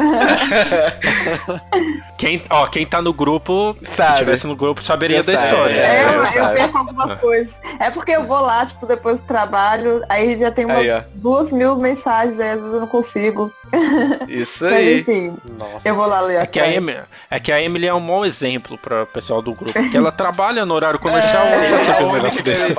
Quem, 2.18 2.42
ó, 2.50 2.66
quem 2.66 2.84
tá 2.84 3.00
no 3.00 3.12
grupo, 3.12 3.76
Sabe. 3.84 4.10
se 4.12 4.18
tivesse 4.18 4.44
no 4.48 4.56
grupo, 4.56 4.82
saberia 4.82 5.22
da 5.22 5.32
história. 5.34 5.72
É, 5.72 6.00
É, 6.00 6.04
eu, 6.04 6.08
eu 6.24 6.44
eu 6.48 6.52
perco 6.54 6.78
algumas 6.78 7.14
coisas. 7.14 7.60
É 7.78 7.90
porque 7.90 8.10
eu 8.10 8.26
vou 8.26 8.40
lá, 8.40 8.66
tipo, 8.66 8.84
depois 8.86 9.20
do 9.20 9.26
trabalho, 9.28 10.02
aí 10.08 10.36
já 10.36 10.50
tem 10.50 10.64
umas 10.64 10.90
Aí, 10.90 11.04
duas 11.14 11.52
mil 11.52 11.76
mensagens, 11.76 12.40
aí 12.40 12.50
às 12.50 12.60
vezes 12.60 12.74
eu 12.74 12.80
não 12.80 12.88
consigo. 12.88 13.52
Isso 14.26 14.64
Mas 14.64 14.74
aí. 14.74 15.00
enfim, 15.00 15.36
Nossa. 15.56 15.78
eu 15.84 15.94
vou 15.94 16.06
lá 16.06 16.20
ler 16.22 16.40
É 16.42 16.46
que, 16.46 16.58
a. 16.58 16.68
Emily, 16.68 17.00
é 17.30 17.38
que 17.38 17.52
a 17.52 17.62
Emily 17.62 17.86
é 17.86 17.94
um 17.94 18.00
mau 18.00 18.26
exemplo 18.26 18.76
para 18.76 19.04
o 19.04 19.06
pessoal 19.06 19.40
do 19.40 19.52
grupo, 19.54 19.72
porque 19.72 19.96
ela 19.96 20.10
trabalha 20.10 20.66
no 20.66 20.74
horário 20.74 20.98
comercial, 20.98 21.46
ela 21.46 21.68
já 21.68 21.84
sabe 21.84 22.02
um 22.04 22.12
negócio 22.14 22.42
desse. 22.42 22.74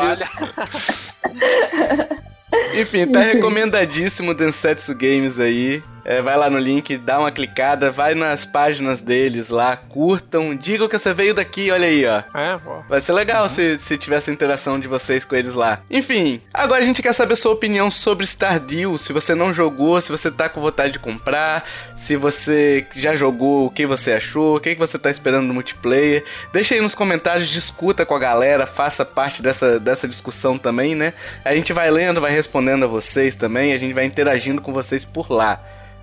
Enfim, 2.73 3.07
tá 3.07 3.19
recomendadíssimo 3.19 4.31
o 4.31 4.33
Densetsu 4.33 4.95
Games 4.95 5.39
aí. 5.39 5.83
É, 6.05 6.21
vai 6.21 6.37
lá 6.37 6.49
no 6.49 6.57
link, 6.57 6.97
dá 6.97 7.19
uma 7.19 7.31
clicada, 7.31 7.91
vai 7.91 8.15
nas 8.15 8.45
páginas 8.45 9.01
deles 9.01 9.49
lá, 9.49 9.75
curtam, 9.77 10.55
digam 10.55 10.87
que 10.87 10.97
você 10.97 11.13
veio 11.13 11.33
daqui, 11.33 11.71
olha 11.71 11.87
aí, 11.87 12.05
ó. 12.05 12.23
É, 12.37 12.57
pô. 12.57 12.81
Vai 12.87 13.01
ser 13.01 13.13
legal 13.13 13.47
se, 13.49 13.77
se 13.77 13.97
tiver 13.97 14.17
essa 14.17 14.31
interação 14.31 14.79
de 14.79 14.87
vocês 14.87 15.25
com 15.25 15.35
eles 15.35 15.53
lá. 15.53 15.81
Enfim, 15.89 16.41
agora 16.53 16.81
a 16.81 16.85
gente 16.85 17.01
quer 17.01 17.13
saber 17.13 17.35
sua 17.35 17.51
opinião 17.51 17.91
sobre 17.91 18.25
Stardew. 18.25 18.97
Se 18.97 19.13
você 19.13 19.35
não 19.35 19.53
jogou, 19.53 19.99
se 20.01 20.11
você 20.11 20.31
tá 20.31 20.49
com 20.49 20.61
vontade 20.61 20.93
de 20.93 20.99
comprar, 20.99 21.65
se 21.95 22.15
você 22.15 22.85
já 22.95 23.15
jogou, 23.15 23.67
o 23.67 23.69
que 23.69 23.85
você 23.85 24.13
achou, 24.13 24.57
o 24.57 24.59
que 24.59 24.73
que 24.73 24.79
você 24.79 24.97
tá 24.97 25.09
esperando 25.09 25.47
no 25.47 25.53
multiplayer. 25.53 26.23
Deixa 26.51 26.75
aí 26.75 26.81
nos 26.81 26.95
comentários, 26.95 27.47
discuta 27.49 28.05
com 28.05 28.15
a 28.15 28.19
galera, 28.19 28.65
faça 28.65 29.05
parte 29.05 29.41
dessa, 29.41 29.79
dessa 29.79 30.07
discussão 30.07 30.57
também, 30.57 30.95
né? 30.95 31.13
A 31.43 31.53
gente 31.53 31.73
vai 31.73 31.89
lendo, 31.91 32.21
vai 32.21 32.31
respondendo 32.31 32.85
a 32.85 32.87
vocês 32.87 33.35
também, 33.35 33.73
a 33.73 33.77
gente 33.77 33.93
vai 33.93 34.05
interagindo 34.05 34.61
com 34.61 34.73
vocês 34.73 35.03
por 35.05 35.31
lá. 35.31 35.59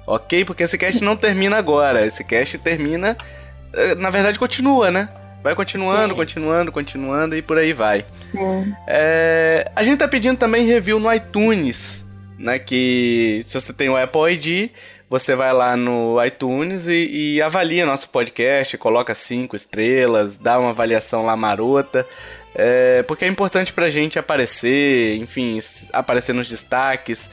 Ok? 0.06 0.44
Porque 0.44 0.62
esse 0.62 0.78
cast 0.78 1.02
não 1.02 1.16
termina 1.16 1.56
agora. 1.56 2.06
Esse 2.06 2.22
cast 2.24 2.58
termina. 2.58 3.16
eh, 3.72 3.94
Na 3.96 4.10
verdade, 4.10 4.38
continua, 4.38 4.90
né? 4.90 5.08
Vai 5.42 5.54
continuando, 5.54 6.08
Sim. 6.10 6.14
continuando, 6.16 6.72
continuando 6.72 7.36
e 7.36 7.42
por 7.42 7.56
aí 7.58 7.72
vai. 7.72 8.04
Sim. 8.32 8.72
É, 8.86 9.70
a 9.76 9.82
gente 9.82 9.98
tá 9.98 10.08
pedindo 10.08 10.36
também 10.38 10.66
review 10.66 10.98
no 10.98 11.12
iTunes, 11.12 12.04
né? 12.38 12.58
Que 12.58 13.42
se 13.46 13.60
você 13.60 13.72
tem 13.72 13.88
o 13.88 13.96
Apple 13.96 14.32
ID, 14.32 14.70
você 15.08 15.36
vai 15.36 15.52
lá 15.52 15.76
no 15.76 16.22
iTunes 16.24 16.88
e, 16.88 17.34
e 17.36 17.42
avalia 17.42 17.86
nosso 17.86 18.08
podcast, 18.08 18.76
coloca 18.76 19.14
cinco 19.14 19.54
estrelas, 19.54 20.36
dá 20.36 20.58
uma 20.58 20.70
avaliação 20.70 21.24
lá 21.24 21.36
marota. 21.36 22.04
é, 22.54 23.04
porque 23.04 23.24
é 23.24 23.28
importante 23.28 23.72
pra 23.72 23.88
gente 23.88 24.18
aparecer, 24.18 25.16
enfim, 25.16 25.60
aparecer 25.92 26.32
nos 26.32 26.48
destaques. 26.48 27.30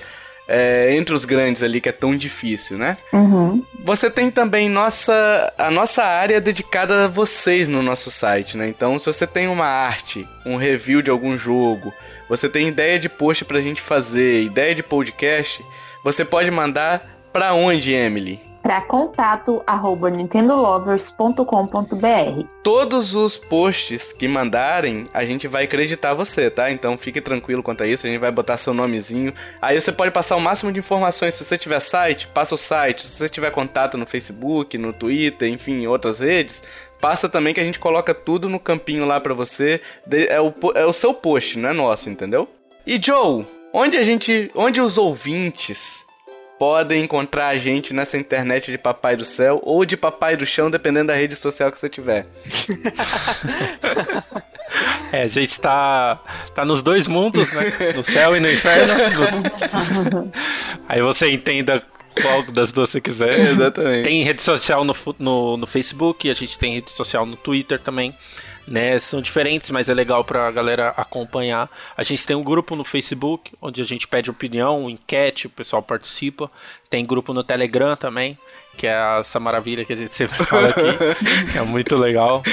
É, 0.48 0.96
entre 0.96 1.14
os 1.14 1.26
grandes 1.26 1.64
ali, 1.64 1.80
que 1.80 1.90
é 1.90 1.94
tão 1.94 2.16
difícil, 2.16 2.78
né? 2.78 2.98
Uhum. 3.12 3.64
Você 3.84 4.10
tem 4.10 4.30
também 4.30 4.70
nossa, 4.70 5.54
a 5.58 5.72
nossa 5.72 6.04
área 6.04 6.42
dedicada 6.42 7.06
a 7.06 7.08
vocês 7.08 7.70
no 7.70 7.82
nosso 7.82 8.12
site, 8.12 8.58
né? 8.58 8.68
Então, 8.68 8.98
se 9.00 9.06
você 9.06 9.26
tem 9.26 9.48
uma 9.48 9.66
arte, 9.66 10.28
um 10.46 10.56
review 10.56 11.02
de 11.02 11.10
algum 11.10 11.38
jogo, 11.38 11.94
você 12.28 12.50
tem 12.50 12.68
ideia 12.68 13.00
de 13.00 13.10
post 13.10 13.46
pra 13.46 13.62
gente 13.62 13.82
fazer, 13.82 14.44
ideia 14.44 14.76
de 14.76 14.84
podcast, 14.84 15.64
você 16.04 16.26
pode 16.26 16.52
mandar 16.52 17.02
pra 17.32 17.54
onde, 17.54 17.94
Emily? 17.94 18.40
Para 18.64 18.80
contato 18.80 19.62
arroba 19.68 20.10
nintendolovers.com.br. 20.10 22.48
Todos 22.64 23.14
os 23.14 23.38
posts 23.38 24.14
que 24.14 24.26
mandarem, 24.26 25.06
a 25.14 25.26
gente 25.26 25.50
vai 25.50 25.66
acreditar 25.66 26.14
você, 26.14 26.50
tá? 26.50 26.72
Então 26.72 26.98
fique 26.98 27.20
tranquilo 27.20 27.62
quanto 27.62 27.84
a 27.84 27.88
isso, 27.88 28.08
a 28.08 28.10
gente 28.10 28.22
vai 28.22 28.32
botar 28.32 28.56
seu 28.56 28.74
nomezinho. 28.74 29.34
Aí 29.62 29.80
você 29.80 29.92
pode 29.92 30.12
passar 30.12 30.38
o 30.38 30.40
máximo 30.40 30.72
de 30.72 30.80
informações. 30.80 31.34
Se 31.34 31.44
você 31.44 31.58
tiver 31.58 31.82
site, 31.82 32.26
passa 32.28 32.56
o 32.56 32.58
site. 32.58 33.06
Se 33.06 33.18
você 33.18 33.28
tiver 33.28 33.52
contato 33.52 33.98
no 33.98 34.06
Facebook, 34.06 34.78
no 34.78 34.94
Twitter, 34.94 35.50
enfim, 35.50 35.82
em 35.82 35.88
outras 35.88 36.22
redes, 36.22 36.64
passa 37.02 37.28
também 37.28 37.54
que 37.54 37.60
a 37.60 37.66
gente 37.66 37.80
coloca 37.80 38.14
tudo 38.14 38.48
no 38.48 38.62
campinho 38.62 39.04
lá 39.04 39.20
pra 39.20 39.34
você. 39.34 39.82
É 40.10 40.40
o, 40.40 40.54
é 40.74 40.86
o 40.86 40.94
seu 40.94 41.14
post, 41.14 41.60
não 41.60 41.68
é 41.68 41.74
nosso, 41.74 42.10
entendeu? 42.10 42.48
E 42.88 42.98
Joe, 42.98 43.46
onde 43.74 43.98
a 43.98 44.04
gente. 44.04 44.50
Onde 44.56 44.80
os 44.80 44.98
ouvintes 44.98 46.03
podem 46.58 47.04
encontrar 47.04 47.48
a 47.48 47.58
gente 47.58 47.94
nessa 47.94 48.18
internet 48.18 48.72
de 48.72 48.78
Papai 48.78 49.16
do 49.16 49.26
Céu 49.26 49.60
ou 49.64 49.86
de 49.86 49.98
Papai 49.98 50.38
do 50.38 50.46
Chão, 50.46 50.70
dependendo 50.70 51.08
da 51.08 51.14
rede 51.14 51.36
social 51.36 51.72
que 51.72 51.80
você 51.80 51.90
tiver. 51.90 52.26
É, 55.12 55.22
a 55.22 55.28
gente 55.28 55.62
tá, 55.62 56.20
tá 56.56 56.66
nos 56.66 56.82
dois 56.82 57.08
mundos, 57.08 57.52
né? 57.54 57.72
No 57.96 58.04
céu 58.04 58.36
e 58.36 58.40
no 58.40 58.52
inferno. 58.52 58.94
Aí 60.90 61.00
você 61.04 61.32
entenda 61.32 61.84
qual 62.20 62.42
das 62.52 62.72
duas 62.72 62.90
você 62.90 63.00
quiser. 63.00 63.52
Exatamente. 63.52 64.06
Tem 64.06 64.24
rede 64.24 64.42
social 64.42 64.84
no, 64.84 64.96
no, 65.20 65.58
no 65.58 65.68
Facebook, 65.68 66.32
a 66.32 66.34
gente 66.34 66.58
tem 66.58 66.74
rede 66.74 66.90
social 66.90 67.28
no 67.28 67.36
Twitter 67.36 67.80
também 67.80 68.16
né? 68.68 68.98
São 69.00 69.22
diferentes, 69.22 69.70
mas 69.70 69.90
é 69.90 69.94
legal 69.94 70.24
pra 70.24 70.50
galera 70.52 70.90
acompanhar. 70.96 71.70
A 71.96 72.04
gente 72.04 72.26
tem 72.26 72.36
um 72.36 72.42
grupo 72.42 72.76
no 72.76 72.84
Facebook, 72.84 73.52
onde 73.62 73.82
a 73.82 73.86
gente 73.86 74.08
pede 74.08 74.30
opinião, 74.30 74.90
enquete, 74.90 75.48
o 75.48 75.50
pessoal 75.50 75.82
participa. 75.82 76.50
Tem 76.90 77.06
grupo 77.06 77.34
no 77.34 77.44
Telegram 77.44 77.96
também, 77.96 78.38
que 78.78 78.88
é 78.88 79.20
essa 79.20 79.40
maravilha 79.40 79.86
que 79.86 79.94
a 79.94 79.96
gente 79.96 80.16
sempre 80.16 80.38
fala 80.46 80.70
aqui, 80.70 81.58
é 81.58 81.62
muito 81.62 81.96
legal. 81.96 82.44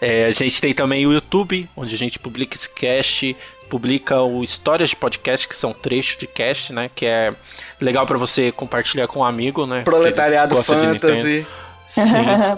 É, 0.00 0.26
a 0.26 0.30
gente 0.30 0.60
tem 0.60 0.74
também 0.74 1.06
o 1.06 1.12
YouTube, 1.12 1.68
onde 1.76 1.94
a 1.94 1.98
gente 1.98 2.18
publica 2.18 2.56
esse 2.56 2.68
cast, 2.68 3.36
publica 3.68 4.20
o 4.20 4.44
Histórias 4.44 4.90
de 4.90 4.96
Podcast, 4.96 5.48
que 5.48 5.56
são 5.56 5.72
trechos 5.72 6.16
de 6.18 6.26
cast, 6.26 6.72
né? 6.72 6.90
Que 6.94 7.06
é 7.06 7.34
legal 7.80 8.06
para 8.06 8.16
você 8.16 8.52
compartilhar 8.52 9.08
com 9.08 9.20
um 9.20 9.24
amigo, 9.24 9.66
né? 9.66 9.82
Proletariado 9.82 10.62
Fantasy. 10.62 11.46
Sim, 11.88 12.02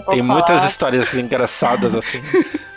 tem 0.09 0.21
muitas 0.21 0.63
histórias 0.63 1.13
engraçadas 1.13 1.95
assim. 1.95 2.21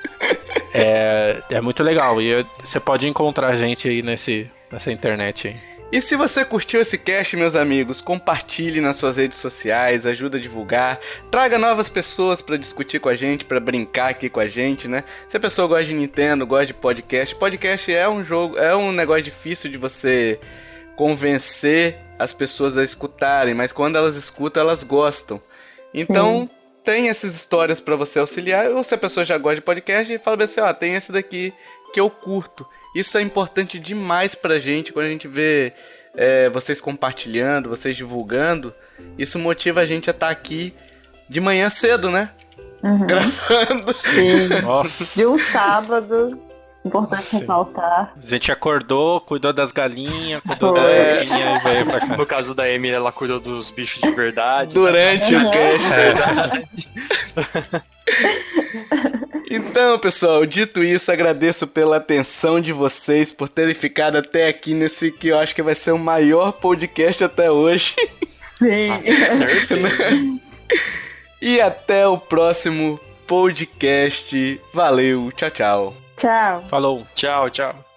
é, 0.73 1.43
é 1.51 1.61
muito 1.61 1.83
legal. 1.83 2.21
E 2.21 2.45
você 2.63 2.81
pode 2.81 3.07
encontrar 3.07 3.49
a 3.49 3.55
gente 3.55 3.89
aí 3.89 4.03
nesse, 4.03 4.51
nessa 4.71 4.91
internet 4.91 5.49
aí. 5.49 5.73
E 5.93 6.01
se 6.01 6.17
você 6.17 6.43
curtiu 6.43 6.81
esse 6.81 6.97
cast, 6.97 7.37
meus 7.37 7.55
amigos, 7.55 8.01
compartilhe 8.01 8.81
nas 8.81 8.97
suas 8.97 9.19
redes 9.19 9.37
sociais, 9.37 10.07
ajuda 10.07 10.39
a 10.39 10.41
divulgar, 10.41 10.99
traga 11.31 11.59
novas 11.59 11.91
pessoas 11.91 12.41
para 12.41 12.57
discutir 12.57 12.99
com 12.99 13.11
a 13.11 13.15
gente, 13.15 13.45
para 13.45 13.61
brincar 13.61 14.09
aqui 14.09 14.31
com 14.31 14.41
a 14.41 14.49
gente, 14.49 14.89
né? 14.89 15.05
Se 15.29 15.37
a 15.37 15.41
pessoa 15.41 15.69
gosta 15.69 15.85
de 15.85 15.93
Nintendo, 15.93 16.47
gosta 16.47 16.65
de 16.65 16.75
podcast, 16.75 17.35
podcast 17.35 17.93
é 17.93 18.09
um 18.09 18.25
jogo, 18.25 18.57
é 18.57 18.75
um 18.75 18.91
negócio 18.91 19.25
difícil 19.25 19.71
de 19.71 19.77
você 19.77 20.41
convencer 20.97 21.95
as 22.19 22.33
pessoas 22.33 22.75
a 22.79 22.83
escutarem, 22.83 23.53
mas 23.53 23.71
quando 23.71 23.97
elas 23.97 24.17
escutam, 24.17 24.63
elas 24.63 24.83
gostam. 24.83 25.39
Então, 25.93 26.49
Sim 26.49 26.62
tem 26.85 27.09
essas 27.09 27.35
histórias 27.35 27.81
para 27.81 27.97
você 27.97 28.19
auxiliar, 28.19 28.71
ou 28.71 28.83
se 28.83 28.95
a 28.95 28.99
pessoa 28.99 29.25
já 29.25 29.39
gosta 29.39 29.57
de 29.57 29.63
podcast, 29.63 30.19
fala 30.19 30.37
bem 30.37 30.45
assim, 30.45 30.61
ó, 30.61 30.73
tem 30.73 30.95
esse 30.95 31.13
daqui 31.13 31.53
que 31.93 32.01
eu 32.01 32.11
curto. 32.11 32.67
Isso 32.95 33.17
é 33.17 33.23
importante 33.23 33.79
demais 33.79 34.35
pra 34.35 34.59
gente 34.59 34.93
quando 34.93 35.07
a 35.07 35.11
gente 35.11 35.29
vê 35.29 35.73
é, 36.15 36.49
vocês 36.51 36.81
compartilhando, 36.81 37.69
vocês 37.69 37.97
divulgando. 37.97 38.73
Isso 39.19 39.39
motiva 39.39 39.81
a 39.81 39.87
gente 39.87 40.11
a 40.11 40.13
estar 40.13 40.27
tá 40.27 40.33
aqui 40.33 40.75
de 41.29 41.41
manhã 41.41 41.71
cedo, 41.71 42.11
né? 42.11 42.31
Uhum. 42.83 43.05
Gravando. 43.07 43.95
Sim. 43.95 44.49
Nossa. 44.63 45.17
De 45.17 45.27
um 45.27 45.39
sábado 45.39 46.52
Importante 46.85 47.25
Nossa. 47.25 47.39
ressaltar. 47.39 48.13
A 48.17 48.27
gente 48.27 48.51
acordou, 48.51 49.21
cuidou 49.21 49.53
das 49.53 49.71
galinhas, 49.71 50.43
cuidou 50.43 50.75
das 50.75 50.85
galinhas 50.85 51.61
e 51.61 51.65
veio 51.65 51.87
pra 51.87 52.01
cá. 52.01 52.17
No 52.17 52.27
caso 52.27 52.55
da 52.55 52.69
Emily, 52.69 52.95
ela 52.95 53.13
cuidou 53.13 53.39
dos 53.39 53.71
bichos 53.71 54.03
de 54.03 54.11
verdade. 54.11 54.75
Durante 54.75 55.35
o 55.35 55.51
cast. 55.51 56.73
É. 58.15 59.53
Então, 59.55 59.99
pessoal, 59.99 60.47
dito 60.47 60.83
isso, 60.83 61.13
agradeço 61.13 61.67
pela 61.67 61.99
atenção 61.99 62.61
de 62.61 62.73
vocês, 62.73 63.31
por 63.31 63.49
terem 63.49 63.75
ficado 63.75 64.17
até 64.17 64.49
aqui 64.49 64.73
nesse 64.73 65.13
que 65.13 65.29
eu 65.29 65.39
acho 65.39 65.55
que 65.55 65.63
vai 65.63 65.75
ser 65.75 65.93
o 65.93 65.99
maior 65.99 66.53
podcast 66.53 67.23
até 67.23 67.51
hoje. 67.51 67.95
Sim. 68.41 68.89
e 71.41 71.61
até 71.61 72.09
o 72.09 72.17
próximo 72.17 72.99
podcast. 73.27 74.59
Valeu, 74.73 75.31
tchau, 75.33 75.51
tchau. 75.51 76.02
Tchau. 76.17 76.63
Falou. 76.69 77.07
Tchau, 77.15 77.49
tchau. 77.51 77.92